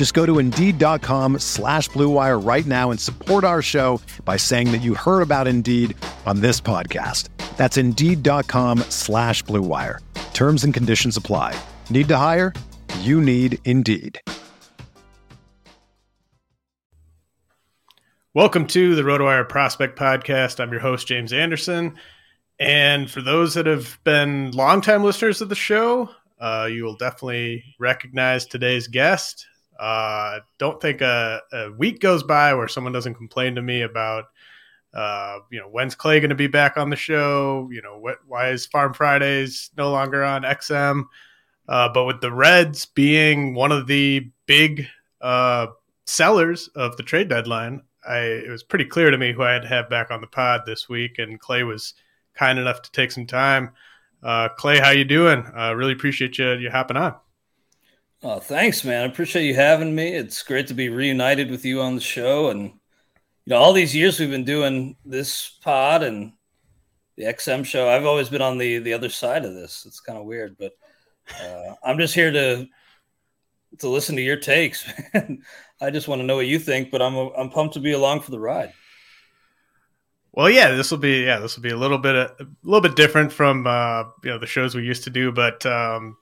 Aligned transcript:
Just 0.00 0.14
go 0.14 0.24
to 0.24 0.38
Indeed.com 0.38 1.40
slash 1.40 1.90
BlueWire 1.90 2.42
right 2.42 2.64
now 2.64 2.90
and 2.90 2.98
support 2.98 3.44
our 3.44 3.60
show 3.60 4.00
by 4.24 4.38
saying 4.38 4.72
that 4.72 4.78
you 4.78 4.94
heard 4.94 5.20
about 5.20 5.46
Indeed 5.46 5.94
on 6.24 6.40
this 6.40 6.58
podcast. 6.58 7.28
That's 7.58 7.76
Indeed.com 7.76 8.78
slash 8.88 9.44
BlueWire. 9.44 9.98
Terms 10.32 10.64
and 10.64 10.72
conditions 10.72 11.18
apply. 11.18 11.54
Need 11.90 12.08
to 12.08 12.16
hire? 12.16 12.54
You 13.00 13.20
need 13.20 13.58
Indeed. 13.66 14.18
Welcome 18.32 18.68
to 18.68 18.94
the 18.94 19.02
RotoWire 19.02 19.46
Prospect 19.50 19.98
Podcast. 19.98 20.60
I'm 20.60 20.70
your 20.70 20.80
host, 20.80 21.08
James 21.08 21.34
Anderson. 21.34 21.94
And 22.58 23.10
for 23.10 23.20
those 23.20 23.52
that 23.52 23.66
have 23.66 23.98
been 24.04 24.52
longtime 24.52 25.04
listeners 25.04 25.42
of 25.42 25.50
the 25.50 25.54
show, 25.54 26.08
uh, 26.40 26.70
you 26.72 26.84
will 26.84 26.96
definitely 26.96 27.64
recognize 27.78 28.46
today's 28.46 28.86
guest. 28.86 29.46
Uh, 29.80 30.40
don't 30.58 30.78
think 30.78 31.00
a, 31.00 31.40
a, 31.54 31.72
week 31.72 32.00
goes 32.00 32.22
by 32.22 32.52
where 32.52 32.68
someone 32.68 32.92
doesn't 32.92 33.14
complain 33.14 33.54
to 33.54 33.62
me 33.62 33.80
about, 33.80 34.26
uh, 34.92 35.38
you 35.50 35.58
know, 35.58 35.68
when's 35.68 35.94
Clay 35.94 36.20
going 36.20 36.28
to 36.28 36.36
be 36.36 36.48
back 36.48 36.76
on 36.76 36.90
the 36.90 36.96
show? 36.96 37.66
You 37.72 37.80
know, 37.80 37.98
what, 37.98 38.18
why 38.26 38.50
is 38.50 38.66
Farm 38.66 38.92
Fridays 38.92 39.70
no 39.78 39.90
longer 39.90 40.22
on 40.22 40.42
XM? 40.42 41.04
Uh, 41.66 41.88
but 41.88 42.04
with 42.04 42.20
the 42.20 42.30
Reds 42.30 42.84
being 42.84 43.54
one 43.54 43.72
of 43.72 43.86
the 43.86 44.30
big 44.44 44.86
uh, 45.22 45.68
sellers 46.04 46.68
of 46.76 46.98
the 46.98 47.02
trade 47.02 47.30
deadline, 47.30 47.80
I 48.06 48.18
it 48.18 48.50
was 48.50 48.62
pretty 48.62 48.84
clear 48.84 49.10
to 49.10 49.16
me 49.16 49.32
who 49.32 49.42
I 49.42 49.52
had 49.52 49.62
to 49.62 49.68
have 49.68 49.88
back 49.88 50.10
on 50.10 50.20
the 50.20 50.26
pod 50.26 50.62
this 50.66 50.90
week, 50.90 51.18
and 51.18 51.40
Clay 51.40 51.62
was 51.62 51.94
kind 52.34 52.58
enough 52.58 52.82
to 52.82 52.92
take 52.92 53.12
some 53.12 53.26
time. 53.26 53.70
Uh, 54.22 54.48
Clay, 54.48 54.78
how 54.78 54.90
you 54.90 55.04
doing? 55.04 55.44
Uh, 55.56 55.72
really 55.74 55.92
appreciate 55.92 56.38
you 56.38 56.52
you 56.54 56.70
hopping 56.70 56.96
on. 56.98 57.14
Oh, 58.22 58.38
thanks, 58.38 58.84
man. 58.84 59.02
I 59.02 59.06
appreciate 59.06 59.46
you 59.46 59.54
having 59.54 59.94
me. 59.94 60.08
It's 60.08 60.42
great 60.42 60.66
to 60.66 60.74
be 60.74 60.90
reunited 60.90 61.50
with 61.50 61.64
you 61.64 61.80
on 61.80 61.94
the 61.94 62.02
show, 62.02 62.50
and 62.50 62.64
you 62.64 62.70
know, 63.46 63.56
all 63.56 63.72
these 63.72 63.96
years 63.96 64.20
we've 64.20 64.30
been 64.30 64.44
doing 64.44 64.96
this 65.06 65.56
pod 65.62 66.02
and 66.02 66.32
the 67.16 67.24
XM 67.24 67.64
show. 67.64 67.88
I've 67.88 68.04
always 68.04 68.28
been 68.28 68.42
on 68.42 68.58
the 68.58 68.78
the 68.78 68.92
other 68.92 69.08
side 69.08 69.46
of 69.46 69.54
this. 69.54 69.84
It's 69.86 70.00
kind 70.00 70.18
of 70.18 70.26
weird, 70.26 70.56
but 70.58 70.72
uh, 71.42 71.74
I'm 71.82 71.96
just 71.96 72.14
here 72.14 72.30
to 72.30 72.66
to 73.78 73.88
listen 73.88 74.16
to 74.16 74.22
your 74.22 74.36
takes. 74.36 74.86
I 75.80 75.90
just 75.90 76.06
want 76.06 76.20
to 76.20 76.26
know 76.26 76.36
what 76.36 76.46
you 76.46 76.58
think, 76.58 76.90
but 76.90 77.00
I'm 77.00 77.16
I'm 77.16 77.48
pumped 77.48 77.74
to 77.74 77.80
be 77.80 77.92
along 77.92 78.20
for 78.20 78.32
the 78.32 78.40
ride. 78.40 78.74
Well, 80.32 80.50
yeah, 80.50 80.72
this 80.72 80.90
will 80.90 80.98
be 80.98 81.22
yeah, 81.22 81.38
this 81.38 81.56
will 81.56 81.62
be 81.62 81.70
a 81.70 81.76
little 81.76 81.98
bit 81.98 82.14
a 82.14 82.34
little 82.64 82.82
bit 82.82 82.96
different 82.96 83.32
from 83.32 83.66
uh, 83.66 84.04
you 84.22 84.30
know 84.30 84.38
the 84.38 84.46
shows 84.46 84.74
we 84.74 84.82
used 84.82 85.04
to 85.04 85.10
do, 85.10 85.32
but 85.32 85.64
um, 85.64 86.18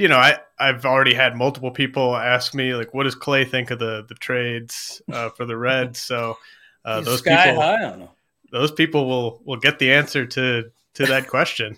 you 0.00 0.08
know, 0.08 0.16
I 0.16 0.38
I've 0.58 0.86
already 0.86 1.12
had 1.12 1.36
multiple 1.36 1.70
people 1.70 2.16
ask 2.16 2.54
me 2.54 2.74
like, 2.74 2.94
what 2.94 3.04
does 3.04 3.14
Clay 3.14 3.44
think 3.44 3.70
of 3.70 3.78
the 3.78 4.06
the 4.08 4.14
trades 4.14 5.02
uh, 5.12 5.28
for 5.28 5.44
the 5.44 5.58
Reds? 5.58 6.00
So 6.00 6.38
uh, 6.86 7.02
those 7.02 7.20
people, 7.20 8.08
those 8.50 8.72
people 8.72 9.06
will 9.06 9.42
will 9.44 9.58
get 9.58 9.78
the 9.78 9.92
answer 9.92 10.24
to 10.24 10.70
to 10.94 11.06
that 11.06 11.28
question. 11.28 11.76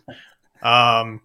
um, 0.63 1.21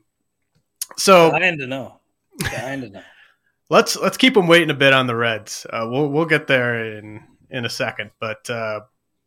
so 0.97 1.30
dying 1.30 1.59
to 1.59 1.68
know, 1.68 2.00
dying 2.40 2.81
to 2.81 2.90
know 2.90 3.03
let's 3.69 3.96
let's 3.96 4.18
keep 4.18 4.34
them 4.34 4.47
waiting 4.47 4.72
a 4.72 4.74
bit 4.74 4.91
on 4.91 5.06
the 5.06 5.16
Reds. 5.16 5.68
Uh, 5.69 5.88
we'll 5.88 6.07
we'll 6.07 6.25
get 6.25 6.47
there 6.47 6.97
in 6.97 7.24
in 7.52 7.63
a 7.63 7.69
second, 7.69 8.09
but 8.19 8.50
uh, 8.50 8.80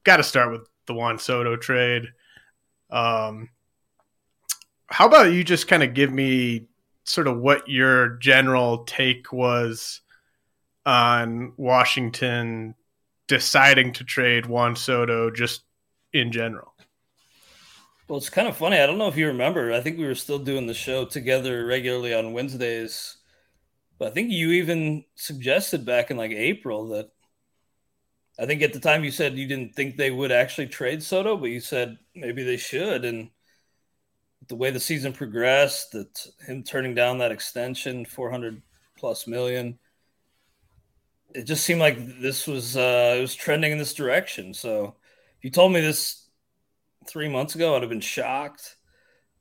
got 0.02 0.16
to 0.16 0.24
start 0.24 0.50
with 0.50 0.66
the 0.86 0.94
Juan 0.94 1.20
Soto 1.20 1.54
trade. 1.56 2.08
Um, 2.90 3.50
how 4.88 5.06
about 5.06 5.32
you 5.32 5.44
just 5.44 5.68
kind 5.68 5.84
of 5.84 5.94
give 5.94 6.12
me 6.12 6.66
sort 7.10 7.26
of 7.26 7.38
what 7.38 7.68
your 7.68 8.16
general 8.16 8.84
take 8.84 9.32
was 9.32 10.00
on 10.86 11.52
Washington 11.56 12.74
deciding 13.28 13.92
to 13.94 14.04
trade 14.04 14.46
Juan 14.46 14.76
Soto 14.76 15.30
just 15.30 15.62
in 16.12 16.32
general? 16.32 16.74
Well, 18.08 18.18
it's 18.18 18.30
kind 18.30 18.48
of 18.48 18.56
funny. 18.56 18.78
I 18.78 18.86
don't 18.86 18.98
know 18.98 19.08
if 19.08 19.16
you 19.16 19.28
remember. 19.28 19.72
I 19.72 19.80
think 19.80 19.98
we 19.98 20.06
were 20.06 20.14
still 20.14 20.38
doing 20.38 20.66
the 20.66 20.74
show 20.74 21.04
together 21.04 21.64
regularly 21.64 22.12
on 22.12 22.32
Wednesdays 22.32 23.18
but 24.00 24.08
I 24.08 24.10
think 24.12 24.30
you 24.30 24.52
even 24.52 25.04
suggested 25.14 25.84
back 25.84 26.10
in 26.10 26.16
like 26.16 26.30
April 26.30 26.88
that 26.88 27.10
I 28.38 28.46
think 28.46 28.62
at 28.62 28.72
the 28.72 28.80
time 28.80 29.04
you 29.04 29.10
said 29.10 29.36
you 29.36 29.46
didn't 29.46 29.76
think 29.76 29.96
they 29.96 30.10
would 30.10 30.32
actually 30.32 30.68
trade 30.68 31.02
Soto, 31.02 31.36
but 31.36 31.50
you 31.50 31.60
said 31.60 31.98
maybe 32.14 32.42
they 32.42 32.56
should. 32.56 33.04
And 33.04 33.28
the 34.48 34.56
way 34.56 34.70
the 34.70 34.80
season 34.80 35.12
progressed, 35.12 35.92
that 35.92 36.26
him 36.46 36.62
turning 36.62 36.94
down 36.94 37.18
that 37.18 37.32
extension, 37.32 38.04
400 38.04 38.62
plus 38.96 39.26
million, 39.26 39.78
it 41.34 41.44
just 41.44 41.64
seemed 41.64 41.80
like 41.80 42.20
this 42.20 42.46
was 42.46 42.76
uh, 42.76 43.14
it 43.16 43.20
was 43.20 43.34
trending 43.34 43.72
in 43.72 43.78
this 43.78 43.94
direction. 43.94 44.52
So 44.54 44.96
if 45.38 45.44
you 45.44 45.50
told 45.50 45.72
me 45.72 45.80
this 45.80 46.28
three 47.06 47.28
months 47.28 47.54
ago, 47.54 47.74
I'd 47.74 47.82
have 47.82 47.90
been 47.90 48.00
shocked. 48.00 48.76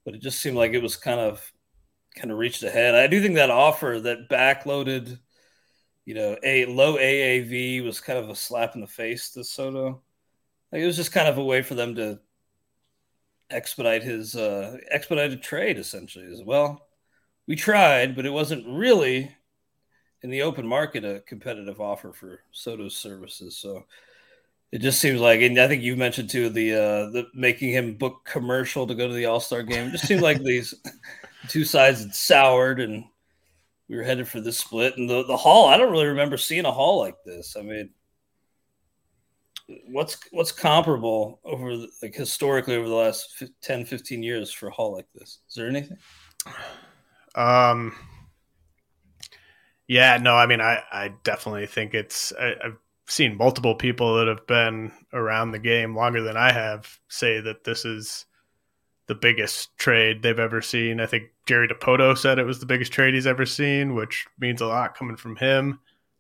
But 0.06 0.16
it 0.16 0.22
just 0.22 0.40
seemed 0.40 0.58
like 0.58 0.74
it 0.74 0.82
was 0.82 0.96
kind 0.96 1.20
of 1.20 1.52
kind 2.16 2.32
of 2.32 2.38
reached 2.38 2.64
ahead. 2.64 2.96
I 2.96 3.08
do 3.08 3.22
think 3.22 3.36
that 3.36 3.50
offer 3.50 4.00
that 4.02 4.30
backloaded, 4.30 5.20
you 6.06 6.16
know, 6.16 6.38
a 6.44 6.66
low 6.66 6.96
AAV 6.96 7.84
was 7.84 8.02
kind 8.02 8.18
of 8.18 8.30
a 8.30 8.36
slap 8.36 8.76
in 8.76 8.82
the 8.82 8.88
face 8.88 9.32
to 9.32 9.44
Soto. 9.44 10.02
Like 10.72 10.82
it 10.82 10.86
was 10.86 10.96
just 10.96 11.12
kind 11.12 11.28
of 11.28 11.38
a 11.38 11.44
way 11.44 11.62
for 11.62 11.76
them 11.76 11.96
to 11.96 12.20
expedite 13.50 14.04
his 14.04 14.36
uh, 14.36 14.78
expedited 14.90 15.42
trade 15.42 15.78
essentially 15.78 16.32
as 16.32 16.44
well. 16.44 16.88
We 17.48 17.56
tried, 17.56 18.16
but 18.16 18.26
it 18.26 18.32
wasn't 18.32 18.68
really 18.68 19.36
in 20.22 20.30
the 20.30 20.42
open 20.42 20.68
market 20.68 21.06
a 21.06 21.22
competitive 21.22 21.80
offer 21.80 22.12
for 22.12 22.42
Soto's 22.52 22.96
services. 22.96 23.58
So 23.58 23.86
it 24.72 24.80
just 24.80 25.00
seems 25.00 25.20
like, 25.20 25.42
and 25.42 25.60
I 25.60 25.68
think 25.68 25.82
you 25.82 25.96
mentioned 25.96 26.30
too 26.30 26.50
the 26.50 26.74
uh, 26.74 27.10
the 27.10 27.28
making 27.34 27.72
him 27.72 27.96
book 27.96 28.24
commercial 28.26 28.86
to 28.86 28.96
go 28.96 29.08
to 29.08 29.14
the 29.14 29.26
All 29.26 29.40
Star 29.40 29.64
game. 29.64 29.88
It 29.88 29.92
just 29.92 30.08
seems 30.08 30.22
like 30.22 30.42
these 30.44 30.74
two 31.48 31.66
sides 31.66 32.02
had 32.02 32.14
soured 32.14 32.80
and 32.80 33.04
we 33.88 33.98
were 33.98 34.04
headed 34.04 34.28
for 34.28 34.40
this 34.40 34.60
split. 34.60 34.98
And 34.98 35.10
the, 35.10 35.26
the 35.26 35.38
haul, 35.38 35.68
I 35.68 35.78
don't 35.78 35.92
really 35.92 36.06
remember 36.06 36.38
seeing 36.38 36.66
a 36.66 36.72
haul 36.72 37.00
like 37.00 37.16
this. 37.26 37.56
I 37.58 37.64
mean, 37.64 37.90
what's 39.88 40.18
what's 40.32 40.52
comparable 40.52 41.40
over 41.44 41.78
the, 41.78 41.88
like 42.02 42.16
historically 42.16 42.76
over 42.76 42.88
the 42.88 42.96
last 42.96 43.44
10 43.62 43.86
15 43.86 44.24
years 44.24 44.52
for 44.52 44.68
a 44.68 44.72
haul 44.72 44.94
like 44.94 45.08
this 45.14 45.40
is 45.48 45.56
there 45.56 45.68
anything 45.68 45.98
um 47.36 47.96
yeah 49.88 50.18
no 50.18 50.36
i 50.36 50.46
mean 50.46 50.62
i 50.62 50.82
i 50.92 51.12
definitely 51.24 51.68
think 51.68 51.94
it's 51.94 52.34
I, 52.40 52.56
i've 52.66 52.78
seen 53.08 53.38
multiple 53.38 53.76
people 53.76 54.16
that 54.18 54.28
have 54.28 54.46
been 54.48 54.92
around 55.14 55.52
the 55.52 55.60
game 55.60 55.96
longer 55.96 56.24
than 56.24 56.38
i 56.38 56.52
have 56.52 57.00
say 57.08 57.40
that 57.42 57.64
this 57.64 57.86
is 57.86 58.26
the 59.10 59.16
biggest 59.16 59.76
trade 59.76 60.22
they've 60.22 60.38
ever 60.38 60.62
seen. 60.62 61.00
I 61.02 61.08
think 61.08 61.32
Jerry 61.48 61.68
Dipoto 61.68 62.16
said 62.16 62.38
it 62.38 62.44
was 62.44 62.60
the 62.60 62.68
biggest 62.68 62.92
trade 62.92 63.16
he's 63.16 63.26
ever 63.26 63.44
seen, 63.44 63.96
which 63.96 64.28
means 64.40 64.62
a 64.62 64.68
lot 64.68 64.96
coming 64.96 65.18
from 65.18 65.36
him. 65.36 65.80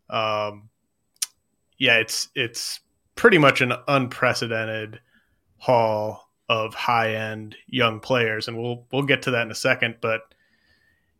Um, 0.10 0.69
yeah, 1.78 1.98
it's 1.98 2.30
it's 2.34 2.80
pretty 3.19 3.38
much 3.38 3.60
an 3.60 3.74
unprecedented 3.89 4.98
haul 5.57 6.30
of 6.48 6.74
high 6.74 7.13
end 7.13 7.54
young 7.68 8.00
players, 8.00 8.48
and 8.48 8.57
we'll 8.57 8.88
we'll 8.94 9.04
get 9.04 9.21
to 9.24 9.31
that 9.31 9.42
in 9.44 9.51
a 9.51 9.56
second. 9.56 9.98
But 10.01 10.21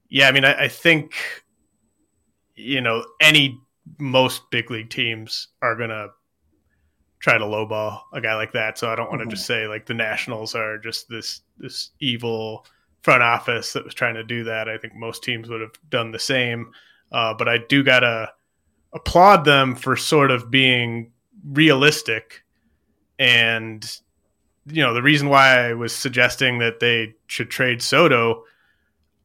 yeah, 0.08 0.30
I 0.30 0.32
mean, 0.32 0.46
I, 0.46 0.64
I 0.64 0.68
think 0.70 1.14
you 2.56 2.80
know 2.80 3.06
any 3.20 3.60
most 4.00 4.50
big 4.50 4.72
league 4.72 4.90
teams 4.90 5.50
are 5.62 5.76
gonna 5.76 6.08
try 7.20 7.38
to 7.38 7.44
lowball 7.44 8.00
a 8.14 8.22
guy 8.22 8.36
like 8.36 8.54
that. 8.54 8.78
So 8.78 8.90
I 8.90 8.96
don't 8.96 9.10
want 9.10 9.20
to 9.20 9.26
mm-hmm. 9.26 9.32
just 9.32 9.46
say 9.46 9.68
like 9.68 9.86
the 9.86 9.94
Nationals 9.94 10.56
are 10.56 10.78
just 10.78 11.10
this 11.10 11.42
this 11.58 11.90
evil 12.00 12.66
front 13.02 13.24
office 13.24 13.74
that 13.74 13.84
was 13.84 13.94
trying 13.94 14.16
to 14.16 14.24
do 14.24 14.46
that. 14.46 14.70
I 14.70 14.78
think 14.78 14.96
most 14.96 15.22
teams 15.22 15.50
would 15.50 15.62
have 15.62 15.74
done 15.90 16.12
the 16.12 16.20
same. 16.20 16.72
Uh, 17.12 17.34
but 17.34 17.50
I 17.50 17.58
do 17.58 17.84
gotta 17.84 18.32
applaud 18.94 19.44
them 19.44 19.76
for 19.76 19.98
sort 19.98 20.32
of 20.32 20.50
being 20.50 21.12
realistic 21.46 22.44
and 23.18 24.00
you 24.66 24.82
know 24.82 24.94
the 24.94 25.02
reason 25.02 25.30
why 25.30 25.70
I 25.70 25.74
was 25.74 25.94
suggesting 25.94 26.60
that 26.60 26.80
they 26.80 27.16
should 27.28 27.50
trade 27.50 27.82
Soto 27.82 28.44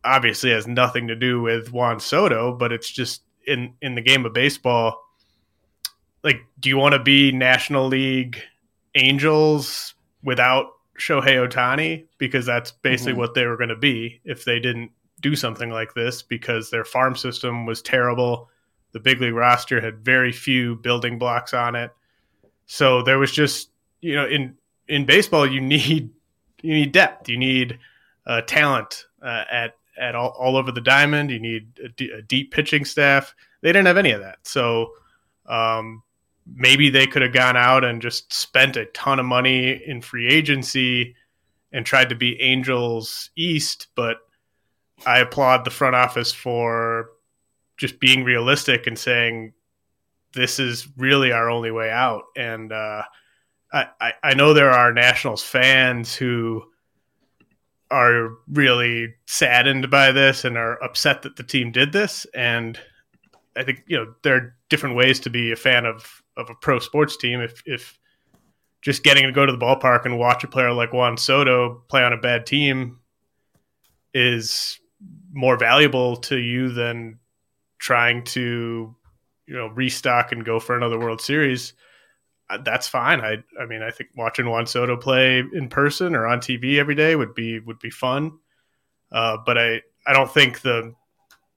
obviously 0.05 0.51
has 0.51 0.67
nothing 0.67 1.09
to 1.09 1.17
do 1.17 1.41
with 1.41 1.73
Juan 1.73 1.99
Soto, 1.99 2.55
but 2.55 2.73
it's 2.73 2.91
just 2.91 3.23
in 3.47 3.75
in 3.81 3.95
the 3.95 4.01
game 4.01 4.27
of 4.27 4.33
baseball. 4.33 5.01
Like, 6.23 6.43
do 6.61 6.69
you 6.69 6.77
want 6.77 6.95
to 6.95 6.99
be 6.99 7.33
National 7.33 7.87
League 7.87 8.41
Angels 8.95 9.95
without 10.23 10.67
Shohei 10.99 11.47
Ohtani? 11.47 12.07
Because 12.19 12.47
that's 12.47 12.71
basically 12.71 13.13
mm-hmm. 13.13 13.21
what 13.21 13.35
they 13.35 13.47
were 13.47 13.57
going 13.57 13.69
to 13.69 13.77
be 13.77 14.21
if 14.25 14.45
they 14.45 14.59
didn't 14.59 14.91
do 15.21 15.37
something 15.37 15.71
like 15.71 15.95
this. 15.95 16.23
Because 16.23 16.71
their 16.71 16.85
farm 16.85 17.17
system 17.17 17.67
was 17.67 17.83
terrible. 17.83 18.49
The 18.93 19.01
big 19.01 19.21
league 19.21 19.35
roster 19.35 19.81
had 19.81 20.05
very 20.05 20.33
few 20.33 20.77
building 20.77 21.19
blocks 21.19 21.53
on 21.53 21.75
it. 21.75 21.91
So 22.67 23.03
there 23.03 23.19
was 23.19 23.33
just 23.33 23.71
you 24.01 24.15
know 24.15 24.27
in 24.27 24.57
in 24.89 25.05
baseball 25.05 25.47
you 25.47 25.61
need 25.61 26.11
you 26.63 26.75
need 26.75 26.93
depth. 26.93 27.29
You 27.29 27.37
need 27.37 27.79
uh, 28.27 28.41
talent 28.43 29.05
uh, 29.23 29.45
at 29.51 29.77
at 29.99 30.15
all, 30.15 30.31
all 30.31 30.57
over 30.57 30.73
the 30.73 30.81
diamond. 30.81 31.31
You 31.31 31.39
need 31.39 31.79
a, 31.85 31.89
d- 31.89 32.11
a 32.11 32.23
deep 32.23 32.53
pitching 32.53 32.85
staff. 32.85 33.35
They 33.61 33.69
didn't 33.69 33.87
have 33.87 33.97
any 33.97 34.11
of 34.11 34.21
that. 34.21 34.39
So 34.43 34.93
um, 35.47 36.03
maybe 36.47 36.91
they 36.91 37.07
could 37.07 37.23
have 37.23 37.33
gone 37.33 37.57
out 37.57 37.85
and 37.85 38.03
just 38.03 38.33
spent 38.33 38.77
a 38.77 38.87
ton 38.87 39.21
of 39.21 39.27
money 39.27 39.83
in 39.87 40.01
free 40.01 40.29
agency 40.29 41.15
and 41.73 41.85
tried 41.85 42.09
to 42.09 42.15
be 42.15 42.41
Angels 42.41 43.31
East. 43.37 43.89
But 43.95 44.19
I 45.07 45.19
applaud 45.19 45.65
the 45.65 45.71
front 45.71 45.97
office 45.97 46.33
for 46.33 47.11
just 47.77 48.01
being 48.01 48.25
realistic 48.25 48.87
and 48.87 48.99
saying 48.99 49.53
this 50.35 50.59
is 50.59 50.87
really 50.97 51.33
our 51.33 51.49
only 51.49 51.71
way 51.71 51.91
out. 51.91 52.25
And 52.37 52.73
uh, 52.73 53.03
I, 53.73 54.13
I 54.23 54.35
know 54.35 54.53
there 54.53 54.71
are 54.71 54.93
Nationals 54.93 55.43
fans 55.43 56.15
who 56.15 56.65
are 57.91 58.31
really 58.49 59.15
saddened 59.27 59.91
by 59.91 60.13
this 60.13 60.45
and 60.45 60.57
are 60.57 60.83
upset 60.83 61.23
that 61.23 61.37
the 61.37 61.43
team 61.43 61.73
did 61.73 61.93
this. 61.93 62.27
And 62.35 62.79
I 63.57 63.63
think 63.63 63.85
you 63.87 63.97
know 63.97 64.15
there 64.23 64.37
are 64.37 64.57
different 64.69 64.97
ways 64.97 65.21
to 65.21 65.31
be 65.31 65.53
a 65.53 65.57
fan 65.57 65.87
of 65.87 66.23
of 66.37 66.51
a 66.51 66.55
pro 66.55 66.79
sports 66.79 67.17
team. 67.17 67.41
If 67.41 67.63
if 67.67 67.99
just 68.83 69.03
getting 69.03 69.25
to 69.25 69.33
go 69.33 69.47
to 69.47 69.53
the 69.53 69.59
ballpark 69.59 70.05
and 70.05 70.19
watch 70.19 70.45
a 70.45 70.49
player 70.49 70.73
like 70.73 70.93
Juan 70.93 71.17
Soto 71.17 71.83
play 71.89 72.03
on 72.03 72.13
a 72.13 72.19
bad 72.19 72.47
team 72.47 72.99
is 74.13 74.79
more 75.33 75.57
valuable 75.57 76.17
to 76.17 76.37
you 76.37 76.71
than 76.71 77.19
trying 77.79 78.25
to 78.25 78.95
you 79.47 79.55
know 79.55 79.69
restock 79.69 80.33
and 80.33 80.45
go 80.45 80.59
for 80.59 80.77
another 80.77 80.99
World 80.99 81.21
Series 81.21 81.75
uh, 82.51 82.59
that's 82.59 82.89
fine. 82.89 83.21
I 83.21 83.43
I 83.61 83.67
mean 83.67 83.83
I 83.83 83.91
think 83.91 84.11
watching 84.17 84.49
Juan 84.49 84.67
Soto 84.67 84.97
play 84.97 85.39
in 85.39 85.69
person 85.69 86.15
or 86.15 86.27
on 86.27 86.41
TV 86.41 86.79
every 86.79 86.95
day 86.95 87.17
would 87.17 87.35
be 87.35 87.61
would 87.61 87.79
be 87.79 87.91
fun. 87.91 88.39
Uh, 89.11 89.39
but 89.45 89.57
I 89.57 89.83
I 90.07 90.13
don't 90.13 90.31
think 90.31 90.61
the 90.61 90.95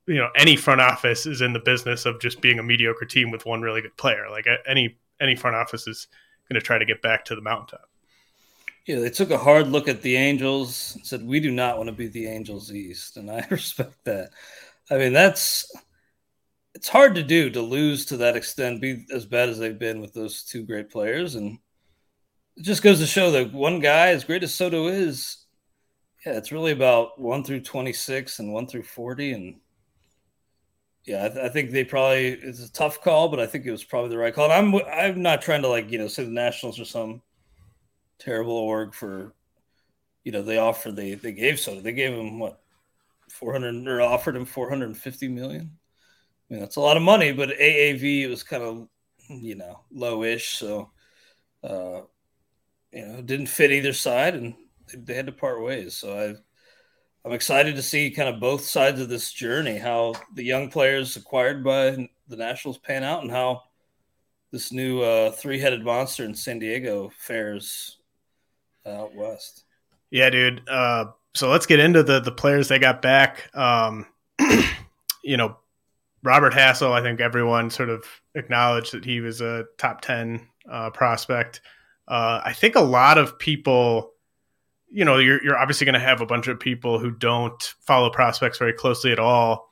you 0.06 0.16
know 0.16 0.30
any 0.36 0.56
front 0.56 0.82
office 0.82 1.26
is 1.26 1.42
in 1.42 1.54
the 1.54 1.60
business 1.60 2.06
of 2.06 2.22
just 2.22 2.42
being 2.42 2.60
a 2.60 2.64
mediocre 2.64 3.06
team 3.06 3.32
with 3.32 3.46
one 3.46 3.62
really 3.62 3.82
good 3.82 3.98
player. 3.98 4.28
Like 4.30 4.46
any 4.66 4.98
any 5.20 5.36
front 5.36 5.56
office 5.56 5.88
is 5.88 6.08
going 6.50 6.60
to 6.60 6.66
try 6.66 6.78
to 6.78 6.86
get 6.86 7.02
back 7.02 7.26
to 7.26 7.36
the 7.36 7.42
mountaintop. 7.42 7.90
Yeah, 8.86 9.00
they 9.00 9.10
took 9.10 9.32
a 9.32 9.38
hard 9.38 9.68
look 9.68 9.90
at 9.90 10.02
the 10.02 10.16
Angels. 10.16 10.94
and 10.96 11.06
Said 11.06 11.28
we 11.28 11.42
do 11.42 11.52
not 11.52 11.76
want 11.76 11.88
to 11.88 11.94
be 11.94 12.08
the 12.08 12.28
Angels 12.28 12.72
East, 12.72 13.18
and 13.18 13.30
I 13.30 13.46
respect 13.52 13.96
that. 14.06 14.30
I 14.90 14.98
mean 14.98 15.12
that's 15.12 15.70
it's 16.78 16.90
hard 16.90 17.16
to 17.16 17.24
do 17.24 17.50
to 17.50 17.60
lose 17.60 18.06
to 18.06 18.18
that 18.18 18.36
extent, 18.36 18.82
be 18.82 19.04
as 19.12 19.26
bad 19.26 19.50
as 19.50 19.58
they've 19.58 19.80
been 19.80 20.00
with 20.00 20.14
those 20.14 20.44
two 20.44 20.64
great 20.64 20.92
players, 20.92 21.34
and 21.34 21.58
it 22.56 22.64
just 22.64 22.84
goes 22.84 23.00
to 23.00 23.08
show 23.08 23.32
that 23.32 23.52
one 23.52 23.80
guy, 23.80 24.10
as 24.10 24.24
great 24.24 24.44
as 24.44 24.54
Soto 24.54 24.86
is, 24.86 25.46
yeah, 26.24 26.34
it's 26.34 26.52
really 26.52 26.72
about 26.72 27.20
one 27.20 27.44
through 27.44 27.62
twenty 27.62 27.94
six 27.94 28.38
and 28.38 28.54
one 28.54 28.68
through 28.68 28.84
forty, 28.84 29.32
and 29.32 29.56
yeah, 31.04 31.26
I, 31.26 31.30
th- 31.30 31.46
I, 31.46 31.50
think 31.50 31.72
they 31.72 31.84
probably 31.84 32.28
it's 32.28 32.64
a 32.64 32.72
tough 32.72 33.02
call, 33.02 33.30
but 33.30 33.40
I 33.40 33.48
think 33.48 33.66
it 33.66 33.72
was 33.72 33.84
probably 33.84 34.12
the 34.12 34.20
right 34.20 34.34
call. 34.34 34.52
And 34.52 34.54
I'm 34.54 34.76
I'm 34.86 35.22
not 35.24 35.42
trying 35.42 35.64
to 35.64 35.68
like 35.68 35.92
you 35.92 35.98
know 35.98 36.08
say 36.08 36.26
the 36.26 36.30
Nationals 36.30 36.80
are 36.80 36.86
some 36.86 37.24
terrible 38.20 38.54
org 38.56 38.94
for 38.94 39.34
you 40.24 40.32
know 40.32 40.44
they 40.44 40.60
offered 40.60 40.96
they 40.96 41.16
they 41.16 41.32
gave 41.32 41.60
Soto 41.60 41.82
they 41.82 41.92
gave 41.92 42.14
him 42.14 42.38
what 42.38 42.62
400 43.30 43.88
or 43.88 44.02
offered 44.02 44.36
him 44.36 44.46
450 44.46 45.28
million 45.30 45.72
I 46.50 46.54
mean, 46.54 46.62
that's 46.62 46.78
a 46.78 46.82
lot 46.82 46.98
of 46.98 47.04
money, 47.04 47.34
but 47.34 47.50
AAV 47.50 48.30
was 48.30 48.44
kind 48.44 48.64
of, 48.64 48.88
you 49.30 49.56
know, 49.56 49.82
lowish. 49.94 50.58
So, 50.58 50.92
uh, 51.64 52.02
you 52.92 53.06
know, 53.06 53.22
didn't 53.22 53.48
fit 53.48 53.72
either 53.72 53.94
side 53.94 54.36
and 54.36 54.56
they 54.94 55.14
had 55.14 55.26
to 55.26 55.32
part 55.34 55.62
ways. 55.62 55.96
So 55.96 56.18
I, 56.18 56.36
I'm 57.28 57.34
excited 57.34 57.76
to 57.76 57.82
see 57.82 58.12
kind 58.12 58.30
of 58.30 58.40
both 58.40 58.64
sides 58.64 59.02
of 59.02 59.10
this 59.10 59.32
journey, 59.34 59.78
how 59.78 60.14
the 60.34 60.44
young 60.44 60.70
players 60.70 61.18
acquired 61.18 61.64
by 61.64 62.10
the 62.30 62.38
Nationals 62.38 62.78
pan 62.78 63.04
out 63.04 63.24
and 63.24 63.32
how 63.32 63.64
this 64.52 64.72
new 64.72 65.02
uh, 65.02 65.32
three-headed 65.32 65.84
monster 65.84 66.24
in 66.24 66.34
San 66.34 66.60
Diego 66.60 67.12
fares 67.18 67.98
out 68.86 69.14
west. 69.14 69.66
Yeah, 70.10 70.30
dude. 70.30 70.68
Uh, 70.70 71.08
so 71.34 71.50
let's 71.50 71.66
get 71.66 71.80
into 71.80 72.02
the 72.02 72.20
the 72.20 72.32
players 72.32 72.68
they 72.68 72.80
got 72.80 73.02
back. 73.02 73.54
Um, 73.56 74.06
you 75.24 75.38
know, 75.38 75.58
Robert 76.24 76.54
Hassell, 76.54 76.92
I 76.92 77.02
think 77.02 77.20
everyone 77.20 77.70
sort 77.70 77.90
of 77.90 78.04
acknowledged 78.36 78.94
that 78.94 79.06
he 79.06 79.22
was 79.22 79.42
a 79.42 79.66
top 79.78 80.02
10 80.02 80.48
uh, 80.70 80.90
prospect. 80.90 81.62
Uh, 82.08 82.42
I 82.44 82.54
think 82.54 82.76
a 82.76 82.82
lot 82.82 83.18
of 83.18 83.38
people, 83.38 84.12
you 84.90 85.06
know, 85.06 85.18
you're, 85.18 85.44
you're 85.44 85.58
obviously 85.58 85.86
going 85.86 85.94
to 85.94 86.00
have 86.00 86.22
a 86.22 86.26
bunch 86.26 86.48
of 86.48 86.60
people 86.60 87.00
who 87.00 87.12
don't 87.12 87.62
follow 87.82 88.10
prospects 88.10 88.58
very 88.58 88.74
closely 88.74 89.12
at 89.12 89.20
all. 89.20 89.70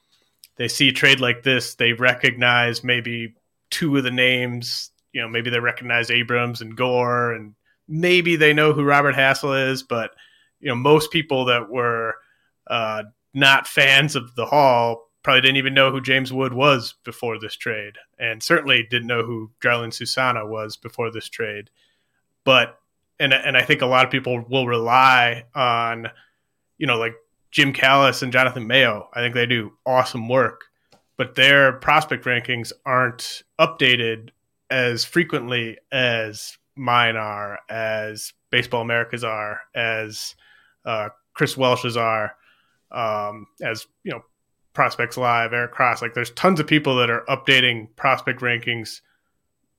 They 0.57 0.67
see 0.67 0.89
a 0.89 0.93
trade 0.93 1.19
like 1.19 1.43
this, 1.43 1.75
they 1.75 1.93
recognize 1.93 2.83
maybe 2.83 3.35
two 3.69 3.97
of 3.97 4.03
the 4.03 4.11
names. 4.11 4.91
You 5.11 5.21
know, 5.21 5.29
maybe 5.29 5.49
they 5.49 5.59
recognize 5.59 6.11
Abrams 6.11 6.61
and 6.61 6.75
Gore, 6.75 7.33
and 7.33 7.55
maybe 7.87 8.35
they 8.35 8.53
know 8.53 8.73
who 8.73 8.83
Robert 8.83 9.15
Hassell 9.15 9.71
is, 9.71 9.83
but, 9.83 10.11
you 10.59 10.69
know, 10.69 10.75
most 10.75 11.11
people 11.11 11.45
that 11.45 11.69
were 11.69 12.15
uh, 12.67 13.03
not 13.33 13.67
fans 13.67 14.15
of 14.15 14.35
the 14.35 14.45
Hall 14.45 15.04
probably 15.25 15.41
didn't 15.41 15.57
even 15.57 15.73
know 15.73 15.89
who 15.91 15.99
James 15.99 16.31
Wood 16.31 16.53
was 16.53 16.93
before 17.03 17.39
this 17.39 17.55
trade, 17.55 17.95
and 18.19 18.43
certainly 18.43 18.83
didn't 18.83 19.07
know 19.07 19.23
who 19.23 19.49
Jarlin 19.59 19.91
Susana 19.91 20.45
was 20.45 20.77
before 20.77 21.11
this 21.11 21.27
trade. 21.27 21.71
But 22.43 22.77
and 23.19 23.33
and 23.33 23.57
I 23.57 23.63
think 23.63 23.81
a 23.81 23.87
lot 23.87 24.05
of 24.05 24.11
people 24.11 24.45
will 24.47 24.67
rely 24.67 25.45
on, 25.55 26.11
you 26.77 26.85
know, 26.85 26.99
like 26.99 27.15
Jim 27.49 27.73
Callis 27.73 28.21
and 28.21 28.31
Jonathan 28.31 28.67
Mayo. 28.67 29.09
I 29.15 29.21
think 29.21 29.33
they 29.33 29.47
do 29.47 29.73
awesome 29.83 30.29
work, 30.29 30.65
but 31.17 31.33
their 31.33 31.73
prospect 31.73 32.25
rankings 32.25 32.71
aren't 32.85 33.41
updated 33.59 34.29
as 34.69 35.05
frequently 35.05 35.79
as 35.91 36.55
mine 36.75 37.15
are, 37.15 37.57
as 37.67 38.31
Baseball 38.51 38.81
America's 38.81 39.23
are, 39.23 39.61
as 39.73 40.35
uh, 40.85 41.09
Chris 41.33 41.57
Welsh's 41.57 41.97
are, 41.97 42.35
um, 42.91 43.47
as 43.63 43.87
you 44.03 44.11
know 44.11 44.21
Prospects 44.75 45.17
Live, 45.17 45.53
Eric 45.53 45.71
Cross. 45.71 46.01
Like 46.01 46.13
there's 46.13 46.31
tons 46.31 46.59
of 46.59 46.67
people 46.67 46.97
that 46.97 47.09
are 47.09 47.23
updating 47.27 47.87
prospect 47.95 48.41
rankings, 48.41 49.01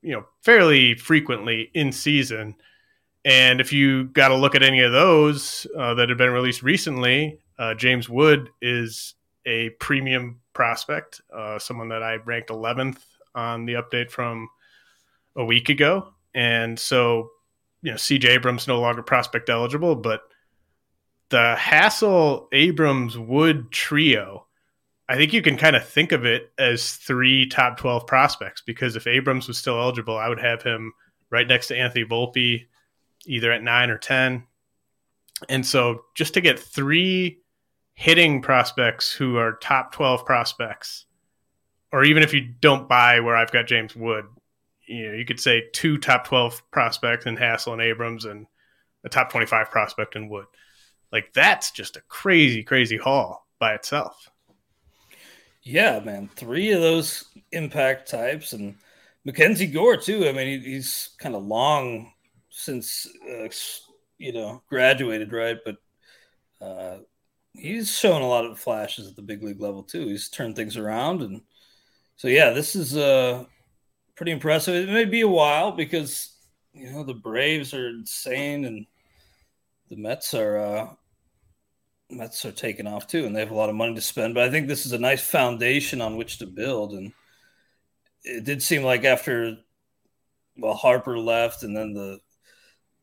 you 0.03 0.12
know, 0.12 0.26
fairly 0.43 0.95
frequently 0.95 1.71
in 1.75 1.93
season. 1.93 2.57
And 3.25 3.61
if 3.61 3.73
you 3.73 4.05
got 4.05 4.29
to 4.29 4.37
look 4.37 4.55
at 4.55 4.62
any 4.62 4.81
of 4.81 4.93
those 4.93 5.67
uh, 5.76 5.95
that 5.95 6.09
have 6.09 6.19
been 6.19 6.33
released 6.33 6.62
recently, 6.62 7.38
uh, 7.59 7.75
James 7.75 8.09
Wood 8.09 8.50
is 8.61 9.15
a 9.45 9.71
premium 9.81 10.41
prospect, 10.53 11.21
uh, 11.33 11.59
someone 11.59 11.88
that 11.91 12.03
I 12.03 12.17
ranked 12.17 12.50
11th 12.50 12.99
on 13.35 13.67
the 13.67 13.75
update 13.75 14.11
from 14.11 14.49
a 15.37 15.45
week 15.45 15.69
ago. 15.69 16.09
And 16.35 16.79
so, 16.79 17.31
you 17.83 17.93
know, 17.93 17.97
CJ 17.97 18.31
Abrams 18.31 18.67
no 18.67 18.81
longer 18.81 19.03
prospect 19.03 19.50
eligible, 19.50 19.95
but 19.95 20.23
the 21.29 21.57
Hassell 21.59 22.47
Abrams 22.53 23.19
Wood 23.19 23.71
trio 23.71 24.46
I 25.09 25.17
think 25.17 25.33
you 25.33 25.43
can 25.43 25.57
kind 25.57 25.77
of 25.77 25.87
think 25.89 26.13
of 26.13 26.25
it 26.25 26.53
as 26.59 26.95
three 26.95 27.47
top 27.47 27.79
12 27.79 28.07
prospects 28.07 28.63
because 28.65 28.97
if 28.97 29.07
Abrams 29.07 29.47
was 29.47 29.59
still 29.59 29.79
eligible, 29.81 30.17
I 30.17 30.29
would 30.29 30.41
have 30.41 30.63
him 30.63 30.93
right 31.31 31.47
next 31.47 31.69
to 31.69 31.77
Anthony 31.77 32.05
Volpe, 32.05 32.67
either 33.25 33.53
at 33.53 33.63
nine 33.63 33.91
or 33.91 33.99
10. 33.99 34.45
And 35.49 35.65
so 35.65 36.03
just 36.15 36.35
to 36.35 36.41
get 36.41 36.59
three 36.59 37.41
hitting 37.95 38.43
prospects 38.43 39.13
who 39.13 39.37
are 39.37 39.59
top 39.59 39.93
12 39.93 40.25
prospects, 40.25 41.07
or 41.93 42.05
even 42.05 42.23
if 42.23 42.35
you 42.35 42.41
don't 42.61 42.89
buy 42.89 43.21
where 43.21 43.37
I've 43.37 43.53
got 43.53 43.67
James 43.67 43.95
Wood, 43.95 44.27
you 44.87 45.09
know 45.09 45.15
you 45.15 45.25
could 45.25 45.41
say 45.41 45.65
two 45.73 45.99
top 45.99 46.27
twelve 46.27 46.63
prospects 46.71 47.27
in 47.27 47.37
Hassell 47.37 47.73
and 47.73 47.83
Abrams, 47.83 48.25
and 48.25 48.47
a 49.05 49.09
top 49.09 49.31
twenty 49.31 49.47
five 49.47 49.71
prospect 49.71 50.17
in 50.17 50.29
Wood. 50.29 50.47
Like 51.13 51.33
that's 51.33 51.71
just 51.71 51.97
a 51.97 52.03
crazy, 52.09 52.63
crazy 52.63 52.97
haul 52.97 53.47
by 53.59 53.75
itself. 53.75 54.31
Yeah, 55.69 55.99
man, 55.99 56.31
three 56.37 56.71
of 56.71 56.81
those 56.81 57.25
impact 57.51 58.09
types, 58.09 58.53
and 58.53 58.77
MacKenzie 59.27 59.73
Gore 59.73 59.97
too. 59.97 60.29
I 60.29 60.33
mean, 60.33 60.63
he's 60.63 61.11
kind 61.19 61.35
of 61.35 61.45
long 61.45 62.13
since 62.51 63.09
uh, 63.29 63.49
you 64.17 64.33
know 64.33 64.63
graduated, 64.69 65.33
right? 65.33 65.59
But 65.65 65.77
uh, 66.65 66.99
he's 67.53 67.91
shown 67.91 68.23
a 68.23 68.29
lot 68.29 68.45
of 68.45 68.61
flashes 68.61 69.09
at 69.09 69.17
the 69.17 69.23
big 69.23 69.43
league 69.43 69.61
level 69.61 69.83
too. 69.83 70.07
He's 70.07 70.29
turned 70.29 70.55
things 70.55 70.77
around, 70.77 71.23
and 71.23 71.43
so 72.15 72.29
yeah, 72.29 72.51
this 72.51 72.77
is 72.77 72.97
uh, 72.97 73.45
pretty 74.15 74.31
impressive. 74.31 74.89
It 74.89 74.93
may 74.93 75.05
be 75.05 75.23
a 75.23 75.29
while 75.29 75.73
because 75.73 76.37
you 76.75 76.93
know 76.93 77.03
the 77.03 77.15
Braves 77.15 77.75
are 77.75 77.89
insane, 77.89 78.67
and 78.67 78.87
the 79.89 79.97
Mets 79.97 80.33
are 80.33 80.59
uh, 80.59 80.95
Mets 82.11 82.45
are 82.45 82.53
taking 82.53 82.87
off 82.87 83.07
too, 83.07 83.25
and 83.27 83.35
they 83.35 83.41
have 83.41 83.51
a 83.51 83.57
lot 83.57 83.69
of 83.69 83.75
money 83.75 83.95
to 83.95 84.01
spend. 84.01 84.35
But 84.35 84.45
I 84.45 84.51
think 84.51 84.69
this 84.69 84.87
is 84.87 84.93
a 84.93 84.99
nice 84.99 85.23
foundation 85.23 86.01
on 86.01 86.17
which 86.17 86.39
to 86.39 86.47
build, 86.47 86.93
and 86.93 87.13
it 88.23 88.45
did 88.45 88.63
seem 88.63 88.83
like 88.83 89.05
after 89.05 89.57
well 90.57 90.75
Harper 90.75 91.19
left, 91.19 91.63
and 91.63 91.77
then 91.77 91.93
the 91.93 92.21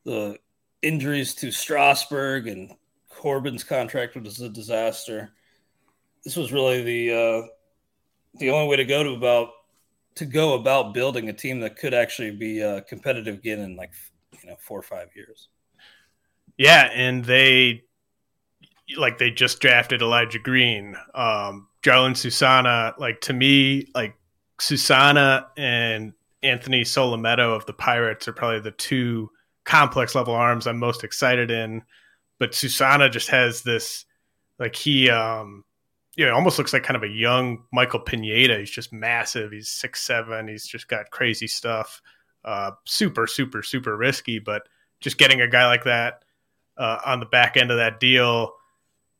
the 0.04 0.38
injuries 0.82 1.34
to 1.36 1.50
Strasburg 1.50 2.46
and 2.46 2.72
Corbin's 3.08 3.64
contract 3.64 4.16
was 4.16 4.40
a 4.40 4.48
disaster. 4.48 5.32
This 6.24 6.36
was 6.36 6.52
really 6.52 6.82
the 6.82 7.12
uh, 7.12 7.46
the 8.38 8.50
only 8.50 8.68
way 8.68 8.76
to 8.76 8.84
go 8.84 9.02
to 9.02 9.10
about 9.10 9.50
to 10.16 10.24
go 10.26 10.54
about 10.54 10.94
building 10.94 11.28
a 11.28 11.32
team 11.32 11.60
that 11.60 11.76
could 11.76 11.94
actually 11.94 12.30
be 12.30 12.62
uh, 12.62 12.80
competitive 12.82 13.36
again 13.36 13.60
in 13.60 13.76
like 13.76 13.92
you 14.42 14.48
know 14.48 14.56
four 14.58 14.78
or 14.78 14.82
five 14.82 15.08
years. 15.14 15.48
Yeah, 16.56 16.88
and 16.92 17.24
they 17.24 17.83
like 18.96 19.18
they 19.18 19.30
just 19.30 19.60
drafted 19.60 20.02
Elijah 20.02 20.38
Green, 20.38 20.96
um, 21.14 21.68
Jarlin 21.82 22.16
Susana. 22.16 22.94
Like 22.98 23.20
to 23.22 23.32
me, 23.32 23.86
like 23.94 24.14
Susana 24.60 25.48
and 25.56 26.12
Anthony 26.42 26.82
Solometo 26.82 27.56
of 27.56 27.66
the 27.66 27.72
Pirates 27.72 28.28
are 28.28 28.32
probably 28.32 28.60
the 28.60 28.70
two 28.72 29.30
complex 29.64 30.14
level 30.14 30.34
arms 30.34 30.66
I'm 30.66 30.78
most 30.78 31.04
excited 31.04 31.50
in. 31.50 31.82
But 32.38 32.54
Susana 32.54 33.08
just 33.08 33.28
has 33.28 33.62
this, 33.62 34.04
like 34.58 34.76
he, 34.76 35.08
um, 35.08 35.64
you 36.16 36.26
know, 36.26 36.34
almost 36.34 36.58
looks 36.58 36.72
like 36.72 36.82
kind 36.82 36.96
of 36.96 37.02
a 37.02 37.08
young 37.08 37.64
Michael 37.72 38.00
Pineda. 38.00 38.58
He's 38.58 38.70
just 38.70 38.92
massive. 38.92 39.52
He's 39.52 39.68
six 39.68 40.02
seven. 40.02 40.48
He's 40.48 40.66
just 40.66 40.88
got 40.88 41.10
crazy 41.10 41.46
stuff. 41.46 42.02
Uh, 42.44 42.72
super, 42.84 43.26
super, 43.26 43.62
super 43.62 43.96
risky. 43.96 44.38
But 44.38 44.68
just 45.00 45.16
getting 45.16 45.40
a 45.40 45.48
guy 45.48 45.66
like 45.66 45.84
that 45.84 46.24
uh, 46.76 46.98
on 47.06 47.20
the 47.20 47.26
back 47.26 47.56
end 47.56 47.70
of 47.70 47.78
that 47.78 47.98
deal 47.98 48.52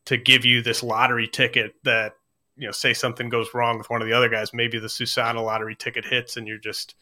to 0.06 0.16
give 0.16 0.44
you 0.44 0.62
this 0.62 0.82
lottery 0.82 1.28
ticket 1.28 1.75
that 1.84 2.14
you 2.56 2.66
know, 2.66 2.73
say 2.73 2.94
something 2.94 3.28
goes 3.28 3.52
wrong 3.54 3.78
with 3.78 3.90
one 3.90 4.00
of 4.00 4.06
the 4.06 4.14
other 4.14 4.28
guys, 4.28 4.54
maybe 4.54 4.78
the 4.78 4.88
Susana 4.88 5.42
lottery 5.42 5.75
ticket 5.75 6.04
hits, 6.04 6.37
and 6.37 6.46
you're 6.46 6.58
just 6.58 6.94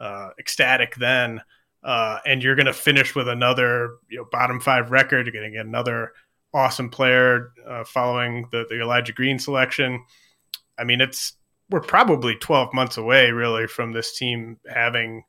uh, 0.00 0.30
ecstatic 0.38 0.96
then 0.96 1.40
uh, 1.82 2.18
and 2.26 2.42
you're 2.42 2.56
going 2.56 2.66
to 2.66 2.72
finish 2.72 3.14
with 3.14 3.28
another 3.28 3.96
you 4.08 4.18
know, 4.18 4.26
bottom 4.30 4.60
five 4.60 4.90
record. 4.90 5.26
You're 5.26 5.32
going 5.32 5.50
to 5.50 5.56
get 5.56 5.66
another 5.66 6.12
awesome 6.52 6.90
player 6.90 7.52
uh, 7.66 7.84
following 7.84 8.48
the, 8.50 8.66
the 8.68 8.80
Elijah 8.80 9.12
Green 9.12 9.38
selection. 9.38 10.04
I 10.78 10.84
mean, 10.84 11.00
it's 11.00 11.34
we're 11.70 11.80
probably 11.80 12.34
12 12.34 12.72
months 12.72 12.96
away, 12.96 13.30
really, 13.30 13.66
from 13.66 13.92
this 13.92 14.16
team 14.16 14.58
having 14.66 15.24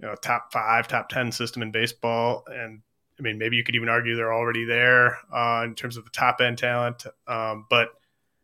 you 0.00 0.06
know 0.06 0.14
top 0.16 0.52
five, 0.52 0.88
top 0.88 1.08
10 1.08 1.32
system 1.32 1.62
in 1.62 1.70
baseball. 1.70 2.44
And 2.48 2.80
I 3.18 3.22
mean, 3.22 3.38
maybe 3.38 3.56
you 3.56 3.64
could 3.64 3.74
even 3.74 3.88
argue 3.88 4.14
they're 4.14 4.32
already 4.32 4.64
there 4.64 5.18
uh, 5.32 5.62
in 5.64 5.74
terms 5.74 5.96
of 5.96 6.04
the 6.04 6.10
top 6.10 6.40
end 6.40 6.58
talent. 6.58 7.04
Um, 7.26 7.66
but 7.68 7.90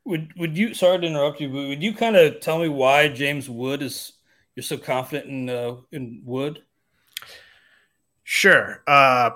would 0.04 0.32
would 0.36 0.56
you? 0.56 0.74
Sorry 0.74 0.98
to 0.98 1.06
interrupt 1.06 1.40
you, 1.40 1.48
but 1.48 1.68
would 1.68 1.82
you 1.82 1.94
kind 1.94 2.16
of 2.16 2.40
tell 2.40 2.58
me 2.58 2.68
why 2.68 3.08
James 3.08 3.48
Wood 3.48 3.82
is 3.82 4.12
you're 4.56 4.62
so 4.64 4.76
confident 4.76 5.30
in 5.30 5.48
uh, 5.48 5.76
in 5.92 6.22
Wood? 6.24 6.62
Sure. 8.24 8.82
Uh, 8.86 9.30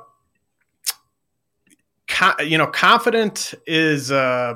co- 2.07 2.43
you 2.43 2.59
know, 2.59 2.67
confident 2.67 3.55
is. 3.67 4.11
Uh, 4.11 4.55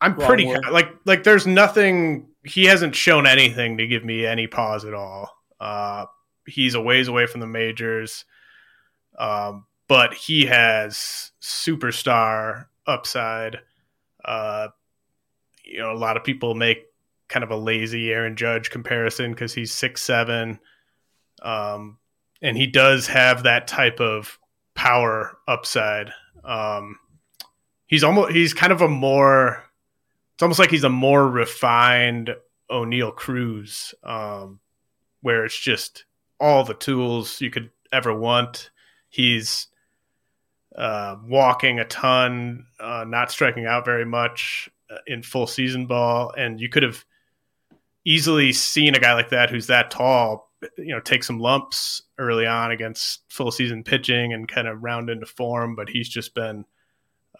I'm 0.00 0.14
Wrong 0.14 0.26
pretty 0.28 0.46
word. 0.46 0.64
like 0.70 0.90
like. 1.04 1.24
There's 1.24 1.46
nothing. 1.46 2.28
He 2.44 2.64
hasn't 2.64 2.94
shown 2.94 3.26
anything 3.26 3.78
to 3.78 3.86
give 3.86 4.04
me 4.04 4.24
any 4.26 4.46
pause 4.46 4.84
at 4.84 4.94
all. 4.94 5.30
Uh, 5.60 6.06
he's 6.46 6.74
a 6.74 6.80
ways 6.80 7.08
away 7.08 7.26
from 7.26 7.40
the 7.40 7.46
majors, 7.46 8.24
um, 9.18 9.66
but 9.88 10.14
he 10.14 10.46
has 10.46 11.32
superstar 11.40 12.66
upside. 12.86 13.58
Uh, 14.24 14.68
you 15.64 15.78
know, 15.78 15.92
a 15.92 15.98
lot 15.98 16.16
of 16.16 16.24
people 16.24 16.54
make 16.54 16.84
kind 17.28 17.44
of 17.44 17.50
a 17.50 17.56
lazy 17.56 18.10
Aaron 18.10 18.36
Judge 18.36 18.70
comparison 18.70 19.32
because 19.32 19.54
he's 19.54 19.72
six 19.72 20.02
seven. 20.02 20.60
Um, 21.42 21.98
and 22.40 22.56
he 22.56 22.66
does 22.66 23.06
have 23.08 23.42
that 23.42 23.66
type 23.66 24.00
of 24.00 24.38
power 24.74 25.36
upside. 25.46 26.12
Um, 26.44 26.98
he's 27.86 28.04
almost 28.04 28.32
he's 28.32 28.54
kind 28.54 28.72
of 28.72 28.80
a 28.80 28.88
more 28.88 29.64
it's 30.34 30.42
almost 30.42 30.60
like 30.60 30.70
he's 30.70 30.84
a 30.84 30.88
more 30.88 31.26
refined 31.26 32.34
Oneil 32.70 33.14
Cruz, 33.14 33.92
um, 34.04 34.60
where 35.20 35.44
it's 35.44 35.58
just 35.58 36.04
all 36.38 36.62
the 36.62 36.74
tools 36.74 37.40
you 37.40 37.50
could 37.50 37.70
ever 37.92 38.14
want. 38.14 38.70
He's 39.08 39.66
uh, 40.78 41.16
walking 41.26 41.80
a 41.80 41.84
ton, 41.84 42.66
uh, 42.80 43.04
not 43.06 43.30
striking 43.30 43.66
out 43.66 43.84
very 43.84 44.06
much 44.06 44.70
uh, 44.90 44.96
in 45.06 45.22
full 45.22 45.46
season 45.46 45.86
ball, 45.86 46.32
and 46.38 46.60
you 46.60 46.70
could 46.70 46.82
have 46.82 47.04
easily 48.06 48.52
seen 48.52 48.94
a 48.94 49.00
guy 49.00 49.12
like 49.12 49.28
that 49.28 49.50
who's 49.50 49.66
that 49.66 49.90
tall 49.90 50.48
you 50.76 50.94
know 50.94 51.00
take 51.00 51.22
some 51.22 51.38
lumps 51.38 52.02
early 52.18 52.46
on 52.46 52.70
against 52.70 53.22
full 53.28 53.50
season 53.50 53.84
pitching 53.84 54.32
and 54.32 54.48
kind 54.48 54.66
of 54.66 54.82
round 54.82 55.10
into 55.10 55.26
form, 55.26 55.74
but 55.74 55.88
he's 55.88 56.08
just 56.08 56.34
been 56.34 56.64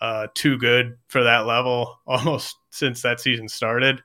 uh, 0.01 0.29
too 0.35 0.59
good 0.59 0.97
for 1.09 1.25
that 1.25 1.47
level 1.47 1.99
almost 2.07 2.57
since 2.71 3.03
that 3.03 3.21
season 3.21 3.49
started. 3.49 4.03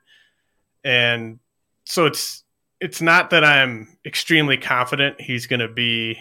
And 0.82 1.38
so 1.84 2.06
it's 2.06 2.42
it's 2.80 3.00
not 3.00 3.30
that 3.30 3.44
I'm 3.44 3.96
extremely 4.04 4.56
confident 4.56 5.20
he's 5.20 5.46
going 5.46 5.60
to 5.60 5.68
be, 5.68 6.18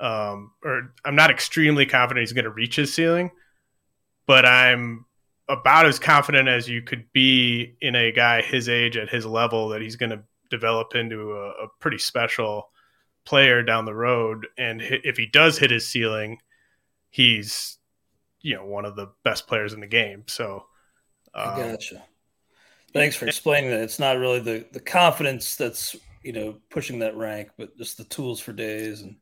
um, 0.00 0.52
or 0.64 0.94
I'm 1.04 1.14
not 1.14 1.30
extremely 1.30 1.86
confident 1.86 2.22
he's 2.22 2.32
going 2.32 2.44
to 2.44 2.50
reach 2.50 2.76
his 2.76 2.92
ceiling, 2.92 3.30
but 4.26 4.46
I'm 4.46 5.04
about 5.48 5.86
as 5.86 5.98
confident 5.98 6.48
as 6.48 6.68
you 6.68 6.80
could 6.80 7.04
be 7.12 7.76
in 7.80 7.94
a 7.94 8.12
guy 8.12 8.40
his 8.40 8.68
age 8.68 8.96
at 8.96 9.08
his 9.08 9.26
level 9.26 9.68
that 9.68 9.82
he's 9.82 9.96
going 9.96 10.10
to 10.10 10.22
develop 10.48 10.94
into 10.94 11.32
a, 11.32 11.64
a 11.64 11.68
pretty 11.80 11.98
special 11.98 12.70
player 13.24 13.62
down 13.62 13.84
the 13.84 13.94
road. 13.94 14.46
And 14.56 14.80
if 14.80 15.16
he 15.16 15.26
does 15.26 15.58
hit 15.58 15.70
his 15.70 15.86
ceiling, 15.86 16.38
he's 17.10 17.78
you 18.40 18.54
know 18.54 18.64
one 18.64 18.86
of 18.86 18.96
the 18.96 19.08
best 19.22 19.46
players 19.46 19.72
in 19.72 19.80
the 19.80 19.86
game. 19.86 20.24
So 20.26 20.64
um, 21.34 21.56
gotcha. 21.56 22.02
Thanks 22.92 23.16
for 23.16 23.26
explaining 23.26 23.70
that. 23.70 23.80
It's 23.80 23.98
not 23.98 24.18
really 24.18 24.40
the 24.40 24.66
the 24.72 24.80
confidence 24.80 25.56
that's 25.56 25.94
you 26.22 26.32
know 26.32 26.56
pushing 26.70 27.00
that 27.00 27.16
rank, 27.16 27.50
but 27.58 27.76
just 27.76 27.98
the 27.98 28.04
tools 28.04 28.40
for 28.40 28.52
days 28.52 29.02
and 29.02 29.16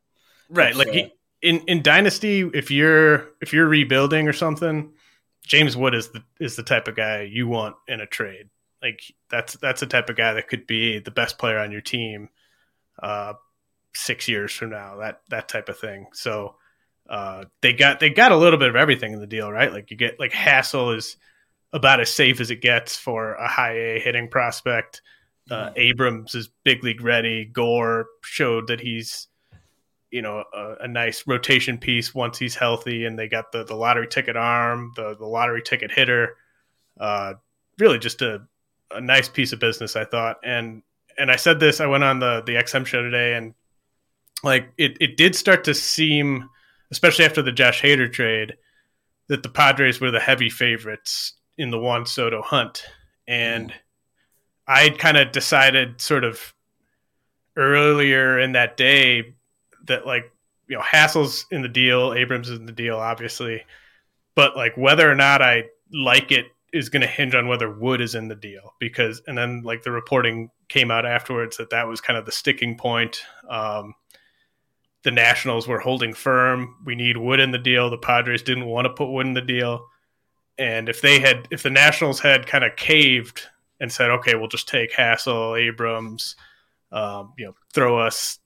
right. 0.49 0.75
Like 0.75 0.89
he, 0.89 1.13
in 1.43 1.61
in 1.61 1.83
dynasty, 1.83 2.41
if 2.55 2.71
you're 2.71 3.29
if 3.41 3.53
you're 3.53 3.69
rebuilding 3.69 4.29
or 4.29 4.33
something, 4.33 4.93
James 5.45 5.77
Wood 5.77 5.95
is 5.95 6.09
the 6.09 6.23
is 6.41 6.57
the 6.57 6.63
type 6.63 6.89
of 6.89 6.97
guy 6.97 7.23
you 7.23 7.49
want 7.49 7.77
in 7.87 8.01
a 8.01 8.07
trade. 8.07 8.49
Like 8.83 9.01
that's 9.31 9.57
that's 9.57 9.81
the 9.81 9.87
type 9.87 10.09
of 10.11 10.17
guy 10.17 10.35
that 10.35 10.49
could 10.49 10.67
be 10.67 10.99
the 10.99 11.11
best 11.11 11.39
player 11.39 11.59
on 11.59 11.73
your 11.73 11.81
team 11.81 12.29
uh, 13.03 13.35
six 13.95 14.29
years 14.29 14.53
from 14.53 14.71
now. 14.71 14.97
That 14.97 15.21
that 15.31 15.49
type 15.49 15.69
of 15.69 15.79
thing. 15.79 16.07
So 16.13 16.57
uh, 17.09 17.45
they 17.63 17.73
got 17.73 18.01
they 18.01 18.11
got 18.11 18.33
a 18.33 18.37
little 18.37 18.59
bit 18.59 18.69
of 18.69 18.77
everything 18.77 19.13
in 19.13 19.21
the 19.21 19.27
deal, 19.27 19.51
right? 19.51 19.73
Like 19.73 19.91
you 19.91 19.97
get 19.97 20.21
like 20.21 20.33
Hassell 20.33 20.97
is 20.97 21.17
about 21.73 22.01
as 22.01 22.13
safe 22.13 22.41
as 22.41 22.51
it 22.51 22.61
gets 22.61 22.97
for 22.97 23.35
a 23.35 23.49
high 23.49 23.75
A 23.75 24.01
hitting 24.01 24.29
prospect. 24.29 25.03
Uh, 25.51 25.67
mm-hmm. 25.69 25.79
Abrams 25.79 26.35
is 26.35 26.51
big 26.65 26.85
league 26.85 27.03
ready. 27.03 27.47
Gore 27.47 28.07
showed 28.23 28.67
that 28.67 28.81
he's 28.81 29.29
you 30.11 30.23
know 30.23 30.45
a, 30.55 30.75
a, 30.81 30.89
nice 30.89 31.27
rotation 31.27 31.79
piece 31.79 32.15
once 32.15 32.39
he's 32.39 32.55
healthy, 32.55 33.05
and 33.05 33.19
they 33.19 33.29
got 33.29 33.53
the 33.53 33.65
the 33.65 33.75
lottery 33.75 34.09
ticket 34.09 34.37
arm, 34.37 34.93
the 34.97 35.15
the 35.17 35.27
lottery 35.27 35.63
ticket 35.63 35.91
hitter. 35.91 36.37
Uh, 36.99 37.35
really, 37.79 37.99
just 37.99 38.23
a 38.23 38.43
a 38.91 39.01
nice 39.01 39.29
piece 39.29 39.53
of 39.53 39.61
business, 39.61 39.97
I 39.97 40.05
thought. 40.05 40.39
And 40.43 40.83
and 41.19 41.31
I 41.31 41.37
said 41.37 41.61
this, 41.61 41.81
I 41.81 41.87
went 41.87 42.05
on 42.05 42.21
the 42.21 42.43
the 42.45 42.55
XM 42.55 42.87
show 42.87 43.03
today, 43.03 43.35
and 43.35 43.55
like 44.43 44.69
it 44.79 44.97
it 45.01 45.17
did 45.17 45.35
start 45.35 45.65
to 45.65 45.75
seem, 45.75 46.49
especially 46.91 47.25
after 47.25 47.43
the 47.43 47.53
Josh 47.53 47.83
Hader 47.83 48.11
trade, 48.11 48.57
that 49.29 49.43
the 49.43 49.49
Padres 49.49 50.01
were 50.01 50.11
the 50.11 50.21
heavy 50.21 50.51
favorites 50.51 51.35
in 51.57 51.71
the 51.71 51.79
Juan 51.79 52.07
Soto 52.07 52.43
hunt, 52.43 52.85
and 53.27 53.71
mm. 53.71 53.75
I 54.67 54.91
kind 54.91 55.17
of 55.17 55.33
decided 55.33 56.01
sort 56.01 56.25
of 56.25 56.55
earlier 57.57 58.39
in 58.39 58.53
that 58.53 58.77
day 58.77 59.35
that 59.89 60.07
like 60.07 60.31
you 60.69 60.77
know 60.77 60.83
Hassell's 60.83 61.47
in 61.51 61.63
the 61.63 61.69
deal, 61.69 62.15
Abrams 62.15 62.49
is 62.49 62.59
in 62.59 62.67
the 62.67 62.73
deal, 62.73 62.97
obviously, 62.97 63.65
but 64.35 64.57
like 64.57 64.77
whether 64.77 65.11
or 65.11 65.15
not 65.15 65.43
I 65.43 65.65
like 65.93 66.33
it 66.33 66.47
is 66.73 66.89
going 66.89 67.01
to 67.01 67.07
hinge 67.09 67.35
on 67.35 67.49
whether 67.49 67.71
Wood 67.71 68.01
is 68.01 68.15
in 68.15 68.29
the 68.29 68.35
deal 68.35 68.75
because, 68.79 69.23
and 69.27 69.37
then 69.37 69.63
like 69.63 69.83
the 69.83 69.91
reporting 69.91 70.51
came 70.69 70.91
out 70.91 71.07
afterwards 71.07 71.57
that 71.57 71.71
that 71.71 71.89
was 71.89 72.01
kind 72.01 72.19
of 72.19 72.27
the 72.27 72.33
sticking 72.33 72.77
point. 72.77 73.23
Um, 73.49 73.95
the 75.03 75.11
Nationals 75.11 75.67
were 75.67 75.79
holding 75.79 76.13
firm. 76.13 76.77
We 76.85 76.95
need 76.95 77.17
Wood 77.17 77.41
in 77.41 77.53
the 77.53 77.59
deal. 77.59 77.89
The 77.89 77.97
Padres 77.97 78.43
didn't 78.43 78.67
want 78.67 78.85
to 78.85 78.93
put 78.93 79.11
Wood 79.11 79.27
in 79.27 79.35
the 79.35 79.41
deal, 79.41 79.87
and 80.59 80.89
if 80.89 81.01
they 81.01 81.21
had, 81.21 81.47
if 81.51 81.63
the 81.63 81.71
Nationals 81.71 82.21
had 82.21 82.47
kind 82.47 82.65
of 82.65 82.77
caved 82.77 83.43
and 83.81 83.93
said, 83.93 84.11
okay, 84.11 84.35
we'll 84.35 84.49
just 84.49 84.69
take 84.69 84.93
Hassell, 84.93 85.59
Abrams, 85.59 86.35
um, 86.91 87.33
you 87.39 87.47
know, 87.47 87.55
throw 87.73 87.99
us, 87.99 88.39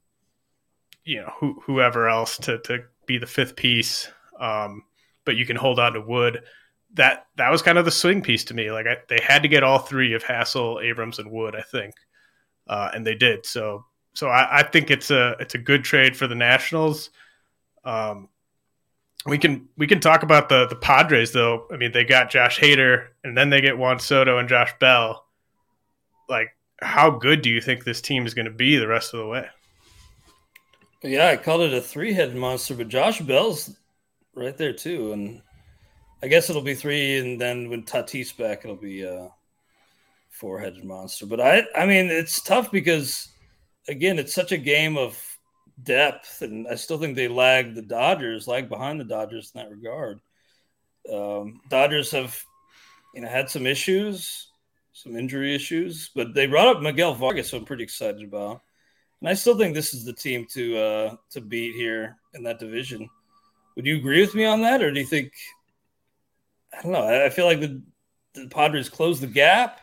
you 1.05 1.21
know, 1.21 1.33
who, 1.39 1.61
whoever 1.67 2.09
else 2.09 2.37
to, 2.39 2.59
to 2.61 2.85
be 3.07 3.19
the 3.19 3.27
fifth 3.27 3.57
piece. 3.57 4.09
Um, 4.39 4.85
but 5.25 5.37
you 5.37 5.47
can 5.47 5.57
hold 5.57 5.79
on 5.79 5.93
to 5.95 6.01
Wood. 6.01 6.43
That 6.95 7.27
that 7.37 7.51
was 7.51 7.63
kind 7.63 7.79
of 7.79 7.85
the 7.85 7.91
swing 7.91 8.23
piece 8.23 8.45
to 8.45 8.55
me. 8.55 8.71
Like 8.71 8.87
I, 8.87 8.97
they 9.09 9.21
had 9.23 9.43
to 9.43 9.49
get 9.49 9.63
all 9.63 9.79
three 9.79 10.13
of 10.13 10.23
Hassell, 10.23 10.83
Abrams, 10.83 11.19
and 11.19 11.31
Wood, 11.31 11.57
I 11.57 11.63
think, 11.63 11.95
uh, 12.67 12.91
and 12.93 13.07
they 13.07 13.15
did. 13.15 13.47
So 13.47 13.87
so 14.15 14.29
I, 14.29 14.59
I, 14.59 14.63
think 14.63 14.91
it's 14.91 15.11
a 15.11 15.35
it's 15.41 15.55
a 15.55 15.59
good 15.59 15.85
trade 15.85 16.17
for 16.17 16.27
the 16.27 16.35
Nationals. 16.35 17.11
Um, 17.85 18.29
we 19.25 19.39
can 19.39 19.69
we 19.77 19.87
can 19.87 20.01
talk 20.01 20.23
about 20.23 20.49
the 20.49 20.67
the 20.67 20.77
Padres 20.77 21.33
though. 21.33 21.67
I 21.73 21.77
mean, 21.77 21.93
they 21.93 22.05
got 22.05 22.31
Josh 22.31 22.59
Hader, 22.59 23.07
and 23.25 23.37
then 23.37 23.51
they 23.51 23.61
get 23.61 23.79
Juan 23.79 23.99
Soto 23.99 24.39
and 24.39 24.49
Josh 24.49 24.73
Bell. 24.79 25.25
Like, 26.29 26.51
how 26.81 27.11
good 27.11 27.43
do 27.43 27.51
you 27.51 27.61
think 27.61 27.85
this 27.85 28.01
team 28.01 28.27
is 28.27 28.35
going 28.35 28.47
to 28.47 28.53
be 28.53 28.77
the 28.77 28.89
rest 28.89 29.15
of 29.15 29.21
the 29.21 29.27
way? 29.27 29.47
Yeah, 31.05 31.29
I 31.29 31.37
called 31.37 31.63
it 31.63 31.75
a 31.75 31.81
three-headed 31.81 32.37
monster, 32.37 32.77
but 32.77 32.89
Josh 32.89 33.21
Bell's 33.21 33.77
right 34.35 34.57
there 34.57 34.73
too, 34.73 35.13
and 35.13 35.43
I 36.23 36.29
guess 36.29 36.49
it'll 36.49 36.63
be 36.63 36.77
three, 36.77 37.19
and 37.19 37.41
then 37.41 37.69
when 37.69 37.83
Tatis 37.83 38.37
back, 38.37 38.65
it'll 38.65 38.77
be 38.77 39.03
a 39.03 39.29
four-headed 40.31 40.85
monster. 40.85 41.27
But 41.27 41.41
I, 41.41 41.65
I 41.75 41.87
mean, 41.87 42.07
it's 42.07 42.41
tough 42.41 42.71
because 42.71 43.29
again, 43.89 44.19
it's 44.21 44.33
such 44.33 44.53
a 44.53 44.57
game 44.59 44.97
of 44.97 45.21
depth, 45.83 46.43
and 46.43 46.69
I 46.69 46.77
still 46.77 46.99
think 46.99 47.17
they 47.17 47.27
lag 47.27 47.75
the 47.75 47.83
Dodgers, 47.83 48.47
lag 48.47 48.69
behind 48.69 49.01
the 49.01 49.05
Dodgers 49.05 49.51
in 49.55 49.61
that 49.61 49.71
regard. 49.71 50.21
Um, 51.13 51.61
Dodgers 51.69 52.13
have, 52.13 52.41
you 53.13 53.23
know, 53.23 53.29
had 53.29 53.51
some 53.51 53.67
issues, 53.67 54.53
some 54.93 55.17
injury 55.17 55.53
issues, 55.53 56.11
but 56.15 56.33
they 56.33 56.47
brought 56.47 56.77
up 56.77 56.83
Miguel 56.83 57.15
Vargas, 57.15 57.51
so 57.51 57.59
I'm 57.59 57.65
pretty 57.65 57.83
excited 57.83 58.23
about. 58.23 58.61
And 59.23 59.29
I 59.29 59.35
still 59.35 59.57
think 59.57 59.73
this 59.73 59.95
is 59.95 60.05
the 60.05 60.13
team 60.13 60.47
to 60.51 60.77
uh, 60.77 61.17
to 61.31 61.41
beat 61.41 61.77
here 61.77 62.17
in 62.35 62.43
that 62.43 62.59
division. 62.59 63.09
Would 63.77 63.87
you 63.87 63.97
agree 63.97 64.21
with 64.21 64.35
me 64.35 64.45
on 64.45 64.63
that, 64.63 64.83
or 64.83 64.91
do 64.91 64.99
you 64.99 65.07
think? 65.07 65.33
I 66.77 66.83
don't 66.83 66.91
know. 66.91 67.25
I 67.25 67.31
feel 67.31 67.47
like 67.47 67.61
the, 67.61 67.81
the 68.35 68.49
Padres 68.49 68.89
closed 68.89 69.23
the 69.23 69.29
gap. 69.29 69.79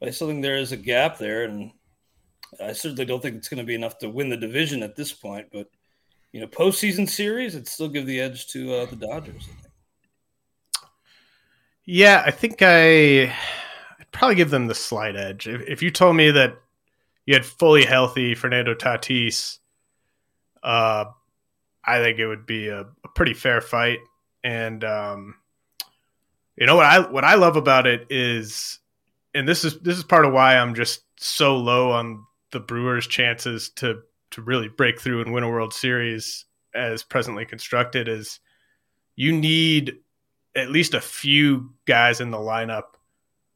But 0.00 0.08
I 0.08 0.12
still 0.12 0.28
think 0.28 0.40
there 0.40 0.56
is 0.56 0.72
a 0.72 0.78
gap 0.78 1.18
there, 1.18 1.44
and 1.44 1.72
I 2.64 2.72
certainly 2.72 3.04
don't 3.04 3.20
think 3.20 3.36
it's 3.36 3.50
going 3.50 3.58
to 3.58 3.66
be 3.66 3.74
enough 3.74 3.98
to 3.98 4.08
win 4.08 4.30
the 4.30 4.36
division 4.38 4.82
at 4.82 4.96
this 4.96 5.12
point, 5.12 5.48
but 5.52 5.68
you 6.32 6.40
know, 6.40 6.46
postseason 6.46 7.06
series, 7.06 7.54
it'd 7.54 7.68
still 7.68 7.88
give 7.88 8.06
the 8.06 8.18
edge 8.18 8.46
to 8.48 8.74
uh, 8.74 8.86
the 8.86 8.96
Dodgers. 8.96 9.46
I. 9.50 10.86
Yeah, 11.84 12.22
I 12.24 12.30
think 12.30 12.62
I, 12.62 13.24
I'd 13.24 14.10
probably 14.12 14.36
give 14.36 14.50
them 14.50 14.68
the 14.68 14.74
slight 14.74 15.16
edge. 15.16 15.48
If, 15.48 15.62
if 15.62 15.82
you 15.82 15.90
told 15.90 16.16
me 16.16 16.30
that 16.30 16.58
you 17.28 17.34
had 17.34 17.44
fully 17.44 17.84
healthy 17.84 18.34
Fernando 18.34 18.74
Tatis, 18.74 19.58
uh, 20.62 21.04
I 21.84 21.98
think 21.98 22.18
it 22.18 22.26
would 22.26 22.46
be 22.46 22.68
a, 22.68 22.86
a 23.04 23.08
pretty 23.14 23.34
fair 23.34 23.60
fight. 23.60 23.98
And 24.42 24.82
um, 24.82 25.34
you 26.56 26.64
know 26.64 26.74
what 26.74 26.86
I 26.86 27.00
what 27.00 27.24
I 27.24 27.34
love 27.34 27.56
about 27.56 27.86
it 27.86 28.06
is, 28.08 28.78
and 29.34 29.46
this 29.46 29.62
is 29.62 29.78
this 29.80 29.98
is 29.98 30.04
part 30.04 30.24
of 30.24 30.32
why 30.32 30.56
I'm 30.56 30.74
just 30.74 31.02
so 31.20 31.58
low 31.58 31.90
on 31.90 32.24
the 32.50 32.60
Brewers' 32.60 33.06
chances 33.06 33.68
to 33.76 34.00
to 34.30 34.40
really 34.40 34.68
break 34.68 34.98
through 34.98 35.20
and 35.20 35.30
win 35.30 35.44
a 35.44 35.50
World 35.50 35.74
Series 35.74 36.46
as 36.74 37.02
presently 37.02 37.44
constructed 37.44 38.08
is 38.08 38.40
you 39.16 39.32
need 39.32 39.98
at 40.56 40.70
least 40.70 40.94
a 40.94 41.00
few 41.02 41.74
guys 41.84 42.22
in 42.22 42.30
the 42.30 42.38
lineup 42.38 42.94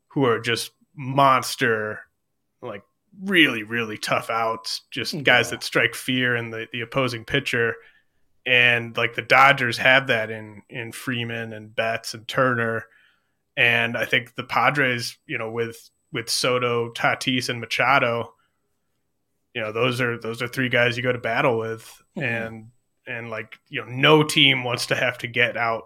who 0.08 0.26
are 0.26 0.40
just 0.40 0.72
monster 0.94 2.00
really 3.20 3.62
really 3.62 3.98
tough 3.98 4.30
outs 4.30 4.82
just 4.90 5.12
yeah. 5.14 5.20
guys 5.20 5.50
that 5.50 5.62
strike 5.62 5.94
fear 5.94 6.34
in 6.36 6.50
the, 6.50 6.66
the 6.72 6.80
opposing 6.80 7.24
pitcher. 7.24 7.74
And 8.44 8.96
like 8.96 9.14
the 9.14 9.22
Dodgers 9.22 9.78
have 9.78 10.08
that 10.08 10.30
in 10.30 10.62
in 10.68 10.92
Freeman 10.92 11.52
and 11.52 11.74
Betts 11.74 12.14
and 12.14 12.26
Turner. 12.26 12.86
And 13.56 13.96
I 13.96 14.04
think 14.04 14.34
the 14.34 14.44
Padres 14.44 15.16
you 15.26 15.38
know 15.38 15.50
with 15.50 15.90
with 16.12 16.28
Soto 16.28 16.92
Tatis 16.92 17.48
and 17.48 17.60
Machado 17.60 18.34
you 19.54 19.60
know 19.60 19.72
those 19.72 20.00
are 20.00 20.18
those 20.18 20.42
are 20.42 20.48
three 20.48 20.68
guys 20.68 20.96
you 20.96 21.02
go 21.02 21.12
to 21.12 21.18
battle 21.18 21.58
with. 21.58 22.02
Mm-hmm. 22.16 22.22
and 22.22 22.70
and 23.06 23.30
like 23.30 23.58
you 23.68 23.80
know 23.80 23.88
no 23.88 24.22
team 24.22 24.64
wants 24.64 24.86
to 24.86 24.94
have 24.94 25.18
to 25.18 25.26
get 25.26 25.56
out 25.56 25.84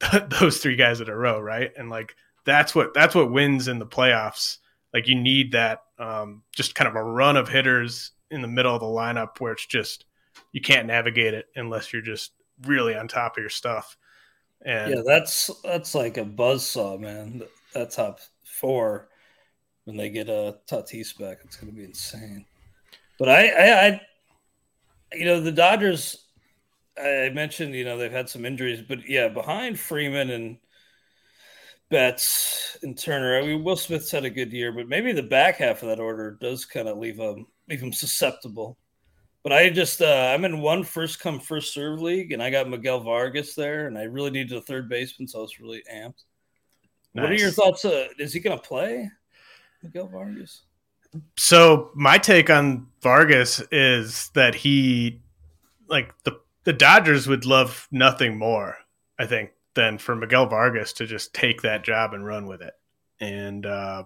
those 0.40 0.58
three 0.58 0.76
guys 0.76 1.00
in 1.00 1.08
a 1.08 1.16
row 1.16 1.40
right? 1.40 1.72
And 1.76 1.90
like 1.90 2.14
that's 2.44 2.74
what 2.74 2.94
that's 2.94 3.14
what 3.14 3.30
wins 3.30 3.68
in 3.68 3.78
the 3.78 3.86
playoffs. 3.86 4.58
Like 4.92 5.08
you 5.08 5.14
need 5.14 5.52
that 5.52 5.82
um, 6.02 6.42
just 6.54 6.74
kind 6.74 6.88
of 6.88 6.96
a 6.96 7.02
run 7.02 7.36
of 7.36 7.48
hitters 7.48 8.12
in 8.30 8.42
the 8.42 8.48
middle 8.48 8.74
of 8.74 8.80
the 8.80 8.86
lineup 8.86 9.38
where 9.38 9.52
it's 9.52 9.66
just 9.66 10.06
you 10.52 10.60
can't 10.60 10.86
navigate 10.86 11.34
it 11.34 11.46
unless 11.56 11.92
you're 11.92 12.02
just 12.02 12.32
really 12.64 12.94
on 12.94 13.08
top 13.08 13.36
of 13.36 13.40
your 13.40 13.50
stuff 13.50 13.96
and 14.64 14.94
yeah 14.94 15.02
that's 15.04 15.50
that's 15.64 15.94
like 15.94 16.16
a 16.16 16.24
buzz 16.24 16.64
saw 16.64 16.96
man 16.96 17.42
that 17.74 17.90
top 17.90 18.20
four 18.44 19.08
when 19.84 19.96
they 19.96 20.08
get 20.08 20.28
a 20.28 20.56
tatis 20.70 21.18
back 21.18 21.38
it's 21.44 21.56
going 21.56 21.70
to 21.70 21.76
be 21.76 21.84
insane 21.84 22.46
but 23.22 23.28
I, 23.28 23.48
I, 23.50 23.86
I, 23.86 24.00
you 25.12 25.24
know, 25.24 25.40
the 25.40 25.52
Dodgers. 25.52 26.26
I 26.98 27.30
mentioned, 27.32 27.72
you 27.72 27.84
know, 27.84 27.96
they've 27.96 28.10
had 28.10 28.28
some 28.28 28.44
injuries, 28.44 28.82
but 28.82 29.08
yeah, 29.08 29.28
behind 29.28 29.78
Freeman 29.78 30.30
and 30.30 30.58
Betts 31.92 32.78
and 32.82 32.98
Turner. 32.98 33.36
I 33.38 33.42
mean, 33.42 33.62
Will 33.62 33.76
Smith's 33.76 34.10
had 34.10 34.24
a 34.24 34.30
good 34.30 34.50
year, 34.50 34.72
but 34.72 34.88
maybe 34.88 35.12
the 35.12 35.22
back 35.22 35.58
half 35.58 35.82
of 35.82 35.88
that 35.90 36.00
order 36.00 36.38
does 36.40 36.64
kind 36.64 36.88
of 36.88 36.96
leave 36.96 37.18
them 37.18 37.46
leave 37.68 37.80
them 37.80 37.92
susceptible. 37.92 38.78
But 39.42 39.52
I 39.52 39.68
just 39.68 40.00
uh, 40.00 40.32
I'm 40.34 40.46
in 40.46 40.60
one 40.60 40.84
first 40.84 41.20
come 41.20 41.38
first 41.38 41.74
serve 41.74 42.00
league, 42.00 42.32
and 42.32 42.42
I 42.42 42.48
got 42.48 42.68
Miguel 42.68 43.00
Vargas 43.00 43.54
there, 43.54 43.88
and 43.88 43.98
I 43.98 44.04
really 44.04 44.30
needed 44.30 44.56
a 44.56 44.62
third 44.62 44.88
baseman, 44.88 45.28
so 45.28 45.40
I 45.40 45.42
was 45.42 45.60
really 45.60 45.82
amped. 45.92 46.24
Nice. 47.14 47.24
What 47.24 47.30
are 47.30 47.34
your 47.34 47.50
thoughts? 47.50 47.84
Uh, 47.84 48.08
is 48.18 48.32
he 48.32 48.40
going 48.40 48.56
to 48.56 48.62
play, 48.62 49.10
Miguel 49.82 50.08
Vargas? 50.08 50.62
So 51.36 51.90
my 51.94 52.16
take 52.16 52.48
on 52.48 52.86
Vargas 53.02 53.62
is 53.70 54.30
that 54.32 54.54
he, 54.54 55.20
like 55.88 56.10
the 56.24 56.40
the 56.64 56.72
Dodgers 56.72 57.26
would 57.26 57.44
love 57.44 57.86
nothing 57.90 58.38
more, 58.38 58.78
I 59.18 59.26
think, 59.26 59.50
than 59.74 59.98
for 59.98 60.14
Miguel 60.14 60.46
Vargas 60.46 60.92
to 60.94 61.06
just 61.06 61.34
take 61.34 61.62
that 61.62 61.84
job 61.84 62.14
and 62.14 62.26
run 62.26 62.46
with 62.46 62.62
it, 62.62 62.74
and 63.20 63.64
uh, 63.66 64.04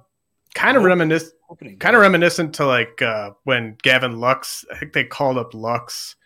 kind 0.54 0.76
of 0.76 0.84
reminiscent, 0.84 1.34
kind 1.78 1.96
of 1.96 2.02
reminiscent 2.02 2.54
to 2.54 2.66
like 2.66 3.02
uh, 3.02 3.30
when 3.44 3.76
Gavin 3.82 4.18
Lux, 4.18 4.64
I 4.72 4.76
think 4.76 4.92
they 4.92 5.04
called 5.04 5.38
up 5.38 5.54
Lux, 5.54 6.16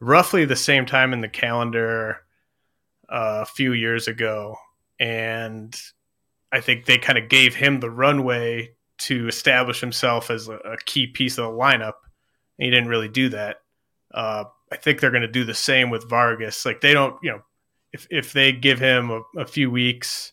roughly 0.00 0.44
the 0.44 0.56
same 0.56 0.86
time 0.86 1.12
in 1.12 1.20
the 1.20 1.28
calendar 1.28 2.18
uh, 3.08 3.40
a 3.42 3.46
few 3.46 3.72
years 3.72 4.08
ago, 4.08 4.56
and 4.98 5.74
I 6.52 6.60
think 6.60 6.86
they 6.86 6.98
kind 6.98 7.18
of 7.18 7.28
gave 7.28 7.54
him 7.54 7.80
the 7.80 7.90
runway 7.90 8.70
to 8.98 9.28
establish 9.28 9.80
himself 9.80 10.30
as 10.30 10.48
a, 10.48 10.54
a 10.54 10.76
key 10.86 11.06
piece 11.06 11.38
of 11.38 11.44
the 11.44 11.50
lineup. 11.50 11.94
And 12.58 12.64
he 12.64 12.70
didn't 12.70 12.88
really 12.88 13.08
do 13.08 13.28
that. 13.30 13.58
Uh, 14.12 14.44
I 14.72 14.76
think 14.76 15.00
they're 15.00 15.10
going 15.10 15.22
to 15.22 15.28
do 15.28 15.44
the 15.44 15.54
same 15.54 15.90
with 15.90 16.08
Vargas. 16.08 16.64
Like 16.64 16.80
they 16.80 16.94
don't, 16.94 17.16
you 17.22 17.30
know, 17.30 17.42
if 17.96 18.06
if 18.10 18.32
they 18.32 18.52
give 18.52 18.78
him 18.78 19.10
a, 19.10 19.22
a 19.38 19.46
few 19.46 19.70
weeks 19.70 20.32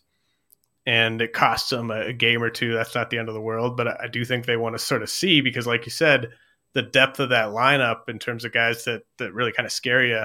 and 0.86 1.22
it 1.22 1.32
costs 1.32 1.70
them 1.70 1.90
a, 1.90 2.08
a, 2.08 2.12
game 2.12 2.42
or 2.42 2.50
two, 2.50 2.74
that's 2.74 2.94
not 2.94 3.08
the 3.08 3.16
end 3.18 3.28
of 3.28 3.34
the 3.34 3.40
world. 3.40 3.76
But 3.76 3.88
I, 3.88 3.96
I 4.02 4.08
do 4.08 4.24
think 4.24 4.44
they 4.44 4.58
want 4.58 4.74
to 4.74 4.78
sort 4.78 5.02
of 5.02 5.08
see 5.08 5.40
because, 5.40 5.66
like 5.66 5.86
you 5.86 5.90
said, 5.90 6.28
the 6.74 6.82
depth 6.82 7.20
of 7.20 7.30
that 7.30 7.48
lineup 7.48 8.08
in 8.08 8.18
terms 8.18 8.44
of 8.44 8.52
guys 8.52 8.84
that 8.84 9.02
that 9.18 9.32
really 9.32 9.52
kind 9.52 9.66
of 9.66 9.72
scare 9.72 10.04
you, 10.04 10.24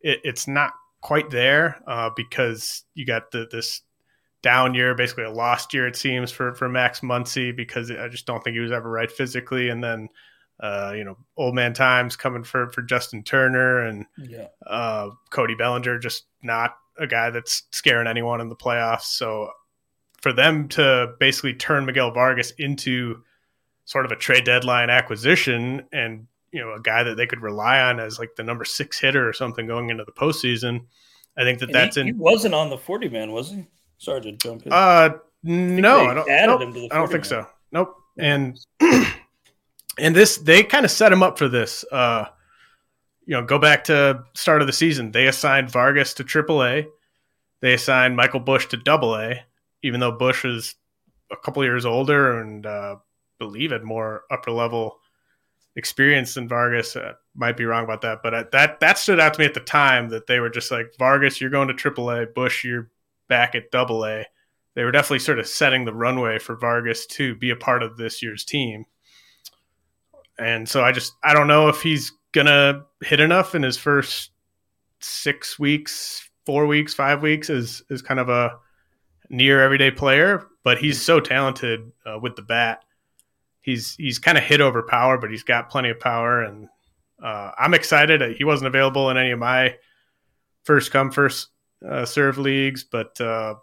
it, 0.00 0.20
it's 0.22 0.46
not 0.46 0.72
quite 1.00 1.30
there 1.30 1.82
uh, 1.86 2.10
because 2.14 2.84
you 2.94 3.04
got 3.04 3.30
the, 3.32 3.48
this 3.50 3.82
down 4.42 4.74
year, 4.74 4.94
basically 4.94 5.24
a 5.24 5.30
lost 5.30 5.74
year, 5.74 5.86
it 5.86 5.96
seems, 5.96 6.30
for, 6.30 6.54
for 6.54 6.68
Max 6.68 7.00
Muncy 7.00 7.54
because 7.54 7.90
I 7.90 8.08
just 8.08 8.26
don't 8.26 8.42
think 8.42 8.54
he 8.54 8.60
was 8.60 8.72
ever 8.72 8.88
right 8.88 9.10
physically. 9.10 9.68
And 9.68 9.82
then, 9.82 10.08
uh, 10.60 10.92
you 10.96 11.04
know, 11.04 11.16
old 11.36 11.54
man 11.54 11.72
times 11.72 12.16
coming 12.16 12.42
for, 12.44 12.70
for 12.72 12.82
Justin 12.82 13.22
Turner 13.22 13.84
and 13.84 14.06
yeah. 14.16 14.48
uh, 14.66 15.10
Cody 15.30 15.54
Bellinger, 15.54 15.98
just 15.98 16.24
not 16.42 16.76
a 16.98 17.06
guy 17.06 17.30
that's 17.30 17.64
scaring 17.70 18.08
anyone 18.08 18.40
in 18.40 18.48
the 18.48 18.56
playoffs. 18.56 19.02
So 19.02 19.50
for 20.20 20.32
them 20.32 20.68
to 20.70 21.14
basically 21.20 21.54
turn 21.54 21.86
Miguel 21.86 22.10
Vargas 22.10 22.50
into 22.58 23.22
sort 23.84 24.04
of 24.04 24.10
a 24.12 24.16
trade 24.16 24.44
deadline 24.44 24.90
acquisition 24.90 25.86
and 25.92 26.26
you 26.52 26.60
know 26.60 26.74
a 26.74 26.80
guy 26.80 27.02
that 27.02 27.16
they 27.16 27.26
could 27.26 27.40
rely 27.40 27.80
on 27.80 28.00
as 28.00 28.18
like 28.18 28.34
the 28.36 28.42
number 28.42 28.64
six 28.64 28.98
hitter 28.98 29.28
or 29.28 29.32
something 29.32 29.66
going 29.66 29.90
into 29.90 30.04
the 30.04 30.12
postseason. 30.12 30.84
I 31.36 31.42
think 31.44 31.60
that 31.60 31.66
And 31.66 31.74
that's 31.74 31.94
he, 31.94 32.00
in. 32.02 32.06
he 32.08 32.12
wasn't 32.14 32.54
on 32.54 32.68
the 32.68 32.78
40 32.78 33.08
man, 33.10 33.30
was 33.32 33.50
he? 33.50 33.64
Sorry 33.98 34.20
to 34.22 34.32
jump 34.32 34.66
in. 34.66 34.72
Uh, 34.72 35.10
no, 35.44 36.06
I 36.06 36.14
don't. 36.14 36.28
added 36.28 36.46
nope, 36.48 36.62
him 36.62 36.72
to 36.74 36.80
the 36.80 36.88
I 36.92 36.96
don't 36.96 37.06
think 37.08 37.22
man. 37.22 37.24
so. 37.24 37.46
Nope. 37.70 37.94
And 38.18 38.58
and 39.98 40.14
this 40.14 40.38
they 40.38 40.62
kind 40.62 40.84
of 40.84 40.90
set 40.90 41.12
him 41.12 41.22
up 41.22 41.38
for 41.38 41.48
this. 41.48 41.84
Uh, 41.90 42.26
you 43.26 43.34
know, 43.34 43.44
go 43.44 43.58
back 43.58 43.84
to 43.84 44.24
start 44.34 44.62
of 44.62 44.66
the 44.66 44.72
season. 44.72 45.12
They 45.12 45.26
assigned 45.26 45.70
Vargas 45.70 46.14
to 46.14 46.24
AAA. 46.24 46.86
They 47.60 47.74
assigned 47.74 48.16
Michael 48.16 48.40
Busch 48.40 48.66
to 48.68 48.76
Double 48.76 49.16
A, 49.16 49.44
even 49.82 50.00
though 50.00 50.12
Busch 50.12 50.44
is 50.44 50.76
a 51.30 51.36
couple 51.36 51.62
years 51.64 51.84
older 51.84 52.40
and 52.40 52.64
uh, 52.64 52.96
believe 53.38 53.70
had 53.70 53.84
more 53.84 54.22
upper 54.30 54.50
level 54.50 54.98
experience 55.76 56.34
than 56.34 56.48
Vargas. 56.48 56.96
Uh, 56.96 57.14
might 57.34 57.56
be 57.56 57.64
wrong 57.64 57.84
about 57.84 58.00
that, 58.00 58.20
but 58.22 58.34
uh, 58.34 58.44
that 58.52 58.80
that 58.80 58.98
stood 58.98 59.20
out 59.20 59.34
to 59.34 59.40
me 59.40 59.46
at 59.46 59.54
the 59.54 59.60
time 59.60 60.08
that 60.08 60.26
they 60.26 60.40
were 60.40 60.50
just 60.50 60.70
like 60.70 60.94
Vargas, 60.98 61.40
you're 61.40 61.50
going 61.50 61.68
to 61.68 61.74
AAA. 61.74 62.34
Busch, 62.34 62.64
you're 62.64 62.90
back 63.28 63.54
at 63.54 63.70
Double 63.70 64.04
A. 64.04 64.24
They 64.74 64.84
were 64.84 64.92
definitely 64.92 65.20
sort 65.20 65.38
of 65.38 65.46
setting 65.46 65.84
the 65.84 65.94
runway 65.94 66.38
for 66.38 66.56
Vargas 66.56 67.06
to 67.06 67.34
be 67.34 67.50
a 67.50 67.56
part 67.56 67.82
of 67.82 67.96
this 67.96 68.22
year's 68.22 68.44
team. 68.44 68.86
And 70.38 70.68
so 70.68 70.82
I 70.82 70.92
just 70.92 71.14
I 71.22 71.34
don't 71.34 71.48
know 71.48 71.68
if 71.68 71.82
he's 71.82 72.12
gonna 72.32 72.84
hit 73.02 73.20
enough 73.20 73.54
in 73.54 73.62
his 73.62 73.76
first 73.76 74.30
six 75.00 75.58
weeks, 75.58 76.28
four 76.46 76.66
weeks, 76.66 76.94
five 76.94 77.22
weeks 77.22 77.50
is 77.50 77.82
is 77.90 78.02
kind 78.02 78.20
of 78.20 78.28
a 78.28 78.56
near 79.30 79.62
everyday 79.62 79.90
player, 79.90 80.46
but 80.64 80.78
he's 80.78 81.00
so 81.00 81.20
talented 81.20 81.92
uh, 82.06 82.18
with 82.18 82.36
the 82.36 82.42
bat. 82.42 82.84
He's 83.62 83.94
he's 83.96 84.18
kind 84.18 84.38
of 84.38 84.44
hit 84.44 84.60
over 84.60 84.82
power, 84.82 85.18
but 85.18 85.30
he's 85.30 85.42
got 85.42 85.70
plenty 85.70 85.90
of 85.90 86.00
power, 86.00 86.42
and 86.42 86.68
uh, 87.22 87.50
I'm 87.58 87.74
excited. 87.74 88.36
He 88.36 88.44
wasn't 88.44 88.68
available 88.68 89.10
in 89.10 89.16
any 89.16 89.32
of 89.32 89.38
my 89.38 89.76
first 90.64 90.90
come 90.90 91.10
first 91.10 91.48
uh, 91.86 92.04
serve 92.04 92.38
leagues, 92.38 92.84
but 92.84 93.20
uh, 93.20 93.54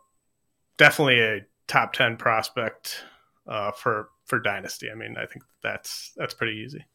definitely 0.77 1.21
a 1.21 1.45
top 1.67 1.93
ten 1.93 2.17
prospect 2.17 3.03
uh, 3.47 3.71
for 3.71 4.09
for 4.25 4.39
dynasty. 4.39 4.89
I 4.91 4.95
mean, 4.95 5.15
I 5.17 5.25
think 5.25 5.43
that's 5.63 6.11
that's 6.15 6.33
pretty 6.33 6.57
easy. 6.57 6.85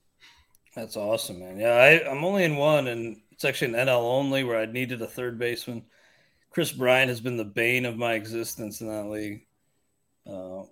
That's 0.75 0.97
awesome, 0.97 1.41
man. 1.41 1.59
Yeah, 1.59 1.73
I, 1.73 2.09
I'm 2.09 2.25
only 2.25 2.45
in 2.45 2.57
one, 2.57 2.87
and 2.87 3.21
it's 3.33 3.45
actually 3.45 3.75
an 3.75 3.87
NL 3.87 4.03
only 4.03 4.45
where 4.45 4.61
I 4.61 4.67
needed 4.67 5.03
a 5.03 5.07
third 5.07 5.39
baseman. 5.39 5.85
Kris 6.51 6.73
Bryant 6.73 7.09
has 7.09 7.21
been 7.21 7.37
the 7.37 7.45
bane 7.45 7.87
of 7.87 7.97
my 7.97 8.15
existence 8.15 8.81
in 8.81 8.89
that 8.89 9.09
league. 9.09 9.47
Uh, 10.27 10.63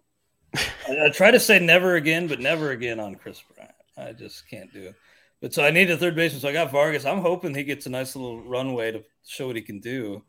I, 0.55 1.07
I 1.07 1.11
try 1.13 1.31
to 1.31 1.41
say 1.41 1.59
never 1.59 1.97
again, 1.97 2.29
but 2.29 2.41
never 2.41 2.71
again 2.71 3.01
on 3.01 3.17
Kris 3.17 3.43
Bryant. 3.55 3.75
I 3.97 4.13
just 4.13 4.49
can't 4.49 4.73
do 4.73 4.89
it. 4.89 4.95
But 5.41 5.55
so 5.55 5.65
I 5.65 5.71
need 5.71 5.91
a 5.91 5.97
third 5.97 6.17
baseman. 6.17 6.41
So 6.41 6.49
I 6.49 6.53
got 6.53 6.73
Vargas. 6.73 7.05
I'm 7.05 7.21
hoping 7.21 7.55
he 7.55 7.65
gets 7.65 7.87
a 7.87 7.91
nice 7.91 8.17
little 8.17 8.43
runway 8.43 8.93
to 8.93 9.05
show 9.25 9.47
what 9.47 9.57
he 9.57 9.63
can 9.63 9.81
do. 9.81 10.23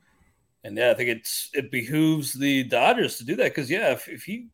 And 0.64 0.78
yeah, 0.78 0.92
I 0.92 0.94
think 0.94 1.10
it's 1.10 1.50
it 1.54 1.72
behooves 1.72 2.34
the 2.34 2.64
Dodgers 2.64 3.18
to 3.18 3.26
do 3.26 3.36
that 3.38 3.56
because 3.56 3.70
yeah, 3.70 3.92
if, 3.92 4.08
if 4.08 4.24
he 4.24 4.50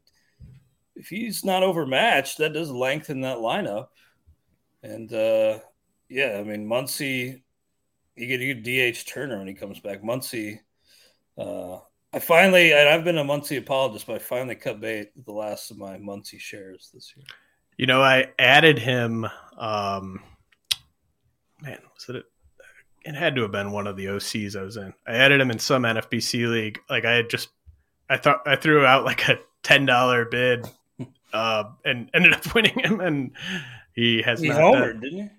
if 0.96 1.08
he's 1.08 1.44
not 1.44 1.64
overmatched, 1.64 2.38
that 2.38 2.54
does 2.54 2.70
lengthen 2.70 3.22
that 3.22 3.38
lineup. 3.38 3.88
And 4.84 5.12
uh, 5.12 5.60
yeah, 6.10 6.38
I 6.40 6.44
mean 6.44 6.68
Muncy, 6.68 7.42
you 8.16 8.28
get 8.28 8.42
you 8.42 8.54
DH 8.54 9.06
Turner 9.08 9.38
when 9.38 9.48
he 9.48 9.54
comes 9.54 9.80
back. 9.80 10.02
Muncy, 10.02 10.60
uh, 11.38 11.80
I 12.14 12.20
finally 12.20 12.74
I've 12.74 13.04
been 13.04 13.18
a 13.18 13.24
Muncy 13.24 13.58
apologist, 13.58 14.08
but 14.08 14.16
I 14.16 14.20
finally 14.20 14.56
cut 14.56 14.80
bait 14.80 15.12
the 15.26 15.34
last 15.34 15.72
of 15.72 15.78
my 15.78 15.98
Muncy 15.98 16.40
shares 16.40 16.92
this 16.94 17.14
year. 17.16 17.26
You 17.78 17.88
know, 17.88 18.02
I 18.02 18.28
added 18.40 18.80
him. 18.80 19.28
Um, 19.58 20.22
man, 21.62 21.80
was 21.94 22.16
it? 22.16 22.24
It 23.04 23.16
had 23.16 23.36
to 23.36 23.44
have 23.44 23.52
been 23.52 23.72
one 23.72 23.86
of 23.86 23.98
the 23.98 24.06
OCs 24.06 24.56
I 24.56 24.64
was 24.64 24.78
in. 24.78 24.94
I 25.06 25.14
added 25.14 25.42
him 25.42 25.52
in 25.52 25.60
some 25.60 25.84
NFBC 25.84 26.50
league. 26.50 26.80
Like 26.90 27.06
I 27.06 27.12
had 27.12 27.30
just, 27.30 27.50
I 28.10 28.18
thought 28.18 28.48
I 28.48 28.56
threw 28.56 28.86
out 28.86 29.04
like 29.04 29.28
a 29.28 29.40
ten 29.62 29.86
dollar 29.86 30.26
bid, 30.26 30.66
uh, 31.36 31.64
and 31.84 32.10
ended 32.14 32.34
up 32.34 32.54
winning 32.56 32.80
him, 32.80 33.00
and 33.02 33.32
he 33.94 34.22
has 34.22 34.42
He 34.42 34.50
not 34.50 34.58
homered, 34.60 34.94
done- 34.94 35.00
didn't 35.02 35.20
he? 35.20 35.30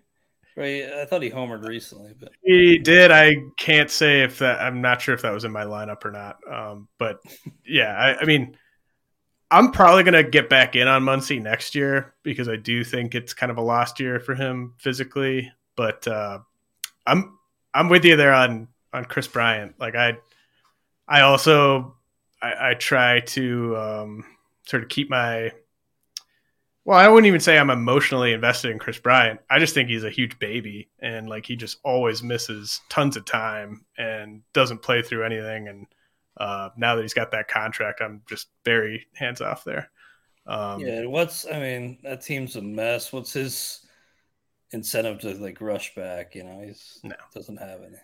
Right, 0.58 0.84
I 0.90 1.04
thought 1.04 1.20
he 1.20 1.28
homered 1.28 1.66
recently, 1.68 2.14
but 2.18 2.30
He 2.42 2.78
did. 2.78 3.10
I 3.12 3.34
can't 3.58 3.90
say 3.90 4.22
if 4.22 4.38
that. 4.38 4.58
I'm 4.60 4.80
not 4.80 5.02
sure 5.02 5.14
if 5.14 5.20
that 5.20 5.32
was 5.32 5.44
in 5.44 5.52
my 5.52 5.64
lineup 5.64 6.02
or 6.02 6.10
not. 6.10 6.38
Um, 6.50 6.88
but 6.96 7.20
yeah, 7.66 7.92
I, 7.94 8.22
I 8.22 8.24
mean, 8.24 8.56
I'm 9.50 9.70
probably 9.70 10.02
gonna 10.02 10.22
get 10.22 10.48
back 10.48 10.74
in 10.74 10.88
on 10.88 11.02
Muncy 11.02 11.42
next 11.42 11.74
year 11.74 12.14
because 12.22 12.48
I 12.48 12.56
do 12.56 12.84
think 12.84 13.14
it's 13.14 13.34
kind 13.34 13.50
of 13.52 13.58
a 13.58 13.60
lost 13.60 14.00
year 14.00 14.18
for 14.18 14.34
him 14.34 14.72
physically. 14.78 15.52
But 15.76 16.08
uh, 16.08 16.38
I'm 17.06 17.38
I'm 17.74 17.90
with 17.90 18.06
you 18.06 18.16
there 18.16 18.32
on 18.32 18.68
on 18.94 19.04
Kris 19.04 19.28
Bryant. 19.28 19.74
Like 19.78 19.94
I, 19.94 20.16
I 21.06 21.20
also 21.20 21.96
I, 22.40 22.70
I 22.70 22.74
try 22.74 23.20
to 23.20 23.76
um, 23.76 24.24
sort 24.66 24.82
of 24.82 24.88
keep 24.88 25.10
my 25.10 25.52
well, 26.86 26.96
I 27.00 27.08
wouldn't 27.08 27.26
even 27.26 27.40
say 27.40 27.58
I'm 27.58 27.70
emotionally 27.70 28.32
invested 28.32 28.70
in 28.70 28.78
Kris 28.78 29.00
Bryant. 29.00 29.40
I 29.50 29.58
just 29.58 29.74
think 29.74 29.88
he's 29.88 30.04
a 30.04 30.10
huge 30.10 30.38
baby 30.38 30.88
and 31.00 31.28
like 31.28 31.44
he 31.44 31.56
just 31.56 31.78
always 31.82 32.22
misses 32.22 32.80
tons 32.88 33.16
of 33.16 33.24
time 33.24 33.84
and 33.98 34.42
doesn't 34.52 34.82
play 34.82 35.02
through 35.02 35.24
anything. 35.24 35.66
And 35.66 35.86
uh, 36.36 36.68
now 36.76 36.94
that 36.94 37.02
he's 37.02 37.12
got 37.12 37.32
that 37.32 37.48
contract, 37.48 38.00
I'm 38.00 38.22
just 38.28 38.46
very 38.64 39.08
hands 39.14 39.40
off 39.40 39.64
there. 39.64 39.90
Um, 40.46 40.78
yeah. 40.78 41.06
What's 41.06 41.44
I 41.44 41.58
mean, 41.58 41.98
that 42.04 42.20
team's 42.22 42.54
a 42.54 42.62
mess. 42.62 43.12
What's 43.12 43.32
his 43.32 43.84
incentive 44.70 45.18
to 45.22 45.34
like 45.34 45.60
rush 45.60 45.92
back? 45.96 46.36
You 46.36 46.44
know, 46.44 46.62
he's 46.64 47.00
No. 47.02 47.16
doesn't 47.34 47.56
have 47.56 47.80
any. 47.82 47.98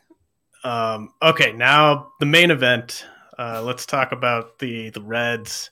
Um, 0.65 1.11
okay, 1.23 1.53
now 1.53 2.15
the 2.19 2.27
main 2.27 2.51
event. 2.51 3.05
Uh, 3.39 3.63
let's 3.63 3.87
talk 3.87 4.11
about 4.11 4.59
the 4.59 4.91
the 4.91 5.01
Reds, 5.01 5.71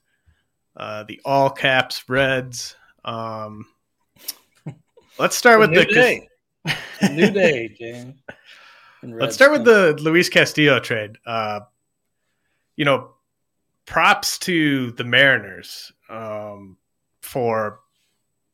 uh, 0.76 1.02
the 1.02 1.20
all 1.24 1.50
caps 1.50 2.08
Reds. 2.08 2.76
Um, 3.04 3.66
let's 5.18 5.36
start 5.36 5.60
with 5.60 5.70
new 5.70 5.80
the 5.80 5.86
day. 5.86 6.28
New 7.10 7.30
day, 7.30 7.74
James. 7.78 8.16
Let's 9.02 9.34
start 9.34 9.52
with 9.52 9.64
the 9.64 9.96
Luis 10.02 10.28
Castillo 10.28 10.78
trade. 10.78 11.16
Uh, 11.24 11.60
you 12.76 12.84
know, 12.84 13.12
props 13.86 14.38
to 14.40 14.90
the 14.92 15.04
Mariners 15.04 15.90
um, 16.10 16.76
for 17.22 17.80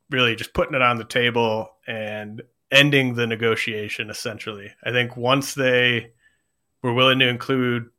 really 0.09 0.37
just 0.37 0.55
putting 0.55 0.75
it 0.75 0.83
on 0.83 0.99
the 0.99 1.05
table 1.05 1.71
and 1.89 2.43
ending 2.71 3.15
the 3.15 3.27
negotiation. 3.27 4.09
Essentially, 4.09 4.71
I 4.85 4.93
think 4.93 5.17
once 5.17 5.55
they 5.55 6.13
were 6.83 6.95
willing 6.95 7.19
to 7.19 7.29
include 7.29 7.91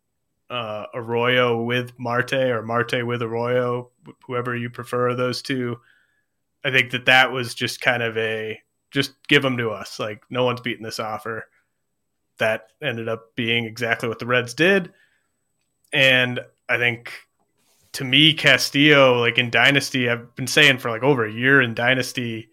uh, 0.50 0.86
Arroyo 0.94 1.62
with 1.62 1.92
Marte 2.00 2.34
or 2.34 2.62
Marte 2.62 3.06
with 3.06 3.22
Arroyo, 3.22 3.92
whoever 4.26 4.56
you 4.56 4.70
prefer 4.70 5.14
those 5.14 5.42
two, 5.42 5.78
I 6.68 6.72
think 6.72 6.92
that 6.92 7.06
that 7.06 7.32
was 7.32 7.56
just 7.56 7.80
kind 7.80 8.04
of 8.04 8.18
a 8.18 8.60
just 8.92 9.14
give 9.30 9.42
them 9.42 9.56
to 9.56 9.70
us. 9.70 10.02
Like 10.02 10.22
no 10.30 10.44
one's 10.44 10.60
beating 10.60 10.84
this 10.84 11.00
offer 11.00 11.48
that 12.40 12.68
ended 12.82 13.08
up 13.08 13.36
being 13.38 13.64
exactly 13.64 14.10
what 14.10 14.20
the 14.20 14.26
Reds 14.26 14.54
did. 14.54 14.92
And 15.94 16.42
I 16.68 16.78
think 16.78 17.14
to 17.94 18.04
me, 18.04 18.34
Castillo, 18.34 19.18
like 19.18 19.38
in 19.38 19.50
Dynasty, 19.50 20.10
I've 20.10 20.36
been 20.36 20.46
saying 20.46 20.80
for 20.80 20.92
like 20.92 21.04
over 21.04 21.26
a 21.26 21.32
year 21.32 21.62
in 21.62 21.74
Dynasty, 21.74 22.50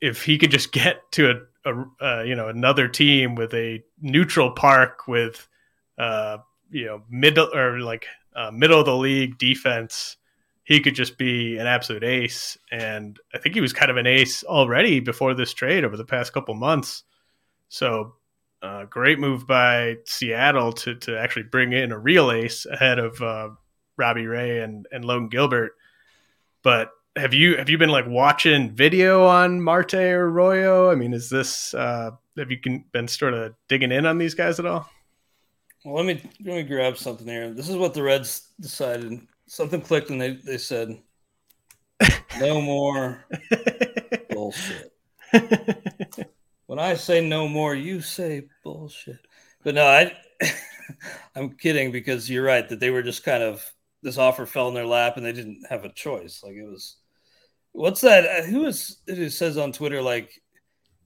if 0.00 0.22
he 0.22 0.38
could 0.38 0.52
just 0.52 0.70
get 0.70 1.10
to 1.12 1.30
a, 1.64 1.70
a 1.70 1.84
uh, 2.00 2.22
you 2.22 2.36
know 2.36 2.46
another 2.46 2.86
team 2.86 3.34
with 3.34 3.52
a 3.54 3.82
neutral 4.00 4.52
park 4.52 5.08
with 5.08 5.48
uh, 5.98 6.38
you 6.70 6.84
know 6.84 7.02
middle 7.10 7.52
or 7.52 7.80
like 7.80 8.06
uh, 8.36 8.52
middle 8.52 8.78
of 8.78 8.86
the 8.86 8.96
league 8.96 9.36
defense, 9.36 10.16
he 10.72 10.80
could 10.80 10.94
just 10.94 11.18
be 11.18 11.58
an 11.58 11.66
absolute 11.66 12.02
ace. 12.02 12.56
And 12.70 13.18
I 13.34 13.38
think 13.38 13.54
he 13.54 13.60
was 13.60 13.72
kind 13.72 13.90
of 13.90 13.96
an 13.96 14.06
ace 14.06 14.42
already 14.44 15.00
before 15.00 15.34
this 15.34 15.52
trade 15.52 15.84
over 15.84 15.96
the 15.96 16.04
past 16.04 16.32
couple 16.32 16.54
months. 16.54 17.02
So 17.68 18.14
uh, 18.62 18.84
great 18.84 19.18
move 19.18 19.46
by 19.46 19.96
Seattle 20.04 20.72
to 20.72 20.94
to 20.94 21.18
actually 21.18 21.44
bring 21.44 21.72
in 21.72 21.92
a 21.92 21.98
real 21.98 22.30
ace 22.30 22.64
ahead 22.64 22.98
of 22.98 23.20
uh, 23.20 23.50
Robbie 23.96 24.26
Ray 24.26 24.60
and 24.60 24.86
and 24.92 25.04
Logan 25.04 25.28
Gilbert. 25.28 25.72
But 26.62 26.90
have 27.16 27.34
you 27.34 27.56
have 27.56 27.68
you 27.68 27.76
been 27.76 27.90
like 27.90 28.06
watching 28.06 28.70
video 28.70 29.26
on 29.26 29.60
Marte 29.60 29.94
or 29.94 30.30
Royo? 30.30 30.90
I 30.90 30.94
mean, 30.94 31.12
is 31.12 31.28
this 31.28 31.74
uh, 31.74 32.12
have 32.38 32.50
you 32.50 32.58
been 32.92 33.08
sort 33.08 33.34
of 33.34 33.54
digging 33.68 33.92
in 33.92 34.06
on 34.06 34.18
these 34.18 34.34
guys 34.34 34.58
at 34.58 34.66
all? 34.66 34.88
Well, 35.84 36.02
let 36.02 36.06
me 36.06 36.30
let 36.44 36.56
me 36.56 36.62
grab 36.62 36.96
something 36.96 37.26
here. 37.26 37.52
This 37.52 37.68
is 37.68 37.76
what 37.76 37.92
the 37.94 38.02
Reds 38.02 38.48
decided. 38.60 39.20
Something 39.46 39.80
clicked, 39.80 40.10
and 40.10 40.20
they 40.20 40.34
they 40.34 40.58
said, 40.58 40.98
"No 42.38 42.60
more 42.60 43.24
bullshit." 44.30 44.92
When 46.72 46.78
I 46.78 46.94
say 46.94 47.20
no 47.20 47.48
more, 47.48 47.74
you 47.74 48.00
say 48.00 48.48
bullshit. 48.64 49.18
But 49.62 49.74
no, 49.74 49.86
I 49.86 50.16
I'm 51.36 51.50
kidding 51.50 51.92
because 51.92 52.30
you're 52.30 52.42
right 52.42 52.66
that 52.66 52.80
they 52.80 52.88
were 52.88 53.02
just 53.02 53.24
kind 53.24 53.42
of 53.42 53.62
this 54.02 54.16
offer 54.16 54.46
fell 54.46 54.68
in 54.68 54.74
their 54.74 54.86
lap 54.86 55.18
and 55.18 55.26
they 55.26 55.34
didn't 55.34 55.66
have 55.68 55.84
a 55.84 55.92
choice. 55.92 56.42
Like 56.42 56.54
it 56.54 56.66
was 56.66 56.96
What's 57.72 58.00
that? 58.02 58.24
Uh, 58.24 58.46
who 58.46 58.64
is 58.64 58.98
it 59.06 59.30
says 59.32 59.58
on 59.58 59.72
Twitter 59.72 60.00
like 60.00 60.30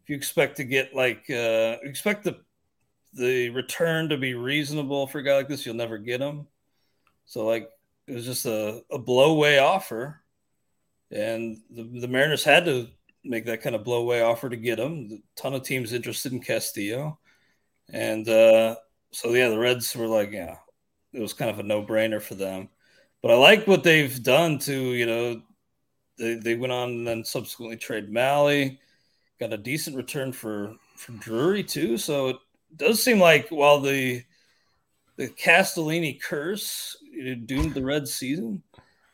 if 0.04 0.08
you 0.08 0.14
expect 0.14 0.58
to 0.58 0.64
get 0.64 0.94
like 0.94 1.28
uh 1.30 1.78
expect 1.82 2.22
the 2.22 2.40
the 3.14 3.50
return 3.50 4.08
to 4.10 4.16
be 4.16 4.34
reasonable 4.34 5.08
for 5.08 5.18
a 5.18 5.24
guy 5.24 5.36
like 5.36 5.48
this, 5.48 5.66
you'll 5.66 5.74
never 5.74 5.98
get 5.98 6.20
him. 6.20 6.46
So 7.24 7.44
like 7.44 7.68
it 8.06 8.14
was 8.14 8.24
just 8.24 8.46
a, 8.46 8.82
a 8.90 8.98
blow 8.98 9.36
blowaway 9.36 9.62
offer. 9.62 10.22
And 11.10 11.58
the, 11.70 11.84
the 12.00 12.08
Mariners 12.08 12.44
had 12.44 12.64
to 12.66 12.88
make 13.24 13.46
that 13.46 13.62
kind 13.62 13.76
of 13.76 13.84
blowaway 13.84 14.24
offer 14.24 14.48
to 14.48 14.56
get 14.56 14.78
him. 14.78 15.08
A 15.12 15.40
ton 15.40 15.54
of 15.54 15.62
teams 15.62 15.92
interested 15.92 16.32
in 16.32 16.40
Castillo. 16.40 17.18
And 17.92 18.28
uh, 18.28 18.76
so, 19.12 19.34
yeah, 19.34 19.48
the 19.48 19.58
Reds 19.58 19.94
were 19.94 20.06
like, 20.06 20.32
yeah, 20.32 20.56
it 21.12 21.20
was 21.20 21.32
kind 21.32 21.50
of 21.50 21.58
a 21.58 21.62
no 21.62 21.82
brainer 21.82 22.20
for 22.20 22.34
them. 22.34 22.68
But 23.22 23.30
I 23.30 23.34
like 23.34 23.66
what 23.66 23.82
they've 23.82 24.22
done 24.22 24.58
to, 24.60 24.72
you 24.72 25.06
know, 25.06 25.42
they, 26.18 26.34
they 26.34 26.54
went 26.54 26.72
on 26.72 26.90
and 26.90 27.06
then 27.06 27.24
subsequently 27.24 27.76
trade 27.76 28.10
Mahle, 28.10 28.78
got 29.38 29.52
a 29.52 29.58
decent 29.58 29.96
return 29.96 30.32
for, 30.32 30.74
for 30.96 31.12
Drury 31.12 31.62
too. 31.62 31.98
So 31.98 32.28
it 32.28 32.36
does 32.76 33.02
seem 33.02 33.18
like 33.18 33.48
while 33.48 33.80
the 33.80 34.22
the 35.16 35.28
Castellini 35.28 36.20
curse 36.20 36.96
doomed 37.46 37.74
the 37.74 37.84
Red 37.84 38.06
season, 38.06 38.62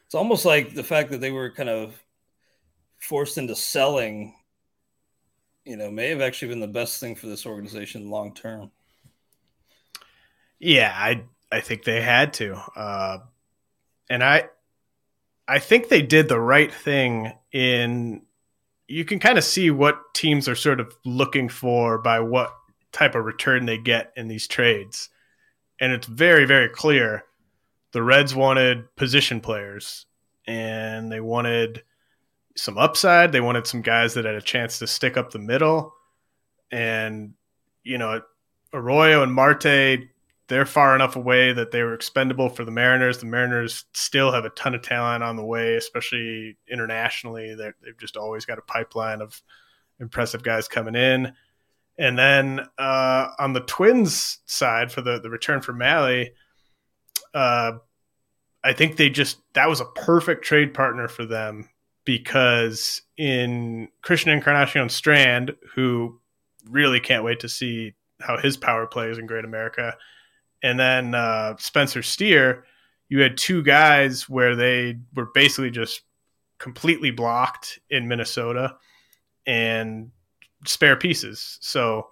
it's 0.05 0.15
almost 0.15 0.45
like 0.45 0.75
the 0.75 0.85
fact 0.85 1.11
that 1.11 1.21
they 1.21 1.31
were 1.31 1.51
kind 1.51 1.69
of 1.69 2.03
forced 2.99 3.38
into 3.38 3.57
selling, 3.57 4.35
you 5.65 5.77
know, 5.77 5.91
may 5.91 6.09
have 6.09 6.21
actually 6.21 6.49
been 6.49 6.61
the 6.61 6.67
best 6.67 7.01
thing 7.01 7.15
for 7.15 7.27
this 7.27 7.47
organization 7.47 8.11
long 8.11 8.35
term. 8.35 8.71
Yeah, 10.59 10.93
I 10.95 11.25
I 11.51 11.61
think 11.61 11.85
they 11.85 12.01
had 12.01 12.35
to, 12.35 12.55
uh, 12.77 13.19
and 14.09 14.23
I 14.23 14.49
I 15.49 15.59
think 15.59 15.88
they 15.88 16.03
did 16.03 16.29
the 16.29 16.41
right 16.41 16.73
thing 16.73 17.33
in. 17.53 18.23
You 18.88 19.05
can 19.05 19.19
kind 19.19 19.38
of 19.38 19.45
see 19.45 19.71
what 19.71 20.12
teams 20.15 20.49
are 20.49 20.55
sort 20.55 20.79
of 20.79 20.95
looking 21.05 21.49
for 21.49 21.99
by 21.99 22.21
what 22.21 22.55
type 22.93 23.15
of 23.15 23.25
return 23.25 23.65
they 23.65 23.79
get 23.79 24.12
in 24.17 24.29
these 24.29 24.47
trades, 24.47 25.09
and 25.83 25.92
it's 25.92 26.07
very 26.07 26.47
very 26.47 26.71
clear. 26.71 27.25
The 27.92 28.03
Reds 28.03 28.35
wanted 28.35 28.95
position 28.97 29.42
players, 29.42 30.07
and 30.47 31.12
they 31.12 31.21
wanted 31.21 31.83
some 32.57 32.79
upside. 32.79 33.33
They 33.33 33.40
wanted 33.40 33.66
some 33.66 33.83
guys 33.83 34.14
that 34.14 34.25
had 34.25 34.35
a 34.35 34.40
chance 34.40 34.79
to 34.79 34.87
stick 34.87 35.16
up 35.16 35.31
the 35.31 35.38
middle. 35.38 35.95
And, 36.71 37.35
you 37.83 37.99
know, 37.99 38.23
Arroyo 38.73 39.23
and 39.23 39.33
Marte, 39.33 40.09
they're 40.49 40.66
far 40.66 40.95
enough 40.95 41.16
away 41.16 41.53
that 41.53 41.71
they 41.71 41.83
were 41.83 41.95
expendable 41.95 42.49
for 42.49 42.64
the 42.64 42.71
Mariners. 42.71 43.18
The 43.18 43.27
Mariners 43.27 43.85
still 43.95 44.33
have 44.33 44.45
a 44.45 44.51
ton 44.51 44.75
of 44.75 44.83
talent 44.83 45.23
on 45.23 45.37
the 45.37 45.45
way, 45.45 45.77
especially 45.77 46.57
internationally. 46.71 47.55
they 47.55 47.64
have 47.66 47.99
just 47.99 48.16
always 48.16 48.45
got 48.45 48.59
a 48.59 48.62
pipeline 48.62 49.21
of 49.21 49.42
impressive 50.01 50.42
guys 50.42 50.68
coming 50.68 50.95
in. 50.95 51.33
And 52.03 52.19
then 52.19 52.67
uh, 52.79 53.29
on 53.38 53.53
the 53.53 53.61
Twins 53.61 54.38
side 54.45 54.91
for 54.91 55.03
the, 55.03 55.21
the 55.21 55.31
return 55.31 55.61
for 55.61 55.73
Mahle, 55.73 56.31
uh, 57.33 57.73
I 58.65 58.73
think 58.73 58.97
they 58.97 59.09
just 59.09 59.38
that 59.55 59.69
was 59.69 59.81
a 59.81 59.85
perfect 59.85 60.45
trade 60.45 60.75
partner 60.75 61.07
for 61.07 61.25
them 61.25 61.69
because 62.05 63.03
in 63.17 63.87
Christian 64.03 64.33
Encarnacion 64.33 64.88
Strand, 64.88 65.55
who 65.77 66.21
really 66.69 66.99
can't 66.99 67.23
wait 67.23 67.38
to 67.38 67.49
see 67.49 67.95
how 68.21 68.37
his 68.37 68.57
power 68.57 68.88
plays 68.88 69.17
in 69.17 69.27
Great 69.27 69.45
American, 69.45 69.93
and 70.61 70.81
then 70.81 71.15
uh, 71.15 71.55
Spencer 71.59 72.03
Steer, 72.03 72.65
you 73.09 73.21
had 73.21 73.37
two 73.37 73.62
guys 73.62 74.29
where 74.29 74.57
they 74.57 74.97
were 75.15 75.29
basically 75.33 75.71
just 75.71 76.03
completely 76.59 77.12
blocked 77.12 77.79
in 77.91 78.09
Minnesota. 78.09 78.75
And 79.47 80.11
spare 80.64 80.96
pieces. 80.96 81.59
So 81.61 82.09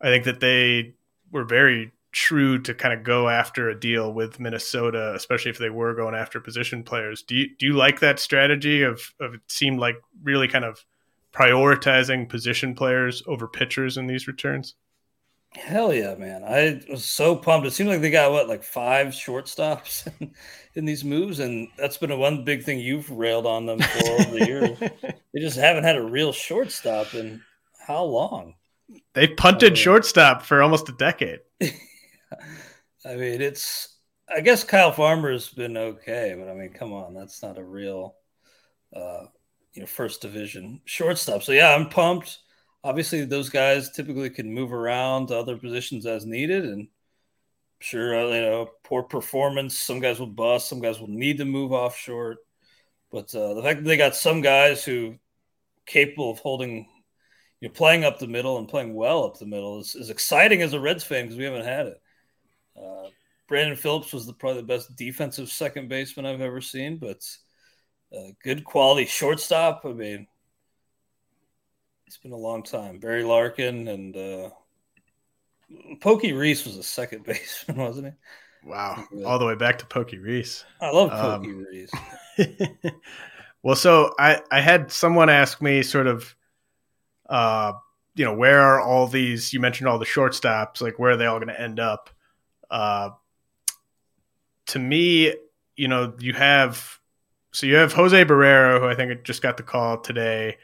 I 0.00 0.06
think 0.06 0.24
that 0.24 0.40
they 0.40 0.94
were 1.30 1.44
very 1.44 1.92
true 2.12 2.60
to 2.60 2.74
kind 2.74 2.92
of 2.92 3.02
go 3.02 3.28
after 3.28 3.70
a 3.70 3.78
deal 3.78 4.12
with 4.12 4.38
Minnesota, 4.38 5.14
especially 5.14 5.50
if 5.50 5.58
they 5.58 5.70
were 5.70 5.94
going 5.94 6.14
after 6.14 6.40
position 6.40 6.82
players. 6.82 7.22
Do 7.22 7.34
you 7.34 7.48
do 7.58 7.66
you 7.66 7.72
like 7.72 8.00
that 8.00 8.18
strategy 8.18 8.82
of, 8.82 9.00
of 9.18 9.34
it 9.34 9.40
seemed 9.48 9.80
like 9.80 9.96
really 10.22 10.48
kind 10.48 10.64
of 10.64 10.84
prioritizing 11.32 12.28
position 12.28 12.74
players 12.74 13.22
over 13.26 13.48
pitchers 13.48 13.96
in 13.96 14.06
these 14.06 14.28
returns? 14.28 14.74
Hell 15.54 15.92
yeah, 15.92 16.14
man. 16.14 16.44
I 16.44 16.80
was 16.90 17.04
so 17.04 17.36
pumped. 17.36 17.66
It 17.66 17.72
seemed 17.72 17.90
like 17.90 18.00
they 18.00 18.10
got 18.10 18.32
what, 18.32 18.48
like 18.48 18.62
five 18.62 19.08
shortstops 19.08 20.08
in, 20.20 20.32
in 20.74 20.84
these 20.86 21.04
moves. 21.04 21.40
And 21.40 21.68
that's 21.76 21.98
been 21.98 22.10
a 22.10 22.16
one 22.16 22.44
big 22.44 22.64
thing 22.64 22.78
you've 22.78 23.10
railed 23.10 23.46
on 23.46 23.66
them 23.66 23.78
for 23.78 24.10
over 24.12 24.38
the 24.38 24.46
years. 24.46 24.78
They 25.34 25.40
just 25.40 25.56
haven't 25.56 25.84
had 25.84 25.96
a 25.96 26.02
real 26.02 26.30
shortstop 26.30 27.14
in 27.14 27.42
how 27.86 28.04
long? 28.04 28.54
They 29.14 29.28
punted 29.28 29.76
shortstop 29.76 30.42
for 30.42 30.62
almost 30.62 30.88
a 30.88 30.92
decade. 30.92 31.40
I 31.62 33.16
mean, 33.16 33.40
it's. 33.40 33.88
I 34.34 34.40
guess 34.40 34.64
Kyle 34.64 34.92
Farmer's 34.92 35.50
been 35.50 35.76
okay, 35.76 36.34
but 36.38 36.48
I 36.48 36.54
mean, 36.54 36.72
come 36.72 36.92
on, 36.92 37.12
that's 37.12 37.42
not 37.42 37.58
a 37.58 37.64
real, 37.64 38.14
uh, 38.96 39.24
you 39.74 39.80
know, 39.80 39.86
first 39.86 40.22
division 40.22 40.80
shortstop. 40.86 41.42
So 41.42 41.52
yeah, 41.52 41.74
I'm 41.74 41.90
pumped. 41.90 42.38
Obviously, 42.82 43.24
those 43.24 43.50
guys 43.50 43.90
typically 43.90 44.30
can 44.30 44.52
move 44.52 44.72
around 44.72 45.26
to 45.26 45.38
other 45.38 45.56
positions 45.56 46.06
as 46.06 46.24
needed, 46.24 46.64
and 46.64 46.88
sure, 47.80 48.18
uh, 48.18 48.34
you 48.34 48.40
know, 48.40 48.70
poor 48.84 49.02
performance. 49.02 49.78
Some 49.78 50.00
guys 50.00 50.18
will 50.18 50.26
bust. 50.26 50.68
Some 50.68 50.80
guys 50.80 50.98
will 50.98 51.08
need 51.08 51.38
to 51.38 51.44
move 51.44 51.72
off 51.72 51.96
short. 51.96 52.38
But 53.10 53.34
uh, 53.34 53.54
the 53.54 53.62
fact 53.62 53.80
that 53.80 53.84
they 53.84 53.96
got 53.96 54.16
some 54.16 54.40
guys 54.40 54.84
who 54.84 55.16
capable 55.84 56.30
of 56.30 56.38
holding, 56.38 56.88
you 57.62 57.68
know, 57.68 57.72
playing 57.72 58.02
up 58.02 58.18
the 58.18 58.26
middle 58.26 58.58
and 58.58 58.66
playing 58.66 58.92
well 58.92 59.24
up 59.24 59.38
the 59.38 59.46
middle 59.46 59.78
is, 59.78 59.94
is 59.94 60.10
exciting 60.10 60.62
as 60.62 60.72
a 60.72 60.80
Reds 60.80 61.04
fan 61.04 61.24
because 61.24 61.38
we 61.38 61.44
haven't 61.44 61.64
had 61.64 61.86
it. 61.86 62.02
Uh, 62.76 63.08
Brandon 63.46 63.76
Phillips 63.76 64.12
was 64.12 64.26
the, 64.26 64.32
probably 64.32 64.62
the 64.62 64.66
best 64.66 64.96
defensive 64.96 65.48
second 65.48 65.88
baseman 65.88 66.26
I've 66.26 66.40
ever 66.40 66.60
seen, 66.60 66.96
but 66.96 67.24
uh, 68.12 68.32
good 68.42 68.64
quality 68.64 69.06
shortstop. 69.06 69.82
I 69.84 69.92
mean, 69.92 70.26
it's 72.08 72.16
been 72.16 72.32
a 72.32 72.36
long 72.36 72.64
time. 72.64 72.98
Barry 72.98 73.22
Larkin 73.22 73.86
and 73.86 74.16
uh, 74.16 74.50
Pokey 76.00 76.32
Reese 76.32 76.66
was 76.66 76.78
a 76.78 76.82
second 76.82 77.24
baseman, 77.26 77.76
wasn't 77.76 78.06
he? 78.08 78.68
Wow, 78.68 79.04
all 79.24 79.38
the 79.38 79.46
way 79.46 79.54
back 79.54 79.78
to 79.78 79.86
Pokey 79.86 80.18
Reese. 80.18 80.64
I 80.80 80.90
love 80.90 81.10
Pokey 81.10 81.50
um, 81.50 81.66
Reese. 81.70 81.92
well, 83.62 83.76
so 83.76 84.14
I 84.18 84.40
I 84.50 84.60
had 84.60 84.90
someone 84.90 85.28
ask 85.28 85.62
me 85.62 85.82
sort 85.82 86.08
of, 86.08 86.34
uh, 87.32 87.72
you 88.14 88.26
know, 88.26 88.34
where 88.34 88.60
are 88.60 88.78
all 88.78 89.06
these? 89.06 89.54
You 89.54 89.60
mentioned 89.60 89.88
all 89.88 89.98
the 89.98 90.04
shortstops. 90.04 90.82
Like, 90.82 90.98
where 90.98 91.12
are 91.12 91.16
they 91.16 91.24
all 91.24 91.38
going 91.38 91.48
to 91.48 91.60
end 91.60 91.80
up? 91.80 92.10
Uh, 92.70 93.10
to 94.66 94.78
me, 94.78 95.34
you 95.74 95.88
know, 95.88 96.12
you 96.20 96.34
have 96.34 97.00
so 97.52 97.66
you 97.66 97.76
have 97.76 97.94
Jose 97.94 98.24
Barrero, 98.24 98.80
who 98.80 98.86
I 98.86 98.94
think 98.94 99.24
just 99.24 99.40
got 99.40 99.56
the 99.56 99.62
call 99.62 99.98
today, 99.98 100.58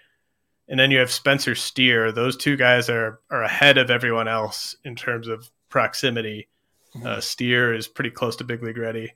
and 0.68 0.78
then 0.78 0.90
you 0.90 0.98
have 0.98 1.10
Spencer 1.10 1.54
Steer. 1.54 2.12
Those 2.12 2.36
two 2.36 2.56
guys 2.56 2.90
are 2.90 3.20
are 3.30 3.42
ahead 3.42 3.78
of 3.78 3.90
everyone 3.90 4.28
else 4.28 4.76
in 4.84 4.94
terms 4.94 5.26
of 5.26 5.50
proximity. 5.70 6.48
Mm-hmm. 6.94 7.06
Uh, 7.06 7.20
Steer 7.20 7.74
is 7.74 7.88
pretty 7.88 8.10
close 8.10 8.36
to 8.36 8.44
big 8.44 8.62
league 8.62 8.76
ready, 8.76 9.14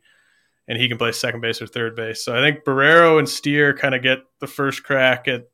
and 0.66 0.78
he 0.78 0.88
can 0.88 0.96
play 0.96 1.12
second 1.12 1.42
base 1.42 1.60
or 1.60 1.66
third 1.66 1.94
base. 1.94 2.24
So 2.24 2.34
I 2.34 2.40
think 2.40 2.64
Barrero 2.64 3.18
and 3.18 3.28
Steer 3.28 3.76
kind 3.76 3.94
of 3.94 4.02
get 4.02 4.20
the 4.40 4.46
first 4.46 4.84
crack 4.84 5.28
at 5.28 5.51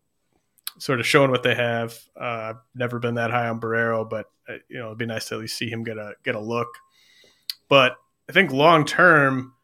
sort 0.79 1.01
of 1.01 1.07
showing 1.07 1.31
what 1.31 1.43
they 1.43 1.55
have. 1.55 1.97
Uh, 2.19 2.55
never 2.75 2.99
been 2.99 3.15
that 3.15 3.31
high 3.31 3.49
on 3.49 3.61
Barrero, 3.61 4.09
but 4.09 4.27
uh, 4.49 4.55
you 4.69 4.79
know 4.79 4.87
it'd 4.87 4.99
be 4.99 5.07
nice 5.07 5.29
to 5.29 5.35
at 5.35 5.41
least 5.41 5.59
see 5.59 5.69
him 5.69 5.85
get 5.85 5.99
a 5.99 6.15
get 6.25 6.35
a 6.35 6.41
look. 6.41 6.69
But 7.69 7.97
I 8.29 8.33
think 8.33 8.53
long 8.53 8.85
term, 8.85 9.55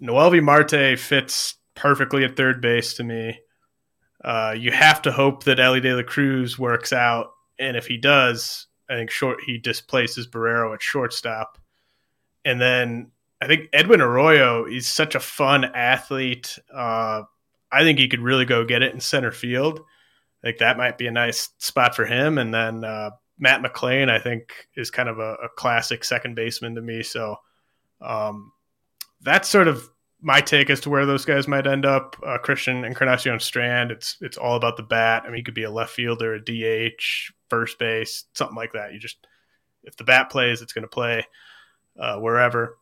Noelvi 0.00 0.42
Marte 0.42 0.98
fits 0.98 1.56
perfectly 1.74 2.24
at 2.24 2.36
third 2.36 2.60
base 2.60 2.94
to 2.94 3.04
me. 3.04 3.40
Uh, 4.24 4.54
you 4.56 4.72
have 4.72 5.02
to 5.02 5.12
hope 5.12 5.44
that 5.44 5.60
Elly 5.60 5.80
De 5.80 5.94
La 5.94 6.02
Cruz 6.02 6.58
works 6.58 6.92
out, 6.92 7.30
and 7.58 7.76
if 7.76 7.86
he 7.86 7.96
does, 7.96 8.66
I 8.88 8.94
think 8.94 9.10
short 9.10 9.38
he 9.46 9.58
displaces 9.58 10.26
Barrero 10.26 10.74
at 10.74 10.82
shortstop, 10.82 11.58
and 12.44 12.60
then 12.60 13.10
I 13.40 13.46
think 13.46 13.68
Edwin 13.72 14.00
Arroyo 14.00 14.64
is 14.64 14.86
such 14.86 15.14
a 15.14 15.20
fun 15.20 15.64
athlete. 15.64 16.58
Uh, 16.72 17.22
I 17.70 17.82
think 17.82 17.98
he 17.98 18.08
could 18.08 18.20
really 18.20 18.44
go 18.44 18.64
get 18.64 18.82
it 18.82 18.92
in 18.92 19.00
center 19.00 19.30
field. 19.30 19.80
I 20.42 20.48
think 20.48 20.58
that 20.58 20.76
might 20.76 20.98
be 20.98 21.06
a 21.06 21.12
nice 21.12 21.50
spot 21.58 21.94
for 21.96 22.04
him, 22.06 22.38
and 22.38 22.54
then 22.54 22.84
uh, 22.84 23.10
Matt 23.38 23.62
McLain, 23.62 24.08
I 24.10 24.18
think, 24.18 24.52
is 24.76 24.90
kind 24.90 25.08
of 25.08 25.18
a, 25.18 25.34
a 25.34 25.48
classic 25.56 26.04
second 26.04 26.34
baseman 26.34 26.74
to 26.74 26.80
me. 26.80 27.02
So 27.02 27.36
um, 28.00 28.52
that's 29.20 29.48
sort 29.48 29.68
of 29.68 29.88
my 30.20 30.40
take 30.40 30.70
as 30.70 30.80
to 30.80 30.90
where 30.90 31.06
those 31.06 31.24
guys 31.24 31.46
might 31.46 31.66
end 31.66 31.86
up. 31.86 32.16
Uh, 32.24 32.38
Christian 32.38 32.84
Encarnacion 32.84 33.38
Strand, 33.40 33.90
it's 33.90 34.16
it's 34.20 34.36
all 34.36 34.56
about 34.56 34.76
the 34.76 34.82
bat. 34.82 35.22
I 35.24 35.28
mean, 35.28 35.36
he 35.36 35.42
could 35.42 35.54
be 35.54 35.64
a 35.64 35.70
left 35.70 35.92
fielder, 35.92 36.34
a 36.34 36.40
DH, 36.40 37.32
first 37.48 37.78
base, 37.78 38.24
something 38.34 38.56
like 38.56 38.72
that. 38.72 38.92
You 38.92 38.98
just 38.98 39.26
if 39.84 39.96
the 39.96 40.04
bat 40.04 40.30
plays, 40.30 40.60
it's 40.60 40.72
going 40.72 40.82
to 40.82 40.88
play 40.88 41.26
uh, 41.98 42.18
wherever. 42.18 42.78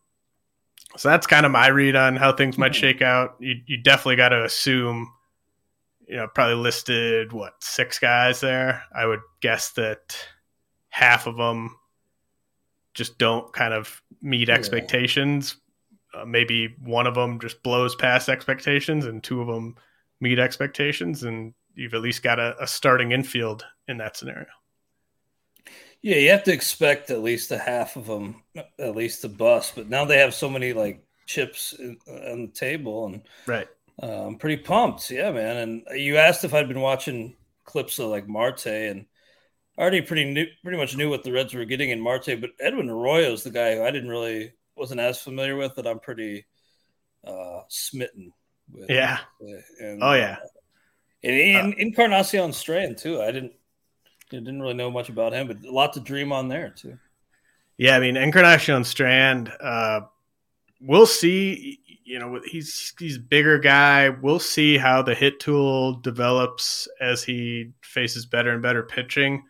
So 0.96 1.08
that's 1.08 1.26
kind 1.26 1.44
of 1.44 1.52
my 1.52 1.66
read 1.68 1.96
on 1.96 2.16
how 2.16 2.32
things 2.32 2.56
might 2.56 2.74
shake 2.74 3.02
out. 3.02 3.36
You, 3.38 3.56
you 3.66 3.76
definitely 3.82 4.16
got 4.16 4.30
to 4.30 4.44
assume 4.44 5.12
you 6.06 6.16
know, 6.16 6.28
probably 6.28 6.54
listed 6.54 7.32
what 7.32 7.54
six 7.60 7.98
guys 7.98 8.40
there. 8.40 8.82
I 8.94 9.06
would 9.06 9.20
guess 9.40 9.72
that 9.72 10.16
half 10.88 11.26
of 11.26 11.36
them 11.36 11.76
just 12.94 13.18
don't 13.18 13.52
kind 13.52 13.74
of 13.74 14.02
meet 14.22 14.48
expectations. 14.48 15.56
Uh, 16.14 16.24
maybe 16.24 16.74
one 16.82 17.06
of 17.06 17.14
them 17.14 17.38
just 17.40 17.62
blows 17.62 17.94
past 17.94 18.28
expectations, 18.28 19.04
and 19.04 19.22
two 19.22 19.40
of 19.40 19.46
them 19.46 19.76
meet 20.20 20.38
expectations, 20.38 21.24
and 21.24 21.52
you've 21.74 21.94
at 21.94 22.00
least 22.00 22.22
got 22.22 22.38
a, 22.38 22.56
a 22.62 22.66
starting 22.66 23.12
infield 23.12 23.66
in 23.88 23.98
that 23.98 24.16
scenario. 24.16 24.46
Yeah, 26.02 26.16
you 26.16 26.30
have 26.30 26.44
to 26.44 26.52
expect 26.52 27.10
at 27.10 27.22
least 27.22 27.50
a 27.50 27.58
half 27.58 27.96
of 27.96 28.06
them, 28.06 28.42
at 28.78 28.96
least 28.96 29.22
to 29.22 29.28
bust. 29.28 29.74
But 29.74 29.88
now 29.88 30.04
they 30.04 30.18
have 30.18 30.34
so 30.34 30.48
many 30.48 30.72
like 30.72 31.04
chips 31.26 31.74
on 31.78 32.42
the 32.46 32.52
table, 32.54 33.06
and 33.06 33.22
right, 33.46 33.68
I'm 34.00 34.36
pretty 34.36 34.62
pumped. 34.62 35.10
Yeah, 35.10 35.30
man. 35.32 35.56
And 35.56 35.82
you 35.98 36.18
asked 36.18 36.44
if 36.44 36.52
I'd 36.52 36.68
been 36.68 36.80
watching 36.80 37.36
clips 37.64 37.98
of 37.98 38.10
like 38.10 38.28
Marte, 38.28 38.66
and 38.66 39.06
I 39.78 39.82
already 39.82 40.02
pretty 40.02 40.24
knew, 40.24 40.46
pretty 40.62 40.78
much 40.78 40.96
knew 40.96 41.08
what 41.08 41.24
the 41.24 41.32
Reds 41.32 41.54
were 41.54 41.64
getting 41.64 41.90
in 41.90 42.00
Marte. 42.00 42.40
But 42.40 42.50
Edwin 42.60 42.90
Arroyo 42.90 43.32
is 43.32 43.42
the 43.42 43.50
guy 43.50 43.74
who 43.74 43.82
I 43.82 43.90
didn't 43.90 44.10
really 44.10 44.52
wasn't 44.76 45.00
as 45.00 45.20
familiar 45.20 45.56
with 45.56 45.76
that 45.76 45.86
I'm 45.86 46.00
pretty 46.00 46.46
uh, 47.24 47.60
smitten 47.68 48.32
with. 48.70 48.90
Yeah. 48.90 49.18
And, 49.80 50.02
oh 50.02 50.14
yeah. 50.14 50.36
Uh, 50.42 50.48
and 51.24 51.34
in, 51.34 51.56
uh, 51.56 51.72
Encarnacion 51.78 52.52
Strand 52.52 52.98
too. 52.98 53.22
I 53.22 53.32
didn't 53.32 53.52
I 54.32 54.36
didn't 54.36 54.60
really 54.60 54.74
know 54.74 54.90
much 54.90 55.08
about 55.08 55.32
him, 55.32 55.46
but 55.46 55.64
a 55.64 55.70
lot 55.70 55.92
to 55.94 56.00
dream 56.00 56.32
on 56.32 56.48
there 56.48 56.70
too. 56.70 56.98
Yeah, 57.78 57.96
I 57.96 58.00
mean 58.00 58.16
Encarnacion 58.16 58.84
Strand. 58.84 59.50
Uh, 59.60 60.02
we'll 60.80 61.06
see. 61.06 61.80
You 62.06 62.20
know, 62.20 62.40
he's 62.44 62.94
he's 62.98 63.18
bigger 63.18 63.58
guy. 63.58 64.10
We'll 64.10 64.38
see 64.38 64.78
how 64.78 65.02
the 65.02 65.14
hit 65.14 65.40
tool 65.40 65.94
develops 65.94 66.86
as 67.00 67.24
he 67.24 67.72
faces 67.82 68.26
better 68.26 68.52
and 68.52 68.62
better 68.62 68.84
pitching. 68.84 69.42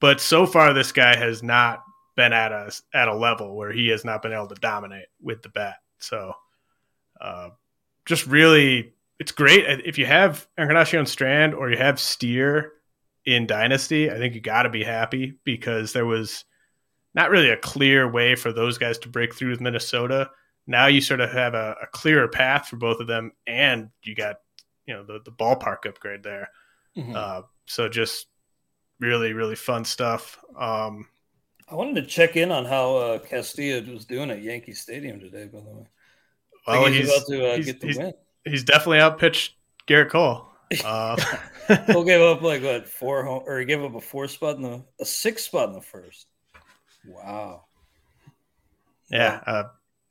But 0.00 0.20
so 0.20 0.46
far, 0.46 0.72
this 0.72 0.90
guy 0.90 1.16
has 1.16 1.42
not 1.42 1.82
been 2.16 2.32
at 2.32 2.50
a 2.50 2.72
at 2.94 3.08
a 3.08 3.14
level 3.14 3.54
where 3.54 3.72
he 3.72 3.88
has 3.88 4.04
not 4.04 4.22
been 4.22 4.32
able 4.32 4.48
to 4.48 4.54
dominate 4.54 5.08
with 5.20 5.42
the 5.42 5.50
bat. 5.50 5.76
So, 5.98 6.32
uh, 7.20 7.50
just 8.06 8.26
really, 8.26 8.94
it's 9.20 9.32
great 9.32 9.64
if 9.84 9.98
you 9.98 10.06
have 10.06 10.48
Encarnacion 10.56 11.04
Strand 11.04 11.54
or 11.54 11.70
you 11.70 11.76
have 11.76 12.00
Steer 12.00 12.72
in 13.26 13.46
Dynasty. 13.46 14.10
I 14.10 14.16
think 14.16 14.34
you 14.34 14.40
got 14.40 14.62
to 14.62 14.70
be 14.70 14.82
happy 14.82 15.34
because 15.44 15.92
there 15.92 16.06
was 16.06 16.46
not 17.14 17.30
really 17.30 17.50
a 17.50 17.56
clear 17.56 18.10
way 18.10 18.34
for 18.34 18.50
those 18.50 18.78
guys 18.78 18.98
to 19.00 19.08
break 19.10 19.34
through 19.34 19.50
with 19.50 19.60
Minnesota. 19.60 20.30
Now 20.66 20.86
you 20.86 21.00
sort 21.00 21.20
of 21.20 21.30
have 21.30 21.54
a, 21.54 21.76
a 21.82 21.86
clearer 21.86 22.28
path 22.28 22.68
for 22.68 22.76
both 22.76 23.00
of 23.00 23.06
them, 23.06 23.32
and 23.46 23.90
you 24.02 24.14
got 24.14 24.36
you 24.86 24.94
know 24.94 25.04
the 25.04 25.20
the 25.24 25.30
ballpark 25.30 25.86
upgrade 25.86 26.22
there. 26.22 26.50
Mm-hmm. 26.96 27.12
Uh, 27.14 27.42
so 27.66 27.88
just 27.88 28.26
really 29.00 29.32
really 29.32 29.56
fun 29.56 29.84
stuff. 29.84 30.38
Um, 30.58 31.06
I 31.68 31.74
wanted 31.74 31.96
to 31.96 32.06
check 32.06 32.36
in 32.36 32.52
on 32.52 32.64
how 32.64 32.96
uh, 32.96 33.18
Castillo 33.18 33.82
was 33.92 34.04
doing 34.04 34.30
at 34.30 34.42
Yankee 34.42 34.72
Stadium 34.72 35.18
today. 35.20 35.46
By 35.46 35.60
the 35.60 35.70
way, 35.70 35.86
well, 36.66 36.86
he's, 36.86 36.96
he's, 36.96 37.08
about 37.08 37.26
to 37.28 37.52
uh, 37.52 37.56
he's, 37.56 37.66
get 37.66 37.80
the 37.80 37.86
he's, 37.86 37.98
win. 37.98 38.12
He's 38.44 38.64
definitely 38.64 38.98
outpitched 38.98 39.54
Gerrit 39.86 40.10
Cole. 40.10 40.48
Uh, 40.84 41.14
Cole 41.92 42.02
gave 42.02 42.20
up 42.20 42.42
like 42.42 42.60
what 42.60 42.88
four 42.88 43.24
home, 43.24 43.44
or 43.46 43.60
he 43.60 43.64
gave 43.64 43.84
up 43.84 43.94
a 43.94 44.00
four 44.00 44.26
spot 44.26 44.56
in 44.56 44.62
the 44.62 44.84
a 45.00 45.04
six 45.04 45.44
spot 45.44 45.68
in 45.68 45.76
the 45.76 45.80
first. 45.80 46.26
Wow. 47.06 47.66
Yeah. 49.08 49.40
Uh, 49.46 49.64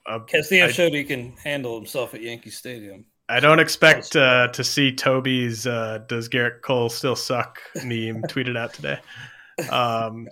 uh, 0.05 0.19
Castillo 0.19 0.65
I, 0.65 0.71
showed 0.71 0.93
he 0.93 1.03
can 1.03 1.33
handle 1.43 1.75
himself 1.75 2.13
at 2.13 2.21
Yankee 2.21 2.49
Stadium. 2.49 3.05
I 3.27 3.39
don't 3.39 3.59
expect 3.59 4.15
uh, 4.15 4.49
to 4.49 4.63
see 4.63 4.91
Toby's 4.93 5.65
uh, 5.65 5.99
"Does 6.07 6.29
Gerrit 6.29 6.61
Cole 6.61 6.89
still 6.89 7.15
suck?" 7.15 7.59
meme 7.75 8.21
tweeted 8.29 8.57
out 8.57 8.73
today. 8.73 8.99
Um, 9.71 10.27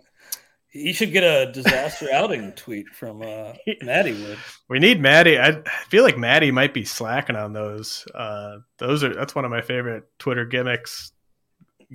he 0.74 0.92
should 0.92 1.12
get 1.12 1.24
a 1.24 1.52
disaster 1.52 2.08
outing 2.12 2.52
tweet 2.54 2.90
from 2.90 3.22
uh, 3.22 3.54
Maddie 3.82 4.14
Wood. 4.14 4.40
We 4.70 4.80
need 4.80 5.00
Maddie. 5.00 5.40
I 5.40 5.62
feel 5.88 6.04
like 6.04 6.18
Maddie 6.18 6.52
might 6.52 6.74
be 6.74 6.84
slacking 6.84 7.36
on 7.36 7.54
those. 7.54 8.08
Uh, 8.14 8.58
those 8.78 9.04
are 9.04 9.14
that's 9.14 9.36
one 9.36 9.46
of 9.46 9.52
my 9.52 9.62
favorite 9.62 10.04
Twitter 10.20 10.46
gimmicks 10.46 11.12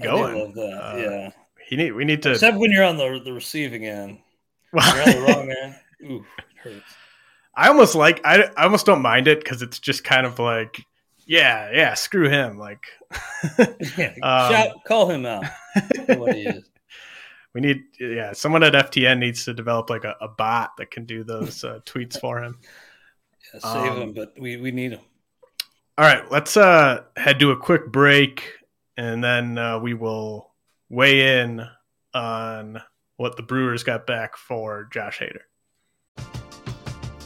going. 0.01 0.57
Uh, 0.57 0.95
yeah, 0.97 1.31
he 1.69 1.77
need 1.77 1.93
we 1.93 2.05
need 2.05 2.23
to 2.23 2.33
except 2.33 2.57
when 2.57 2.71
you're 2.71 2.85
on 2.85 2.97
the 2.97 3.21
the 3.25 3.33
receiving 3.33 3.87
end. 3.87 4.19
Well, 4.73 4.97
you're 5.07 5.17
on 5.17 5.25
the 5.25 5.33
wrong 5.33 5.51
end. 5.51 5.75
Ooh, 6.11 6.25
it 6.39 6.45
hurts. 6.63 6.95
I 7.59 7.69
almost 7.69 7.97
like 7.97 8.21
I 8.25 8.45
I 8.57 8.65
almost 8.65 8.87
don't 8.87 9.03
mind 9.03 9.27
it 9.27 9.41
because 9.41 9.63
it's 9.63 9.81
just 9.81 10.05
kind 10.05 10.25
of 10.25 10.39
like 10.39 10.81
yeah 11.27 11.71
yeah 11.73 11.95
screw 11.95 12.29
him 12.29 12.57
like 12.57 12.85
yeah, 13.99 14.15
um, 14.23 14.53
shout, 14.53 14.85
call 14.87 15.11
him 15.11 15.27
out. 15.27 15.45
What 16.07 16.35
he 16.35 16.43
is. 16.43 16.65
We 17.55 17.63
need 17.63 17.85
yeah 17.99 18.35
someone 18.35 18.63
at 18.63 18.75
ftn 18.75 19.19
needs 19.19 19.47
to 19.47 19.55
develop 19.55 19.91
like 19.91 20.05
a, 20.05 20.15
a 20.21 20.29
bot 20.29 20.77
that 20.77 20.93
can 20.93 21.07
do 21.07 21.25
those 21.25 21.65
uh, 21.65 21.81
tweets 21.85 22.21
for 22.21 22.41
him. 22.41 22.59
Yeah, 23.53 23.61
save 23.61 23.93
um, 23.93 24.03
him 24.03 24.13
but 24.13 24.35
we, 24.39 24.59
we 24.59 24.71
need 24.71 24.93
him. 24.93 25.01
all 25.97 26.05
right 26.05 26.31
let's 26.31 26.57
uh 26.57 27.03
head 27.17 27.41
to 27.41 27.51
a 27.51 27.57
quick 27.57 27.91
break 27.91 28.45
and 28.97 29.25
then 29.25 29.59
uh, 29.59 29.79
we 29.81 29.95
will 29.95 30.53
weigh 30.89 31.41
in 31.41 31.67
on 32.15 32.81
what 33.17 33.37
the 33.37 33.43
brewers 33.43 33.83
got 33.83 34.07
back 34.07 34.37
for 34.37 34.87
josh 34.93 35.19
hader 35.19 35.48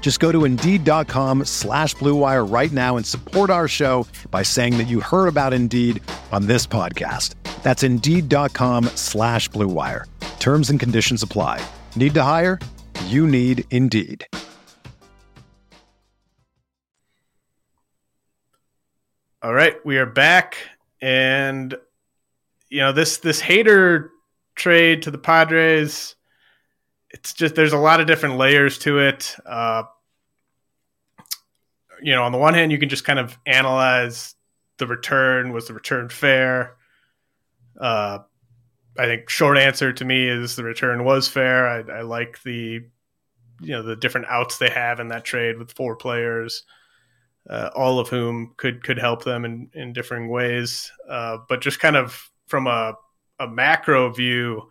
Just 0.00 0.20
go 0.20 0.30
to 0.30 0.44
Indeed.com 0.44 1.46
slash 1.46 1.96
BlueWire 1.96 2.48
right 2.48 2.70
now 2.70 2.96
and 2.96 3.04
support 3.04 3.50
our 3.50 3.66
show 3.66 4.06
by 4.30 4.44
saying 4.44 4.78
that 4.78 4.86
you 4.86 5.00
heard 5.00 5.26
about 5.26 5.52
Indeed 5.52 6.00
on 6.30 6.46
this 6.46 6.64
podcast. 6.64 7.34
That's 7.64 7.82
Indeed.com 7.82 8.84
slash 8.94 9.50
BlueWire. 9.50 10.04
Terms 10.38 10.70
and 10.70 10.78
conditions 10.78 11.24
apply. 11.24 11.60
Need 11.96 12.14
to 12.14 12.22
hire? 12.22 12.60
You 13.06 13.26
need 13.26 13.64
Indeed. 13.72 14.24
All 19.42 19.54
right, 19.54 19.76
we 19.84 19.98
are 19.98 20.06
back, 20.06 20.56
and 21.00 21.72
you 22.68 22.78
know 22.78 22.90
this 22.90 23.18
this 23.18 23.40
Hader 23.40 24.08
trade 24.56 25.02
to 25.02 25.10
the 25.12 25.18
Padres. 25.18 26.15
It's 27.16 27.32
just 27.32 27.54
there's 27.54 27.72
a 27.72 27.78
lot 27.78 28.00
of 28.00 28.06
different 28.06 28.36
layers 28.36 28.78
to 28.80 28.98
it. 28.98 29.34
Uh, 29.44 29.84
you 32.02 32.12
know, 32.12 32.22
on 32.22 32.32
the 32.32 32.38
one 32.38 32.54
hand, 32.54 32.72
you 32.72 32.78
can 32.78 32.88
just 32.88 33.04
kind 33.04 33.18
of 33.18 33.36
analyze 33.46 34.34
the 34.78 34.86
return. 34.86 35.52
Was 35.52 35.66
the 35.66 35.74
return 35.74 36.08
fair? 36.08 36.76
Uh, 37.80 38.18
I 38.98 39.04
think 39.04 39.28
short 39.28 39.58
answer 39.58 39.92
to 39.92 40.04
me 40.04 40.28
is 40.28 40.56
the 40.56 40.64
return 40.64 41.04
was 41.04 41.28
fair. 41.28 41.66
I, 41.66 41.98
I 41.98 42.00
like 42.02 42.42
the 42.42 42.82
you 43.60 43.72
know 43.72 43.82
the 43.82 43.96
different 43.96 44.26
outs 44.28 44.58
they 44.58 44.70
have 44.70 45.00
in 45.00 45.08
that 45.08 45.24
trade 45.24 45.58
with 45.58 45.72
four 45.72 45.96
players 45.96 46.64
uh, 47.48 47.70
all 47.74 47.98
of 47.98 48.08
whom 48.08 48.54
could 48.56 48.82
could 48.82 48.98
help 48.98 49.24
them 49.24 49.44
in, 49.44 49.70
in 49.74 49.92
differing 49.92 50.28
ways. 50.28 50.90
Uh, 51.08 51.38
but 51.48 51.60
just 51.60 51.80
kind 51.80 51.96
of 51.96 52.30
from 52.46 52.66
a, 52.66 52.94
a 53.38 53.46
macro 53.46 54.12
view, 54.12 54.62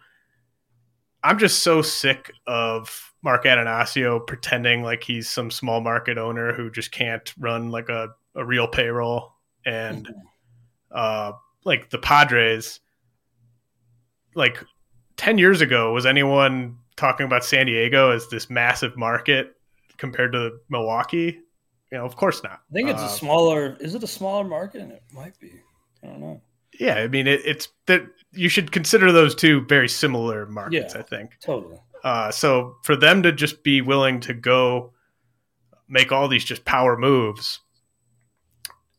I'm 1.26 1.40
just 1.40 1.64
so 1.64 1.82
sick 1.82 2.32
of 2.46 3.12
Mark 3.24 3.46
Attanasio 3.46 4.26
pretending 4.28 4.84
like 4.84 5.04
he's 5.04 5.28
some 5.28 5.50
small 5.50 5.82
market 5.82 6.20
owner 6.20 6.54
who 6.54 6.70
just 6.70 6.92
can't 6.92 7.34
run 7.40 7.72
like 7.72 7.90
a, 7.90 8.10
a 8.36 8.46
real 8.46 8.68
payroll. 8.68 9.34
And 9.66 10.06
mm-hmm. 10.06 10.20
uh, 10.92 11.32
like 11.64 11.90
the 11.90 11.98
Padres, 11.98 12.80
like 14.36 14.64
10 15.18 15.40
years 15.40 15.62
ago, 15.62 15.94
was 15.94 16.06
anyone 16.06 16.78
talking 16.96 17.26
about 17.26 17.44
San 17.44 17.66
Diego 17.66 18.12
as 18.12 18.30
this 18.30 18.48
massive 18.52 18.96
market 18.96 19.56
compared 19.98 20.32
to 20.34 20.60
Milwaukee. 20.70 21.40
You 21.92 21.98
know, 21.98 22.06
of 22.06 22.16
course 22.16 22.44
not. 22.44 22.62
I 22.70 22.74
think 22.74 22.90
it's 22.90 23.02
uh, 23.02 23.06
a 23.06 23.10
smaller. 23.10 23.78
Is 23.80 23.96
it 23.96 24.04
a 24.04 24.08
smaller 24.08 24.44
market? 24.44 24.92
It 24.92 25.02
might 25.12 25.40
be. 25.40 25.54
I 26.04 26.08
don't 26.08 26.20
know. 26.20 26.42
Yeah, 26.80 26.96
I 26.96 27.08
mean, 27.08 27.28
it, 27.28 27.42
it's 27.46 27.68
that 27.88 28.04
you 28.32 28.50
should 28.50 28.72
consider 28.72 29.12
those 29.12 29.36
two 29.36 29.66
very 29.66 29.90
similar 29.90 30.46
markets. 30.46 30.94
Yeah, 30.94 31.02
I 31.02 31.04
think 31.04 31.38
totally. 31.42 31.80
Uh, 32.04 32.32
so 32.32 32.78
for 32.84 32.96
them 32.96 33.24
to 33.24 33.32
just 33.32 33.64
be 33.64 33.82
willing 33.82 34.20
to 34.22 34.34
go 34.34 34.94
make 35.88 36.12
all 36.12 36.28
these 36.28 36.46
just 36.46 36.66
power 36.66 36.98
moves, 36.98 37.60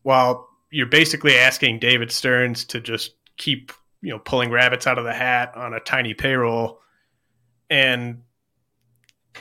while 0.02 0.48
you're 0.70 0.86
basically 0.86 1.36
asking 1.36 1.78
David 1.78 2.10
Stearns 2.10 2.64
to 2.66 2.80
just 2.80 3.14
keep 3.36 3.72
you 4.02 4.10
know 4.10 4.18
pulling 4.18 4.50
rabbits 4.50 4.86
out 4.86 4.98
of 4.98 5.04
the 5.04 5.14
hat 5.14 5.52
on 5.56 5.74
a 5.74 5.80
tiny 5.80 6.14
payroll, 6.14 6.80
and 7.70 8.22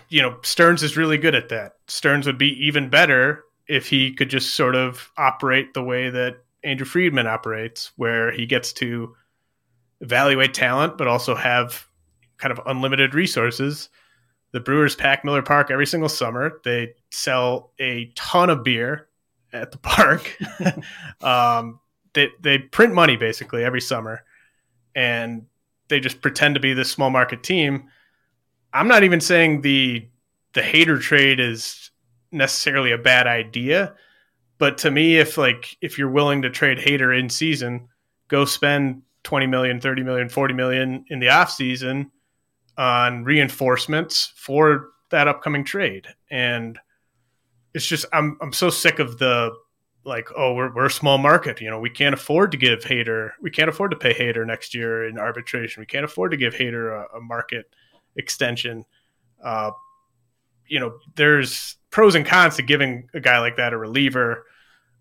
you 0.09 0.21
know 0.21 0.37
Stearns 0.43 0.83
is 0.83 0.97
really 0.97 1.17
good 1.17 1.35
at 1.35 1.49
that. 1.49 1.73
Stearns 1.87 2.25
would 2.27 2.37
be 2.37 2.65
even 2.65 2.89
better 2.89 3.43
if 3.67 3.87
he 3.87 4.13
could 4.13 4.29
just 4.29 4.55
sort 4.55 4.75
of 4.75 5.11
operate 5.17 5.73
the 5.73 5.83
way 5.83 6.09
that 6.09 6.37
Andrew 6.65 6.85
Friedman 6.85 7.27
operates, 7.27 7.91
where 7.95 8.31
he 8.31 8.45
gets 8.45 8.73
to 8.73 9.15
evaluate 10.01 10.53
talent, 10.53 10.97
but 10.97 11.07
also 11.07 11.35
have 11.35 11.85
kind 12.37 12.51
of 12.51 12.59
unlimited 12.65 13.13
resources. 13.13 13.89
The 14.51 14.59
Brewers 14.59 14.95
pack 14.95 15.23
Miller 15.23 15.41
Park 15.41 15.69
every 15.71 15.85
single 15.85 16.09
summer. 16.09 16.59
They 16.63 16.93
sell 17.11 17.71
a 17.79 18.11
ton 18.15 18.49
of 18.49 18.63
beer 18.63 19.07
at 19.53 19.71
the 19.71 19.77
park. 19.79 20.37
um, 21.21 21.79
they 22.13 22.29
they 22.41 22.59
print 22.59 22.93
money 22.93 23.15
basically 23.15 23.63
every 23.63 23.81
summer, 23.81 24.23
and 24.95 25.45
they 25.87 25.99
just 25.99 26.21
pretend 26.21 26.55
to 26.55 26.61
be 26.61 26.73
this 26.73 26.91
small 26.91 27.09
market 27.09 27.43
team. 27.43 27.89
I'm 28.73 28.87
not 28.87 29.03
even 29.03 29.21
saying 29.21 29.61
the 29.61 30.07
the 30.53 30.61
Hader 30.61 30.99
trade 30.99 31.39
is 31.39 31.91
necessarily 32.31 32.91
a 32.91 32.97
bad 32.97 33.27
idea, 33.27 33.93
but 34.57 34.77
to 34.79 34.91
me, 34.91 35.17
if 35.17 35.37
like 35.37 35.77
if 35.81 35.97
you're 35.97 36.09
willing 36.09 36.41
to 36.43 36.49
trade 36.49 36.77
Hader 36.77 37.17
in 37.17 37.29
season, 37.29 37.89
go 38.27 38.45
spend 38.45 39.01
20 39.23 39.47
million, 39.47 39.81
30 39.81 40.03
million, 40.03 40.29
40 40.29 40.53
million 40.53 41.05
in 41.09 41.19
the 41.19 41.29
off 41.29 41.51
season 41.51 42.11
on 42.77 43.23
reinforcements 43.23 44.31
for 44.35 44.89
that 45.09 45.27
upcoming 45.27 45.63
trade. 45.63 46.07
And 46.29 46.79
it's 47.73 47.85
just 47.85 48.05
I'm 48.13 48.37
I'm 48.41 48.53
so 48.53 48.69
sick 48.69 48.99
of 48.99 49.17
the 49.17 49.51
like, 50.05 50.29
oh, 50.37 50.53
we're 50.53 50.73
we're 50.73 50.85
a 50.85 50.91
small 50.91 51.17
market. 51.17 51.59
You 51.59 51.69
know, 51.69 51.79
we 51.79 51.89
can't 51.89 52.13
afford 52.13 52.51
to 52.51 52.57
give 52.57 52.79
Hader, 52.79 53.31
we 53.41 53.49
can't 53.49 53.69
afford 53.69 53.91
to 53.91 53.97
pay 53.97 54.13
Hader 54.13 54.45
next 54.45 54.73
year 54.73 55.07
in 55.07 55.17
arbitration. 55.17 55.81
We 55.81 55.87
can't 55.87 56.05
afford 56.05 56.31
to 56.31 56.37
give 56.37 56.53
Hader 56.53 57.05
a, 57.13 57.17
a 57.17 57.21
market 57.21 57.75
extension. 58.15 58.85
Uh, 59.43 59.71
you 60.67 60.79
know, 60.79 60.97
there's 61.15 61.75
pros 61.95 62.13
and 62.13 62.25
cons 62.25 62.57
to 62.57 62.61
giving 62.61 63.09
a 63.13 63.21
guy 63.21 63.39
like 63.39 63.55
that 63.55 63.71
a 63.71 63.77
reliever 63.77 64.45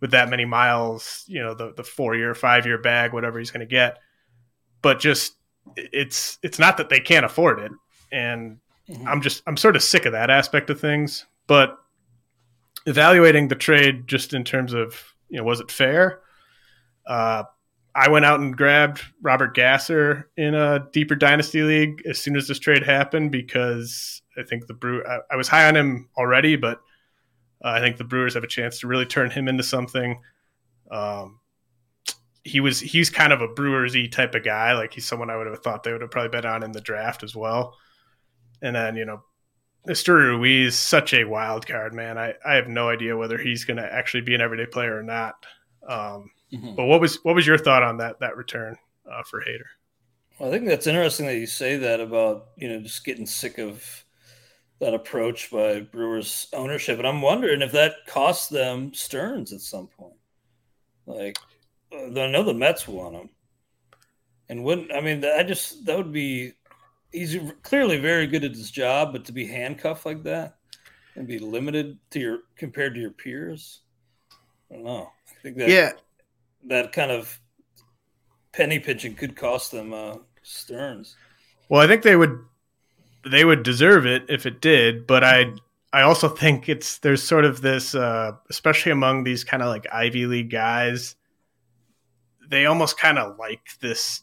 with 0.00 0.12
that 0.12 0.30
many 0.30 0.44
miles. 0.44 1.24
You 1.26 1.42
know, 1.42 1.52
the 1.52 1.74
the 1.74 1.82
four 1.82 2.14
year, 2.14 2.36
five 2.36 2.66
year 2.66 2.78
bag, 2.78 3.12
whatever 3.12 3.40
he's 3.40 3.50
going 3.50 3.66
to 3.66 3.70
get. 3.70 3.98
But 4.80 5.00
just 5.00 5.34
it's 5.76 6.38
it's 6.44 6.60
not 6.60 6.76
that 6.76 6.90
they 6.90 7.00
can't 7.00 7.26
afford 7.26 7.58
it, 7.58 7.72
and 8.12 8.58
mm-hmm. 8.88 9.08
I'm 9.08 9.20
just 9.22 9.42
I'm 9.44 9.56
sort 9.56 9.74
of 9.74 9.82
sick 9.82 10.06
of 10.06 10.12
that 10.12 10.30
aspect 10.30 10.70
of 10.70 10.80
things. 10.80 11.26
But 11.48 11.76
evaluating 12.86 13.48
the 13.48 13.56
trade 13.56 14.06
just 14.06 14.32
in 14.32 14.44
terms 14.44 14.72
of 14.72 15.02
you 15.28 15.38
know 15.38 15.44
was 15.44 15.58
it 15.58 15.72
fair? 15.72 16.20
Uh, 17.04 17.42
I 17.94 18.08
went 18.08 18.24
out 18.24 18.40
and 18.40 18.56
grabbed 18.56 19.02
Robert 19.22 19.54
Gasser 19.54 20.28
in 20.36 20.54
a 20.54 20.88
deeper 20.92 21.14
dynasty 21.14 21.62
league 21.62 22.02
as 22.06 22.18
soon 22.18 22.36
as 22.36 22.48
this 22.48 22.58
trade 22.58 22.82
happened 22.82 23.30
because 23.30 24.22
I 24.36 24.42
think 24.42 24.66
the 24.66 24.74
Brew 24.74 25.04
I, 25.06 25.18
I 25.30 25.36
was 25.36 25.48
high 25.48 25.68
on 25.68 25.76
him 25.76 26.08
already, 26.16 26.56
but 26.56 26.78
uh, 27.64 27.68
I 27.68 27.80
think 27.80 27.96
the 27.96 28.04
Brewers 28.04 28.34
have 28.34 28.44
a 28.44 28.48
chance 28.48 28.80
to 28.80 28.88
really 28.88 29.06
turn 29.06 29.30
him 29.30 29.46
into 29.46 29.62
something. 29.62 30.20
Um, 30.90 31.38
he 32.42 32.60
was 32.60 32.80
he's 32.80 33.10
kind 33.10 33.32
of 33.32 33.40
a 33.40 33.48
Brewersy 33.48 34.10
type 34.10 34.34
of 34.34 34.44
guy. 34.44 34.74
Like 34.74 34.92
he's 34.92 35.06
someone 35.06 35.30
I 35.30 35.36
would 35.36 35.46
have 35.46 35.62
thought 35.62 35.84
they 35.84 35.92
would 35.92 36.02
have 36.02 36.10
probably 36.10 36.30
bet 36.30 36.44
on 36.44 36.62
in 36.62 36.72
the 36.72 36.80
draft 36.80 37.22
as 37.22 37.36
well. 37.36 37.76
And 38.60 38.74
then 38.74 38.96
you 38.96 39.04
know, 39.04 39.22
Esteury 39.88 40.36
Ruiz, 40.36 40.74
such 40.76 41.14
a 41.14 41.24
wild 41.24 41.66
card, 41.66 41.94
man. 41.94 42.18
I, 42.18 42.34
I 42.44 42.54
have 42.54 42.68
no 42.68 42.88
idea 42.88 43.16
whether 43.16 43.38
he's 43.38 43.64
going 43.64 43.76
to 43.76 43.92
actually 43.92 44.22
be 44.22 44.34
an 44.34 44.40
everyday 44.40 44.66
player 44.66 44.98
or 44.98 45.02
not. 45.02 45.34
Um, 45.88 46.30
mm-hmm. 46.54 46.74
But 46.74 46.86
what 46.86 47.00
was 47.00 47.22
what 47.24 47.34
was 47.34 47.46
your 47.46 47.58
thought 47.58 47.82
on 47.82 47.98
that 47.98 48.20
that 48.20 48.36
return 48.36 48.76
uh, 49.10 49.22
for 49.22 49.40
Hader? 49.40 49.64
Well, 50.38 50.48
I 50.48 50.52
think 50.52 50.66
that's 50.66 50.86
interesting 50.86 51.26
that 51.26 51.36
you 51.36 51.46
say 51.46 51.76
that 51.76 52.00
about 52.00 52.48
you 52.56 52.68
know 52.68 52.80
just 52.80 53.04
getting 53.04 53.26
sick 53.26 53.58
of 53.58 54.04
that 54.80 54.94
approach 54.94 55.50
by 55.50 55.80
Brewers 55.80 56.48
ownership, 56.52 56.98
and 56.98 57.06
I'm 57.06 57.22
wondering 57.22 57.62
if 57.62 57.72
that 57.72 57.94
cost 58.06 58.50
them 58.50 58.92
Stearns 58.92 59.52
at 59.52 59.60
some 59.60 59.86
point. 59.86 60.16
Like 61.06 61.38
I 61.92 62.08
know 62.08 62.42
the 62.42 62.54
Mets 62.54 62.88
want 62.88 63.14
him, 63.14 63.30
and 64.48 64.64
wouldn't 64.64 64.92
I 64.92 65.00
mean? 65.00 65.24
I 65.24 65.42
just 65.42 65.84
that 65.86 65.96
would 65.96 66.12
be. 66.12 66.52
He's 67.12 67.38
clearly 67.62 68.00
very 68.00 68.26
good 68.26 68.42
at 68.42 68.50
his 68.50 68.72
job, 68.72 69.12
but 69.12 69.24
to 69.26 69.32
be 69.32 69.46
handcuffed 69.46 70.04
like 70.04 70.24
that 70.24 70.56
and 71.14 71.28
be 71.28 71.38
limited 71.38 71.96
to 72.10 72.18
your 72.18 72.38
compared 72.56 72.94
to 72.94 73.00
your 73.00 73.12
peers, 73.12 73.82
I 74.70 74.74
don't 74.74 74.84
know. 74.84 75.10
I 75.28 75.42
think 75.42 75.56
that 75.58 75.68
yeah, 75.68 75.92
that 76.66 76.92
kind 76.92 77.10
of 77.10 77.40
penny 78.52 78.78
pinching 78.78 79.14
could 79.14 79.36
cost 79.36 79.72
them 79.72 79.92
uh, 79.92 80.16
Stearns. 80.42 81.16
Well, 81.68 81.80
I 81.80 81.86
think 81.86 82.02
they 82.02 82.16
would 82.16 82.38
they 83.26 83.44
would 83.44 83.62
deserve 83.62 84.06
it 84.06 84.24
if 84.28 84.46
it 84.46 84.60
did, 84.60 85.06
but 85.06 85.24
I 85.24 85.52
I 85.92 86.02
also 86.02 86.28
think 86.28 86.68
it's 86.68 86.98
there's 86.98 87.22
sort 87.22 87.44
of 87.44 87.62
this 87.62 87.94
uh, 87.94 88.32
especially 88.50 88.92
among 88.92 89.24
these 89.24 89.44
kind 89.44 89.62
of 89.62 89.68
like 89.68 89.86
Ivy 89.92 90.26
League 90.26 90.50
guys 90.50 91.16
they 92.48 92.66
almost 92.66 92.98
kind 92.98 93.18
of 93.18 93.38
like 93.38 93.78
this 93.80 94.22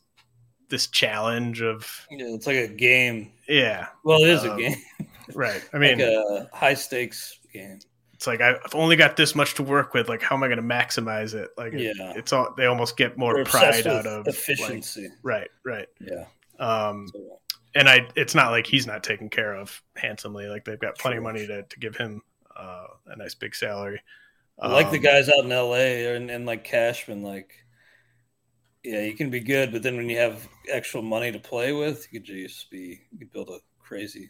this 0.70 0.88
challenge 0.88 1.62
of 1.62 2.08
yeah, 2.10 2.28
it's 2.28 2.48
like 2.48 2.58
a 2.58 2.68
game. 2.68 3.32
Yeah. 3.48 3.88
Well, 4.04 4.20
it 4.24 4.30
is 4.30 4.44
um, 4.44 4.52
a 4.52 4.58
game. 4.58 4.78
right. 5.34 5.62
I 5.74 5.78
mean, 5.80 6.00
like 6.00 6.08
a 6.08 6.50
high 6.54 6.74
stakes 6.74 7.40
game. 7.52 7.80
It's 8.22 8.28
like 8.28 8.40
I've 8.40 8.76
only 8.76 8.98
got 8.98 9.18
this 9.18 9.34
much 9.34 9.56
to 9.56 9.64
work 9.64 9.96
with. 9.96 10.08
Like, 10.08 10.22
how 10.22 10.36
am 10.36 10.44
I 10.44 10.48
going 10.48 10.58
to 10.58 10.64
maximize 10.64 11.34
it? 11.34 11.50
Like, 11.58 11.74
yeah, 11.74 12.14
it's 12.16 12.32
all 12.32 12.54
they 12.56 12.68
almost 12.68 12.96
get 12.96 13.18
more 13.18 13.34
They're 13.34 13.46
pride 13.46 13.88
out 13.88 14.06
of 14.06 14.28
efficiency. 14.28 15.06
Like, 15.06 15.18
right. 15.24 15.48
Right. 15.66 15.88
Yeah. 16.00 16.26
Um, 16.60 17.08
and 17.74 17.90
I, 17.90 18.08
it's 18.16 18.36
not 18.36 18.52
like 18.52 18.68
he's 18.68 18.86
not 18.86 19.04
taken 19.04 19.28
care 19.28 19.56
of 19.56 19.82
handsomely. 19.96 20.46
Like 20.46 20.66
they've 20.66 20.80
got 20.80 21.00
plenty 21.00 21.18
of 21.18 21.24
money 21.24 21.48
to, 21.48 21.64
to 21.64 21.80
give 21.80 21.96
him 21.96 22.22
uh, 22.56 22.86
a 23.08 23.16
nice 23.16 23.34
big 23.34 23.56
salary. 23.56 24.00
Um, 24.60 24.72
like 24.72 24.92
the 24.92 24.98
um, 24.98 25.04
guys 25.04 25.28
out 25.28 25.44
in 25.44 25.52
L.A. 25.52 26.16
and, 26.16 26.30
and 26.30 26.46
like 26.46 26.64
Cashman, 26.64 27.24
like 27.24 27.56
yeah, 28.84 29.02
you 29.02 29.16
can 29.16 29.32
be 29.32 29.40
good, 29.40 29.72
but 29.72 29.82
then 29.82 29.98
when 29.98 30.12
you 30.12 30.20
have 30.20 30.48
actual 30.72 31.02
money 31.02 31.32
to 31.32 31.40
play 31.40 31.74
with, 31.74 32.08
you 32.12 32.20
could 32.20 32.28
just 32.28 32.70
be 32.70 33.02
you 33.12 33.18
could 33.18 33.32
build 33.32 33.50
a 33.50 33.58
crazy 33.80 34.30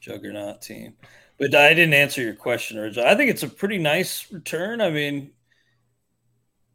juggernaut 0.00 0.60
team. 0.60 0.96
But 1.40 1.54
I 1.54 1.72
didn't 1.72 1.94
answer 1.94 2.20
your 2.20 2.34
question 2.34 2.78
originally. 2.78 3.08
I 3.08 3.14
think 3.14 3.30
it's 3.30 3.42
a 3.42 3.48
pretty 3.48 3.78
nice 3.78 4.30
return. 4.30 4.82
I 4.82 4.90
mean, 4.90 5.32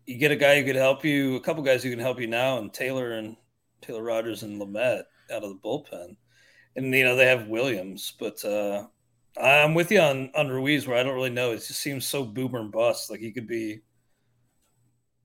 you 0.07 0.18
get 0.18 0.32
a 0.32 0.36
guy 0.36 0.59
who 0.59 0.66
could 0.66 0.76
help 0.76 1.05
you, 1.05 1.36
a 1.36 1.39
couple 1.39 1.61
guys 1.61 1.84
who 1.84 1.91
can 1.91 1.99
help 1.99 2.20
you 2.20 2.26
now, 2.26 2.57
and 2.57 2.74
Taylor 2.74 3.11
and 3.11 3.38
Taylor 3.82 4.01
Rogers 4.01 4.41
and 4.41 4.59
Lamet 4.59 5.03
out 5.32 5.43
of 5.43 5.49
the 5.49 5.59
bullpen, 5.63 6.16
and 6.76 6.91
you 6.91 7.03
know 7.03 7.16
they 7.16 7.28
have 7.28 7.47
Williams. 7.47 8.13
But 8.20 8.43
uh, 8.43 8.88
I'm 9.39 9.76
with 9.76 9.91
you 9.91 9.99
on 9.99 10.32
on 10.34 10.49
Ruiz, 10.49 10.88
where 10.88 10.97
I 10.97 11.03
don't 11.03 11.13
really 11.13 11.30
know. 11.30 11.51
It 11.51 11.57
just 11.57 11.80
seems 11.80 12.07
so 12.07 12.26
boomer 12.26 12.59
and 12.59 12.72
bust. 12.72 13.11
Like 13.11 13.20
he 13.20 13.32
could 13.32 13.47
be 13.47 13.82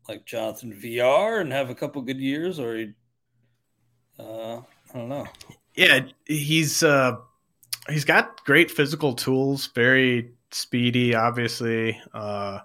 like 0.07 0.26
Jonathan 0.26 0.74
Villar 0.74 1.41
and 1.41 1.51
have 1.51 1.70
a 1.70 1.74
couple 1.74 2.03
good 2.03 2.20
years, 2.20 2.61
or 2.61 2.76
he, 2.76 2.93
uh, 4.18 4.57
I 4.59 4.99
don't 4.99 5.09
know. 5.09 5.26
Yeah, 5.74 6.01
he's 6.26 6.82
uh, 6.82 7.16
he's 7.88 8.04
got 8.04 8.44
great 8.44 8.70
physical 8.70 9.14
tools, 9.14 9.68
very 9.74 10.32
speedy. 10.50 11.14
Obviously, 11.14 12.00
uh, 12.12 12.60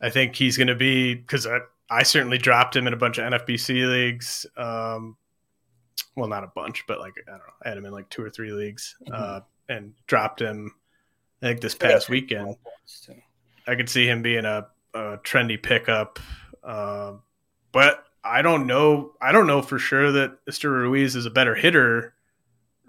I 0.00 0.10
think 0.10 0.36
he's 0.36 0.56
going 0.56 0.68
to 0.68 0.74
be 0.74 1.14
because 1.14 1.46
I, 1.46 1.58
I 1.90 2.02
certainly 2.02 2.38
dropped 2.38 2.76
him 2.76 2.86
in 2.86 2.92
a 2.92 2.96
bunch 2.96 3.18
of 3.18 3.32
NFBC 3.32 3.88
leagues. 3.88 4.46
Um, 4.56 5.16
well, 6.16 6.28
not 6.28 6.44
a 6.44 6.50
bunch, 6.54 6.84
but 6.86 7.00
like 7.00 7.14
I 7.26 7.30
don't 7.30 7.38
know, 7.38 7.54
I 7.64 7.68
had 7.68 7.78
him 7.78 7.84
in 7.84 7.92
like 7.92 8.08
two 8.10 8.22
or 8.22 8.30
three 8.30 8.52
leagues, 8.52 8.96
mm-hmm. 9.02 9.14
uh, 9.14 9.40
and 9.68 9.94
dropped 10.06 10.40
him. 10.40 10.74
I 11.42 11.46
think 11.48 11.60
this 11.60 11.74
past 11.74 12.08
weekend. 12.08 12.56
I 13.66 13.76
could 13.76 13.88
see 13.88 14.06
him 14.06 14.22
being 14.22 14.44
a, 14.44 14.66
a 14.94 15.18
trendy 15.18 15.62
pickup. 15.62 16.18
Um, 16.64 17.22
but 17.70 18.02
I 18.24 18.42
don't 18.42 18.66
know. 18.66 19.12
I 19.20 19.30
don't 19.30 19.46
know 19.46 19.62
for 19.62 19.78
sure 19.78 20.10
that 20.12 20.44
Mr. 20.46 20.70
Ruiz 20.70 21.14
is 21.14 21.26
a 21.26 21.30
better 21.30 21.54
hitter 21.54 22.14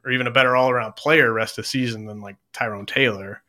or 0.06 0.12
even 0.12 0.28
a 0.28 0.32
better 0.32 0.56
all 0.56 0.70
around 0.70 0.96
player 0.96 1.32
rest 1.32 1.58
of 1.58 1.66
season 1.66 2.06
than 2.06 2.22
like 2.22 2.38
Tyrone 2.54 2.86
Taylor. 2.86 3.42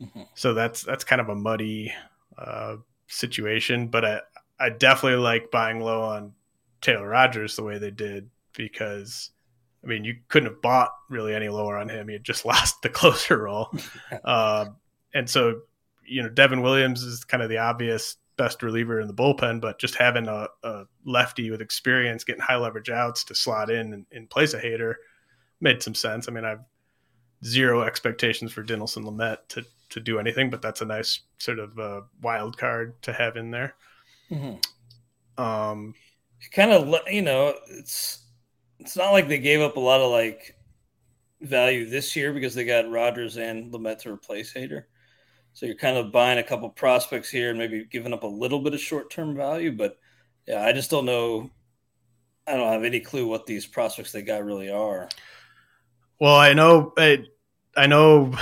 Mm-hmm. 0.00 0.22
So 0.34 0.54
that's 0.54 0.82
that's 0.82 1.04
kind 1.04 1.20
of 1.20 1.28
a 1.28 1.34
muddy 1.34 1.92
uh, 2.38 2.76
situation. 3.06 3.88
But 3.88 4.04
I 4.04 4.20
I 4.58 4.70
definitely 4.70 5.22
like 5.22 5.50
buying 5.50 5.80
low 5.80 6.02
on 6.02 6.32
Taylor 6.80 7.08
Rogers 7.08 7.56
the 7.56 7.62
way 7.62 7.78
they 7.78 7.90
did 7.90 8.28
because 8.54 9.30
I 9.82 9.86
mean, 9.86 10.04
you 10.04 10.16
couldn't 10.28 10.50
have 10.50 10.62
bought 10.62 10.90
really 11.08 11.34
any 11.34 11.48
lower 11.48 11.76
on 11.76 11.88
him. 11.88 12.08
He 12.08 12.14
had 12.14 12.24
just 12.24 12.44
lost 12.44 12.82
the 12.82 12.88
closer 12.88 13.38
role. 13.38 13.72
uh, 14.24 14.66
and 15.14 15.28
so, 15.28 15.62
you 16.06 16.22
know, 16.22 16.28
Devin 16.28 16.62
Williams 16.62 17.02
is 17.02 17.24
kind 17.24 17.42
of 17.42 17.48
the 17.48 17.58
obvious 17.58 18.16
best 18.36 18.62
reliever 18.62 19.00
in 19.00 19.08
the 19.08 19.14
bullpen, 19.14 19.60
but 19.60 19.78
just 19.78 19.94
having 19.94 20.26
a, 20.26 20.48
a 20.62 20.84
lefty 21.04 21.50
with 21.50 21.60
experience 21.60 22.24
getting 22.24 22.40
high 22.40 22.56
leverage 22.56 22.90
outs 22.90 23.24
to 23.24 23.34
slot 23.34 23.70
in 23.70 23.92
in, 23.92 24.06
in 24.10 24.26
place 24.26 24.54
of 24.54 24.60
Hader 24.60 24.94
made 25.62 25.82
some 25.82 25.94
sense. 25.94 26.28
I 26.28 26.32
mean, 26.32 26.44
I've 26.44 26.60
zero 27.44 27.82
expectations 27.82 28.52
for 28.52 28.62
Dinelson 28.62 29.04
Lamet 29.04 29.38
to 29.48 29.64
to 29.90 30.00
do 30.00 30.18
anything, 30.18 30.50
but 30.50 30.62
that's 30.62 30.80
a 30.80 30.86
nice 30.86 31.20
sort 31.38 31.58
of 31.58 31.78
uh, 31.78 32.00
wild 32.22 32.56
card 32.56 33.00
to 33.02 33.12
have 33.12 33.36
in 33.36 33.50
there. 33.50 33.74
Mm-hmm. 34.30 35.42
Um, 35.42 35.94
kind 36.52 36.72
of, 36.72 36.94
you 37.10 37.22
know, 37.22 37.54
it's 37.68 38.24
it's 38.78 38.96
not 38.96 39.12
like 39.12 39.28
they 39.28 39.38
gave 39.38 39.60
up 39.60 39.76
a 39.76 39.80
lot 39.80 40.00
of 40.00 40.10
like 40.10 40.56
value 41.40 41.88
this 41.88 42.16
year 42.16 42.32
because 42.32 42.54
they 42.54 42.64
got 42.64 42.90
Rogers 42.90 43.36
and 43.36 43.72
Lamet 43.72 43.98
to 44.00 44.12
replace 44.12 44.52
Hader. 44.52 44.84
So 45.52 45.66
you're 45.66 45.74
kind 45.74 45.98
of 45.98 46.12
buying 46.12 46.38
a 46.38 46.42
couple 46.42 46.70
prospects 46.70 47.28
here 47.28 47.50
and 47.50 47.58
maybe 47.58 47.84
giving 47.84 48.14
up 48.14 48.22
a 48.22 48.26
little 48.26 48.60
bit 48.60 48.74
of 48.74 48.80
short 48.80 49.10
term 49.10 49.36
value. 49.36 49.72
But 49.72 49.98
yeah, 50.46 50.64
I 50.64 50.72
just 50.72 50.90
don't 50.90 51.04
know. 51.04 51.50
I 52.46 52.56
don't 52.56 52.72
have 52.72 52.84
any 52.84 53.00
clue 53.00 53.26
what 53.26 53.46
these 53.46 53.66
prospects 53.66 54.12
they 54.12 54.22
got 54.22 54.44
really 54.44 54.70
are. 54.70 55.08
Well, 56.20 56.36
I 56.36 56.52
know. 56.52 56.92
I, 56.96 57.24
I 57.76 57.86
know. 57.86 58.32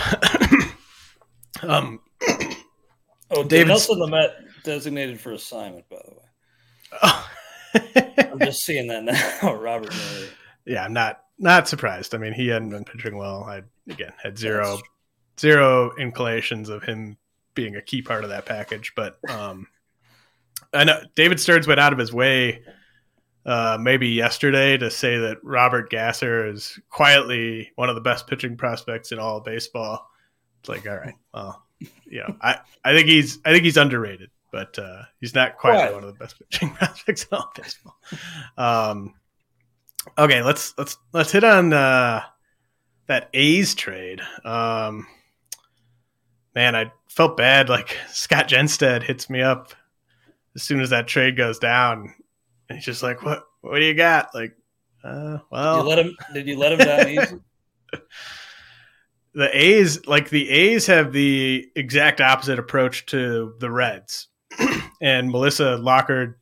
um, 1.63 2.01
oh, 3.31 3.45
David 3.45 3.69
Nelson 3.69 3.99
Lamet 3.99 4.31
designated 4.65 5.21
for 5.21 5.33
assignment, 5.33 5.89
by 5.89 5.97
the 6.05 6.11
way. 6.13 6.99
Oh. 7.03 7.31
I'm 8.19 8.39
just 8.41 8.65
seeing 8.65 8.89
that 8.89 9.05
now, 9.05 9.55
Robert. 9.55 9.93
Murray. 9.93 10.29
Yeah, 10.65 10.85
I'm 10.85 10.93
not 10.93 11.21
not 11.39 11.69
surprised. 11.69 12.15
I 12.15 12.19
mean, 12.19 12.33
he 12.33 12.49
hadn't 12.49 12.71
been 12.71 12.85
pitching 12.85 13.17
well. 13.17 13.45
I 13.45 13.63
again 13.89 14.13
had 14.23 14.39
zero 14.39 14.81
zero 15.39 15.93
inclinations 15.97 16.69
of 16.69 16.83
him 16.83 17.17
being 17.55 17.77
a 17.77 17.83
key 17.83 18.03
part 18.03 18.25
of 18.25 18.31
that 18.31 18.47
package. 18.47 18.93
But 18.95 19.19
um, 19.29 19.67
I 20.73 20.85
know 20.85 21.01
David 21.15 21.41
Stearns 21.41 21.67
went 21.67 21.81
out 21.81 21.93
of 21.93 21.99
his 21.99 22.13
way 22.13 22.63
uh, 23.47 23.79
maybe 23.81 24.09
yesterday 24.09 24.77
to 24.77 24.91
say 24.91 25.19
that 25.19 25.39
Robert 25.43 25.91
Gasser 25.91 26.47
is 26.47 26.79
quietly 26.91 27.71
one 27.77 27.89
of 27.89 27.95
the 27.95 28.01
best 28.01 28.27
pitching 28.27 28.57
prospects 28.57 29.13
in 29.13 29.19
all 29.19 29.39
of 29.39 29.45
baseball. 29.45 30.09
It's 30.61 30.69
like, 30.69 30.87
all 30.87 30.97
right, 30.97 31.15
well, 31.33 31.65
you 32.05 32.21
know, 32.21 32.37
I, 32.43 32.59
I 32.85 32.95
think 32.95 33.09
he's 33.09 33.39
I 33.45 33.53
think 33.53 33.65
he's 33.65 33.79
underrated, 33.79 34.31
but 34.53 34.79
uh, 34.79 35.03
he's 35.21 35.35
not 35.35 35.57
quite 35.57 35.93
one 35.93 36.05
of 36.05 36.13
the 36.13 36.19
best 36.19 36.39
pitching 36.39 36.71
prospects 36.75 37.27
in 37.31 37.39
all 37.39 37.49
of 37.49 37.55
baseball. 37.55 37.97
Um, 38.59 39.15
okay, 40.19 40.43
let's 40.43 40.75
let's 40.77 40.99
let's 41.13 41.33
hit 41.33 41.45
on 41.45 41.73
uh, 41.73 42.23
that 43.07 43.31
A's 43.33 43.75
trade. 43.75 44.21
Um, 44.45 45.07
man, 46.55 46.77
I 46.77 46.93
felt 47.09 47.37
bad. 47.37 47.69
Like 47.69 47.97
Scott 48.11 48.49
Genstead 48.49 49.03
hits 49.03 49.31
me 49.31 49.41
up 49.41 49.73
as 50.55 50.63
soon 50.63 50.81
as 50.81 50.91
that 50.91 51.07
trade 51.07 51.37
goes 51.37 51.59
down, 51.59 52.15
and 52.71 52.79
he's 52.79 52.87
just 52.87 53.03
like, 53.03 53.23
"What? 53.23 53.45
What 53.61 53.81
do 53.81 53.85
you 53.85 53.95
got?" 53.95 54.33
Like, 54.33 54.57
uh, 55.03 55.39
well, 55.51 55.77
did 55.77 55.83
you 55.83 55.89
let 55.89 55.99
him? 55.99 56.17
Did 56.33 56.49
you 56.49 56.57
let 56.57 56.73
him 56.73 56.79
down 56.79 57.09
easy? 57.09 57.37
the 59.35 59.51
A's, 59.53 60.07
like 60.07 60.31
the 60.31 60.49
A's, 60.49 60.87
have 60.87 61.13
the 61.13 61.69
exact 61.75 62.21
opposite 62.21 62.61
approach 62.61 63.07
to 63.07 63.55
the 63.59 63.71
Reds, 63.71 64.29
and 65.03 65.31
Melissa 65.31 65.77
Lockard 65.77 66.39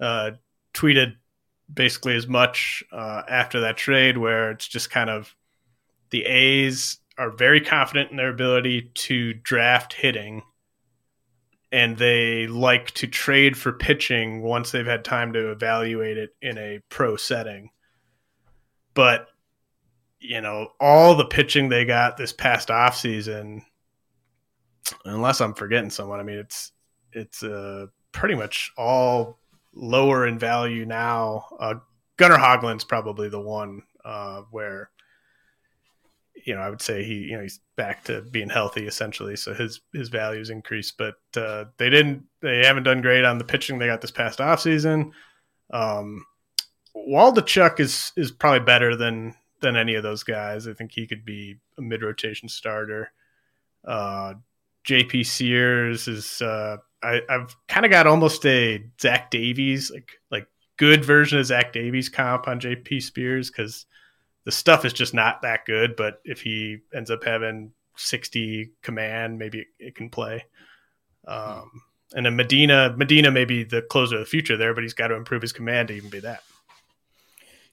uh, 0.00 0.32
tweeted 0.72 1.16
basically 1.72 2.16
as 2.16 2.26
much 2.26 2.82
uh, 2.90 3.22
after 3.28 3.60
that 3.60 3.76
trade, 3.76 4.16
where 4.16 4.50
it's 4.50 4.66
just 4.66 4.90
kind 4.90 5.10
of 5.10 5.36
the 6.10 6.24
A's 6.24 6.98
are 7.18 7.30
very 7.30 7.60
confident 7.60 8.10
in 8.10 8.16
their 8.16 8.30
ability 8.30 8.90
to 8.94 9.34
draft 9.34 9.92
hitting 9.92 10.42
and 11.70 11.96
they 11.96 12.46
like 12.46 12.90
to 12.92 13.06
trade 13.06 13.56
for 13.56 13.72
pitching 13.72 14.42
once 14.42 14.70
they've 14.70 14.86
had 14.86 15.04
time 15.04 15.32
to 15.34 15.50
evaluate 15.50 16.16
it 16.16 16.30
in 16.40 16.56
a 16.58 16.80
pro 16.88 17.16
setting. 17.16 17.70
But 18.94 19.28
you 20.20 20.40
know, 20.40 20.68
all 20.80 21.14
the 21.14 21.26
pitching 21.26 21.68
they 21.68 21.84
got 21.84 22.16
this 22.16 22.32
past 22.32 22.70
off 22.70 22.96
season, 22.96 23.64
unless 25.04 25.40
I'm 25.40 25.54
forgetting 25.54 25.90
someone, 25.90 26.20
I 26.20 26.24
mean 26.24 26.38
it's 26.38 26.72
it's 27.12 27.42
uh, 27.42 27.86
pretty 28.12 28.34
much 28.34 28.72
all 28.76 29.38
lower 29.74 30.26
in 30.26 30.38
value 30.38 30.84
now. 30.84 31.46
Uh, 31.58 31.74
Gunnar 32.16 32.38
Hoglund's 32.38 32.84
probably 32.84 33.28
the 33.28 33.40
one 33.40 33.82
uh, 34.04 34.42
where 34.50 34.90
you 36.44 36.54
know, 36.54 36.60
I 36.60 36.70
would 36.70 36.82
say 36.82 37.04
he, 37.04 37.14
you 37.14 37.36
know, 37.36 37.42
he's 37.42 37.60
back 37.76 38.04
to 38.04 38.22
being 38.22 38.48
healthy 38.48 38.86
essentially, 38.86 39.36
so 39.36 39.54
his 39.54 39.80
his 39.92 40.08
values 40.08 40.50
increased. 40.50 40.98
But 40.98 41.16
uh, 41.36 41.66
they 41.78 41.90
didn't, 41.90 42.24
they 42.40 42.64
haven't 42.64 42.84
done 42.84 43.02
great 43.02 43.24
on 43.24 43.38
the 43.38 43.44
pitching 43.44 43.78
they 43.78 43.86
got 43.86 44.00
this 44.00 44.10
past 44.10 44.40
off 44.40 44.60
season. 44.60 45.12
Um, 45.72 46.24
Waldichuk 46.96 47.80
is 47.80 48.12
is 48.16 48.30
probably 48.30 48.60
better 48.60 48.96
than 48.96 49.34
than 49.60 49.76
any 49.76 49.94
of 49.94 50.02
those 50.02 50.22
guys. 50.22 50.66
I 50.66 50.72
think 50.72 50.92
he 50.92 51.06
could 51.06 51.24
be 51.24 51.56
a 51.76 51.82
mid 51.82 52.02
rotation 52.02 52.48
starter. 52.48 53.12
Uh, 53.86 54.34
JP 54.86 55.26
Sears 55.26 56.08
is 56.08 56.40
uh, 56.42 56.78
I, 57.02 57.20
have 57.28 57.54
kind 57.68 57.84
of 57.84 57.90
got 57.90 58.06
almost 58.06 58.44
a 58.46 58.82
Zach 59.00 59.30
Davies 59.30 59.90
like 59.90 60.10
like 60.30 60.46
good 60.76 61.04
version 61.04 61.38
of 61.38 61.46
Zach 61.46 61.72
Davies 61.72 62.08
comp 62.08 62.48
on 62.48 62.60
JP 62.60 63.02
Sears 63.02 63.50
because 63.50 63.86
the 64.48 64.52
stuff 64.52 64.86
is 64.86 64.94
just 64.94 65.12
not 65.12 65.42
that 65.42 65.66
good. 65.66 65.94
But 65.94 66.22
if 66.24 66.40
he 66.40 66.78
ends 66.94 67.10
up 67.10 67.22
having 67.22 67.70
60 67.96 68.70
command, 68.80 69.38
maybe 69.38 69.58
it, 69.58 69.66
it 69.78 69.94
can 69.94 70.08
play. 70.08 70.46
Um, 71.26 71.70
and 72.14 72.24
then 72.24 72.34
Medina, 72.34 72.94
Medina 72.96 73.30
may 73.30 73.44
be 73.44 73.62
the 73.62 73.82
closer 73.82 74.14
of 74.14 74.20
the 74.20 74.24
future 74.24 74.56
there, 74.56 74.72
but 74.72 74.84
he's 74.84 74.94
got 74.94 75.08
to 75.08 75.16
improve 75.16 75.42
his 75.42 75.52
command 75.52 75.88
to 75.88 75.94
even 75.94 76.08
be 76.08 76.20
that. 76.20 76.44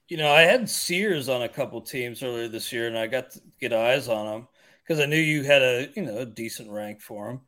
You 0.08 0.18
know, 0.18 0.30
I 0.30 0.42
had 0.42 0.68
Sears 0.68 1.30
on 1.30 1.40
a 1.40 1.48
couple 1.48 1.80
teams 1.80 2.22
earlier 2.22 2.46
this 2.46 2.70
year, 2.70 2.88
and 2.88 2.98
I 2.98 3.06
got 3.06 3.30
to 3.30 3.40
get 3.58 3.72
eyes 3.72 4.06
on 4.08 4.26
him 4.26 4.48
because 4.82 5.02
I 5.02 5.06
knew 5.06 5.16
you 5.16 5.44
had 5.44 5.62
a 5.62 5.88
you 5.96 6.02
know 6.02 6.18
a 6.18 6.26
decent 6.26 6.70
rank 6.70 7.00
for 7.00 7.30
him. 7.30 7.40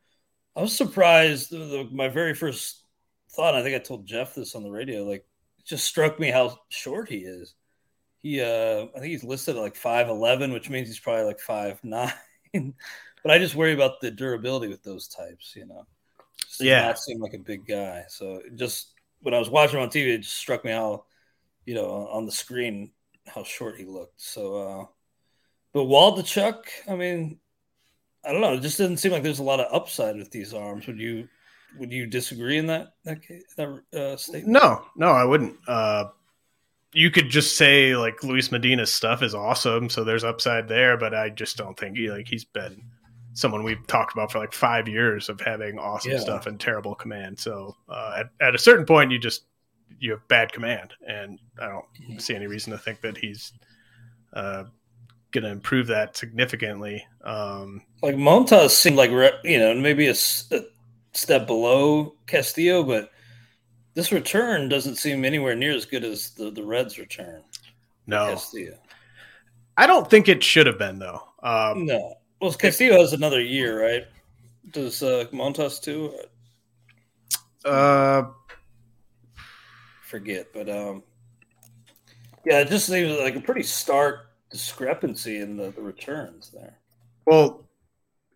I 0.56 0.62
was 0.62 0.74
surprised. 0.74 1.52
My 1.92 2.08
very 2.08 2.32
first 2.32 2.82
thought, 3.32 3.54
I 3.54 3.62
think 3.62 3.76
I 3.76 3.78
told 3.78 4.06
Jeff 4.06 4.34
this 4.34 4.54
on 4.54 4.62
the 4.62 4.70
radio, 4.70 5.04
like 5.04 5.26
it 5.58 5.66
just 5.66 5.84
struck 5.84 6.18
me 6.18 6.30
how 6.30 6.60
short 6.70 7.10
he 7.10 7.18
is. 7.18 7.54
He, 8.22 8.40
uh, 8.40 8.86
I 8.96 9.00
think 9.00 9.12
he's 9.12 9.24
listed 9.24 9.56
at 9.56 9.62
like 9.62 9.76
five 9.76 10.08
eleven, 10.08 10.52
which 10.52 10.70
means 10.70 10.88
he's 10.88 10.98
probably 10.98 11.24
like 11.24 11.40
five 11.40 11.82
nine. 11.84 12.12
but 12.52 13.30
I 13.30 13.38
just 13.38 13.54
worry 13.54 13.72
about 13.72 14.00
the 14.00 14.10
durability 14.10 14.68
with 14.68 14.82
those 14.82 15.08
types. 15.08 15.54
You 15.56 15.66
know, 15.66 15.86
just 16.40 16.60
yeah, 16.60 16.86
not 16.86 16.98
seem 16.98 17.20
like 17.20 17.34
a 17.34 17.38
big 17.38 17.66
guy. 17.66 18.04
So 18.08 18.42
just 18.54 18.94
when 19.20 19.34
I 19.34 19.38
was 19.38 19.50
watching 19.50 19.78
on 19.78 19.88
TV, 19.88 20.14
it 20.14 20.22
just 20.22 20.36
struck 20.36 20.64
me 20.64 20.72
how, 20.72 21.04
you 21.64 21.74
know, 21.74 22.08
on 22.10 22.26
the 22.26 22.32
screen 22.32 22.90
how 23.26 23.44
short 23.44 23.76
he 23.76 23.84
looked. 23.84 24.20
So, 24.20 24.56
uh, 24.56 24.86
but 25.72 25.84
Waldichuk, 25.84 26.64
I 26.88 26.96
mean, 26.96 27.38
I 28.24 28.32
don't 28.32 28.40
know. 28.40 28.54
It 28.54 28.62
just 28.62 28.78
doesn't 28.78 28.98
seem 28.98 29.12
like 29.12 29.22
there's 29.22 29.38
a 29.38 29.44
lot 29.44 29.60
of 29.60 29.72
upside 29.72 30.16
with 30.16 30.30
these 30.30 30.54
arms. 30.54 30.86
Would 30.86 30.98
you 30.98 31.28
would 31.78 31.92
you 31.92 32.06
disagree 32.06 32.58
in 32.58 32.66
that 32.66 32.94
that, 33.04 33.20
that 33.56 33.82
uh, 33.94 34.16
statement? 34.16 34.52
No, 34.52 34.84
no, 34.96 35.08
I 35.08 35.24
wouldn't. 35.24 35.56
Uh, 35.66 36.06
you 36.92 37.10
could 37.10 37.28
just 37.28 37.56
say 37.56 37.96
like 37.96 38.22
Luis 38.22 38.50
Medina's 38.50 38.92
stuff 38.92 39.22
is 39.22 39.34
awesome, 39.34 39.90
so 39.90 40.04
there's 40.04 40.24
upside 40.24 40.68
there, 40.68 40.96
but 40.96 41.14
I 41.14 41.30
just 41.30 41.56
don't 41.56 41.78
think 41.78 41.96
he 41.96 42.10
like 42.10 42.26
he's 42.26 42.44
been 42.44 42.82
someone 43.34 43.62
we've 43.62 43.86
talked 43.86 44.12
about 44.12 44.32
for 44.32 44.38
like 44.38 44.52
five 44.52 44.88
years 44.88 45.28
of 45.28 45.40
having 45.40 45.78
awesome 45.78 46.12
yeah. 46.12 46.18
stuff 46.18 46.46
and 46.46 46.58
terrible 46.58 46.94
command. 46.94 47.38
So 47.38 47.76
uh, 47.88 48.20
at, 48.20 48.46
at 48.46 48.54
a 48.54 48.58
certain 48.58 48.86
point, 48.86 49.12
you 49.12 49.18
just 49.18 49.44
you 50.00 50.12
have 50.12 50.26
bad 50.28 50.52
command, 50.52 50.92
and 51.06 51.38
I 51.60 51.68
don't 51.68 52.20
see 52.20 52.34
any 52.34 52.46
reason 52.46 52.72
to 52.72 52.78
think 52.78 53.00
that 53.02 53.16
he's 53.16 53.52
uh, 54.32 54.64
going 55.30 55.44
to 55.44 55.50
improve 55.50 55.86
that 55.88 56.16
significantly. 56.16 57.04
Um, 57.24 57.82
like 58.02 58.16
Montas 58.16 58.70
seemed 58.70 58.96
like 58.96 59.10
you 59.44 59.58
know 59.58 59.74
maybe 59.74 60.08
a, 60.08 60.14
a 60.52 60.60
step 61.12 61.46
below 61.46 62.14
Castillo, 62.26 62.82
but 62.82 63.10
this 63.98 64.12
return 64.12 64.68
doesn't 64.68 64.94
seem 64.94 65.24
anywhere 65.24 65.56
near 65.56 65.72
as 65.72 65.84
good 65.84 66.04
as 66.04 66.30
the, 66.30 66.52
the 66.52 66.62
Reds' 66.62 67.00
return. 67.00 67.42
No, 68.06 68.28
Castillo. 68.28 68.78
I 69.76 69.88
don't 69.88 70.08
think 70.08 70.28
it 70.28 70.40
should 70.40 70.68
have 70.68 70.78
been 70.78 71.00
though. 71.00 71.20
Um, 71.42 71.84
no, 71.84 72.14
well, 72.40 72.52
Castillo 72.52 73.00
has 73.00 73.12
another 73.12 73.40
year, 73.40 73.82
right? 73.82 74.04
Does 74.70 75.02
uh, 75.02 75.24
Montas 75.32 75.82
too? 75.82 76.14
Uh, 77.64 78.26
forget, 80.04 80.46
but 80.54 80.68
um, 80.68 81.02
yeah, 82.46 82.60
it 82.60 82.68
just 82.68 82.86
seems 82.86 83.18
like 83.18 83.34
a 83.34 83.40
pretty 83.40 83.64
stark 83.64 84.30
discrepancy 84.48 85.40
in 85.40 85.56
the, 85.56 85.72
the 85.72 85.82
returns 85.82 86.52
there. 86.54 86.78
Well, 87.26 87.64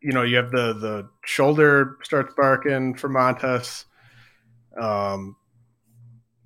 you 0.00 0.10
know, 0.10 0.22
you 0.22 0.38
have 0.38 0.50
the 0.50 0.72
the 0.72 1.08
shoulder 1.24 1.98
starts 2.02 2.34
barking 2.36 2.96
for 2.96 3.08
Montas. 3.08 3.84
Um, 4.76 5.36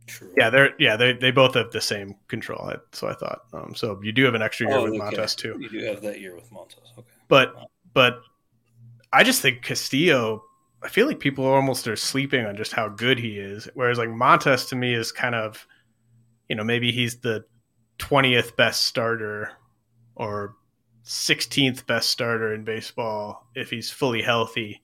True. 0.07 0.33
Yeah, 0.37 0.51
they're 0.51 0.71
yeah 0.79 0.97
they, 0.97 1.13
they 1.15 1.31
both 1.31 1.55
have 1.55 1.71
the 1.73 1.81
same 1.81 2.15
control. 2.29 2.73
So 2.93 3.09
I 3.09 3.15
thought. 3.15 3.41
Um, 3.53 3.75
so 3.75 4.01
you 4.03 4.13
do 4.13 4.25
have 4.25 4.35
an 4.35 4.43
extra 4.43 4.69
year 4.69 4.79
oh, 4.79 4.85
with 4.85 5.01
okay. 5.01 5.17
Montas 5.17 5.37
too. 5.37 5.57
You 5.61 5.69
do 5.69 5.85
have 5.85 6.01
that 6.03 6.21
year 6.21 6.35
with 6.35 6.51
Montas. 6.51 6.97
Okay. 6.99 7.09
But 7.29 7.55
but 7.93 8.21
I 9.13 9.25
just 9.25 9.43
think 9.43 9.63
Castillo. 9.63 10.43
I 10.83 10.89
feel 10.89 11.07
like 11.07 11.19
people 11.19 11.45
almost 11.45 11.89
are 11.89 11.97
sleeping 11.97 12.45
on 12.47 12.57
just 12.57 12.73
how 12.73 12.89
good 12.89 13.19
he 13.19 13.39
is. 13.39 13.69
Whereas 13.75 13.99
like 13.99 14.11
Montas 14.11 14.69
to 14.69 14.77
me 14.77 14.95
is 14.95 15.11
kind 15.11 15.35
of, 15.35 15.67
you 16.49 16.55
know, 16.55 16.63
maybe 16.63 16.93
he's 16.93 17.19
the 17.21 17.45
twentieth 17.99 18.57
best 18.57 18.83
starter 18.83 19.53
or 20.15 20.55
16th 21.05 21.87
best 21.87 22.11
starter 22.11 22.53
in 22.53 22.65
baseball 22.65 23.47
if 23.55 23.71
he's 23.71 23.91
fully 23.91 24.23
healthy. 24.23 24.81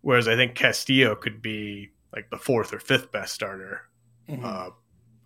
Whereas 0.00 0.28
I 0.28 0.34
think 0.34 0.54
Castillo 0.54 1.14
could 1.14 1.40
be 1.40 1.90
like 2.12 2.30
the 2.30 2.38
fourth 2.38 2.72
or 2.72 2.80
fifth 2.80 3.12
best 3.12 3.34
starter 3.34 3.82
mm-hmm. 4.28 4.44
uh, 4.44 4.70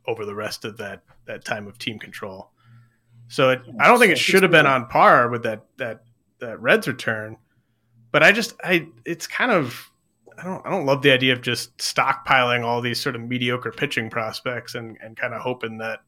over 0.06 0.24
the 0.24 0.34
rest 0.34 0.64
of 0.64 0.76
that 0.78 1.02
that 1.26 1.44
time 1.44 1.66
of 1.66 1.78
team 1.78 1.98
control. 1.98 2.50
So 3.28 3.50
it, 3.50 3.62
I 3.78 3.86
don't 3.86 4.00
think 4.00 4.12
it 4.12 4.18
should 4.18 4.42
have 4.42 4.52
been 4.52 4.66
on 4.66 4.86
par 4.86 5.28
with 5.28 5.44
that 5.44 5.64
that 5.76 6.02
that 6.40 6.60
Reds 6.60 6.88
return, 6.88 7.36
but 8.12 8.22
I 8.22 8.32
just 8.32 8.54
I 8.64 8.88
it's 9.04 9.26
kind 9.26 9.52
of 9.52 9.90
I 10.38 10.44
don't 10.44 10.66
I 10.66 10.70
don't 10.70 10.86
love 10.86 11.02
the 11.02 11.12
idea 11.12 11.32
of 11.32 11.42
just 11.42 11.76
stockpiling 11.78 12.64
all 12.64 12.80
these 12.80 13.00
sort 13.00 13.14
of 13.14 13.22
mediocre 13.22 13.70
pitching 13.70 14.10
prospects 14.10 14.74
and 14.74 14.96
and 15.02 15.16
kind 15.16 15.34
of 15.34 15.42
hoping 15.42 15.78
that 15.78 16.00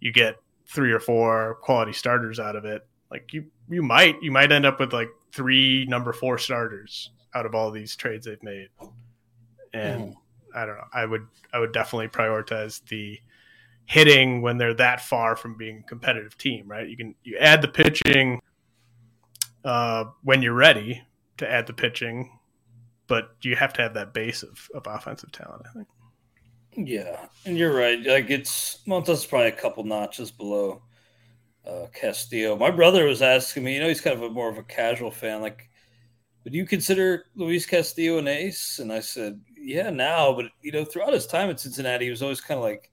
you 0.00 0.12
get 0.12 0.36
three 0.66 0.92
or 0.92 1.00
four 1.00 1.56
quality 1.62 1.92
starters 1.92 2.40
out 2.40 2.56
of 2.56 2.64
it. 2.64 2.86
Like 3.10 3.32
you 3.32 3.46
you 3.68 3.82
might 3.82 4.20
you 4.22 4.32
might 4.32 4.50
end 4.50 4.66
up 4.66 4.80
with 4.80 4.92
like 4.92 5.10
three 5.32 5.86
number 5.86 6.12
four 6.12 6.38
starters 6.38 7.10
out 7.34 7.46
of 7.46 7.54
all 7.54 7.70
these 7.70 7.94
trades 7.96 8.26
they've 8.26 8.42
made. 8.42 8.68
And 9.72 10.02
mm. 10.02 10.14
I 10.54 10.66
don't 10.66 10.76
know. 10.76 10.84
I 10.92 11.06
would 11.06 11.26
I 11.52 11.58
would 11.58 11.72
definitely 11.72 12.08
prioritize 12.08 12.84
the 12.86 13.18
hitting 13.86 14.40
when 14.40 14.56
they're 14.56 14.74
that 14.74 15.00
far 15.00 15.34
from 15.36 15.56
being 15.56 15.78
a 15.78 15.88
competitive 15.88 16.36
team, 16.38 16.68
right? 16.68 16.88
You 16.88 16.96
can 16.96 17.14
you 17.24 17.36
add 17.38 17.62
the 17.62 17.68
pitching 17.68 18.40
uh, 19.64 20.04
when 20.22 20.42
you're 20.42 20.54
ready 20.54 21.02
to 21.38 21.50
add 21.50 21.66
the 21.66 21.72
pitching, 21.72 22.38
but 23.06 23.36
you 23.42 23.56
have 23.56 23.72
to 23.74 23.82
have 23.82 23.94
that 23.94 24.14
base 24.14 24.42
of, 24.42 24.68
of 24.74 24.86
offensive 24.86 25.32
talent, 25.32 25.62
I 25.68 25.72
think. 25.72 25.88
Yeah, 26.76 27.26
and 27.44 27.58
you're 27.58 27.74
right. 27.74 28.00
Like 28.04 28.30
it's 28.30 28.78
Montas 28.86 29.28
probably 29.28 29.48
a 29.48 29.52
couple 29.52 29.82
notches 29.84 30.30
below 30.30 30.82
uh, 31.66 31.86
Castillo. 31.92 32.56
My 32.56 32.70
brother 32.70 33.06
was 33.06 33.22
asking 33.22 33.64
me, 33.64 33.74
you 33.74 33.80
know, 33.80 33.88
he's 33.88 34.00
kind 34.00 34.16
of 34.16 34.22
a 34.22 34.30
more 34.30 34.48
of 34.48 34.58
a 34.58 34.62
casual 34.62 35.10
fan. 35.10 35.42
Like, 35.42 35.68
would 36.44 36.54
you 36.54 36.64
consider 36.64 37.24
Luis 37.34 37.66
Castillo 37.66 38.18
an 38.18 38.28
ace? 38.28 38.78
And 38.78 38.92
I 38.92 39.00
said, 39.00 39.40
yeah, 39.70 39.90
now, 39.90 40.32
but 40.32 40.46
you 40.62 40.72
know, 40.72 40.84
throughout 40.84 41.12
his 41.12 41.28
time 41.28 41.48
at 41.48 41.60
Cincinnati, 41.60 42.06
he 42.06 42.10
was 42.10 42.22
always 42.22 42.40
kind 42.40 42.58
of 42.58 42.64
like, 42.64 42.90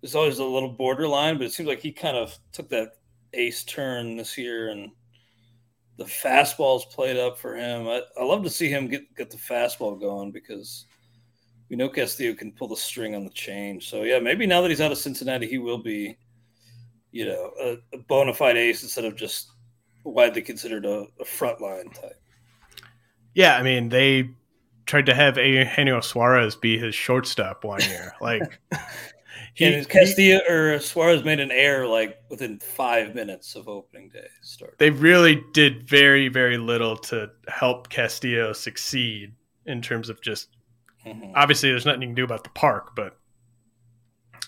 there's 0.00 0.14
always 0.14 0.38
a 0.38 0.44
little 0.44 0.70
borderline, 0.70 1.36
but 1.36 1.46
it 1.46 1.52
seems 1.52 1.68
like 1.68 1.80
he 1.80 1.92
kind 1.92 2.16
of 2.16 2.38
took 2.52 2.70
that 2.70 2.92
ace 3.34 3.64
turn 3.64 4.16
this 4.16 4.38
year, 4.38 4.70
and 4.70 4.90
the 5.98 6.04
fastball's 6.04 6.86
played 6.86 7.18
up 7.18 7.38
for 7.38 7.54
him. 7.54 7.86
I, 7.86 8.00
I 8.18 8.24
love 8.24 8.42
to 8.44 8.50
see 8.50 8.70
him 8.70 8.88
get 8.88 9.14
get 9.14 9.30
the 9.30 9.36
fastball 9.36 10.00
going 10.00 10.32
because 10.32 10.86
we 11.68 11.76
know 11.76 11.90
Castillo 11.90 12.34
can 12.34 12.52
pull 12.52 12.68
the 12.68 12.76
string 12.76 13.14
on 13.14 13.24
the 13.24 13.30
change. 13.30 13.90
So 13.90 14.04
yeah, 14.04 14.20
maybe 14.20 14.46
now 14.46 14.62
that 14.62 14.70
he's 14.70 14.80
out 14.80 14.92
of 14.92 14.98
Cincinnati, 14.98 15.46
he 15.46 15.58
will 15.58 15.82
be, 15.82 16.16
you 17.12 17.26
know, 17.26 17.52
a, 17.60 17.76
a 17.92 17.98
bona 18.08 18.32
fide 18.32 18.56
ace 18.56 18.82
instead 18.82 19.04
of 19.04 19.16
just 19.16 19.50
widely 20.04 20.40
considered 20.40 20.86
a, 20.86 21.04
a 21.20 21.24
frontline 21.24 21.92
type. 21.92 22.18
Yeah, 23.34 23.58
I 23.58 23.62
mean 23.62 23.90
they 23.90 24.30
tried 24.90 25.06
to 25.06 25.14
have 25.14 25.36
Eugenio 25.36 26.00
Suarez 26.00 26.56
be 26.56 26.78
his 26.78 26.94
shortstop 26.94 27.64
one 27.64 27.80
year, 27.82 28.12
like. 28.20 28.60
he, 29.54 29.64
and 29.64 29.88
Castillo 29.88 30.40
he, 30.46 30.52
or 30.52 30.78
Suarez 30.80 31.24
made 31.24 31.40
an 31.40 31.50
error 31.50 31.86
like 31.86 32.20
within 32.28 32.58
five 32.58 33.14
minutes 33.14 33.54
of 33.54 33.68
opening 33.68 34.08
day 34.08 34.26
start. 34.42 34.76
They 34.78 34.90
really 34.90 35.42
did 35.52 35.88
very, 35.88 36.28
very 36.28 36.58
little 36.58 36.96
to 36.96 37.30
help 37.48 37.88
Castillo 37.88 38.52
succeed 38.52 39.32
in 39.66 39.80
terms 39.82 40.08
of 40.08 40.20
just 40.20 40.48
Mm-hmm. 41.06 41.32
Obviously, 41.34 41.70
there's 41.70 41.86
nothing 41.86 42.02
you 42.02 42.08
can 42.08 42.14
do 42.14 42.24
about 42.24 42.44
the 42.44 42.50
park, 42.50 42.94
but 42.94 43.16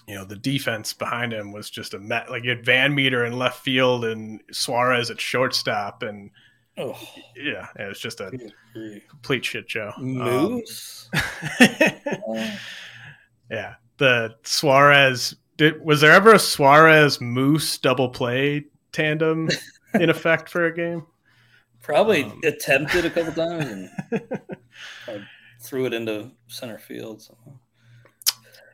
you 0.07 0.15
know 0.15 0.25
the 0.25 0.37
defense 0.37 0.93
behind 0.93 1.33
him 1.33 1.53
was 1.53 1.71
just 1.71 1.95
a 1.95 1.99
met. 1.99 2.31
Like 2.31 2.45
you 2.45 2.51
had 2.51 2.65
Van 2.65 2.95
Meter 2.95 3.25
in 3.25 3.39
left 3.39 3.65
field 3.65 4.05
and 4.05 4.41
Suarez 4.51 5.11
at 5.11 5.21
shortstop, 5.21 6.03
and 6.03 6.31
oh. 6.79 6.99
yeah, 7.37 7.69
it 7.79 7.89
was 7.89 8.01
just 8.01 8.21
a 8.21 8.31
complete 9.09 9.45
shit 9.45 9.71
show. 9.71 9.93
Moose. 9.99 11.09
Um, 11.15 12.37
yeah, 13.51 13.75
the 13.99 14.35
Suarez. 14.43 15.37
Did, 15.59 15.85
was 15.85 16.01
there 16.01 16.13
ever 16.13 16.35
a 16.35 16.39
Suarez 16.39 17.21
Moose 17.21 17.79
double 17.79 18.09
play 18.09 18.65
tandem 18.93 19.49
in 19.95 20.11
effect 20.11 20.49
for 20.49 20.67
a 20.67 20.75
game? 20.75 21.07
Probably 21.83 22.25
um, 22.25 22.41
attempted 22.45 23.05
a 23.05 23.11
couple 23.11 23.33
times. 23.33 23.91
And, 25.07 25.27
threw 25.61 25.87
it 25.87 25.93
into 25.93 26.31
center 26.49 26.79
field. 26.79 27.23
So. 27.23 27.37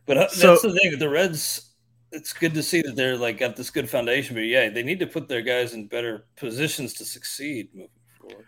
But 0.06 0.16
uh, 0.16 0.28
so, 0.28 0.48
that's 0.48 0.62
the 0.62 0.72
thing. 0.72 0.98
The 0.98 1.08
Reds, 1.08 1.67
it's 2.12 2.32
good 2.32 2.54
to 2.54 2.62
see 2.62 2.82
that 2.82 2.96
they're 2.96 3.16
like 3.16 3.38
got 3.38 3.56
this 3.56 3.70
good 3.70 3.88
foundation. 3.88 4.34
But 4.34 4.42
yeah, 4.42 4.68
they 4.68 4.82
need 4.82 5.00
to 5.00 5.06
put 5.06 5.28
their 5.28 5.42
guys 5.42 5.74
in 5.74 5.86
better 5.86 6.26
positions 6.36 6.94
to 6.94 7.04
succeed 7.04 7.68
moving 7.74 7.88
forward. 8.18 8.46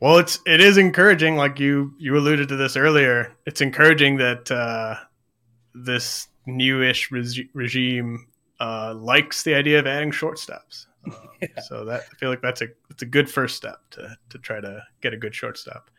Well, 0.00 0.18
it's 0.18 0.38
it 0.46 0.60
is 0.60 0.78
encouraging, 0.78 1.36
like 1.36 1.58
you 1.58 1.94
you 1.98 2.16
alluded 2.16 2.48
to 2.48 2.56
this 2.56 2.76
earlier. 2.76 3.34
It's 3.46 3.60
encouraging 3.60 4.16
that 4.18 4.50
uh, 4.50 4.96
this 5.74 6.28
newish 6.46 7.10
reg- 7.10 7.48
regime 7.52 8.26
uh, 8.60 8.94
likes 8.94 9.42
the 9.42 9.54
idea 9.54 9.78
of 9.78 9.86
adding 9.86 10.10
shortstops. 10.10 10.86
Uh, 11.08 11.14
yeah. 11.40 11.62
So 11.62 11.84
that 11.86 12.02
I 12.12 12.14
feel 12.16 12.28
like 12.28 12.42
that's 12.42 12.60
a 12.60 12.66
it's 12.90 13.02
a 13.02 13.06
good 13.06 13.30
first 13.30 13.56
step 13.56 13.78
to 13.92 14.14
to 14.28 14.38
try 14.38 14.60
to 14.60 14.82
get 15.00 15.14
a 15.14 15.16
good 15.16 15.34
shortstop. 15.34 15.90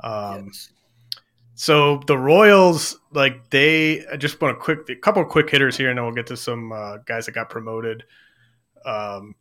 Um, 0.00 0.46
yes. 0.46 0.70
So 1.60 2.00
the 2.06 2.16
Royals, 2.16 2.96
like 3.10 3.50
they, 3.50 4.06
I 4.06 4.16
just 4.16 4.40
want 4.40 4.56
a 4.56 4.60
quick, 4.60 4.88
a 4.88 4.94
couple 4.94 5.20
of 5.20 5.28
quick 5.28 5.50
hitters 5.50 5.76
here, 5.76 5.88
and 5.90 5.98
then 5.98 6.04
we'll 6.04 6.14
get 6.14 6.28
to 6.28 6.36
some 6.36 6.70
uh, 6.70 6.98
guys 6.98 7.26
that 7.26 7.32
got 7.32 7.50
promoted. 7.50 8.04
Um, 8.84 9.34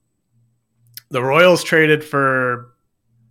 the 1.11 1.21
Royals 1.21 1.63
traded 1.63 2.03
for 2.03 2.73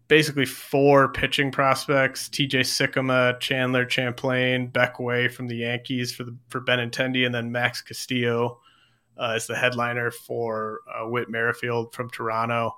basically 0.07 0.47
four 0.47 1.09
pitching 1.09 1.51
prospects: 1.51 2.29
T.J. 2.29 2.61
Sikkema, 2.61 3.41
Chandler 3.41 3.91
Champlain, 3.91 4.69
Beck 4.69 5.01
Way 5.01 5.27
from 5.27 5.49
the 5.49 5.57
Yankees 5.57 6.15
for 6.15 6.23
the 6.23 6.37
for 6.47 6.61
Benintendi, 6.61 7.27
and 7.27 7.35
then 7.35 7.51
Max 7.51 7.83
Castillo 7.83 8.61
uh, 9.19 9.33
as 9.35 9.49
the 9.49 9.57
headliner 9.57 10.13
for 10.13 10.83
uh, 10.89 11.09
Whit 11.09 11.29
Merrifield 11.29 11.93
from 11.93 12.09
Toronto. 12.09 12.77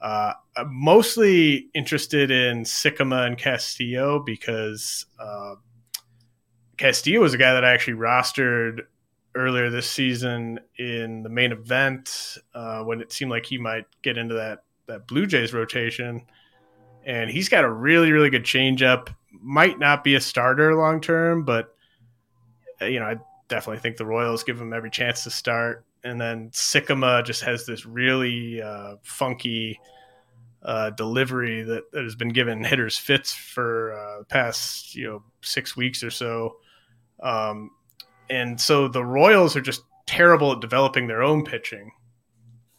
Uh, 0.00 0.32
I'm 0.56 0.74
mostly 0.74 1.68
interested 1.74 2.30
in 2.30 2.64
Sikkema 2.64 3.26
and 3.26 3.38
Castillo 3.38 4.18
because 4.18 5.06
uh, 5.18 5.54
Castillo 6.76 7.20
was 7.20 7.34
a 7.34 7.38
guy 7.38 7.54
that 7.54 7.64
I 7.64 7.72
actually 7.72 7.98
rostered 7.98 8.82
earlier 9.34 9.70
this 9.70 9.88
season 9.88 10.60
in 10.78 11.22
the 11.22 11.28
main 11.28 11.52
event 11.52 12.38
uh, 12.54 12.82
when 12.82 13.00
it 13.00 13.12
seemed 13.12 13.30
like 13.30 13.46
he 13.46 13.58
might 13.58 13.84
get 14.02 14.18
into 14.18 14.34
that 14.34 14.64
that 14.86 15.06
Blue 15.06 15.26
Jays 15.26 15.52
rotation, 15.52 16.22
and 17.04 17.28
he's 17.28 17.48
got 17.48 17.64
a 17.64 17.70
really 17.70 18.12
really 18.12 18.30
good 18.30 18.44
changeup. 18.44 19.08
Might 19.30 19.78
not 19.78 20.04
be 20.04 20.14
a 20.14 20.20
starter 20.20 20.74
long 20.74 21.00
term, 21.00 21.44
but 21.44 21.74
uh, 22.80 22.86
you 22.86 23.00
know 23.00 23.06
I 23.06 23.16
definitely 23.48 23.80
think 23.80 23.96
the 23.96 24.06
Royals 24.06 24.42
give 24.42 24.60
him 24.60 24.72
every 24.72 24.90
chance 24.90 25.24
to 25.24 25.30
start 25.30 25.84
and 26.06 26.20
then 26.20 26.50
Sikkema 26.50 27.24
just 27.24 27.42
has 27.42 27.66
this 27.66 27.84
really 27.84 28.62
uh, 28.62 28.94
funky 29.02 29.80
uh, 30.62 30.90
delivery 30.90 31.62
that, 31.64 31.90
that 31.90 32.04
has 32.04 32.14
been 32.14 32.28
giving 32.28 32.62
hitters 32.62 32.96
fits 32.96 33.32
for 33.32 33.92
uh, 33.92 34.18
the 34.20 34.24
past 34.24 34.94
you 34.94 35.04
know 35.04 35.22
six 35.42 35.76
weeks 35.76 36.04
or 36.04 36.10
so. 36.10 36.58
Um, 37.20 37.70
and 38.30 38.60
so 38.60 38.86
the 38.86 39.04
Royals 39.04 39.56
are 39.56 39.60
just 39.60 39.82
terrible 40.06 40.52
at 40.52 40.60
developing 40.60 41.08
their 41.08 41.24
own 41.24 41.44
pitching. 41.44 41.90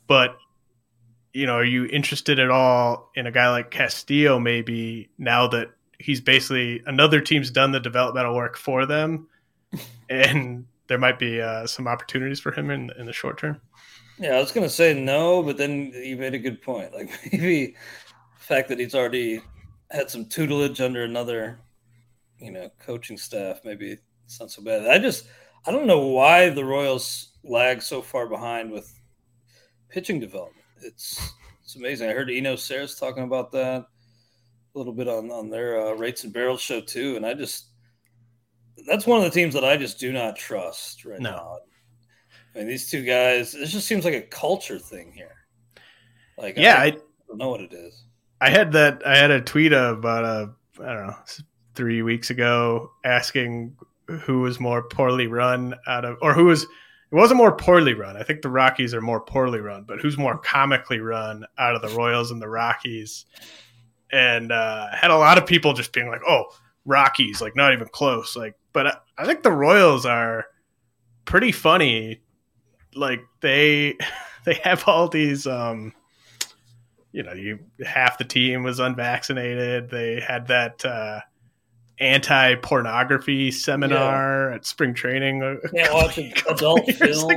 But 0.08 0.38
you 1.34 1.46
know, 1.46 1.56
are 1.56 1.66
you 1.66 1.86
interested 1.86 2.40
at 2.40 2.50
all 2.50 3.12
in 3.14 3.28
a 3.28 3.32
guy 3.32 3.50
like 3.50 3.72
Castillo? 3.72 4.40
Maybe 4.40 5.10
now 5.18 5.48
that 5.50 5.72
he's 6.00 6.22
basically 6.22 6.82
another 6.86 7.20
team's 7.20 7.52
done 7.52 7.74
the 7.74 7.82
developmental 7.82 8.36
work 8.36 8.56
for 8.56 8.86
them, 8.86 9.28
and 10.10 10.66
there 10.88 10.98
might 10.98 11.20
be 11.20 11.42
uh, 11.42 11.68
some 11.68 11.88
opportunities 11.88 12.40
for 12.40 12.52
him 12.52 12.70
in 12.70 12.92
in 12.98 13.06
the 13.06 13.14
short 13.14 13.38
term. 13.38 13.62
Yeah, 14.20 14.36
I 14.36 14.40
was 14.40 14.52
gonna 14.52 14.70
say 14.70 14.94
no, 14.94 15.44
but 15.44 15.58
then 15.58 15.92
you 15.94 16.18
made 16.18 16.34
a 16.34 16.40
good 16.40 16.62
point. 16.62 16.94
Like 16.94 17.10
maybe 17.32 17.68
the 17.68 18.44
fact 18.44 18.70
that 18.70 18.80
he's 18.80 18.96
already 18.96 19.42
had 19.92 20.10
some 20.10 20.26
tutelage 20.26 20.82
under 20.82 21.04
another, 21.04 21.60
you 22.40 22.52
know, 22.52 22.70
coaching 22.80 23.18
staff, 23.18 23.62
maybe 23.64 23.98
it's 24.26 24.40
not 24.40 24.52
so 24.52 24.64
bad. 24.64 24.88
I 24.88 24.98
just 24.98 25.28
I 25.66 25.72
don't 25.72 25.88
know 25.88 26.08
why 26.08 26.50
the 26.50 26.66
Royals 26.66 27.34
lag 27.44 27.82
so 27.82 28.02
far 28.02 28.28
behind 28.28 28.72
with 28.72 28.94
pitching 29.90 30.20
development. 30.20 30.66
It's 30.82 31.34
it's 31.64 31.76
amazing. 31.76 32.10
I 32.10 32.14
heard 32.14 32.30
Eno 32.32 32.56
Sarris 32.56 33.00
talking 33.00 33.24
about 33.24 33.52
that 33.52 33.86
a 34.76 34.78
little 34.78 34.94
bit 34.94 35.08
on 35.08 35.32
on 35.32 35.50
their 35.50 35.88
uh, 35.88 35.94
rates 35.94 36.24
and 36.24 36.34
barrels 36.34 36.62
show 36.62 36.82
too, 36.82 37.16
and 37.16 37.26
I 37.26 37.34
just 37.34 37.68
that's 38.86 39.08
one 39.08 39.18
of 39.20 39.24
the 39.24 39.32
teams 39.32 39.54
that 39.54 39.64
I 39.64 39.78
just 39.78 40.00
do 40.00 40.12
not 40.12 40.36
trust 40.36 41.06
right 41.06 41.20
No. 41.20 41.32
now. 41.32 41.58
I 42.56 42.60
mean, 42.60 42.68
these 42.68 42.90
two 42.90 43.04
guys. 43.04 43.54
It 43.56 43.68
just 43.68 43.88
seems 43.88 44.04
like 44.06 44.14
a 44.16 44.22
culture 44.22 44.80
thing 44.80 45.12
here. 45.14 45.36
Like, 46.38 46.58
Yeah, 46.58 46.76
I, 46.76 46.86
I, 46.86 46.92
don't 47.28 47.38
know 47.38 47.50
what 47.50 47.62
it 47.62 47.74
is. 47.74 48.04
I 48.42 48.50
had 48.50 48.72
that. 48.74 49.02
I 49.06 49.18
had 49.18 49.32
a 49.32 49.42
tweet 49.42 49.74
about 49.74 50.24
a 50.24 50.54
I 50.84 50.94
don't 50.94 51.08
know 51.08 51.16
three 51.76 52.02
weeks 52.02 52.30
ago 52.30 52.92
asking 53.04 53.76
who 54.22 54.42
was 54.42 54.60
more 54.60 54.84
poorly 54.84 55.28
run 55.28 55.76
out 55.88 56.06
of, 56.06 56.18
or 56.22 56.34
who 56.34 56.46
was. 56.46 56.64
It 56.64 57.16
wasn't 57.16 57.38
more 57.38 57.56
poorly 57.56 57.94
run. 57.94 58.18
I 58.18 58.24
think 58.24 58.42
the 58.42 58.50
Rockies 58.50 58.94
are 58.94 59.02
more 59.02 59.22
poorly 59.22 59.60
run, 59.60 59.86
but 59.88 60.02
who's 60.02 60.18
more 60.18 60.38
comically 60.38 61.00
run 61.00 61.46
out 61.58 61.74
of 61.74 61.82
the 61.82 61.96
Royals 61.98 62.32
and 62.32 62.42
the 62.42 62.50
Rockies? 62.50 63.26
And 64.12 64.52
uh, 64.52 64.88
had 64.92 65.10
a 65.12 65.18
lot 65.18 65.38
of 65.38 65.46
people 65.46 65.74
just 65.74 65.94
being 65.94 66.08
like, 66.10 66.22
"Oh, 66.28 66.46
Rockies, 66.86 67.42
like 67.42 67.56
not 67.56 67.74
even 67.74 67.88
close." 67.88 68.36
Like, 68.36 68.56
but 68.78 68.86
I, 68.88 68.98
I 69.18 69.26
think 69.26 69.42
the 69.42 69.52
Royals 69.52 70.06
are 70.06 70.46
pretty 71.26 71.52
funny. 71.52 72.22
Like 72.94 73.22
they 73.42 73.98
they 74.46 74.54
have 74.64 74.84
all 74.88 75.08
these 75.08 75.48
um, 75.48 75.94
you 77.12 77.24
know, 77.24 77.34
you 77.34 77.58
half 77.84 78.20
the 78.20 78.24
team 78.24 78.62
was 78.62 78.78
unvaccinated. 78.78 79.90
They 79.90 80.20
had 80.20 80.46
that 80.50 80.86
uh, 80.86 81.22
anti 82.00 82.54
pornography 82.56 83.50
seminar 83.50 84.52
at 84.52 84.64
spring 84.68 84.94
training. 84.94 85.42
a- 85.42 85.56
a 85.56 85.70
Can't 85.70 85.94
watch 85.96 86.18
adult 86.50 86.86
films. 86.92 87.32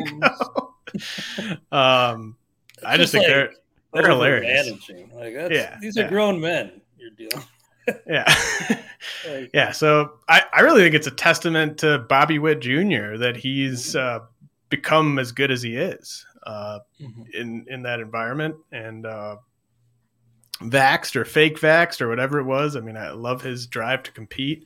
um, 1.72 2.36
I 2.84 2.98
just 2.98 3.12
think 3.12 3.22
like 3.24 3.32
they're 3.32 3.50
they're 3.94 4.08
hilarious. 4.10 4.70
Like 5.14 5.34
that's, 5.34 5.54
Yeah, 5.54 5.78
these 5.80 5.96
are 5.96 6.02
yeah. 6.02 6.08
grown 6.10 6.38
men. 6.38 6.82
You're 6.98 7.10
dealing. 7.10 7.44
Yeah. 8.06 8.34
Yeah, 9.54 9.72
so 9.72 10.18
I, 10.28 10.42
I 10.52 10.60
really 10.60 10.82
think 10.82 10.94
it's 10.94 11.06
a 11.06 11.10
testament 11.10 11.78
to 11.78 12.00
Bobby 12.00 12.38
Witt 12.38 12.60
Jr. 12.60 13.16
that 13.16 13.36
he's 13.36 13.96
uh, 13.96 14.20
become 14.68 15.18
as 15.18 15.32
good 15.32 15.50
as 15.50 15.62
he 15.62 15.76
is 15.76 16.26
uh, 16.44 16.80
mhm. 17.00 17.30
in 17.34 17.66
in 17.68 17.82
that 17.82 18.00
environment 18.00 18.56
and 18.72 19.06
uh, 19.06 19.36
vaxxed 20.62 21.16
or 21.16 21.24
fake 21.24 21.58
vaxed 21.58 22.00
or 22.00 22.08
whatever 22.08 22.38
it 22.38 22.44
was. 22.44 22.76
I 22.76 22.80
mean, 22.80 22.96
I 22.96 23.10
love 23.10 23.42
his 23.42 23.66
drive 23.66 24.02
to 24.04 24.12
compete, 24.12 24.64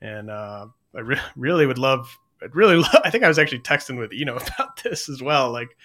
and 0.00 0.30
uh, 0.30 0.66
I 0.94 1.00
re- 1.00 1.20
really 1.36 1.66
would 1.66 1.78
love. 1.78 2.16
I'd 2.42 2.54
really 2.54 2.76
love. 2.76 3.00
I 3.04 3.10
think 3.10 3.24
I 3.24 3.28
was 3.28 3.38
actually 3.38 3.60
texting 3.60 3.98
with 3.98 4.12
Eno 4.14 4.36
about 4.54 4.82
this 4.82 5.08
as 5.08 5.22
well. 5.22 5.50
Like, 5.50 5.76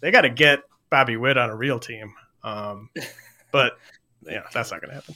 they 0.00 0.10
got 0.10 0.22
to 0.22 0.30
get 0.30 0.60
Bobby 0.90 1.16
Witt 1.16 1.38
on 1.38 1.50
a 1.50 1.56
real 1.56 1.78
team, 1.78 2.14
um, 2.42 2.90
but 3.52 3.74
yeah, 4.22 4.42
that's 4.52 4.70
not 4.70 4.80
going 4.80 4.90
to 4.90 4.96
happen. 4.96 5.14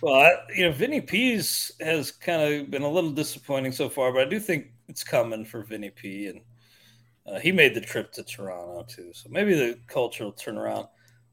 Well, 0.00 0.14
I, 0.14 0.32
you 0.54 0.64
know, 0.64 0.72
Vinny 0.72 1.00
P's 1.00 1.72
has 1.80 2.10
kind 2.12 2.42
of 2.42 2.70
been 2.70 2.82
a 2.82 2.90
little 2.90 3.10
disappointing 3.10 3.72
so 3.72 3.88
far, 3.88 4.12
but 4.12 4.26
I 4.26 4.30
do 4.30 4.38
think 4.38 4.66
it's 4.88 5.02
coming 5.02 5.44
for 5.44 5.62
Vinny 5.62 5.90
P. 5.90 6.26
And 6.26 6.40
uh, 7.26 7.40
he 7.40 7.52
made 7.52 7.74
the 7.74 7.80
trip 7.80 8.12
to 8.12 8.22
Toronto 8.22 8.84
too, 8.88 9.10
so 9.12 9.28
maybe 9.28 9.54
the 9.54 9.78
culture 9.86 10.24
will 10.24 10.32
turn 10.32 10.56
around. 10.56 10.86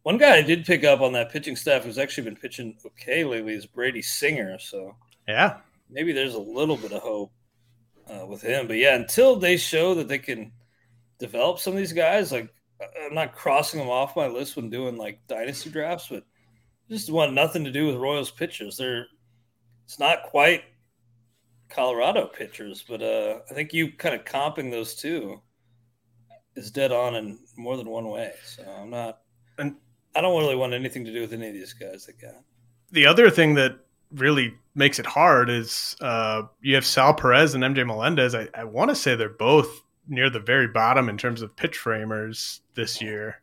One 0.04 0.18
guy 0.18 0.38
I 0.38 0.42
did 0.42 0.66
pick 0.66 0.84
up 0.84 1.02
on 1.02 1.14
that 1.14 1.32
pitching 1.32 1.56
staff 1.56 1.84
who's 1.84 1.98
actually 1.98 2.26
been 2.26 2.36
pitching 2.36 2.78
okay 2.86 3.24
lately 3.24 3.54
is 3.54 3.66
Brady 3.66 4.02
Singer. 4.02 4.60
So 4.60 4.96
Yeah, 5.28 5.58
maybe 5.90 6.12
there's 6.12 6.36
a 6.36 6.40
little 6.40 6.78
bit 6.78 6.92
of 6.92 7.02
hope 7.02 7.32
uh, 8.08 8.26
with 8.26 8.42
him. 8.42 8.68
But 8.68 8.78
yeah, 8.78 8.96
until 8.96 9.36
they 9.36 9.58
show 9.58 9.96
that 9.96 10.08
they 10.08 10.20
can 10.20 10.52
develop 11.18 11.60
some 11.60 11.74
of 11.74 11.80
these 11.80 11.94
guys, 11.94 12.32
like 12.32 12.54
I'm 13.04 13.16
not 13.16 13.36
crossing 13.36 13.80
them 13.80 13.90
off 13.90 14.16
my 14.16 14.28
list 14.28 14.56
when 14.56 14.70
doing 14.70 14.98
like 14.98 15.26
dynasty 15.28 15.70
drafts, 15.70 16.08
but 16.10 16.24
just 16.90 17.10
want 17.12 17.34
nothing 17.34 17.64
to 17.66 17.72
do 17.72 17.88
with 17.88 17.96
Royals 17.96 18.32
pitchers. 18.32 18.78
They're 18.78 19.08
it's 19.86 20.00
not 20.00 20.24
quite 20.24 20.64
Colorado 21.70 22.28
pitchers, 22.28 22.84
but 22.88 23.02
uh, 23.02 23.40
I 23.50 23.54
think 23.54 23.74
you 23.74 23.92
kind 23.92 24.16
of 24.16 24.24
comping 24.26 24.72
those 24.72 24.96
two 24.96 25.42
is 26.56 26.72
dead 26.72 26.92
on 26.92 27.16
in 27.16 27.40
more 27.58 27.76
than 27.78 27.90
one 27.90 28.08
way. 28.08 28.32
So 28.46 28.64
I'm 28.64 28.90
not, 28.90 29.20
And- 29.58 29.76
I 30.16 30.22
don't 30.22 30.40
really 30.40 30.56
want 30.56 30.74
anything 30.74 31.04
to 31.06 31.12
do 31.12 31.20
with 31.22 31.34
any 31.34 31.48
of 31.50 31.54
these 31.54 31.74
guys 31.74 32.06
that 32.06 32.20
got. 32.22 32.36
the 32.92 33.06
other 33.06 33.30
thing 33.30 33.56
that 33.56 33.78
really 34.12 34.54
makes 34.74 34.98
it 34.98 35.06
hard 35.06 35.50
is 35.50 35.98
uh, 36.00 36.44
you 36.62 36.76
have 36.76 36.86
Sal 36.86 37.14
Perez 37.14 37.54
and 37.54 37.64
MJ 37.66 37.86
Melendez. 37.86 38.34
I, 38.34 38.48
I 38.54 38.64
want 38.64 38.90
to 38.92 38.96
say 38.96 39.16
they're 39.16 39.28
both 39.28 39.82
near 40.08 40.30
the 40.30 40.40
very 40.40 40.68
bottom 40.70 41.10
in 41.10 41.18
terms 41.18 41.42
of 41.42 41.54
pitch 41.58 41.78
framers 41.78 42.62
this 42.76 43.02
year, 43.02 43.42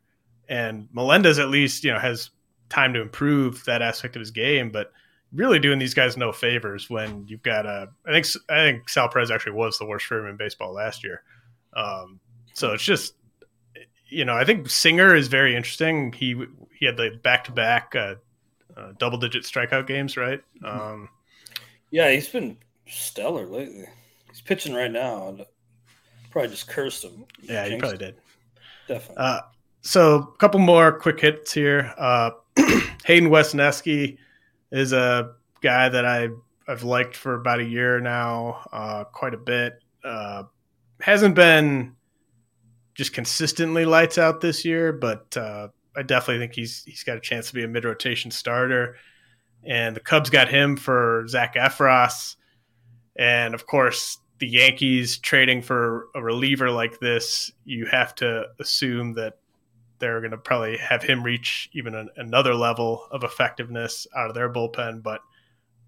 and 0.49 0.87
Melendez 0.91 1.37
at 1.37 1.49
least 1.49 1.83
you 1.83 1.91
know 1.93 1.99
has 1.99 2.31
time 2.73 2.93
to 2.93 3.01
improve 3.01 3.63
that 3.65 3.81
aspect 3.81 4.15
of 4.15 4.19
his 4.19 4.31
game, 4.31 4.71
but 4.71 4.91
really 5.33 5.59
doing 5.59 5.79
these 5.79 5.93
guys 5.93 6.15
no 6.17 6.31
favors 6.31 6.89
when 6.89 7.25
you've 7.27 7.43
got 7.43 7.65
a. 7.65 7.89
I 8.05 8.11
think 8.11 8.27
I 8.49 8.55
think 8.63 8.89
Sal 8.89 9.09
Perez 9.09 9.31
actually 9.31 9.53
was 9.53 9.77
the 9.77 9.85
worst 9.85 10.05
framer 10.05 10.29
in 10.29 10.37
baseball 10.37 10.73
last 10.73 11.03
year, 11.03 11.23
um, 11.75 12.19
so 12.53 12.73
it's 12.73 12.83
just 12.83 13.15
you 14.07 14.25
know 14.25 14.33
I 14.33 14.45
think 14.45 14.69
Singer 14.69 15.15
is 15.15 15.27
very 15.27 15.55
interesting. 15.55 16.13
He 16.13 16.43
he 16.77 16.85
had 16.85 16.97
the 16.97 17.19
back 17.23 17.43
to 17.45 17.51
back 17.51 17.95
uh, 17.95 18.93
double 18.97 19.17
digit 19.17 19.43
strikeout 19.43 19.87
games, 19.87 20.17
right? 20.17 20.41
Um, 20.63 21.09
Yeah, 21.91 22.11
he's 22.11 22.29
been 22.29 22.57
stellar 22.87 23.45
lately. 23.45 23.85
He's 24.29 24.41
pitching 24.41 24.73
right 24.73 24.91
now. 24.91 25.29
And 25.29 25.45
probably 26.31 26.49
just 26.49 26.67
cursed 26.67 27.03
him. 27.03 27.25
yeah, 27.41 27.65
you 27.65 27.77
probably 27.77 27.97
did. 27.97 28.15
Definitely. 28.87 29.17
Uh, 29.17 29.41
so 29.81 30.15
a 30.33 30.37
couple 30.37 30.59
more 30.59 30.91
quick 30.91 31.19
hits 31.19 31.53
here. 31.53 31.93
Uh, 31.97 32.31
Hayden 33.05 33.29
Wesneski 33.29 34.17
is 34.71 34.93
a 34.93 35.31
guy 35.61 35.89
that 35.89 36.05
I 36.05 36.29
I've 36.67 36.83
liked 36.83 37.15
for 37.15 37.35
about 37.35 37.59
a 37.59 37.65
year 37.65 37.99
now, 37.99 38.65
uh, 38.71 39.03
quite 39.05 39.33
a 39.33 39.37
bit. 39.37 39.83
Uh, 40.03 40.43
hasn't 41.01 41.35
been 41.35 41.95
just 42.95 43.13
consistently 43.13 43.85
lights 43.85 44.17
out 44.17 44.39
this 44.39 44.63
year, 44.63 44.93
but 44.93 45.35
uh, 45.35 45.67
I 45.95 46.03
definitely 46.03 46.43
think 46.43 46.55
he's 46.55 46.83
he's 46.85 47.03
got 47.03 47.17
a 47.17 47.21
chance 47.21 47.47
to 47.47 47.53
be 47.53 47.63
a 47.63 47.67
mid 47.67 47.85
rotation 47.85 48.31
starter. 48.31 48.95
And 49.65 49.95
the 49.95 50.01
Cubs 50.01 50.29
got 50.29 50.49
him 50.49 50.75
for 50.75 51.25
Zach 51.27 51.55
Effross, 51.55 52.35
and 53.15 53.53
of 53.53 53.65
course 53.65 54.19
the 54.39 54.47
Yankees 54.47 55.17
trading 55.19 55.61
for 55.61 56.07
a 56.15 56.21
reliever 56.21 56.69
like 56.69 56.99
this, 56.99 57.51
you 57.63 57.85
have 57.85 58.13
to 58.15 58.43
assume 58.59 59.13
that 59.13 59.37
they're 60.03 60.19
going 60.19 60.31
to 60.31 60.37
probably 60.37 60.75
have 60.75 61.01
him 61.01 61.23
reach 61.23 61.69
even 61.71 61.95
an, 61.95 62.09
another 62.17 62.53
level 62.53 63.07
of 63.09 63.23
effectiveness 63.23 64.05
out 64.13 64.27
of 64.27 64.35
their 64.35 64.51
bullpen. 64.51 65.01
But 65.01 65.21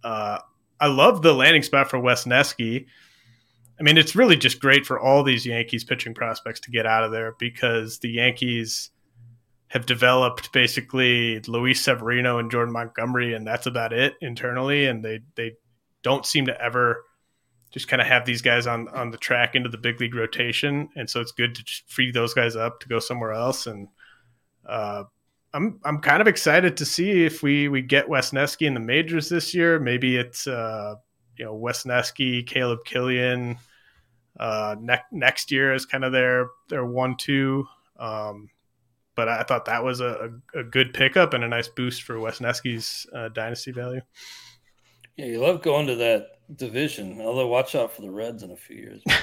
uh, 0.06 0.40
I 0.80 0.88
love 0.88 1.22
the 1.22 1.34
landing 1.34 1.64
spot 1.64 1.90
for 1.90 2.00
Wes 2.00 2.24
Wesneski. 2.24 2.86
I 3.78 3.84
mean, 3.84 3.98
it's 3.98 4.16
really 4.16 4.38
just 4.38 4.62
great 4.62 4.86
for 4.86 4.98
all 4.98 5.22
these 5.22 5.46
Yankees 5.46 5.84
pitching 5.84 6.14
prospects 6.14 6.62
to 6.62 6.72
get 6.72 6.86
out 6.86 7.04
of 7.04 7.12
there 7.12 7.36
because 7.38 8.00
the 8.00 8.10
Yankees 8.10 8.90
have 9.68 9.86
developed 9.86 10.54
basically 10.54 11.42
Luis 11.42 11.82
Severino 11.82 12.38
and 12.38 12.50
Jordan 12.50 12.72
Montgomery, 12.72 13.34
and 13.34 13.46
that's 13.46 13.66
about 13.66 13.92
it 13.92 14.14
internally. 14.22 14.86
And 14.86 15.04
they 15.04 15.20
they 15.36 15.56
don't 16.04 16.26
seem 16.26 16.46
to 16.46 16.62
ever 16.62 17.04
just 17.72 17.90
kind 17.90 18.02
of 18.02 18.08
have 18.08 18.26
these 18.26 18.42
guys 18.42 18.66
on 18.66 18.88
on 18.90 19.12
the 19.12 19.18
track 19.18 19.56
into 19.56 19.68
the 19.68 19.78
big 19.78 20.00
league 20.00 20.16
rotation, 20.16 20.88
and 20.96 21.10
so 21.10 21.20
it's 21.20 21.34
good 21.34 21.56
to 21.56 21.64
free 21.88 22.12
those 22.12 22.34
guys 22.34 22.56
up 22.56 22.80
to 22.80 22.88
go 22.88 23.00
somewhere 23.00 23.34
else. 23.34 23.68
And 23.68 23.90
uh, 24.68 25.04
I'm 25.54 25.80
I'm 25.84 26.00
kind 26.00 26.22
of 26.22 26.28
excited 26.28 26.78
to 26.78 26.86
see 26.86 27.26
if 27.26 27.42
we 27.42 27.68
we 27.68 27.82
get 27.82 28.08
Wesneski 28.08 28.68
in 28.68 28.74
the 28.74 28.80
majors 28.80 29.30
this 29.30 29.54
year. 29.54 29.80
Maybe 29.80 30.18
it's 30.18 30.48
uh, 30.48 30.96
you 31.38 31.46
know 31.46 31.56
Wesneski, 31.56 32.46
Caleb 32.46 32.80
Kilian 32.86 33.58
uh, 34.40 34.76
ne- 34.80 35.00
next 35.12 35.52
year 35.52 35.74
is 35.74 35.86
kind 35.86 36.04
of 36.04 36.12
their 36.12 36.50
their 36.70 36.86
one 36.86 37.16
two. 37.18 37.66
Um, 37.98 38.50
but 39.16 39.30
I 39.30 39.44
thought 39.44 39.66
that 39.66 39.84
was 39.84 40.02
a, 40.02 40.32
a, 40.54 40.64
good 40.64 40.94
pickup 40.94 41.34
and 41.34 41.42
a 41.42 41.48
nice 41.48 41.70
boost 41.70 42.04
for 42.04 42.16
Wesneski's 42.16 43.08
uh, 43.16 43.30
dynasty 43.30 43.72
value. 43.72 44.02
yeah, 45.16 45.28
you 45.28 45.40
love 45.40 45.62
going 45.62 45.88
to 45.88 45.96
that 45.96 46.28
division. 46.54 47.22
Although, 47.22 47.48
watch 47.48 47.76
out 47.76 47.94
for 47.94 48.02
the 48.02 48.12
Reds 48.12 48.44
in 48.44 48.52
a 48.52 48.58
few 48.58 48.76
years. 48.76 49.04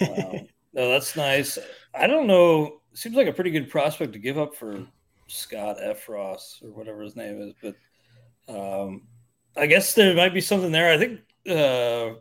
Um, 0.00 0.46
no, 0.74 0.88
that's 0.90 1.16
nice. 1.16 1.58
I 1.92 2.06
don't 2.06 2.28
know. 2.28 2.82
Seems 2.98 3.14
like 3.14 3.28
a 3.28 3.32
pretty 3.32 3.52
good 3.52 3.70
prospect 3.70 4.12
to 4.14 4.18
give 4.18 4.38
up 4.38 4.56
for 4.56 4.84
Scott 5.28 5.76
Effross 5.78 6.64
or 6.64 6.72
whatever 6.72 7.00
his 7.00 7.14
name 7.14 7.40
is. 7.40 7.54
But 7.62 8.52
um, 8.52 9.02
I 9.56 9.66
guess 9.66 9.94
there 9.94 10.16
might 10.16 10.34
be 10.34 10.40
something 10.40 10.72
there. 10.72 10.92
I 10.92 10.98
think 10.98 11.20
uh, 11.48 12.18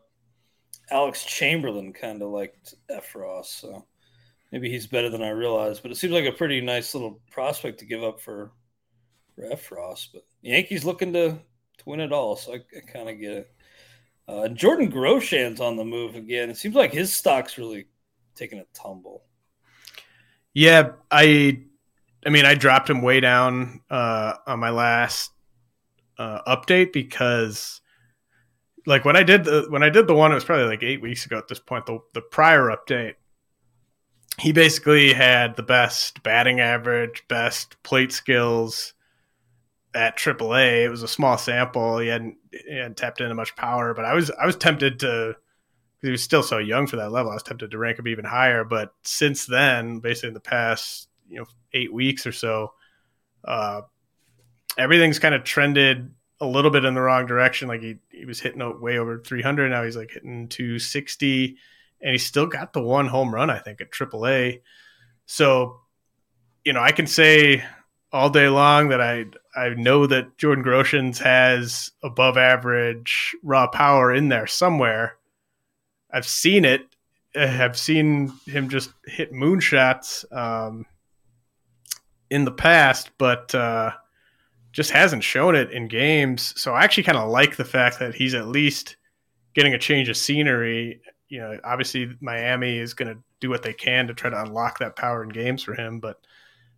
Alex 0.91 1.25
Chamberlain 1.25 1.93
kind 1.93 2.21
of 2.21 2.29
liked 2.29 2.75
Effross, 2.91 3.45
so 3.45 3.87
maybe 4.51 4.69
he's 4.69 4.85
better 4.85 5.09
than 5.09 5.23
I 5.23 5.29
realized. 5.29 5.81
But 5.81 5.89
it 5.89 5.95
seems 5.97 6.13
like 6.13 6.25
a 6.25 6.31
pretty 6.31 6.61
nice 6.61 6.93
little 6.93 7.21
prospect 7.31 7.79
to 7.79 7.85
give 7.85 8.03
up 8.03 8.21
for 8.21 8.51
for 9.33 9.49
Effross. 9.49 10.09
But 10.13 10.25
Yankees 10.43 10.85
looking 10.85 11.11
to 11.13 11.29
to 11.29 11.83
win 11.87 12.01
it 12.01 12.13
all, 12.13 12.35
so 12.35 12.53
I, 12.53 12.57
I 12.57 12.81
kind 12.81 13.09
of 13.09 13.19
get 13.19 13.31
it. 13.31 13.51
Uh, 14.27 14.47
Jordan 14.49 14.91
Groshans 14.91 15.59
on 15.59 15.75
the 15.75 15.83
move 15.83 16.13
again. 16.13 16.51
It 16.51 16.57
seems 16.57 16.75
like 16.75 16.93
his 16.93 17.11
stock's 17.11 17.57
really 17.57 17.87
taking 18.35 18.59
a 18.59 18.65
tumble. 18.75 19.23
Yeah, 20.57 20.93
I 21.11 21.59
I 22.25 22.31
mean 22.31 22.45
I 22.45 22.55
dropped 22.55 22.89
him 22.89 23.03
way 23.03 23.19
down 23.19 23.81
uh 23.91 24.33
on 24.47 24.59
my 24.59 24.71
last 24.71 25.29
uh 26.17 26.41
update 26.47 26.91
because 26.91 27.79
like 28.87 29.05
when 29.05 29.15
I 29.15 29.21
did 29.21 29.43
the 29.43 29.67
when 29.69 29.83
I 29.83 29.89
did 29.89 30.07
the 30.07 30.15
one, 30.15 30.31
it 30.31 30.33
was 30.33 30.45
probably 30.45 30.65
like 30.65 30.81
eight 30.81 30.99
weeks 30.99 31.27
ago 31.27 31.37
at 31.37 31.47
this 31.47 31.59
point. 31.59 31.85
The 31.85 31.99
the 32.15 32.21
prior 32.21 32.75
update, 32.75 33.13
he 34.39 34.51
basically 34.51 35.13
had 35.13 35.57
the 35.57 35.61
best 35.61 36.23
batting 36.23 36.59
average, 36.59 37.23
best 37.27 37.75
plate 37.83 38.11
skills 38.11 38.95
at 39.93 40.17
AAA. 40.17 40.85
It 40.85 40.89
was 40.89 41.03
a 41.03 41.07
small 41.07 41.37
sample. 41.37 41.99
He 41.99 42.07
hadn't, 42.07 42.37
he 42.51 42.77
hadn't 42.77 42.97
tapped 42.97 43.21
into 43.21 43.35
much 43.35 43.55
power, 43.55 43.93
but 43.93 44.05
I 44.05 44.15
was 44.15 44.31
I 44.31 44.47
was 44.47 44.55
tempted 44.55 45.01
to 45.01 45.35
he 46.01 46.11
was 46.11 46.23
still 46.23 46.43
so 46.43 46.57
young 46.57 46.87
for 46.87 46.97
that 46.97 47.11
level. 47.11 47.31
I 47.31 47.35
was 47.35 47.43
tempted 47.43 47.71
to 47.71 47.77
rank 47.77 47.99
him 47.99 48.07
even 48.07 48.25
higher. 48.25 48.63
But 48.63 48.93
since 49.03 49.45
then, 49.45 49.99
basically 49.99 50.29
in 50.29 50.33
the 50.33 50.39
past 50.39 51.09
you 51.29 51.39
know 51.39 51.45
eight 51.73 51.93
weeks 51.93 52.25
or 52.25 52.31
so, 52.31 52.73
uh, 53.43 53.81
everything's 54.77 55.19
kind 55.19 55.35
of 55.35 55.43
trended 55.43 56.11
a 56.39 56.45
little 56.45 56.71
bit 56.71 56.85
in 56.85 56.93
the 56.93 57.01
wrong 57.01 57.25
direction. 57.25 57.67
Like 57.67 57.81
he 57.81 57.97
he 58.11 58.25
was 58.25 58.39
hitting 58.39 58.79
way 58.79 58.97
over 58.97 59.19
300. 59.19 59.69
Now 59.69 59.83
he's 59.83 59.97
like 59.97 60.11
hitting 60.11 60.47
260, 60.47 61.57
and 62.01 62.11
he 62.11 62.17
still 62.17 62.45
got 62.45 62.73
the 62.73 62.81
one 62.81 63.07
home 63.07 63.33
run 63.33 63.49
I 63.49 63.59
think 63.59 63.81
at 63.81 63.91
AAA. 63.91 64.61
So, 65.25 65.81
you 66.63 66.73
know, 66.73 66.81
I 66.81 66.91
can 66.91 67.07
say 67.07 67.63
all 68.11 68.29
day 68.29 68.49
long 68.49 68.89
that 68.89 69.01
I 69.01 69.25
I 69.55 69.69
know 69.69 70.05
that 70.07 70.37
Jordan 70.37 70.63
Groshans 70.63 71.17
has 71.19 71.91
above 72.03 72.37
average 72.37 73.35
raw 73.43 73.67
power 73.67 74.13
in 74.13 74.29
there 74.29 74.47
somewhere. 74.47 75.17
I've 76.11 76.27
seen 76.27 76.65
it. 76.65 76.81
I've 77.35 77.77
seen 77.77 78.33
him 78.45 78.69
just 78.69 78.91
hit 79.05 79.31
moonshots 79.31 80.25
um, 80.35 80.85
in 82.29 82.45
the 82.45 82.51
past, 82.51 83.11
but 83.17 83.53
uh, 83.53 83.91
just 84.71 84.91
hasn't 84.91 85.23
shown 85.23 85.55
it 85.55 85.71
in 85.71 85.87
games. 85.87 86.53
So 86.59 86.73
I 86.73 86.83
actually 86.83 87.03
kind 87.03 87.17
of 87.17 87.29
like 87.29 87.57
the 87.57 87.65
fact 87.65 87.99
that 87.99 88.15
he's 88.15 88.33
at 88.33 88.47
least 88.47 88.95
getting 89.53 89.73
a 89.73 89.79
change 89.79 90.09
of 90.09 90.17
scenery. 90.17 91.01
You 91.29 91.39
know, 91.39 91.59
obviously 91.63 92.15
Miami 92.21 92.77
is 92.77 92.93
going 92.93 93.13
to 93.13 93.21
do 93.39 93.49
what 93.49 93.63
they 93.63 93.73
can 93.73 94.07
to 94.07 94.13
try 94.13 94.29
to 94.29 94.41
unlock 94.41 94.79
that 94.79 94.95
power 94.95 95.23
in 95.23 95.29
games 95.29 95.61
for 95.63 95.73
him, 95.73 95.99
but 95.99 96.19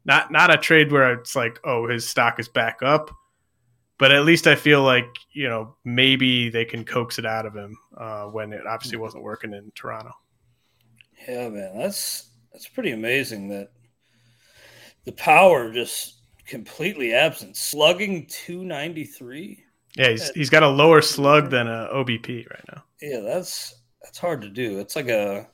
not 0.05 0.31
not 0.31 0.53
a 0.53 0.57
trade 0.57 0.91
where 0.91 1.13
it's 1.13 1.35
like, 1.35 1.59
oh, 1.63 1.87
his 1.87 2.07
stock 2.07 2.39
is 2.39 2.47
back 2.47 2.79
up. 2.81 3.11
But 3.99 4.11
at 4.11 4.25
least 4.25 4.47
I 4.47 4.55
feel 4.55 4.81
like 4.81 5.13
you 5.31 5.47
know 5.47 5.75
maybe 5.85 6.49
they 6.49 6.65
can 6.65 6.83
coax 6.83 7.19
it 7.19 7.25
out 7.25 7.45
of 7.45 7.55
him 7.55 7.77
uh, 7.95 8.25
when 8.25 8.53
it 8.53 8.65
obviously 8.65 8.97
wasn't 8.97 9.23
working 9.23 9.53
in 9.53 9.71
Toronto. 9.75 10.11
Yeah, 11.27 11.49
man, 11.49 11.77
that's 11.77 12.29
that's 12.51 12.67
pretty 12.67 12.91
amazing 12.91 13.49
that 13.49 13.69
the 15.05 15.11
power 15.11 15.71
just 15.71 16.21
completely 16.47 17.13
absent. 17.13 17.55
Slugging 17.55 18.25
293. 18.27 19.63
Yeah, 19.95 20.09
he's, 20.09 20.29
he's 20.31 20.49
got 20.49 20.63
a 20.63 20.67
lower 20.67 21.01
slug 21.01 21.49
than 21.49 21.67
a 21.67 21.89
OBP 21.93 22.49
right 22.49 22.63
now. 22.71 22.83
Yeah, 23.01 23.19
that's 23.19 23.75
that's 24.01 24.17
hard 24.17 24.41
to 24.41 24.49
do. 24.49 24.79
It's 24.79 24.95
like 24.95 25.09
a 25.09 25.47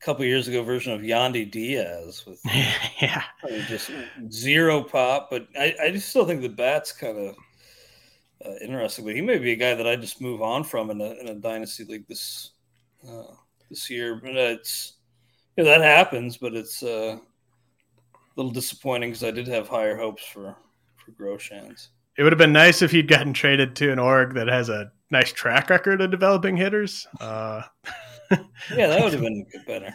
couple 0.00 0.24
years 0.24 0.48
ago 0.48 0.62
version 0.62 0.92
of 0.92 1.02
Yandy 1.02 1.50
Diaz 1.50 2.24
with 2.26 2.40
yeah, 3.00 3.22
just 3.68 3.90
zero 4.30 4.82
pop. 4.82 5.28
But 5.30 5.48
I, 5.58 5.74
I 5.82 5.90
just 5.90 6.08
still 6.08 6.24
think 6.24 6.40
the 6.40 6.48
bat's 6.48 6.92
kind 6.92 7.18
of 7.18 7.36
uh, 8.44 8.54
interesting. 8.62 9.04
But 9.04 9.14
he 9.14 9.20
may 9.20 9.38
be 9.38 9.52
a 9.52 9.56
guy 9.56 9.74
that 9.74 9.86
I 9.86 9.96
just 9.96 10.20
move 10.20 10.42
on 10.42 10.64
from 10.64 10.90
in 10.90 11.00
a, 11.00 11.12
in 11.20 11.28
a 11.28 11.34
dynasty 11.34 11.84
league 11.84 12.08
this 12.08 12.52
uh, 13.08 13.34
this 13.68 13.90
year. 13.90 14.16
But 14.16 14.36
it's 14.36 14.94
you 15.56 15.64
know, 15.64 15.70
that 15.70 15.82
happens, 15.82 16.36
but 16.36 16.54
it's 16.54 16.82
uh, 16.82 17.18
a 17.18 18.18
little 18.36 18.52
disappointing 18.52 19.10
because 19.10 19.24
I 19.24 19.30
did 19.30 19.48
have 19.48 19.68
higher 19.68 19.96
hopes 19.96 20.24
for 20.24 20.56
for 20.96 21.12
Groshans. 21.12 21.88
It 22.16 22.22
would 22.22 22.32
have 22.32 22.38
been 22.38 22.52
nice 22.52 22.82
if 22.82 22.90
he'd 22.90 23.08
gotten 23.08 23.32
traded 23.32 23.76
to 23.76 23.92
an 23.92 23.98
org 23.98 24.34
that 24.34 24.48
has 24.48 24.68
a 24.68 24.90
nice 25.10 25.32
track 25.32 25.70
record 25.70 26.00
of 26.00 26.10
developing 26.10 26.56
hitters. 26.56 27.06
Yeah, 28.30 28.86
that 28.88 29.02
would 29.02 29.12
have 29.12 29.22
been 29.22 29.46
better. 29.66 29.92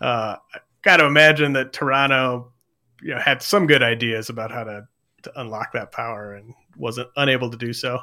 uh, 0.00 0.36
Got 0.82 0.98
to 0.98 1.06
imagine 1.06 1.54
that 1.54 1.72
Toronto, 1.72 2.52
you 3.02 3.14
know, 3.14 3.20
had 3.20 3.42
some 3.42 3.66
good 3.66 3.82
ideas 3.82 4.28
about 4.28 4.50
how 4.50 4.64
to 4.64 4.86
to 5.22 5.40
unlock 5.40 5.72
that 5.72 5.90
power 5.92 6.34
and 6.34 6.52
wasn't 6.76 7.08
unable 7.16 7.50
to 7.50 7.56
do 7.56 7.72
so. 7.72 7.98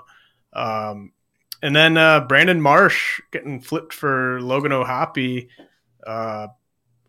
Um, 0.53 1.11
and 1.61 1.75
then 1.75 1.95
uh, 1.97 2.21
Brandon 2.21 2.59
Marsh 2.59 3.21
getting 3.31 3.61
flipped 3.61 3.93
for 3.93 4.41
Logan 4.41 4.71
O'Hoppe. 4.71 5.47
Uh, 6.05 6.47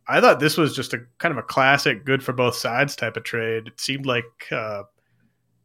I 0.06 0.20
thought 0.20 0.40
this 0.40 0.58
was 0.58 0.76
just 0.76 0.92
a 0.92 1.00
kind 1.18 1.32
of 1.32 1.38
a 1.38 1.42
classic, 1.42 2.04
good 2.04 2.22
for 2.22 2.34
both 2.34 2.54
sides 2.54 2.94
type 2.94 3.16
of 3.16 3.24
trade. 3.24 3.68
It 3.68 3.80
seemed 3.80 4.04
like, 4.04 4.24
uh, 4.50 4.82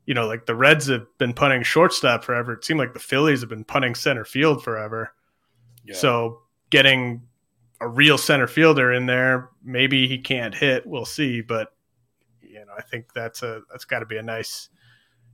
you 0.06 0.14
know, 0.14 0.26
like 0.26 0.46
the 0.46 0.56
Reds 0.56 0.88
have 0.88 1.06
been 1.18 1.34
punting 1.34 1.64
shortstop 1.64 2.24
forever. 2.24 2.54
It 2.54 2.64
seemed 2.64 2.80
like 2.80 2.94
the 2.94 3.00
Phillies 3.00 3.42
have 3.42 3.50
been 3.50 3.66
punting 3.66 3.96
center 3.96 4.24
field 4.24 4.64
forever. 4.64 5.12
Yeah. 5.84 5.96
So 5.96 6.44
getting 6.70 7.22
a 7.80 7.88
real 7.88 8.18
center 8.18 8.48
fielder 8.48 8.92
in 8.94 9.06
there, 9.06 9.50
maybe 9.64 10.08
he 10.08 10.18
can't 10.18 10.56
hit. 10.56 10.86
We'll 10.86 11.06
see, 11.06 11.42
but 11.42 11.74
you 12.42 12.60
know, 12.66 12.74
I 12.78 12.82
think 12.82 13.14
that's 13.14 13.44
a 13.44 13.62
that's 13.72 13.86
got 13.86 14.00
to 14.00 14.06
be 14.06 14.18
a 14.18 14.24
nice 14.24 14.70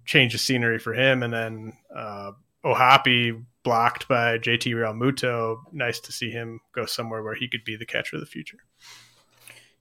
change 0.06 0.34
of 0.34 0.42
scenery 0.42 0.80
for 0.80 0.94
him. 0.94 1.24
And 1.24 1.34
then 1.34 1.74
uh, 1.96 2.32
O'Hoppe 2.66 3.44
blocked 3.64 4.08
by 4.08 4.38
JT 4.38 4.74
Realmuto. 4.74 5.58
Nice 5.72 6.00
to 6.02 6.12
see 6.12 6.30
him 6.30 6.60
go 6.74 6.86
somewhere 6.86 7.24
where 7.24 7.36
he 7.36 7.48
could 7.48 7.64
be 7.64 7.76
the 7.76 7.86
catcher 7.86 8.18
of 8.18 8.20
the 8.20 8.26
future. 8.26 8.60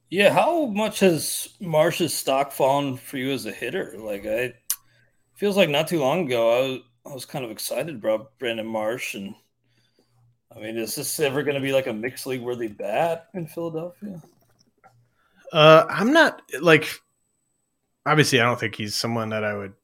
Yeah, 0.09 0.33
how 0.33 0.67
much 0.67 1.01
has 1.01 1.49
Marsh's 1.59 2.13
stock 2.13 2.53
fallen 2.53 2.97
for 2.97 3.17
you 3.17 3.33
as 3.33 3.47
a 3.47 3.53
hitter? 3.53 3.95
Like, 3.99 4.27
I 4.27 4.53
feels 5.35 5.57
like 5.57 5.71
not 5.71 5.89
too 5.89 6.01
long 6.01 6.27
ago, 6.27 6.51
I 6.51 6.61
was, 6.61 6.81
I 7.07 7.15
was 7.15 7.25
kind 7.25 7.45
of 7.45 7.51
excited 7.51 7.97
about 7.97 8.39
Brandon 8.39 8.67
Marsh, 8.67 9.15
and 9.15 9.35
I 10.55 10.61
mean, 10.61 10.77
is 10.77 10.95
this 10.95 11.21
ever 11.21 11.43
going 11.43 11.55
to 11.55 11.61
be 11.61 11.73
like 11.73 11.87
a 11.87 11.93
mixed 11.93 12.27
league 12.27 12.43
worthy 12.43 12.69
bat 12.69 13.29
in 13.35 13.47
Philadelphia? 13.47 14.23
Uh, 15.53 15.85
I'm 15.89 16.13
not 16.13 16.43
like. 16.61 16.89
Obviously, 18.05 18.41
I 18.41 18.45
don't 18.45 18.59
think 18.59 18.75
he's 18.75 18.97
someone 18.97 19.29
that 19.29 19.45
I 19.45 19.55
would 19.55 19.75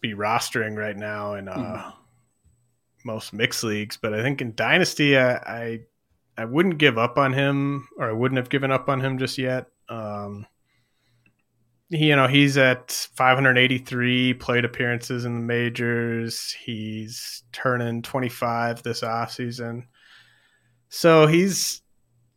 be 0.00 0.14
rostering 0.14 0.76
right 0.76 0.96
now 0.96 1.34
in 1.34 1.48
uh, 1.48 1.54
mm. 1.54 1.92
most 3.04 3.32
mixed 3.34 3.62
leagues, 3.62 3.98
but 3.98 4.14
I 4.14 4.22
think 4.22 4.40
in 4.40 4.54
Dynasty, 4.54 5.18
I, 5.18 5.34
I 5.34 5.80
I 6.36 6.44
wouldn't 6.46 6.78
give 6.78 6.98
up 6.98 7.18
on 7.18 7.32
him, 7.32 7.88
or 7.98 8.08
I 8.08 8.12
wouldn't 8.12 8.38
have 8.38 8.48
given 8.48 8.70
up 8.70 8.88
on 8.88 9.00
him 9.00 9.18
just 9.18 9.38
yet. 9.38 9.66
Um, 9.88 10.46
you 11.88 12.16
know, 12.16 12.26
he's 12.26 12.56
at 12.56 12.90
583 12.90 14.34
plate 14.34 14.64
appearances 14.64 15.24
in 15.24 15.34
the 15.34 15.40
majors. 15.40 16.50
He's 16.52 17.42
turning 17.52 18.02
25 18.02 18.82
this 18.82 19.02
offseason. 19.02 19.84
So 20.88 21.26
he's, 21.26 21.82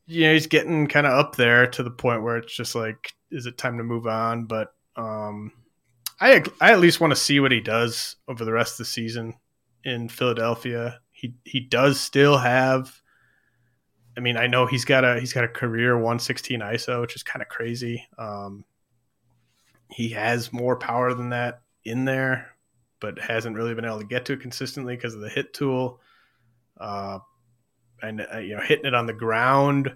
you 0.06 0.24
know, 0.24 0.34
he's 0.34 0.48
getting 0.48 0.88
kind 0.88 1.08
of 1.08 1.14
up 1.14 1.36
there 1.36 1.68
to 1.68 1.84
the 1.84 1.92
point 1.92 2.24
where 2.24 2.38
it's 2.38 2.56
just 2.56 2.76
like, 2.76 3.14
is 3.32 3.46
it 3.46 3.58
time 3.58 3.78
to 3.78 3.84
move 3.84 4.08
on? 4.08 4.46
But 4.46 4.74
um, 4.96 5.52
I, 6.20 6.44
I 6.60 6.72
at 6.72 6.80
least 6.80 7.00
want 7.00 7.12
to 7.12 7.20
see 7.20 7.40
what 7.40 7.52
he 7.52 7.62
does 7.62 8.16
over 8.28 8.44
the 8.44 8.54
rest 8.54 8.74
of 8.74 8.78
the 8.80 8.86
season 8.86 9.36
in 9.84 10.10
Philadelphia. 10.10 11.00
He 11.12 11.34
he 11.46 11.60
does 11.60 12.00
still 12.00 12.38
have 12.38 13.02
I 14.18 14.20
mean, 14.20 14.36
I 14.36 14.48
know 14.48 14.66
he's 14.66 14.84
got 14.84 15.06
a 15.06 15.20
he's 15.20 15.32
got 15.32 15.44
a 15.44 15.48
career 15.48 15.96
116 15.96 16.60
ISO, 16.60 17.02
which 17.02 17.16
is 17.16 17.22
kind 17.22 17.44
of 17.44 17.50
crazy. 17.50 18.08
Um, 18.18 18.66
he 19.90 20.10
has 20.10 20.54
more 20.54 20.76
power 20.76 21.14
than 21.14 21.30
that 21.30 21.62
in 21.84 22.06
there, 22.06 22.52
but 23.00 23.20
hasn't 23.20 23.56
really 23.56 23.74
been 23.74 23.86
able 23.86 24.00
to 24.00 24.06
get 24.06 24.26
to 24.26 24.34
it 24.34 24.42
consistently 24.42 24.96
because 24.96 25.14
of 25.14 25.22
the 25.22 25.30
hit 25.30 25.54
tool. 25.54 26.00
Uh, 26.80 27.20
and 28.02 28.26
uh, 28.34 28.38
you 28.38 28.56
know, 28.56 28.62
hitting 28.62 28.86
it 28.86 28.94
on 28.94 29.06
the 29.06 29.14
ground 29.14 29.96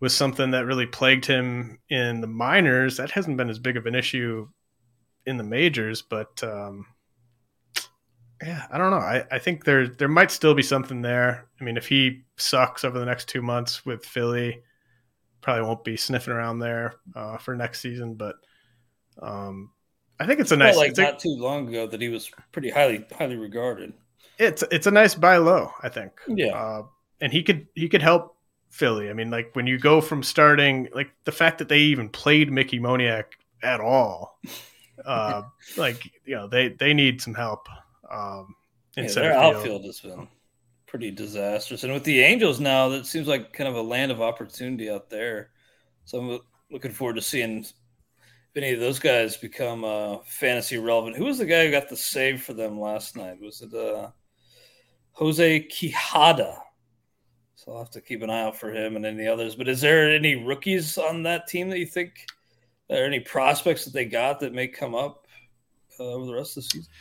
was 0.00 0.14
something 0.14 0.52
that 0.52 0.66
really 0.66 0.86
plagued 0.86 1.26
him 1.26 1.78
in 1.88 2.20
the 2.20 2.26
minors. 2.26 2.96
That 2.96 3.10
hasn't 3.10 3.36
been 3.36 3.50
as 3.50 3.58
big 3.58 3.76
of 3.76 3.86
an 3.86 3.94
issue 3.94 4.48
in 5.26 5.36
the 5.36 5.44
majors, 5.44 6.02
but 6.02 6.42
um, 6.42 6.86
yeah, 8.42 8.66
I 8.70 8.78
don't 8.78 8.90
know. 8.90 8.98
I, 8.98 9.24
I 9.30 9.38
think 9.38 9.64
there 9.64 9.88
there 9.88 10.08
might 10.08 10.30
still 10.30 10.54
be 10.54 10.62
something 10.62 11.02
there. 11.02 11.48
I 11.60 11.64
mean, 11.64 11.76
if 11.76 11.88
he 11.88 12.22
sucks 12.36 12.84
over 12.84 12.98
the 12.98 13.04
next 13.04 13.28
two 13.28 13.42
months 13.42 13.84
with 13.84 14.04
Philly, 14.04 14.62
probably 15.40 15.64
won't 15.64 15.84
be 15.84 15.96
sniffing 15.96 16.32
around 16.32 16.60
there 16.60 16.94
uh, 17.16 17.36
for 17.38 17.56
next 17.56 17.80
season. 17.80 18.14
But 18.14 18.36
um, 19.22 19.70
I 20.20 20.26
think 20.26 20.40
it's 20.40 20.52
a 20.52 20.56
nice. 20.56 20.76
Like 20.76 20.96
not 20.96 21.14
a, 21.14 21.18
too 21.18 21.36
long 21.36 21.68
ago 21.68 21.86
that 21.86 22.00
he 22.00 22.08
was 22.08 22.30
pretty 22.52 22.70
highly 22.70 23.04
highly 23.16 23.36
regarded. 23.36 23.92
It's 24.38 24.62
it's 24.70 24.86
a 24.86 24.90
nice 24.90 25.14
buy 25.14 25.36
low, 25.36 25.72
I 25.82 25.88
think. 25.88 26.12
Yeah, 26.26 26.54
uh, 26.54 26.82
and 27.20 27.32
he 27.32 27.42
could 27.42 27.66
he 27.74 27.88
could 27.88 28.02
help 28.02 28.36
Philly. 28.70 29.10
I 29.10 29.12
mean, 29.12 29.30
like 29.30 29.54
when 29.54 29.66
you 29.66 29.78
go 29.78 30.00
from 30.00 30.22
starting, 30.22 30.88
like 30.92 31.10
the 31.24 31.32
fact 31.32 31.58
that 31.58 31.68
they 31.68 31.80
even 31.80 32.08
played 32.08 32.52
Mickey 32.52 32.78
Moniak 32.78 33.24
at 33.62 33.80
all, 33.80 34.40
uh, 35.04 35.42
like 35.76 36.10
you 36.24 36.34
know 36.34 36.48
they 36.48 36.70
they 36.70 36.94
need 36.94 37.20
some 37.20 37.34
help. 37.34 37.68
Um, 38.10 38.54
yeah, 38.96 39.08
their 39.08 39.34
outfield 39.34 39.84
has 39.84 40.00
been 40.00 40.26
pretty 40.86 41.10
disastrous, 41.12 41.84
and 41.84 41.92
with 41.92 42.04
the 42.04 42.20
Angels 42.20 42.58
now, 42.58 42.88
that 42.88 43.06
seems 43.06 43.28
like 43.28 43.52
kind 43.52 43.68
of 43.68 43.76
a 43.76 43.82
land 43.82 44.10
of 44.10 44.20
opportunity 44.20 44.90
out 44.90 45.10
there. 45.10 45.50
So 46.04 46.18
I'm 46.18 46.40
looking 46.70 46.92
forward 46.92 47.16
to 47.16 47.22
seeing 47.22 47.64
if 48.50 48.56
any 48.56 48.72
of 48.72 48.80
those 48.80 48.98
guys 48.98 49.36
become 49.36 49.84
uh, 49.84 50.18
fantasy 50.24 50.78
relevant. 50.78 51.16
Who 51.16 51.24
was 51.24 51.38
the 51.38 51.46
guy 51.46 51.66
who 51.66 51.70
got 51.70 51.88
the 51.88 51.96
save 51.96 52.42
for 52.42 52.54
them 52.54 52.80
last 52.80 53.16
night? 53.16 53.40
Was 53.40 53.62
it 53.62 53.74
uh, 53.74 54.10
Jose 55.18 55.66
Quijada. 55.68 56.56
So 57.56 57.72
I'll 57.72 57.78
have 57.78 57.90
to 57.90 58.00
keep 58.00 58.22
an 58.22 58.30
eye 58.30 58.42
out 58.42 58.56
for 58.56 58.72
him 58.72 58.94
and 58.94 59.04
any 59.04 59.26
others. 59.26 59.56
But 59.56 59.68
is 59.68 59.80
there 59.80 60.08
any 60.14 60.36
rookies 60.36 60.96
on 60.96 61.24
that 61.24 61.48
team 61.48 61.68
that 61.70 61.80
you 61.80 61.86
think, 61.86 62.24
are 62.88 63.04
any 63.04 63.18
prospects 63.18 63.84
that 63.84 63.92
they 63.92 64.04
got 64.04 64.38
that 64.40 64.54
may 64.54 64.68
come 64.68 64.94
up 64.94 65.26
uh, 65.98 66.04
over 66.04 66.26
the 66.26 66.34
rest 66.34 66.56
of 66.56 66.62
the 66.62 66.68
season? 66.70 66.92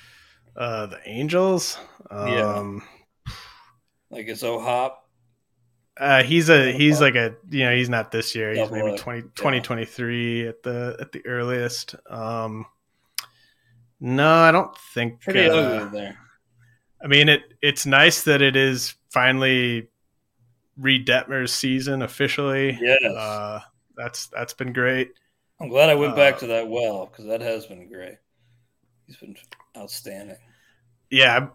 Uh, 0.55 0.87
the 0.87 0.99
Angels. 1.07 1.77
Um, 2.09 2.81
yeah. 3.27 3.33
Like 4.09 4.27
is 4.27 4.43
O 4.43 4.59
Hop? 4.59 5.06
Uh, 5.99 6.23
he's 6.23 6.49
a 6.49 6.71
he's 6.71 7.01
like 7.01 7.15
a 7.15 7.35
you 7.49 7.65
know 7.65 7.75
he's 7.75 7.89
not 7.89 8.11
this 8.11 8.35
year. 8.35 8.53
He's 8.53 8.69
maybe 8.69 8.93
A, 8.93 8.97
20, 8.97 9.19
yeah. 9.19 9.25
2023 9.35 10.47
at 10.47 10.63
the 10.63 10.95
at 10.99 11.11
the 11.11 11.25
earliest. 11.25 11.95
Um, 12.09 12.65
no, 13.99 14.31
I 14.31 14.51
don't 14.51 14.77
think. 14.93 15.21
Pretty 15.21 15.49
uh, 15.49 15.55
ugly 15.55 15.99
there. 15.99 16.17
I 17.01 17.07
mean, 17.07 17.29
it 17.29 17.41
it's 17.61 17.85
nice 17.85 18.23
that 18.23 18.41
it 18.41 18.55
is 18.55 18.95
finally 19.09 19.89
Reid 20.77 21.07
Detmers' 21.07 21.49
season 21.49 22.01
officially. 22.01 22.77
Yes. 22.79 23.03
Uh, 23.03 23.59
that's 23.95 24.27
that's 24.27 24.53
been 24.53 24.73
great. 24.73 25.11
I'm 25.59 25.69
glad 25.69 25.89
I 25.89 25.95
went 25.95 26.13
uh, 26.13 26.15
back 26.15 26.37
to 26.39 26.47
that 26.47 26.67
well 26.67 27.07
because 27.07 27.25
that 27.25 27.41
has 27.41 27.65
been 27.65 27.89
great. 27.89 28.17
He's 29.07 29.17
been 29.17 29.35
outstanding. 29.75 30.37
Yeah, 31.09 31.47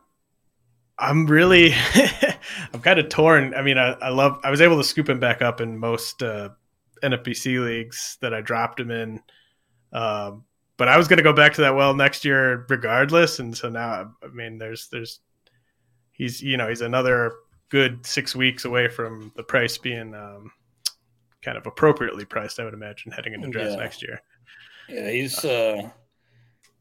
I'm, 0.98 1.26
really 1.26 1.74
I'm 2.72 2.80
kind 2.80 2.98
of 2.98 3.08
torn. 3.08 3.54
I 3.54 3.62
mean, 3.62 3.78
I, 3.78 3.92
I 3.92 4.08
love 4.10 4.38
I 4.44 4.50
was 4.50 4.60
able 4.60 4.76
to 4.76 4.84
scoop 4.84 5.08
him 5.08 5.18
back 5.20 5.42
up 5.42 5.60
in 5.60 5.76
most 5.76 6.22
uh, 6.22 6.50
NFBC 7.02 7.64
leagues 7.64 8.18
that 8.20 8.32
I 8.34 8.40
dropped 8.40 8.78
him 8.78 8.90
in. 8.90 9.20
Um, 9.92 10.44
but 10.76 10.88
I 10.88 10.96
was 10.96 11.06
going 11.08 11.18
to 11.18 11.22
go 11.22 11.32
back 11.32 11.52
to 11.54 11.60
that 11.62 11.74
well 11.76 11.94
next 11.94 12.24
year 12.24 12.66
regardless, 12.68 13.38
and 13.38 13.56
so 13.56 13.68
now 13.68 14.14
I 14.22 14.26
mean, 14.28 14.58
there's 14.58 14.88
there's 14.88 15.20
he's 16.12 16.42
you 16.42 16.56
know 16.56 16.68
he's 16.68 16.80
another 16.80 17.34
good 17.68 18.04
six 18.04 18.34
weeks 18.36 18.64
away 18.64 18.88
from 18.88 19.32
the 19.36 19.42
price 19.42 19.78
being 19.78 20.14
um, 20.14 20.50
kind 21.42 21.56
of 21.58 21.66
appropriately 21.66 22.24
priced. 22.24 22.58
I 22.60 22.64
would 22.64 22.74
imagine 22.74 23.12
heading 23.12 23.34
into 23.34 23.48
draft 23.48 23.72
Yeah. 23.72 23.76
next 23.76 24.02
year. 24.02 24.22
Yeah, 24.88 25.10
he's 25.10 25.44
uh 25.44 25.90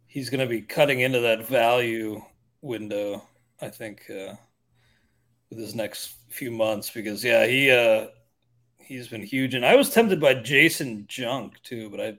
he's 0.07 0.29
going 0.29 0.41
to 0.41 0.47
be 0.47 0.61
cutting 0.61 1.01
into 1.01 1.19
that 1.21 1.45
value 1.47 2.21
window, 2.61 3.27
I 3.61 3.69
think, 3.69 4.09
uh, 4.09 4.35
with 5.49 5.59
his 5.59 5.75
next 5.75 6.15
few 6.29 6.51
months 6.51 6.89
because 6.89 7.23
yeah, 7.23 7.45
he 7.45 7.69
uh 7.71 8.07
he's 8.79 9.07
been 9.07 9.23
huge, 9.23 9.53
and 9.53 9.65
I 9.65 9.75
was 9.75 9.89
tempted 9.89 10.19
by 10.19 10.33
Jason 10.35 11.05
Junk 11.07 11.61
too, 11.63 11.89
but 11.89 11.99
I 12.01 12.17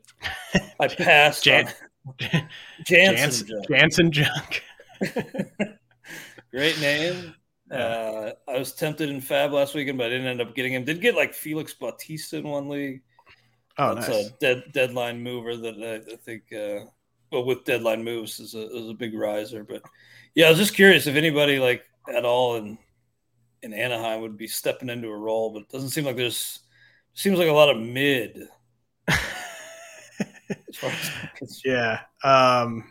I 0.80 0.88
passed 0.88 1.44
Jan- 1.44 1.68
on 2.06 2.18
Janson 2.84 3.46
Junk. 3.46 3.66
Janson 3.68 4.12
junk. 4.12 4.62
Great 6.50 6.78
name. 6.80 7.34
Uh, 7.70 8.32
I 8.46 8.58
was 8.58 8.74
tempted 8.74 9.08
in 9.08 9.20
Fab 9.22 9.52
last 9.52 9.74
weekend, 9.74 9.96
but 9.96 10.08
I 10.08 10.10
didn't 10.10 10.26
end 10.26 10.42
up 10.42 10.54
getting 10.54 10.74
him. 10.74 10.84
Did 10.84 11.00
get 11.00 11.14
like 11.14 11.32
Felix 11.32 11.72
Bautista 11.72 12.36
in 12.36 12.44
one 12.44 12.68
league. 12.68 13.02
Oh, 13.78 13.94
That's 13.94 14.08
nice. 14.08 14.26
a 14.26 14.30
dead, 14.38 14.64
deadline 14.72 15.22
mover 15.22 15.56
that 15.56 15.76
I, 16.06 16.12
I 16.12 16.16
think, 16.16 16.52
uh, 16.52 16.84
well, 17.30 17.44
with 17.46 17.64
deadline 17.64 18.04
moves 18.04 18.38
is 18.40 18.54
a, 18.54 18.70
is 18.76 18.90
a 18.90 18.94
big 18.94 19.14
riser. 19.14 19.64
But 19.64 19.82
yeah, 20.34 20.46
I 20.46 20.50
was 20.50 20.58
just 20.58 20.74
curious 20.74 21.06
if 21.06 21.16
anybody 21.16 21.58
like 21.58 21.84
at 22.12 22.24
all 22.24 22.56
in 22.56 22.78
in 23.62 23.72
Anaheim 23.72 24.20
would 24.22 24.36
be 24.36 24.48
stepping 24.48 24.88
into 24.88 25.08
a 25.08 25.16
role, 25.16 25.52
but 25.52 25.62
it 25.62 25.68
doesn't 25.68 25.90
seem 25.90 26.04
like 26.04 26.16
there's 26.16 26.60
seems 27.14 27.38
like 27.38 27.48
a 27.48 27.52
lot 27.52 27.68
of 27.70 27.80
mid. 27.80 28.48
As 29.08 30.78
as 31.40 31.62
Yeah. 31.64 32.00
Um 32.24 32.84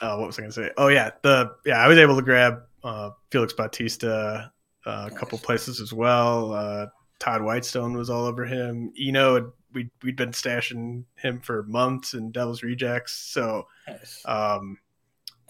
oh, 0.00 0.18
what 0.18 0.26
was 0.28 0.38
I 0.38 0.42
gonna 0.42 0.52
say? 0.52 0.70
Oh 0.76 0.88
yeah, 0.88 1.10
the 1.22 1.52
yeah, 1.64 1.78
I 1.82 1.88
was 1.88 1.98
able 1.98 2.16
to 2.16 2.22
grab 2.22 2.62
uh 2.84 3.10
Felix 3.30 3.52
Bautista 3.52 4.52
uh, 4.84 5.08
a 5.12 5.14
couple 5.14 5.38
places 5.38 5.80
as 5.80 5.92
well. 5.92 6.52
Uh 6.52 6.86
Todd 7.18 7.42
Whitestone 7.42 7.96
was 7.96 8.10
all 8.10 8.24
over 8.24 8.44
him. 8.44 8.92
Eno 9.00 9.34
had, 9.34 9.44
we 9.72 9.90
we'd 10.02 10.16
been 10.16 10.32
stashing 10.32 11.04
him 11.16 11.40
for 11.40 11.62
months 11.64 12.14
in 12.14 12.30
Devil's 12.30 12.62
Rejects. 12.62 13.12
So 13.12 13.66
Nice. 13.88 14.22
um 14.26 14.78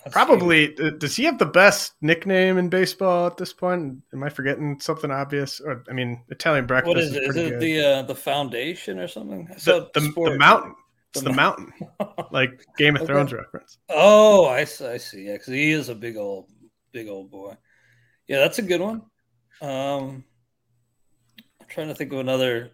That's 0.04 0.12
probably 0.12 0.74
does 0.74 1.14
he 1.16 1.24
have 1.24 1.38
the 1.38 1.46
best 1.46 1.94
nickname 2.00 2.58
in 2.58 2.68
baseball 2.68 3.26
at 3.26 3.36
this 3.36 3.52
point? 3.52 3.98
Am 4.12 4.22
I 4.24 4.28
forgetting 4.28 4.80
something 4.80 5.10
obvious? 5.10 5.60
Or 5.60 5.84
I 5.88 5.92
mean 5.92 6.22
Italian 6.28 6.64
good. 6.64 6.68
breakfast 6.68 6.88
What 6.96 6.98
is 6.98 7.14
it? 7.14 7.22
Is 7.22 7.36
it 7.36 7.50
good. 7.50 7.60
the 7.60 7.80
uh, 7.80 8.02
the 8.02 8.14
foundation 8.14 8.98
or 8.98 9.06
something? 9.06 9.46
The, 9.64 9.88
the, 9.94 10.00
the 10.00 10.36
mountain. 10.38 10.74
It's 11.10 11.20
The 11.20 11.24
the, 11.26 11.30
Mou- 11.30 11.36
mountain. 11.36 11.72
Like 12.32 12.64
Game 12.78 12.96
of 12.96 13.02
Okay. 13.02 13.12
Thrones 13.12 13.32
reference. 13.32 13.78
Oh, 13.90 14.46
I 14.46 14.64
see. 14.64 14.86
I 14.86 14.96
see. 14.96 15.26
Yeah, 15.26 15.32
because 15.34 15.48
he 15.52 15.70
is 15.70 15.88
a 15.88 15.94
big 15.94 16.16
old, 16.16 16.50
big 16.92 17.08
old 17.08 17.30
boy. 17.30 17.56
Yeah, 18.26 18.38
that's 18.38 18.58
a 18.58 18.62
good 18.62 18.80
one. 18.80 19.02
Um, 19.60 20.24
I'm 21.60 21.66
trying 21.68 21.88
to 21.88 21.94
think 21.94 22.12
of 22.12 22.18
another. 22.18 22.70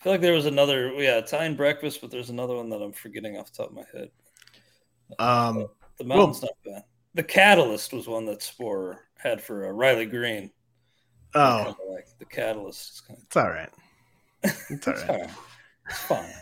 I 0.00 0.02
feel 0.02 0.12
like 0.12 0.20
there 0.22 0.32
was 0.32 0.46
another. 0.46 0.90
Yeah, 0.94 1.18
Italian 1.18 1.54
breakfast, 1.54 2.00
but 2.00 2.10
there's 2.10 2.30
another 2.30 2.56
one 2.56 2.70
that 2.70 2.80
I'm 2.82 2.92
forgetting 2.92 3.36
off 3.36 3.52
the 3.52 3.58
top 3.58 3.70
of 3.70 3.76
my 3.76 3.84
head. 3.92 4.10
Um 5.18 5.68
The 5.98 6.04
mountain's 6.04 6.42
not 6.42 6.50
bad. 6.64 6.84
The 7.14 7.22
catalyst 7.22 7.92
was 7.92 8.06
one 8.06 8.26
that 8.26 8.42
Spore 8.42 9.08
had 9.18 9.40
for 9.42 9.66
uh, 9.66 9.70
Riley 9.70 10.06
Greene. 10.06 10.50
Oh 11.34 11.76
like 11.90 12.06
the 12.18 12.24
catalyst. 12.24 12.90
It's, 12.90 13.00
kind 13.00 13.18
of, 13.18 13.24
It's 13.24 13.36
all 13.36 13.50
right. 13.50 13.70
It's 14.70 14.88
all 14.88 14.94
it's 14.94 15.02
right. 15.02 15.10
all 15.10 15.18
right. 15.18 15.30
It's 15.88 15.98
fine. 16.00 16.32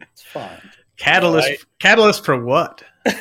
It's 0.00 0.22
fine. 0.22 0.70
Catalyst. 0.96 1.48
I- 1.48 1.56
catalyst 1.78 2.24
for 2.24 2.42
what? 2.42 2.82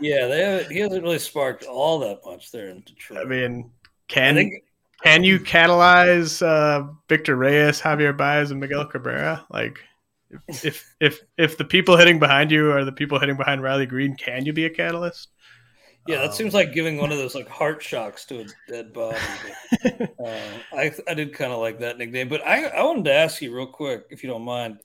Yeah, 0.00 0.26
they 0.28 0.42
haven't, 0.42 0.70
he 0.72 0.78
hasn't 0.78 1.02
really 1.02 1.18
sparked 1.18 1.64
all 1.64 1.98
that 2.00 2.20
much 2.24 2.52
there 2.52 2.68
in 2.68 2.82
Detroit. 2.82 3.20
I 3.20 3.24
mean, 3.24 3.70
I 3.84 4.12
can 4.12 4.34
think 4.34 4.62
can 5.02 5.24
you 5.24 5.38
catalyze 5.38 6.44
uh, 6.44 6.88
Victor 7.08 7.36
Reyes, 7.36 7.80
Javier 7.80 8.16
Baez, 8.16 8.50
and 8.50 8.60
Miguel 8.60 8.84
Cabrera? 8.84 9.44
Like, 9.50 9.78
if, 10.30 10.40
if 10.62 10.86
if 11.00 11.20
if 11.36 11.58
the 11.58 11.64
people 11.64 11.96
hitting 11.96 12.18
behind 12.18 12.50
you 12.50 12.70
are 12.72 12.84
the 12.84 12.92
people 12.92 13.18
hitting 13.18 13.36
behind 13.36 13.62
Riley 13.62 13.86
Greene, 13.86 14.16
can 14.16 14.44
you 14.46 14.52
be 14.52 14.64
a 14.64 14.70
catalyst? 14.70 15.28
Yeah, 16.06 16.18
that 16.18 16.34
Um, 16.34 16.34
seems 16.34 16.54
like 16.54 16.72
giving 16.72 16.96
one 16.96 17.12
of 17.12 17.18
those 17.18 17.34
like 17.34 17.48
heart 17.48 17.82
shocks 17.82 18.24
to 18.26 18.40
a 18.40 18.44
dead 18.66 18.92
body. 18.92 19.38
But, 19.42 19.56
uh, 20.24 20.60
I 20.72 20.92
I 21.08 21.14
did 21.14 21.34
kind 21.34 21.52
of 21.52 21.60
like 21.60 21.80
that 21.80 21.98
nickname, 21.98 22.28
but 22.28 22.46
I 22.46 22.66
I 22.66 22.84
wanted 22.84 23.04
to 23.06 23.14
ask 23.14 23.42
you 23.42 23.54
real 23.54 23.66
quick, 23.66 24.04
if 24.10 24.22
you 24.22 24.30
don't 24.30 24.42
mind, 24.44 24.78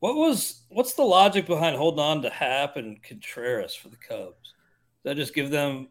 what 0.00 0.16
was 0.16 0.62
what's 0.70 0.94
the 0.94 1.02
logic 1.04 1.46
behind 1.46 1.76
holding 1.76 2.00
on 2.00 2.22
to 2.22 2.30
Happ 2.30 2.76
and 2.76 3.02
Contreras 3.02 3.74
for 3.74 3.88
the 3.90 3.96
Cubs? 3.96 4.54
Did 5.04 5.10
that 5.12 5.16
just 5.16 5.34
give 5.34 5.50
them? 5.50 5.88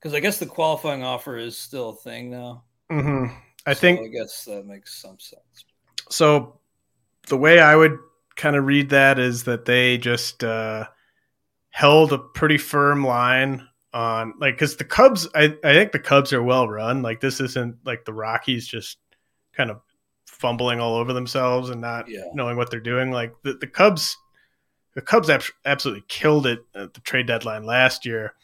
Because 0.00 0.14
I 0.14 0.20
guess 0.20 0.38
the 0.38 0.46
qualifying 0.46 1.04
offer 1.04 1.38
is 1.38 1.58
still 1.58 1.90
a 1.90 1.96
thing 1.96 2.30
now. 2.30 2.64
hmm 2.90 3.26
I 3.66 3.74
So 3.74 3.88
think 3.94 4.02
I 4.04 4.08
guess 4.08 4.44
that 4.44 4.66
makes 4.66 4.94
some 5.02 5.18
sense. 5.18 5.64
so 6.10 6.60
the 7.28 7.36
way 7.36 7.60
I 7.60 7.76
would 7.76 7.98
kind 8.42 8.56
of 8.56 8.64
read 8.66 8.90
that 8.90 9.18
is 9.20 9.44
that 9.44 9.64
they 9.66 9.98
just 9.98 10.42
uh, 10.42 10.86
held 11.70 12.12
a 12.12 12.18
pretty 12.18 12.58
firm 12.58 13.06
line 13.06 13.66
on 13.94 14.34
like 14.40 14.54
because 14.56 14.76
the 14.76 14.84
Cubs 14.84 15.28
I, 15.34 15.44
I 15.64 15.72
think 15.74 15.92
the 15.92 15.98
Cubs 15.98 16.32
are 16.32 16.42
well 16.42 16.68
run. 16.68 17.02
Like 17.02 17.20
this 17.20 17.40
isn't 17.40 17.76
like 17.84 18.04
the 18.04 18.12
Rockies 18.12 18.66
just 18.66 18.98
kind 19.52 19.70
of 19.70 19.80
fumbling 20.26 20.80
all 20.80 20.96
over 20.96 21.12
themselves 21.12 21.70
and 21.70 21.80
not 21.80 22.08
Yeah. 22.08 22.24
knowing 22.34 22.56
what 22.56 22.70
they're 22.70 22.80
doing. 22.80 23.10
Like 23.12 23.32
the, 23.44 23.54
the 23.54 23.66
Cubs 23.66 24.16
the 24.94 25.02
Cubs 25.02 25.30
ab- 25.30 25.42
absolutely 25.64 26.04
killed 26.08 26.46
it 26.46 26.60
at 26.74 26.94
the 26.94 27.00
trade 27.00 27.26
deadline 27.26 27.64
last 27.64 28.04
year. 28.04 28.34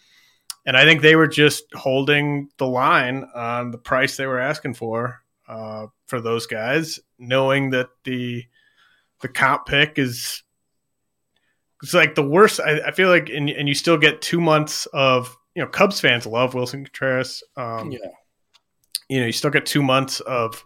And 0.64 0.76
I 0.76 0.84
think 0.84 1.00
they 1.02 1.16
were 1.16 1.26
just 1.26 1.64
holding 1.74 2.50
the 2.58 2.66
line 2.66 3.26
on 3.34 3.70
the 3.70 3.78
price 3.78 4.16
they 4.16 4.26
were 4.26 4.38
asking 4.38 4.74
for 4.74 5.20
uh, 5.48 5.86
for 6.06 6.20
those 6.20 6.46
guys, 6.46 7.00
knowing 7.18 7.70
that 7.70 7.88
the 8.04 8.44
the 9.20 9.28
comp 9.28 9.66
pick 9.66 9.98
is 9.98 10.42
it's 11.82 11.94
like 11.94 12.14
the 12.14 12.22
worst. 12.28 12.60
I, 12.60 12.80
I 12.80 12.90
feel 12.92 13.08
like, 13.08 13.28
and, 13.28 13.48
and 13.48 13.68
you 13.68 13.74
still 13.74 13.98
get 13.98 14.20
two 14.20 14.40
months 14.40 14.86
of 14.86 15.36
you 15.54 15.62
know 15.62 15.68
Cubs 15.68 16.00
fans 16.00 16.26
love 16.26 16.54
Willson 16.54 16.84
Contreras. 16.84 17.42
Um, 17.56 17.92
yeah, 17.92 17.98
You 19.08 19.20
know, 19.20 19.26
you 19.26 19.32
still 19.32 19.50
get 19.50 19.66
two 19.66 19.82
months 19.82 20.20
of 20.20 20.64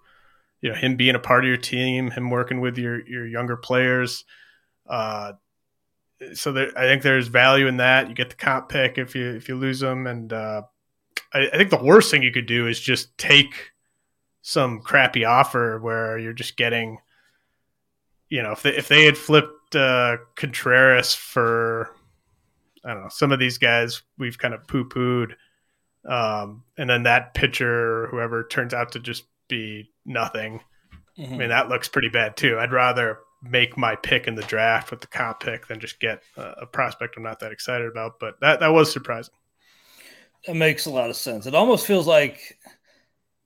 you 0.61 0.71
know 0.71 0.75
him 0.75 0.97
being 0.97 1.15
a 1.15 1.21
part 1.21 1.45
of 1.45 1.49
your 1.49 1.57
team, 1.57 2.11
him 2.11 2.31
working 2.31 2.61
with 2.61 2.79
your 2.79 3.07
your 3.07 3.27
younger 3.27 3.57
players. 3.57 4.25
Uh, 4.89 5.33
so 6.35 6.53
there, 6.53 6.71
I 6.77 6.83
think 6.83 7.03
there's 7.03 7.29
value 7.29 7.67
in 7.67 7.79
that. 7.79 8.09
You 8.09 8.15
get 8.15 8.31
the 8.31 8.37
comp 8.37 8.69
pick 8.69 8.97
if 8.99 9.15
you 9.15 9.31
if 9.35 9.49
you 9.49 9.57
lose 9.57 9.81
them, 9.81 10.07
and 10.07 10.33
uh, 10.33 10.63
I, 11.33 11.49
I 11.49 11.57
think 11.57 11.71
the 11.71 11.83
worst 11.83 12.11
thing 12.11 12.23
you 12.23 12.33
could 12.33 12.47
do 12.47 12.67
is 12.67 12.81
just 12.81 13.17
take 13.19 13.73
some 14.43 14.81
crappy 14.81 15.25
offer 15.25 15.79
where 15.79 16.19
you're 16.19 16.33
just 16.33 16.57
getting, 16.57 16.99
you 18.33 18.43
know, 18.43 18.53
if 18.53 18.63
they 18.63 18.71
if 18.75 18.89
they 18.89 19.05
had 19.05 19.19
flipped 19.19 19.77
uh, 19.77 20.17
Contreras 20.37 21.15
for, 21.15 21.91
I 22.85 22.95
don't 22.95 23.05
know, 23.05 23.09
some 23.11 23.33
of 23.33 23.39
these 23.39 23.59
guys 23.59 24.03
we've 24.19 24.39
kind 24.39 24.55
of 24.55 24.67
poo 24.67 24.89
pooed, 24.89 25.35
um, 26.09 26.65
and 26.79 26.91
then 26.91 27.05
that 27.05 27.35
pitcher, 27.35 28.09
whoever 28.09 28.45
turns 28.45 28.75
out 28.75 28.93
to 28.93 29.01
just 29.01 29.25
be 29.49 29.91
nothing. 30.07 30.61
I 30.61 30.87
Mhm. 31.23 31.39
mean, 31.41 31.51
that 31.51 31.69
looks 31.69 31.89
pretty 31.89 32.11
bad 32.11 32.37
too. 32.37 32.59
I'd 32.59 32.73
rather 32.73 33.21
make 33.43 33.77
my 33.77 33.97
pick 33.97 34.29
in 34.29 34.37
the 34.37 34.43
draft 34.43 34.91
with 34.91 35.01
the 35.03 35.09
comp 35.09 35.41
pick 35.41 35.67
than 35.69 35.81
just 35.81 36.01
get 36.01 36.23
a, 36.37 36.43
a 36.63 36.67
prospect 36.67 37.17
I'm 37.17 37.25
not 37.25 37.41
that 37.41 37.53
excited 37.53 37.89
about. 37.89 38.21
But 38.21 38.41
that 38.41 38.61
that 38.61 38.69
was 38.69 38.93
surprising. 38.93 39.35
It 40.45 40.55
makes 40.55 40.87
a 40.87 40.91
lot 40.91 41.11
of 41.11 41.17
sense. 41.17 41.47
It 41.47 41.55
almost 41.55 41.87
feels 41.87 42.07
like 42.07 42.59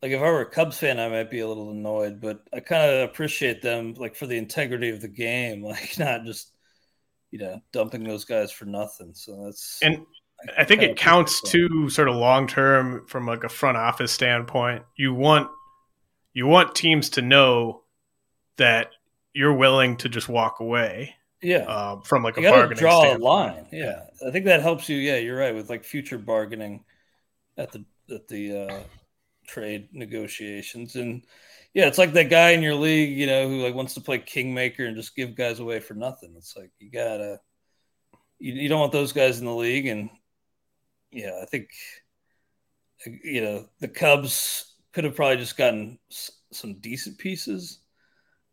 like 0.03 0.13
if 0.13 0.21
I 0.21 0.25
were 0.25 0.43
a 0.43 0.51
Cubs 0.51 0.79
fan, 0.79 1.01
I 1.01 1.09
might 1.09 1.31
be 1.31 1.41
a 1.41 1.49
little 1.49 1.71
annoyed, 1.71 2.21
but 2.21 2.43
I 2.53 2.61
kind 2.61 2.91
of 2.91 3.09
appreciate 3.09 3.63
them 3.63 3.95
like 3.95 4.15
for 4.15 4.27
the 4.27 4.37
integrity 4.37 4.91
of 4.91 5.01
the 5.01 5.09
game, 5.09 5.63
like 5.65 5.99
not 5.99 6.25
just 6.25 6.53
you 7.31 7.39
know 7.39 7.61
dumping 7.73 8.05
those 8.05 8.25
guys 8.25 8.53
for 8.53 8.65
nothing. 8.67 9.13
So 9.15 9.45
that's 9.45 9.81
and 9.83 10.05
I, 10.57 10.63
I 10.63 10.65
think 10.65 10.83
it 10.83 10.97
counts 10.97 11.41
too, 11.41 11.89
sort 11.89 12.09
of 12.09 12.17
long 12.17 12.47
term 12.47 13.07
from 13.07 13.27
like 13.27 13.45
a 13.45 13.49
front 13.49 13.77
office 13.77 14.13
standpoint. 14.13 14.85
You 14.97 15.15
want 15.15 15.51
you 16.35 16.47
want 16.47 16.75
teams 16.75 17.11
to 17.11 17.23
know 17.23 17.83
that 18.59 18.91
you're 19.33 19.55
willing 19.55 19.97
to 19.99 20.09
just 20.09 20.29
walk 20.29 20.61
away. 20.61 21.15
Yeah, 21.43 21.59
uh, 21.69 22.01
from 22.01 22.23
like 22.23 22.37
you 22.37 22.49
a 22.49 22.51
bargaining 22.51 22.79
draw 22.79 23.01
standpoint. 23.01 23.23
a 23.23 23.25
line. 23.25 23.67
Yeah, 23.73 24.03
I 24.27 24.31
think 24.31 24.47
that 24.47 24.63
helps 24.63 24.89
you. 24.89 24.97
Yeah, 24.97 25.17
you're 25.17 25.37
right 25.37 25.55
with 25.55 25.71
like 25.71 25.85
future 25.85 26.19
bargaining 26.19 26.85
at 27.57 27.73
the 27.73 27.85
at 28.11 28.29
the 28.29 28.67
uh, 28.67 28.81
trade 29.47 29.89
negotiations 29.93 30.97
and 30.97 31.23
yeah, 31.77 31.89
it's 31.89 31.99
like 31.99 32.15
that 32.15 32.31
guy 32.31 32.53
in 32.53 32.63
your 32.63 32.75
league, 32.75 33.19
you 33.19 33.27
know, 33.27 33.47
who 33.47 33.63
like 33.63 33.75
wants 33.75 33.93
to 33.95 34.01
play 34.01 34.17
kingmaker 34.17 34.87
and 34.87 34.97
just 34.97 35.15
give 35.15 35.37
guys 35.37 35.61
away 35.61 35.79
for 35.79 35.93
nothing. 35.93 36.33
It's 36.35 36.57
like 36.57 36.71
you 36.79 36.91
gotta, 36.91 37.39
you, 38.39 38.55
you 38.55 38.69
don't 38.71 38.81
want 38.81 38.93
those 38.93 39.13
guys 39.13 39.41
in 39.41 39.45
the 39.45 39.55
league, 39.55 39.87
and 39.87 40.09
yeah, 41.13 41.39
I 41.43 41.45
think 41.45 41.69
you 43.05 43.43
know 43.43 43.69
the 43.81 43.89
Cubs 43.89 44.77
could 44.93 45.05
have 45.05 45.15
probably 45.15 45.37
just 45.37 45.59
gotten 45.59 45.99
some 46.51 46.81
decent 46.81 47.19
pieces, 47.19 47.81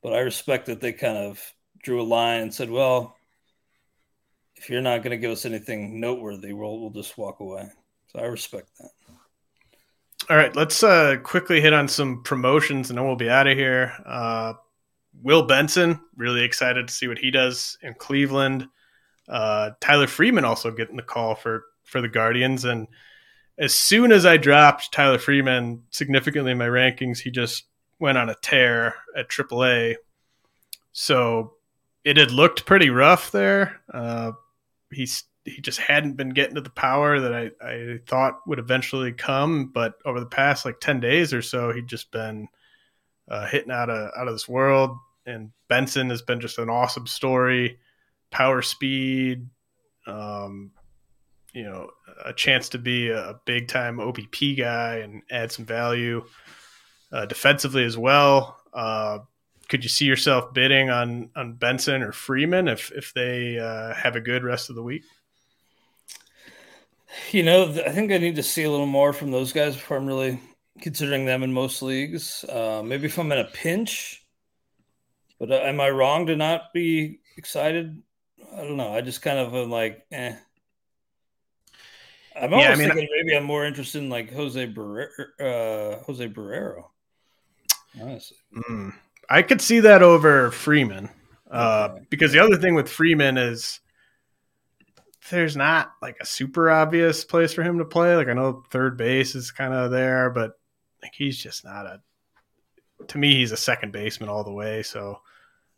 but 0.02 0.12
I 0.12 0.20
respect 0.20 0.66
that 0.66 0.82
they 0.82 0.91
kind 0.91 1.18
of 1.18 1.41
drew 1.82 2.02
a 2.02 2.04
line 2.04 2.41
and 2.41 2.54
said, 2.54 2.70
well, 2.70 3.16
if 4.58 4.70
you're 4.70 4.82
not 4.82 4.98
going 4.98 5.12
to 5.12 5.18
give 5.18 5.32
us 5.32 5.46
anything 5.46 6.02
noteworthy, 6.02 6.52
we'll 6.52 6.82
we'll 6.82 6.89
just 6.89 7.18
walk 7.18 7.39
away. 7.39 7.70
So 8.08 8.20
I 8.20 8.26
respect 8.26 8.68
that. 8.80 8.91
All 10.30 10.38
right, 10.38 10.55
let's 10.55 10.82
uh, 10.84 11.17
quickly 11.21 11.59
hit 11.59 11.74
on 11.74 11.88
some 11.88 12.24
promotions 12.24 12.89
and 12.89 12.97
then 12.97 13.05
we'll 13.05 13.17
be 13.17 13.30
out 13.30 13.47
of 13.47 13.57
here. 13.57 13.93
Uh, 14.05 14.53
Will 15.21 15.43
Benson, 15.43 15.99
really 16.15 16.43
excited 16.43 16.88
to 16.88 16.93
see 16.93 17.07
what 17.07 17.17
he 17.17 17.30
does 17.30 17.78
in 17.82 17.93
Cleveland. 17.95 18.67
Uh, 19.28 19.71
Tyler 19.82 20.07
Freeman 20.07 20.45
also 20.45 20.71
getting 20.71 20.95
the 20.95 21.03
call 21.03 21.36
for 21.36 21.65
for 21.84 22.01
the 22.01 22.07
Guardians, 22.07 22.65
and 22.65 22.88
as 23.57 23.76
soon 23.76 24.11
as 24.11 24.26
I 24.26 24.38
dropped 24.38 24.91
Tyler 24.91 25.19
Freeman 25.19 25.84
significantly 25.91 26.51
in 26.53 26.57
my 26.57 26.67
rankings, 26.67 27.19
he 27.19 27.30
just 27.30 27.65
went 27.99 28.17
on 28.17 28.30
a 28.30 28.36
tear 28.36 28.95
at 29.15 29.30
AAA. 29.30 29.95
So 30.91 31.53
it 32.03 32.17
had 32.17 32.32
looked 32.32 32.65
pretty 32.65 32.89
rough 32.89 33.32
there. 33.32 33.82
Uh, 33.93 34.32
he's 34.91 35.24
he 35.46 35.62
just 35.62 35.80
hadn't 35.80 36.14
been 36.14 36.30
getting 36.30 36.56
to 36.56 36.62
the 36.62 36.70
power 36.70 37.20
that 37.20 37.34
I, 37.34 37.52
I 37.62 38.00
thought 38.08 38.39
would 38.48 38.60
eventually 38.60 39.12
come. 39.12 39.72
But 39.74 39.96
over 40.06 40.20
the 40.20 40.26
past 40.26 40.66
like 40.66 40.80
10 40.80 41.00
days 41.00 41.34
or 41.34 41.41
so, 41.41 41.72
he'd 41.72 41.88
just 41.88 42.12
been 42.12 42.48
uh, 43.28 43.48
hitting 43.48 43.72
out 43.72 43.89
of, 43.89 44.12
out 44.18 44.28
of 44.28 44.34
this 44.34 44.48
world. 44.48 44.98
And 45.26 45.52
Benson 45.68 46.10
has 46.10 46.22
been 46.22 46.39
just 46.39 46.60
an 46.60 46.70
awesome 46.70 47.08
story, 47.08 47.80
power 48.32 48.62
speed, 48.62 49.48
um, 50.08 50.72
you 51.54 51.64
know, 51.64 51.89
a 52.26 52.34
chance 52.34 52.70
to 52.70 52.78
be 52.78 53.10
a 53.10 53.39
big 53.46 53.68
time 53.68 53.98
OBP 53.98 54.58
guy 54.58 54.98
and 54.98 55.22
add 55.30 55.52
some 55.52 55.66
value 55.66 56.24
uh, 57.12 57.26
defensively 57.26 57.84
as 57.84 57.98
well. 57.98 58.58
Uh, 58.74 59.20
could 59.70 59.84
you 59.84 59.89
see 59.89 60.06
yourself 60.06 60.54
bidding 60.54 60.89
on 60.89 61.30
on 61.36 61.54
Benson 61.54 62.02
or 62.02 62.12
Freeman 62.12 62.68
if 62.68 62.91
if 62.91 63.14
they 63.14 63.58
uh, 63.58 63.94
have 63.94 64.16
a 64.16 64.22
good 64.22 64.44
rest 64.44 64.70
of 64.70 64.76
the 64.76 64.84
week? 64.84 65.04
You 67.32 67.43
know, 67.43 67.64
I 67.86 67.91
think 67.91 68.11
I 68.11 68.18
need 68.18 68.36
to 68.36 68.43
see 68.43 68.64
a 68.64 68.72
little 68.72 68.86
more 68.86 69.14
from 69.14 69.32
those 69.32 69.53
guys 69.53 69.76
before 69.76 69.97
I'm 69.97 70.07
really 70.07 70.39
considering 70.82 71.26
them 71.26 71.43
in 71.43 71.53
most 71.53 71.82
leagues. 71.82 72.43
Uh, 72.43 72.82
maybe 72.84 73.05
if 73.05 73.18
I'm 73.18 73.32
in 73.32 73.39
a 73.39 73.45
pinch, 73.45 74.26
but 75.39 75.51
uh, 75.51 75.55
am 75.55 75.80
I 75.80 75.89
wrong 75.89 76.26
to 76.28 76.36
not 76.36 76.74
be 76.74 77.20
excited? 77.38 78.01
I 78.53 78.57
don't 78.57 78.78
know. 78.78 78.93
I 78.93 79.01
just 79.01 79.22
kind 79.22 79.39
of 79.39 79.53
am 79.53 79.70
like, 79.70 80.05
eh. 80.11 80.36
I'm 82.36 82.53
almost 82.53 82.68
yeah, 82.68 82.74
I 82.74 82.76
mean, 82.76 82.88
thinking 82.89 83.09
maybe 83.16 83.38
I'm 83.38 83.43
more 83.43 83.66
interested 83.66 83.99
in 83.99 84.09
like 84.09 84.34
Jose 84.34 84.68
Barrero. 84.68 85.07
Uh, 85.39 86.03
Jose 86.03 86.28
Barrero. 86.30 86.86
Honestly. 87.99 88.38
Mm, 88.55 88.93
I 89.30 89.43
could 89.43 89.61
see 89.61 89.80
that 89.82 90.01
over 90.01 90.49
Freeman. 90.51 91.09
Uh, 91.49 91.89
okay. 91.91 92.05
Because 92.09 92.32
the 92.32 92.39
other 92.39 92.57
thing 92.57 92.74
with 92.74 92.89
Freeman 92.89 93.38
is 93.38 93.80
there's 95.30 95.55
not 95.55 95.93
like 96.01 96.17
a 96.19 96.26
super 96.26 96.69
obvious 96.69 97.24
place 97.24 97.53
for 97.53 97.63
him 97.63 97.78
to 97.80 97.86
play. 97.86 98.15
Like 98.15 98.28
I 98.28 98.34
know 98.34 98.63
third 98.69 98.97
base 98.97 99.36
is 99.36 99.51
kind 99.51 99.74
of 99.74 99.91
there, 99.91 100.30
but 100.30 100.53
like 101.01 101.13
he's 101.15 101.38
just 101.38 101.63
not 101.63 101.86
a. 101.86 102.01
To 103.07 103.17
me, 103.17 103.36
he's 103.36 103.51
a 103.51 103.57
second 103.57 103.91
baseman 103.91 104.30
all 104.30 104.43
the 104.43 104.53
way. 104.53 104.82
So, 104.84 105.19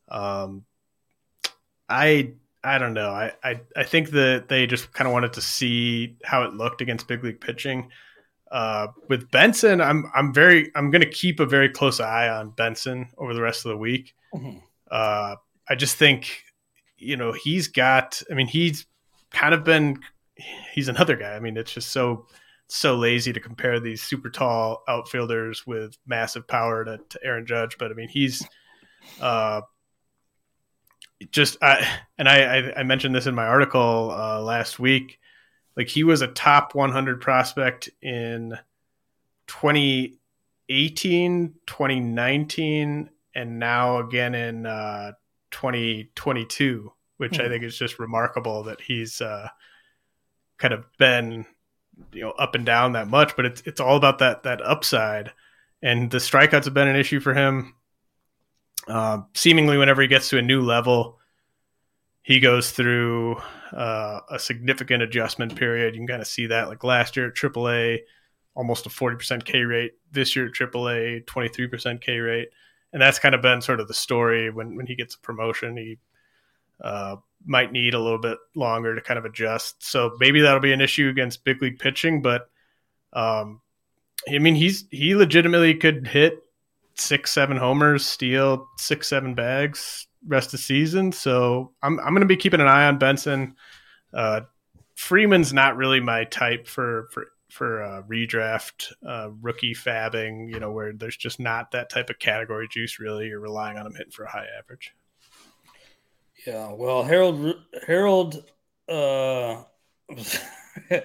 um, 0.09 0.65
I 1.89 2.33
I 2.63 2.77
don't 2.77 2.93
know. 2.93 3.09
I 3.09 3.33
I, 3.43 3.61
I 3.75 3.83
think 3.83 4.11
that 4.11 4.45
they 4.47 4.67
just 4.67 4.91
kind 4.93 5.07
of 5.07 5.13
wanted 5.13 5.33
to 5.33 5.41
see 5.41 6.17
how 6.23 6.43
it 6.43 6.53
looked 6.53 6.81
against 6.81 7.07
big 7.07 7.23
league 7.23 7.41
pitching. 7.41 7.89
Uh, 8.51 8.87
with 9.09 9.29
Benson, 9.31 9.81
I'm 9.81 10.11
I'm 10.13 10.33
very 10.33 10.71
I'm 10.75 10.91
going 10.91 11.01
to 11.01 11.09
keep 11.09 11.39
a 11.39 11.45
very 11.45 11.69
close 11.69 11.99
eye 11.99 12.29
on 12.29 12.51
Benson 12.51 13.09
over 13.17 13.33
the 13.33 13.41
rest 13.41 13.65
of 13.65 13.69
the 13.69 13.77
week. 13.77 14.13
Mm-hmm. 14.33 14.59
Uh, 14.89 15.35
I 15.67 15.75
just 15.75 15.97
think 15.97 16.43
you 16.97 17.17
know 17.17 17.31
he's 17.31 17.67
got. 17.67 18.21
I 18.29 18.33
mean 18.35 18.47
he's 18.47 18.85
kind 19.35 19.53
of 19.53 19.63
been 19.63 19.99
he's 20.73 20.87
another 20.87 21.15
guy. 21.15 21.35
I 21.35 21.39
mean, 21.39 21.57
it's 21.57 21.73
just 21.73 21.91
so 21.91 22.25
so 22.67 22.95
lazy 22.95 23.31
to 23.31 23.39
compare 23.39 23.79
these 23.79 24.01
super 24.01 24.31
tall 24.31 24.81
outfielders 24.87 25.67
with 25.67 25.95
massive 26.07 26.47
power 26.47 26.83
to, 26.83 26.97
to 27.09 27.19
Aaron 27.23 27.45
Judge, 27.45 27.77
but 27.77 27.91
I 27.91 27.93
mean, 27.93 28.09
he's 28.09 28.43
uh, 29.21 29.61
just 31.31 31.57
I 31.61 31.87
and 32.17 32.27
I, 32.27 32.73
I 32.75 32.81
mentioned 32.83 33.13
this 33.13 33.27
in 33.27 33.35
my 33.35 33.45
article 33.45 34.09
uh, 34.11 34.41
last 34.41 34.79
week. 34.79 35.19
Like 35.77 35.89
he 35.89 36.03
was 36.03 36.21
a 36.21 36.27
top 36.27 36.73
100 36.73 37.21
prospect 37.21 37.89
in 38.01 38.57
2018, 39.47 41.53
2019, 41.67 43.09
and 43.35 43.59
now 43.59 43.97
again 43.97 44.33
in 44.33 44.65
uh, 44.65 45.11
2022 45.51 46.91
which 47.17 47.39
I 47.39 47.43
hmm. 47.43 47.49
think 47.49 47.63
is 47.63 47.77
just 47.77 47.99
remarkable 47.99 48.63
that 48.63 48.81
he's 48.81 49.21
uh, 49.21 49.47
kind 50.57 50.73
of 50.73 50.85
been 50.97 51.45
you 52.11 52.21
know 52.21 52.31
up 52.31 52.55
and 52.55 52.65
down 52.65 52.93
that 52.93 53.07
much. 53.07 53.35
But 53.35 53.45
it's 53.45 53.61
it's 53.65 53.79
all 53.79 53.97
about 53.97 54.19
that 54.19 54.43
that 54.43 54.61
upside, 54.61 55.31
and 55.81 56.09
the 56.11 56.17
strikeouts 56.17 56.65
have 56.65 56.73
been 56.73 56.87
an 56.87 56.95
issue 56.95 57.19
for 57.19 57.33
him. 57.33 57.75
Uh, 58.87 59.21
seemingly, 59.33 59.77
whenever 59.77 60.01
he 60.01 60.07
gets 60.07 60.29
to 60.29 60.37
a 60.37 60.41
new 60.41 60.61
level, 60.61 61.19
he 62.21 62.39
goes 62.39 62.71
through 62.71 63.37
uh, 63.71 64.19
a 64.29 64.39
significant 64.39 65.03
adjustment 65.03 65.55
period. 65.55 65.95
You 65.95 66.01
can 66.01 66.07
kind 66.07 66.21
of 66.21 66.27
see 66.27 66.47
that, 66.47 66.67
like 66.69 66.83
last 66.83 67.15
year 67.15 67.27
at 67.27 67.35
AAA, 67.35 67.99
almost 68.53 68.85
a 68.85 68.89
forty 68.89 69.15
percent 69.15 69.45
K 69.45 69.63
rate. 69.63 69.93
This 70.11 70.35
year 70.35 70.47
at 70.47 70.53
AAA, 70.53 71.25
twenty 71.25 71.49
three 71.49 71.67
percent 71.67 72.01
K 72.01 72.19
rate, 72.19 72.49
and 72.93 73.01
that's 73.01 73.19
kind 73.19 73.35
of 73.35 73.41
been 73.41 73.61
sort 73.61 73.79
of 73.79 73.87
the 73.87 73.93
story 73.93 74.49
when 74.49 74.75
when 74.75 74.85
he 74.85 74.95
gets 74.95 75.15
a 75.15 75.19
promotion. 75.19 75.77
He 75.77 75.97
uh, 76.81 77.17
might 77.45 77.71
need 77.71 77.93
a 77.93 77.99
little 77.99 78.19
bit 78.19 78.37
longer 78.55 78.95
to 78.95 79.01
kind 79.01 79.17
of 79.17 79.25
adjust. 79.25 79.83
So 79.83 80.15
maybe 80.19 80.41
that'll 80.41 80.59
be 80.59 80.73
an 80.73 80.81
issue 80.81 81.09
against 81.09 81.43
big 81.43 81.61
league 81.61 81.79
pitching. 81.79 82.21
But 82.21 82.49
um, 83.13 83.61
I 84.29 84.39
mean, 84.39 84.55
he's 84.55 84.85
he 84.91 85.15
legitimately 85.15 85.75
could 85.75 86.07
hit 86.07 86.43
six, 86.95 87.31
seven 87.31 87.57
homers, 87.57 88.05
steal 88.05 88.67
six, 88.77 89.07
seven 89.07 89.35
bags 89.35 90.07
rest 90.27 90.53
of 90.53 90.59
season. 90.59 91.11
So 91.11 91.71
I'm 91.81 91.99
I'm 91.99 92.13
going 92.13 92.21
to 92.21 92.25
be 92.25 92.37
keeping 92.37 92.61
an 92.61 92.67
eye 92.67 92.87
on 92.87 92.97
Benson. 92.97 93.55
Uh, 94.13 94.41
Freeman's 94.95 95.53
not 95.53 95.77
really 95.77 95.99
my 95.99 96.23
type 96.25 96.67
for 96.67 97.07
for 97.11 97.27
for 97.49 97.83
uh, 97.83 98.01
redraft 98.03 98.91
uh, 99.07 99.29
rookie 99.41 99.75
fabbing. 99.75 100.51
You 100.51 100.59
know, 100.59 100.71
where 100.71 100.93
there's 100.93 101.17
just 101.17 101.39
not 101.39 101.71
that 101.71 101.89
type 101.89 102.09
of 102.09 102.19
category 102.19 102.67
juice. 102.67 102.99
Really, 102.99 103.27
you're 103.27 103.39
relying 103.39 103.77
on 103.77 103.85
him 103.85 103.93
hitting 103.93 104.11
for 104.11 104.23
a 104.23 104.31
high 104.31 104.47
average. 104.57 104.93
Yeah, 106.45 106.73
well, 106.73 107.03
Harold 107.03 107.55
Harold 107.87 108.43
uh 108.87 109.63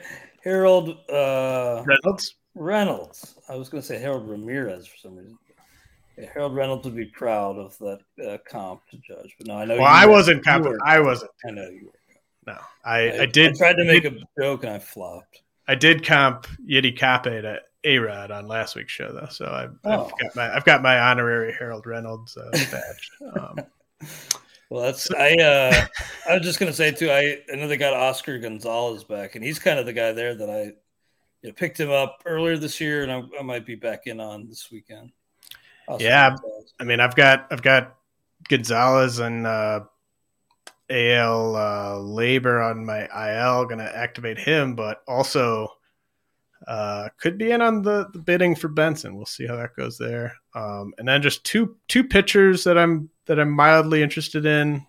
Harold 0.45 0.99
uh 1.11 1.85
Reynolds 1.87 2.35
Reynolds. 2.55 3.35
I 3.49 3.55
was 3.55 3.69
going 3.69 3.81
to 3.81 3.87
say 3.87 3.99
Harold 3.99 4.29
Ramirez 4.29 4.87
for 4.87 4.97
some 4.99 5.17
reason. 5.17 5.39
Yeah, 6.19 6.29
Harold 6.35 6.55
Reynolds 6.55 6.85
would 6.85 6.97
be 6.97 7.07
proud 7.07 7.57
of 7.57 7.79
that 7.79 8.01
uh, 8.29 8.39
comp 8.49 8.83
to 8.91 8.99
judge, 8.99 9.35
but 9.39 9.47
no, 9.47 9.55
I 9.55 9.65
know. 9.65 9.77
Well, 9.77 9.87
I 9.87 10.07
wasn't 10.07 10.45
comp. 10.45 10.67
I 10.85 11.01
wasn't. 11.01 11.31
I 11.47 11.51
know 11.53 11.69
you 11.69 11.87
were. 11.87 12.53
No, 12.53 12.59
I, 12.85 12.99
I, 13.11 13.23
I 13.23 13.27
did. 13.27 13.53
I 13.53 13.59
tried 13.59 13.75
to 13.75 13.85
make 13.85 14.05
a 14.05 14.17
joke 14.39 14.65
and 14.65 14.73
I 14.73 14.79
flopped. 14.79 15.43
I 15.69 15.75
did 15.75 16.05
comp 16.05 16.47
Yiddi 16.69 16.99
Cappe 16.99 17.43
to 17.43 17.61
A 17.85 17.99
Rod 17.99 18.31
on 18.31 18.47
last 18.49 18.75
week's 18.75 18.93
show 18.93 19.13
though, 19.13 19.29
so 19.31 19.47
I've, 19.47 19.79
oh. 19.85 20.07
I've, 20.07 20.19
got 20.19 20.37
my 20.37 20.57
I've 20.57 20.65
got 20.65 20.83
my 20.83 20.99
honorary 20.99 21.53
Harold 21.53 21.87
Reynolds 21.87 22.37
uh, 22.37 22.51
badge. 22.51 23.11
Um, 23.37 23.57
well, 24.71 24.83
that's 24.83 25.11
I. 25.11 25.35
Uh, 25.35 25.87
I 26.29 26.35
was 26.35 26.43
just 26.47 26.59
gonna 26.59 26.73
say 26.73 26.93
too. 26.93 27.11
I, 27.11 27.39
I 27.53 27.57
know 27.57 27.69
they 27.69 27.77
got 27.77 27.93
Oscar 27.93 28.39
Gonzalez 28.39 29.05
back, 29.05 29.35
and 29.35 29.45
he's 29.45 29.59
kind 29.59 29.79
of 29.79 29.85
the 29.85 29.93
guy 29.93 30.13
there 30.13 30.35
that 30.35 30.49
I 30.49 30.63
you 31.43 31.49
know, 31.49 31.53
picked 31.53 31.79
him 31.79 31.91
up 31.91 32.23
earlier 32.25 32.57
this 32.57 32.81
year, 32.81 33.03
and 33.03 33.13
I, 33.13 33.23
I 33.39 33.43
might 33.43 33.67
be 33.67 33.75
back 33.75 34.07
in 34.07 34.21
on 34.21 34.49
this 34.49 34.71
weekend. 34.71 35.11
yeah, 35.99 36.37
I 36.79 36.85
mean, 36.85 37.01
I've 37.01 37.17
got 37.17 37.49
I've 37.51 37.63
got 37.63 37.97
Gonzalez 38.49 39.19
and 39.19 39.47
uh, 39.47 39.81
AL 40.89 41.57
uh, 41.57 41.99
Labor 41.99 42.63
on 42.63 42.85
my 42.85 43.03
IL, 43.03 43.65
going 43.67 43.79
to 43.79 43.97
activate 43.97 44.39
him, 44.39 44.75
but 44.75 45.03
also 45.07 45.69
uh, 46.67 47.09
could 47.19 47.39
be 47.39 47.53
in 47.53 47.63
on 47.63 47.83
the, 47.83 48.09
the, 48.13 48.19
bidding 48.19 48.55
for 48.55 48.69
Benson. 48.69 49.17
We'll 49.17 49.27
see 49.27 49.47
how 49.47 49.57
that 49.57 49.77
goes 49.77 49.97
there. 49.97 50.35
Um, 50.55 50.93
and 50.99 51.09
then 51.09 51.23
just 51.23 51.45
two 51.45 51.77
two 51.89 52.05
pitchers 52.05 52.65
that 52.65 52.77
I'm 52.77 53.09
that 53.27 53.41
I'm 53.41 53.51
mildly 53.51 54.03
interested 54.03 54.45
in. 54.45 54.87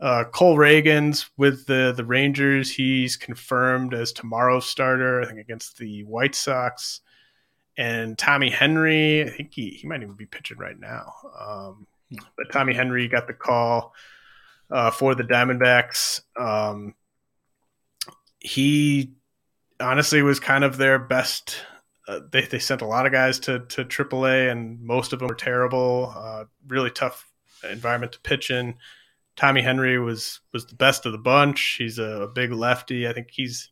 Uh, 0.00 0.24
Cole 0.24 0.56
Ragans 0.56 1.30
with 1.36 1.66
the 1.66 1.92
the 1.96 2.04
Rangers. 2.04 2.70
He's 2.70 3.16
confirmed 3.16 3.94
as 3.94 4.12
tomorrow's 4.12 4.66
starter. 4.66 5.20
I 5.22 5.26
think 5.26 5.38
against 5.38 5.78
the 5.78 6.02
White 6.04 6.34
Sox. 6.34 7.00
And 7.78 8.18
Tommy 8.18 8.50
Henry, 8.50 9.22
I 9.22 9.30
think 9.30 9.54
he, 9.54 9.70
he 9.70 9.86
might 9.86 10.02
even 10.02 10.14
be 10.14 10.26
pitching 10.26 10.58
right 10.58 10.78
now. 10.78 11.14
Um, 11.40 11.86
but 12.36 12.52
Tommy 12.52 12.74
Henry 12.74 13.08
got 13.08 13.26
the 13.26 13.32
call 13.32 13.94
uh, 14.70 14.90
for 14.90 15.14
the 15.14 15.22
Diamondbacks. 15.22 16.20
Um, 16.38 16.94
he 18.40 19.14
honestly 19.82 20.22
was 20.22 20.40
kind 20.40 20.64
of 20.64 20.76
their 20.76 20.98
best. 20.98 21.56
Uh, 22.08 22.20
they, 22.30 22.42
they 22.42 22.58
sent 22.58 22.82
a 22.82 22.86
lot 22.86 23.06
of 23.06 23.12
guys 23.12 23.38
to 23.40 23.60
to 23.60 23.84
AAA, 23.84 24.50
and 24.50 24.80
most 24.82 25.12
of 25.12 25.18
them 25.18 25.28
were 25.28 25.34
terrible. 25.34 26.12
Uh, 26.16 26.44
really 26.66 26.90
tough 26.90 27.28
environment 27.70 28.12
to 28.12 28.20
pitch 28.20 28.50
in. 28.50 28.74
Tommy 29.36 29.62
Henry 29.62 29.98
was 29.98 30.40
was 30.52 30.66
the 30.66 30.74
best 30.74 31.06
of 31.06 31.12
the 31.12 31.18
bunch. 31.18 31.76
He's 31.78 31.98
a, 31.98 32.22
a, 32.22 32.28
big 32.28 32.52
lefty. 32.52 33.08
I 33.08 33.12
think 33.12 33.28
he's 33.30 33.70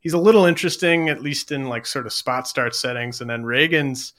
he's 0.00 0.12
a 0.12 0.18
little 0.18 0.44
interesting, 0.44 1.08
at 1.08 1.22
least 1.22 1.52
in 1.52 1.68
like 1.68 1.86
sort 1.86 2.06
of 2.06 2.12
spot 2.12 2.46
start 2.46 2.74
settings. 2.74 3.20
And 3.20 3.30
then 3.30 3.44
Ragans 3.44 4.12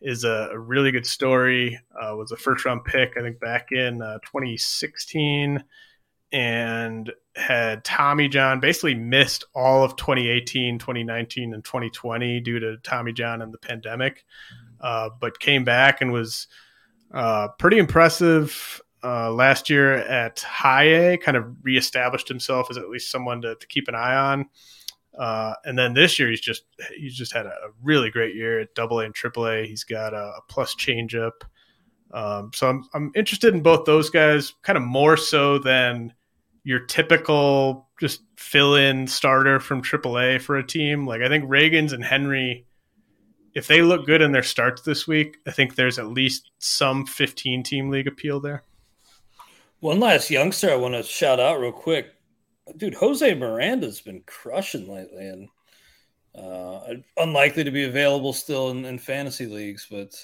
is 0.00 0.24
a, 0.24 0.50
a 0.52 0.58
really 0.58 0.92
good 0.92 1.06
story. 1.06 1.78
Uh, 2.00 2.14
was 2.16 2.32
a 2.32 2.36
first 2.36 2.64
round 2.64 2.84
pick, 2.84 3.14
I 3.16 3.22
think, 3.22 3.40
back 3.40 3.72
in 3.72 4.02
uh, 4.02 4.18
2016 4.24 5.64
and 6.36 7.10
had 7.34 7.82
Tommy 7.82 8.28
John 8.28 8.60
basically 8.60 8.94
missed 8.94 9.44
all 9.54 9.82
of 9.82 9.96
2018, 9.96 10.78
2019, 10.78 11.54
and 11.54 11.64
2020 11.64 12.40
due 12.40 12.60
to 12.60 12.76
Tommy 12.82 13.14
John 13.14 13.40
and 13.40 13.54
the 13.54 13.58
pandemic, 13.58 14.26
uh, 14.82 15.08
but 15.18 15.40
came 15.40 15.64
back 15.64 16.02
and 16.02 16.12
was 16.12 16.46
uh, 17.14 17.48
pretty 17.58 17.78
impressive 17.78 18.82
uh, 19.02 19.32
last 19.32 19.70
year 19.70 19.94
at 19.94 20.40
high 20.40 20.82
A, 21.12 21.16
kind 21.16 21.38
of 21.38 21.46
reestablished 21.62 22.28
himself 22.28 22.66
as 22.68 22.76
at 22.76 22.90
least 22.90 23.10
someone 23.10 23.40
to, 23.40 23.54
to 23.54 23.66
keep 23.68 23.88
an 23.88 23.94
eye 23.94 24.16
on. 24.16 24.44
Uh, 25.16 25.54
and 25.64 25.78
then 25.78 25.94
this 25.94 26.18
year, 26.18 26.28
he's 26.28 26.42
just 26.42 26.64
he's 26.98 27.16
just 27.16 27.32
had 27.32 27.46
a, 27.46 27.54
really 27.82 28.10
great 28.10 28.34
year 28.34 28.60
at 28.60 28.74
Double 28.74 29.00
A 29.00 29.06
and 29.06 29.14
Triple 29.14 29.48
A. 29.48 29.66
He's 29.66 29.84
got 29.84 30.12
a, 30.12 30.34
a 30.36 30.40
plus 30.50 30.74
changeup. 30.74 31.32
Um, 32.12 32.50
so 32.54 32.68
I'm 32.68 32.84
I'm 32.92 33.12
interested 33.14 33.54
in 33.54 33.62
both 33.62 33.86
those 33.86 34.10
guys, 34.10 34.52
kind 34.62 34.76
of 34.76 34.82
more 34.82 35.16
so 35.16 35.58
than 35.58 36.12
your 36.66 36.80
typical 36.80 37.88
just 38.00 38.22
fill 38.36 38.74
in 38.74 39.06
starter 39.06 39.60
from 39.60 39.80
AAA 39.80 40.42
for 40.42 40.56
a 40.56 40.66
team. 40.66 41.06
Like 41.06 41.22
I 41.22 41.28
think 41.28 41.44
Ragans 41.44 41.92
and 41.92 42.04
Henry, 42.04 42.66
if 43.54 43.68
they 43.68 43.82
look 43.82 44.04
good 44.04 44.20
in 44.20 44.32
their 44.32 44.42
starts 44.42 44.82
this 44.82 45.06
week, 45.06 45.36
I 45.46 45.52
think 45.52 45.76
there's 45.76 46.00
at 46.00 46.08
least 46.08 46.50
some 46.58 47.06
15 47.06 47.62
team 47.62 47.88
league 47.88 48.08
appeal 48.08 48.40
there. 48.40 48.64
One 49.78 50.00
last 50.00 50.28
youngster 50.28 50.68
I 50.68 50.74
want 50.74 50.94
to 50.94 51.04
shout 51.04 51.38
out 51.38 51.60
real 51.60 51.70
quick. 51.70 52.08
Dude, 52.76 52.94
Jose 52.94 53.32
Miranda's 53.34 54.00
been 54.00 54.24
crushing 54.26 54.92
lately 54.92 55.28
and 55.28 55.48
uh, 56.34 56.94
unlikely 57.16 57.62
to 57.62 57.70
be 57.70 57.84
available 57.84 58.32
still 58.32 58.70
in, 58.70 58.84
in 58.84 58.98
fantasy 58.98 59.46
leagues, 59.46 59.86
but 59.88 60.16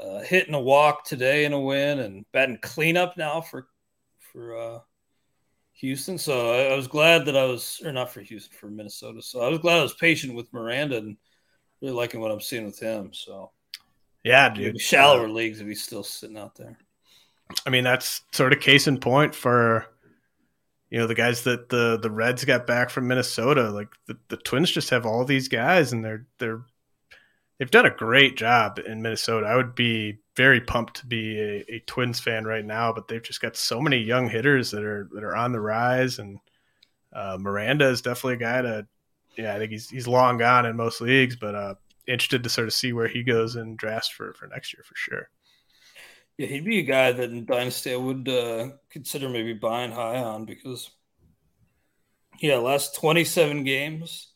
uh, 0.00 0.20
hitting 0.20 0.54
a 0.54 0.60
walk 0.60 1.04
today 1.04 1.44
in 1.44 1.52
a 1.52 1.60
win 1.60 1.98
and 1.98 2.24
batting 2.30 2.58
cleanup 2.62 3.16
now 3.16 3.40
for 3.40 3.66
for 4.32 4.56
uh, 4.56 4.78
Houston. 5.76 6.18
So 6.18 6.52
I, 6.52 6.72
I, 6.72 6.76
was 6.76 6.88
glad 6.88 7.26
that 7.26 7.36
I 7.36 7.44
was, 7.44 7.80
or 7.84 7.92
not 7.92 8.10
for 8.10 8.20
Houston, 8.20 8.56
for 8.56 8.68
Minnesota. 8.68 9.20
So 9.20 9.40
I 9.40 9.48
was 9.48 9.58
glad 9.58 9.78
I 9.78 9.82
was 9.82 9.94
patient 9.94 10.34
with 10.34 10.52
Miranda 10.52 10.96
and 10.96 11.16
really 11.82 11.94
liking 11.94 12.20
what 12.20 12.30
I'm 12.30 12.40
seeing 12.40 12.64
with 12.64 12.78
him. 12.78 13.12
So 13.12 13.50
yeah, 14.24 14.48
dude, 14.48 14.80
shallower 14.80 15.26
uh, 15.26 15.30
leagues 15.30 15.60
if 15.60 15.66
he's 15.66 15.82
still 15.82 16.02
sitting 16.02 16.38
out 16.38 16.56
there. 16.56 16.78
I 17.64 17.70
mean, 17.70 17.84
that's 17.84 18.22
sort 18.32 18.52
of 18.52 18.60
case 18.60 18.88
in 18.88 18.98
point 18.98 19.34
for 19.34 19.86
you 20.90 20.98
know 20.98 21.06
the 21.06 21.14
guys 21.14 21.42
that 21.44 21.68
the 21.68 21.98
the 22.02 22.10
Reds 22.10 22.44
got 22.44 22.66
back 22.66 22.90
from 22.90 23.06
Minnesota. 23.06 23.70
Like 23.70 23.88
the, 24.06 24.16
the 24.28 24.36
Twins 24.38 24.70
just 24.70 24.90
have 24.90 25.06
all 25.06 25.24
these 25.24 25.48
guys, 25.48 25.92
and 25.92 26.04
they're 26.04 26.26
they're 26.38 26.62
they've 27.58 27.70
done 27.70 27.86
a 27.86 27.90
great 27.90 28.36
job 28.36 28.78
in 28.78 29.02
Minnesota. 29.02 29.46
I 29.46 29.56
would 29.56 29.74
be 29.74 30.18
very 30.36 30.60
pumped 30.60 30.98
to 30.98 31.06
be 31.06 31.38
a, 31.38 31.74
a, 31.74 31.82
Twins 31.86 32.20
fan 32.20 32.44
right 32.44 32.64
now, 32.64 32.92
but 32.92 33.08
they've 33.08 33.22
just 33.22 33.40
got 33.40 33.56
so 33.56 33.80
many 33.80 33.98
young 33.98 34.28
hitters 34.28 34.70
that 34.72 34.84
are 34.84 35.08
that 35.14 35.24
are 35.24 35.34
on 35.34 35.52
the 35.52 35.60
rise, 35.60 36.18
and 36.18 36.38
uh, 37.12 37.38
Miranda 37.40 37.88
is 37.88 38.02
definitely 38.02 38.34
a 38.34 38.48
guy 38.48 38.62
to. 38.62 38.86
Yeah, 39.36 39.54
I 39.54 39.58
think 39.58 39.70
he's 39.70 39.90
he's 39.90 40.08
long 40.08 40.38
gone 40.38 40.64
in 40.64 40.76
most 40.76 41.00
leagues, 41.00 41.36
but 41.36 41.54
uh, 41.54 41.74
interested 42.06 42.42
to 42.42 42.48
sort 42.48 42.68
of 42.68 42.72
see 42.72 42.92
where 42.92 43.08
he 43.08 43.22
goes 43.22 43.56
in 43.56 43.76
drafts 43.76 44.08
for 44.08 44.32
for 44.34 44.46
next 44.46 44.72
year 44.72 44.82
for 44.84 44.94
sure. 44.96 45.28
Yeah, 46.38 46.48
he'd 46.48 46.64
be 46.64 46.80
a 46.80 46.82
guy 46.82 47.12
that 47.12 47.30
in 47.30 47.46
Dynasty 47.46 47.92
I 47.92 47.96
would 47.96 48.28
uh, 48.28 48.68
consider 48.90 49.28
maybe 49.28 49.54
buying 49.54 49.90
high 49.90 50.18
on 50.18 50.44
because, 50.44 50.90
yeah, 52.40 52.56
last 52.56 52.94
27 52.96 53.64
games, 53.64 54.32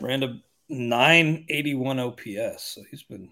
Miranda 0.00 0.40
981 0.68 1.98
OPS. 2.00 2.62
So 2.62 2.82
he's 2.90 3.02
been 3.02 3.30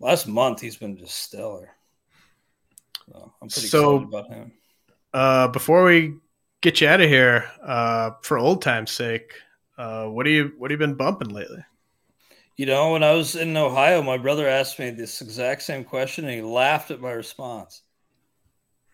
last 0.00 0.26
month. 0.26 0.60
He's 0.60 0.76
been 0.76 0.96
just 0.96 1.16
stellar. 1.16 1.70
So 3.06 3.32
I'm 3.42 3.48
pretty 3.48 3.68
so, 3.68 3.96
excited 3.96 4.08
about 4.08 4.32
him. 4.32 4.52
Uh, 5.12 5.48
before 5.48 5.84
we 5.84 6.14
get 6.60 6.80
you 6.80 6.88
out 6.88 7.00
of 7.00 7.08
here, 7.08 7.50
uh, 7.62 8.12
for 8.22 8.38
old 8.38 8.62
time's 8.62 8.90
sake, 8.90 9.32
uh, 9.76 10.06
what 10.06 10.24
do 10.24 10.30
you 10.30 10.52
what 10.58 10.70
have 10.70 10.80
you 10.80 10.86
been 10.86 10.96
bumping 10.96 11.28
lately? 11.28 11.64
You 12.56 12.66
know, 12.66 12.92
when 12.92 13.02
I 13.02 13.12
was 13.12 13.34
in 13.34 13.56
Ohio, 13.56 14.00
my 14.02 14.16
brother 14.16 14.48
asked 14.48 14.78
me 14.78 14.90
this 14.90 15.20
exact 15.20 15.62
same 15.62 15.82
question, 15.82 16.24
and 16.24 16.34
he 16.34 16.42
laughed 16.42 16.92
at 16.92 17.00
my 17.00 17.10
response. 17.10 17.82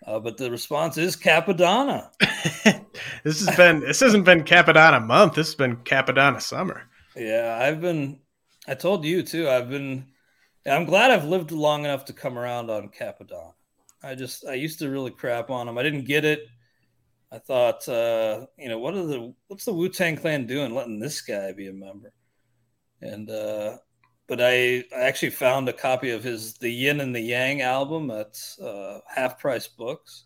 Uh, 0.07 0.19
but 0.19 0.39
the 0.39 0.51
response 0.51 0.97
is 0.97 1.15
Cappadonna. 1.15 2.11
this 3.23 3.45
has 3.45 3.55
been 3.57 3.81
this 3.81 4.01
hasn't 4.01 4.25
been 4.25 4.45
Cappadonna 4.45 5.05
month. 5.05 5.35
This 5.35 5.49
has 5.49 5.55
been 5.55 5.77
Cappadonna 5.79 6.41
summer. 6.41 6.89
Yeah, 7.21 7.59
I've 7.61 7.83
been. 7.83 8.21
I 8.67 8.75
told 8.75 9.05
you 9.05 9.23
too. 9.23 9.47
I've 9.47 9.69
been. 9.69 10.07
I'm 10.65 10.87
glad 10.87 11.11
I've 11.11 11.27
lived 11.27 11.51
long 11.51 11.85
enough 11.85 12.07
to 12.07 12.15
come 12.15 12.39
around 12.39 12.71
on 12.71 12.89
Cappadonna. 12.89 13.53
I 14.03 14.15
just 14.15 14.47
I 14.47 14.55
used 14.55 14.79
to 14.79 14.89
really 14.89 15.11
crap 15.11 15.51
on 15.51 15.69
him. 15.69 15.77
I 15.77 15.83
didn't 15.83 16.07
get 16.07 16.25
it. 16.25 16.47
I 17.31 17.39
thought, 17.39 17.87
uh, 17.89 18.47
you 18.59 18.71
know, 18.71 18.79
what 18.79 18.95
are 18.95 19.05
the 19.05 19.35
what's 19.49 19.67
the 19.67 19.75
Wu 19.75 19.91
Tang 19.91 20.17
Clan 20.17 20.47
doing, 20.47 20.75
letting 20.75 20.99
this 20.99 21.21
guy 21.21 21.53
be 21.53 21.69
a 21.69 21.75
member? 21.75 22.11
And 23.03 23.29
uh, 23.29 23.77
but 24.27 24.41
I 24.41 24.85
I 24.97 25.03
actually 25.03 25.31
found 25.31 25.69
a 25.69 25.75
copy 25.75 26.13
of 26.13 26.25
his 26.25 26.55
The 26.55 26.71
Yin 26.71 27.01
and 27.01 27.15
the 27.15 27.21
Yang 27.21 27.61
album 27.61 28.11
at 28.11 28.41
uh, 28.63 29.01
Half 29.15 29.39
Price 29.39 29.69
Books, 29.69 30.25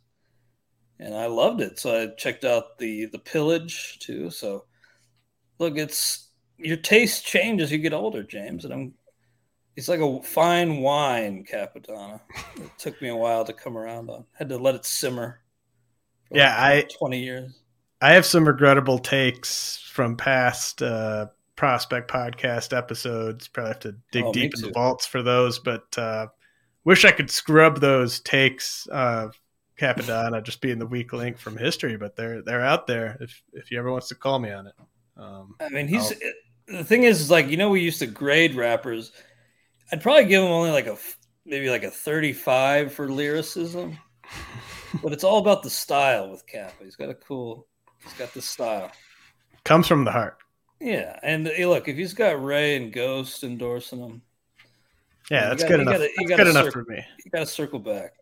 and 1.01 1.12
I 1.12 1.27
loved 1.27 1.61
it. 1.61 1.81
So 1.81 2.03
I 2.03 2.15
checked 2.15 2.45
out 2.45 2.79
the 2.79 3.07
the 3.07 3.19
Pillage 3.19 3.99
too. 3.99 4.31
So 4.31 4.66
look, 5.59 5.77
it's 5.77 6.29
your 6.59 6.76
taste 6.76 7.24
change 7.24 7.60
as 7.60 7.70
you 7.72 7.78
get 7.78 7.93
older, 7.93 8.22
James. 8.22 8.64
And 8.64 8.74
I'm 8.74 8.94
it's 9.76 9.89
like 9.89 10.01
a 10.01 10.22
fine 10.22 10.78
wine, 10.78 11.44
Cappadonna. 11.51 12.20
It 12.56 12.70
took 12.78 13.01
me 13.02 13.09
a 13.09 13.16
while 13.16 13.44
to 13.44 13.52
come 13.52 13.76
around 13.76 14.09
on. 14.09 14.24
Had 14.32 14.48
to 14.51 14.59
let 14.59 14.74
it 14.74 14.85
simmer. 14.85 15.40
yeah, 16.31 16.51
like 16.60 16.85
I 16.85 16.89
twenty 16.98 17.20
years. 17.20 17.60
I 18.01 18.12
have 18.12 18.26
some 18.26 18.47
regrettable 18.47 18.98
takes 18.98 19.78
from 19.90 20.16
past 20.16 20.82
uh, 20.82 21.26
prospect 21.56 22.10
podcast 22.10 22.76
episodes. 22.76 23.48
Probably 23.48 23.70
have 23.70 23.81
to 23.81 23.97
dig 24.12 24.24
oh, 24.24 24.32
deep 24.32 24.55
in 24.55 24.60
the 24.60 24.70
vaults 24.70 25.06
for 25.06 25.22
those, 25.22 25.59
but 25.59 25.97
uh, 25.98 26.26
wish 26.85 27.05
I 27.05 27.12
could 27.12 27.31
scrub 27.31 27.81
those 27.81 28.20
takes. 28.20 28.86
Uh, 28.90 29.28
Cappadonna 29.81 30.40
just 30.40 30.60
being 30.60 30.78
the 30.78 30.86
weak 30.86 31.12
link 31.12 31.36
from 31.36 31.56
history, 31.56 31.97
but 31.97 32.14
they're 32.14 32.43
they're 32.43 32.64
out 32.64 32.86
there. 32.86 33.16
If 33.20 33.43
if 33.52 33.68
he 33.68 33.76
ever 33.76 33.90
wants 33.90 34.06
to 34.09 34.14
call 34.14 34.39
me 34.39 34.52
on 34.52 34.68
it, 34.68 34.74
um, 35.16 35.56
I 35.60 35.68
mean, 35.68 35.89
he's. 35.89 36.12
The 36.66 36.85
thing 36.85 37.05
is, 37.05 37.20
is 37.20 37.31
like 37.31 37.49
you 37.49 37.57
know 37.57 37.70
we 37.70 37.81
used 37.81 37.99
to 38.01 38.07
grade 38.07 38.55
rappers. 38.55 39.12
I'd 39.93 40.03
probably 40.03 40.27
give 40.27 40.43
him 40.43 40.51
only 40.51 40.70
like 40.70 40.86
a 40.86 40.97
maybe 41.45 41.70
like 41.70 41.85
a 41.85 41.91
thirty-five 41.91 42.93
for 42.93 43.11
lyricism, 43.11 43.99
but 45.03 45.12
it's 45.12 45.24
all 45.24 45.39
about 45.39 45.62
the 45.62 45.70
style 45.70 46.31
with 46.31 46.47
Kappa. 46.47 46.85
He's 46.85 46.97
got 46.97 47.11
a 47.11 47.15
cool. 47.15 47.66
He's 48.03 48.15
got 48.15 48.32
the 48.35 48.43
style. 48.43 48.91
Comes 49.65 49.86
from 49.86 50.05
the 50.05 50.12
heart. 50.12 50.39
Yeah, 50.81 51.19
and 51.23 51.47
hey, 51.47 51.66
look, 51.66 51.89
if 51.89 51.97
he's 51.97 52.12
got 52.12 52.43
Ray 52.43 52.77
and 52.77 52.93
Ghost 52.93 53.45
endorsing 53.45 54.01
him, 54.01 54.23
yeah, 55.31 55.49
that's 55.49 55.62
gotta, 55.62 55.77
good 55.77 55.81
enough. 55.81 55.93
Gotta, 55.95 56.11
that's 56.16 56.36
good 56.36 56.49
enough 56.49 56.73
for 56.73 56.85
me. 56.85 57.05
You 57.24 57.31
got 57.31 57.41
to 57.41 57.47
circle 57.47 57.78
back. 57.78 58.12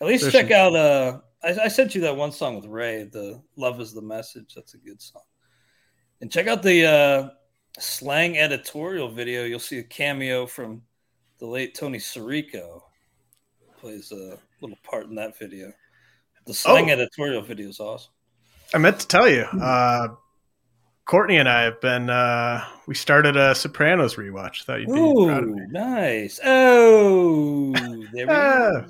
At 0.00 0.06
least 0.06 0.22
There's 0.22 0.32
check 0.32 0.48
some... 0.48 0.74
out. 0.74 0.76
Uh, 0.76 1.20
I, 1.42 1.64
I, 1.64 1.68
sent 1.68 1.94
you 1.94 2.02
that 2.02 2.16
one 2.16 2.32
song 2.32 2.56
with 2.56 2.66
Ray, 2.66 3.04
the 3.04 3.40
"Love 3.56 3.80
Is 3.80 3.94
the 3.94 4.02
Message." 4.02 4.52
That's 4.54 4.74
a 4.74 4.78
good 4.78 5.00
song. 5.00 5.22
And 6.20 6.30
check 6.30 6.46
out 6.46 6.62
the 6.62 6.86
uh, 6.86 7.28
slang 7.78 8.38
editorial 8.38 9.08
video, 9.08 9.44
you'll 9.44 9.58
see 9.58 9.78
a 9.78 9.82
cameo 9.82 10.46
from 10.46 10.82
the 11.38 11.46
late 11.46 11.74
Tony 11.74 11.98
Sirico. 11.98 12.82
Plays 13.80 14.12
a 14.12 14.38
little 14.60 14.78
part 14.82 15.06
in 15.06 15.14
that 15.16 15.38
video. 15.38 15.72
The 16.46 16.54
slang 16.54 16.90
oh. 16.90 16.94
editorial 16.94 17.42
video 17.42 17.68
is 17.68 17.80
awesome. 17.80 18.12
I 18.74 18.78
meant 18.78 19.00
to 19.00 19.06
tell 19.06 19.28
you, 19.28 19.42
uh, 19.42 20.08
Courtney 21.04 21.36
and 21.36 21.48
I 21.48 21.62
have 21.62 21.80
been. 21.80 22.08
Uh, 22.08 22.64
we 22.86 22.94
started 22.94 23.36
a 23.36 23.54
Sopranos 23.54 24.14
rewatch. 24.14 24.64
Thought 24.64 24.80
you'd 24.80 24.92
be 24.92 24.98
Ooh, 24.98 25.26
proud 25.26 25.42
of 25.42 25.48
me. 25.50 25.62
Nice. 25.68 26.40
Oh, 26.44 27.72
there 28.12 28.26
we 28.26 28.26
go. 28.26 28.86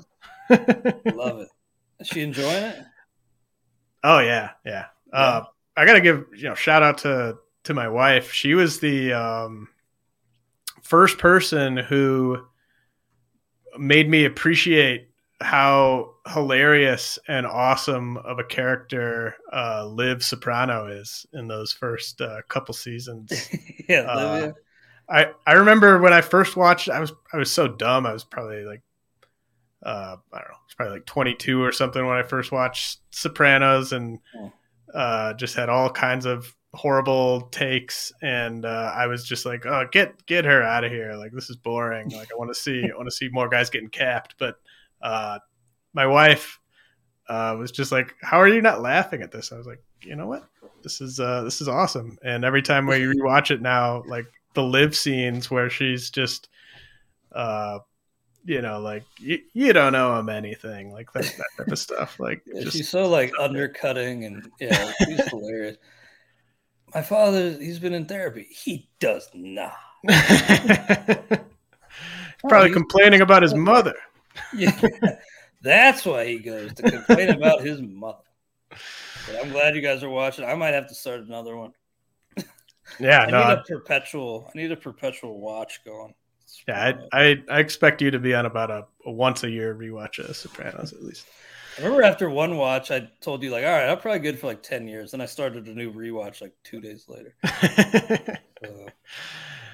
Love 1.15 1.39
it. 1.39 1.49
Is 1.99 2.07
she 2.07 2.21
enjoying 2.21 2.63
it? 2.63 2.85
Oh 4.03 4.19
yeah, 4.19 4.51
yeah. 4.65 4.85
yeah. 5.11 5.19
Uh, 5.19 5.43
I 5.75 5.85
gotta 5.85 6.01
give 6.01 6.25
you 6.35 6.49
know 6.49 6.55
shout 6.55 6.83
out 6.83 6.99
to 6.99 7.37
to 7.63 7.73
my 7.73 7.87
wife. 7.87 8.31
She 8.31 8.55
was 8.55 8.79
the 8.79 9.13
um, 9.13 9.69
first 10.81 11.17
person 11.17 11.77
who 11.77 12.45
made 13.77 14.09
me 14.09 14.25
appreciate 14.25 15.09
how 15.41 16.13
hilarious 16.27 17.19
and 17.27 17.45
awesome 17.45 18.17
of 18.17 18.39
a 18.39 18.43
character 18.43 19.35
uh, 19.51 19.85
Liv 19.85 20.23
Soprano 20.23 20.87
is 20.87 21.25
in 21.33 21.47
those 21.47 21.71
first 21.71 22.21
uh, 22.21 22.41
couple 22.47 22.73
seasons. 22.73 23.49
yeah, 23.89 24.01
uh, 24.01 24.51
I 25.09 25.31
I 25.45 25.53
remember 25.53 25.99
when 25.99 26.13
I 26.13 26.21
first 26.21 26.55
watched. 26.55 26.89
I 26.89 26.99
was 26.99 27.11
I 27.33 27.37
was 27.37 27.51
so 27.51 27.67
dumb. 27.67 28.05
I 28.05 28.13
was 28.13 28.23
probably 28.23 28.63
like, 28.63 28.81
uh, 29.85 30.15
I 30.31 30.37
don't 30.37 30.47
know, 30.47 30.57
it's 30.65 30.75
probably 30.75 30.95
like 30.95 31.05
22 31.05 31.61
or 31.61 31.71
something 31.71 32.05
when 32.05 32.17
I 32.17 32.23
first 32.23 32.51
watched 32.51 32.99
Sopranos, 33.11 33.91
and 33.91 34.19
uh, 34.93 35.33
just 35.33 35.55
had 35.55 35.69
all 35.69 35.89
kinds 35.89 36.25
of 36.25 36.55
horrible 36.73 37.41
takes 37.51 38.11
and 38.23 38.65
uh, 38.65 38.91
i 38.95 39.05
was 39.05 39.23
just 39.23 39.45
like 39.45 39.65
oh 39.65 39.85
get 39.91 40.25
get 40.25 40.43
her 40.43 40.63
out 40.63 40.83
of 40.83 40.91
here 40.91 41.13
like 41.13 41.31
this 41.31 41.49
is 41.49 41.55
boring 41.55 42.09
like 42.09 42.29
i 42.33 42.35
want 42.35 42.49
to 42.49 42.59
see 42.59 42.83
i 42.91 42.97
want 42.97 43.07
to 43.07 43.15
see 43.15 43.29
more 43.29 43.47
guys 43.47 43.69
getting 43.69 43.89
capped 43.89 44.33
but 44.39 44.55
uh, 45.03 45.37
my 45.93 46.07
wife 46.07 46.59
uh, 47.27 47.55
was 47.57 47.71
just 47.71 47.91
like, 47.91 48.15
"How 48.21 48.39
are 48.39 48.47
you 48.47 48.61
not 48.61 48.81
laughing 48.81 49.21
at 49.21 49.31
this?" 49.31 49.51
I 49.51 49.57
was 49.57 49.67
like, 49.67 49.83
"You 50.01 50.15
know 50.15 50.27
what? 50.27 50.47
This 50.81 51.01
is 51.01 51.19
uh, 51.19 51.43
this 51.43 51.61
is 51.61 51.67
awesome." 51.67 52.17
And 52.23 52.43
every 52.43 52.61
time 52.61 52.87
we 52.87 52.95
rewatch 53.01 53.51
it 53.51 53.61
now, 53.61 54.03
like 54.07 54.25
the 54.53 54.63
Liv 54.63 54.95
scenes 54.95 55.51
where 55.51 55.69
she's 55.69 56.09
just, 56.09 56.49
uh, 57.33 57.79
you 58.45 58.61
know, 58.61 58.79
like 58.79 59.03
you, 59.19 59.39
you 59.53 59.73
don't 59.73 59.93
know 59.93 60.17
him 60.17 60.29
anything, 60.29 60.91
like 60.91 61.11
that, 61.13 61.23
that 61.23 61.45
type 61.57 61.71
of 61.71 61.79
stuff. 61.79 62.19
Like 62.19 62.41
yeah, 62.45 62.69
she's 62.69 62.89
so 62.89 63.07
like 63.07 63.31
undercutting, 63.39 64.25
and 64.25 64.49
yeah, 64.59 64.91
she's 65.05 65.27
hilarious. 65.29 65.77
My 66.93 67.01
father, 67.01 67.57
he's 67.57 67.79
been 67.79 67.93
in 67.93 68.05
therapy. 68.05 68.47
He 68.49 68.89
does 68.99 69.29
not. 69.33 69.73
Probably 72.47 72.71
oh, 72.71 72.73
complaining 72.73 73.21
about 73.21 73.41
his 73.41 73.53
mother 73.53 73.95
yeah, 74.55 74.71
that's 75.61 76.05
why 76.05 76.25
he 76.25 76.39
goes 76.39 76.73
to 76.73 76.83
complain 76.83 77.29
about 77.29 77.61
his 77.61 77.81
mother. 77.81 78.23
But 78.69 79.41
I'm 79.41 79.51
glad 79.51 79.75
you 79.75 79.81
guys 79.81 80.03
are 80.03 80.09
watching. 80.09 80.45
I 80.45 80.55
might 80.55 80.73
have 80.73 80.87
to 80.87 80.95
start 80.95 81.21
another 81.21 81.55
one. 81.55 81.73
Yeah, 82.99 83.21
I 83.21 83.31
no, 83.31 83.47
need 83.47 83.53
a 83.53 83.63
perpetual. 83.63 84.51
I 84.53 84.57
need 84.57 84.71
a 84.71 84.75
perpetual 84.75 85.39
watch 85.39 85.83
going. 85.83 86.13
Yeah, 86.67 86.93
I, 87.11 87.23
I, 87.23 87.43
I 87.49 87.59
expect 87.59 88.01
you 88.01 88.11
to 88.11 88.19
be 88.19 88.35
on 88.35 88.45
about 88.45 88.69
a, 88.69 88.85
a, 89.05 89.11
once 89.11 89.43
a 89.43 89.49
year 89.49 89.73
rewatch 89.73 90.19
of 90.19 90.35
Sopranos 90.35 90.91
at 90.93 91.01
least. 91.01 91.25
I 91.77 91.81
remember 91.81 92.03
after 92.03 92.29
one 92.29 92.57
watch, 92.57 92.91
I 92.91 93.09
told 93.21 93.41
you 93.43 93.49
like, 93.49 93.63
all 93.63 93.71
right, 93.71 93.89
I'm 93.89 93.97
probably 93.97 94.19
good 94.19 94.39
for 94.39 94.47
like 94.47 94.61
ten 94.61 94.87
years. 94.87 95.11
Then 95.11 95.21
I 95.21 95.25
started 95.25 95.67
a 95.67 95.73
new 95.73 95.91
rewatch 95.91 96.41
like 96.41 96.53
two 96.63 96.79
days 96.79 97.05
later. 97.07 97.35
so, 97.45 98.87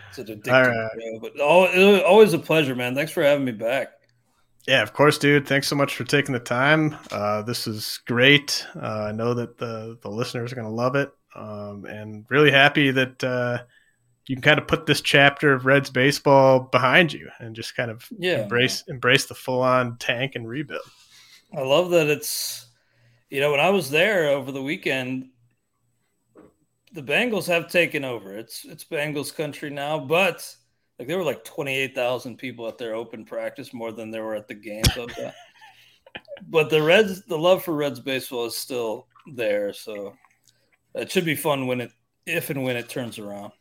it's 0.09 0.17
an 0.17 0.25
addictive 0.25 0.67
right. 0.67 0.89
show, 0.99 1.19
but 1.19 1.39
always 1.41 2.33
a 2.33 2.39
pleasure, 2.39 2.75
man. 2.75 2.95
Thanks 2.95 3.11
for 3.11 3.23
having 3.23 3.45
me 3.45 3.51
back. 3.51 3.89
Yeah, 4.67 4.81
of 4.81 4.93
course, 4.93 5.17
dude. 5.17 5.47
Thanks 5.47 5.67
so 5.67 5.75
much 5.75 5.95
for 5.95 6.03
taking 6.03 6.33
the 6.33 6.39
time. 6.39 6.95
Uh, 7.11 7.41
this 7.41 7.67
is 7.67 7.99
great. 8.05 8.65
Uh, 8.75 9.05
I 9.09 9.11
know 9.11 9.33
that 9.33 9.57
the 9.57 9.97
the 10.01 10.09
listeners 10.09 10.51
are 10.51 10.55
going 10.55 10.67
to 10.67 10.73
love 10.73 10.95
it, 10.95 11.11
um, 11.35 11.85
and 11.85 12.25
really 12.29 12.51
happy 12.51 12.91
that 12.91 13.23
uh, 13.23 13.59
you 14.27 14.35
can 14.35 14.43
kind 14.43 14.59
of 14.59 14.67
put 14.67 14.85
this 14.85 15.01
chapter 15.01 15.53
of 15.53 15.65
Reds 15.65 15.89
baseball 15.89 16.59
behind 16.59 17.11
you 17.11 17.29
and 17.39 17.55
just 17.55 17.75
kind 17.75 17.89
of 17.89 18.07
yeah, 18.17 18.43
embrace 18.43 18.83
man. 18.87 18.95
embrace 18.95 19.25
the 19.25 19.33
full 19.33 19.61
on 19.61 19.97
tank 19.97 20.35
and 20.35 20.47
rebuild. 20.47 20.81
I 21.55 21.61
love 21.61 21.91
that 21.91 22.07
it's 22.07 22.67
you 23.29 23.41
know 23.41 23.51
when 23.51 23.59
I 23.59 23.69
was 23.69 23.89
there 23.89 24.29
over 24.29 24.51
the 24.51 24.61
weekend, 24.61 25.29
the 26.93 27.03
Bengals 27.03 27.47
have 27.47 27.69
taken 27.69 28.03
over. 28.03 28.37
It's 28.37 28.65
it's 28.65 28.83
Bengals 28.83 29.35
country 29.35 29.69
now, 29.69 29.99
but 29.99 30.55
like 30.97 31.07
there 31.07 31.17
were 31.17 31.23
like 31.23 31.43
twenty 31.43 31.75
eight 31.75 31.95
thousand 31.95 32.37
people 32.37 32.67
at 32.67 32.77
their 32.77 32.95
open 32.95 33.25
practice, 33.25 33.73
more 33.73 33.91
than 33.91 34.11
there 34.11 34.23
were 34.23 34.35
at 34.35 34.47
the 34.47 34.55
games 34.55 34.89
but 36.47 36.69
the 36.69 36.81
Reds, 36.81 37.23
the 37.25 37.37
love 37.37 37.63
for 37.63 37.73
Reds 37.73 37.99
baseball 37.99 38.45
is 38.45 38.55
still 38.55 39.07
there, 39.33 39.73
so 39.73 40.13
it 40.95 41.11
should 41.11 41.25
be 41.25 41.35
fun 41.35 41.67
when 41.67 41.81
it, 41.81 41.91
if 42.25 42.49
and 42.49 42.63
when 42.63 42.75
it 42.75 42.89
turns 42.89 43.19
around. 43.19 43.51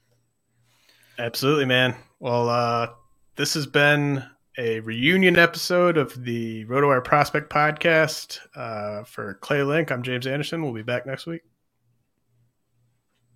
Absolutely, 1.18 1.64
man. 1.64 1.94
Well, 2.20 2.48
uh, 2.48 2.88
this 3.36 3.54
has 3.54 3.66
been 3.66 4.24
a 4.58 4.80
reunion 4.80 5.38
episode 5.38 5.96
of 5.96 6.24
the 6.24 6.64
RotoWire 6.66 7.04
Prospect 7.04 7.48
Podcast. 7.48 8.40
Uh, 8.56 9.04
for 9.04 9.34
Clay 9.34 9.62
Link, 9.62 9.92
I'm 9.92 10.02
James 10.02 10.26
Anderson. 10.26 10.62
We'll 10.62 10.74
be 10.74 10.82
back 10.82 11.06
next 11.06 11.26
week. 11.26 11.42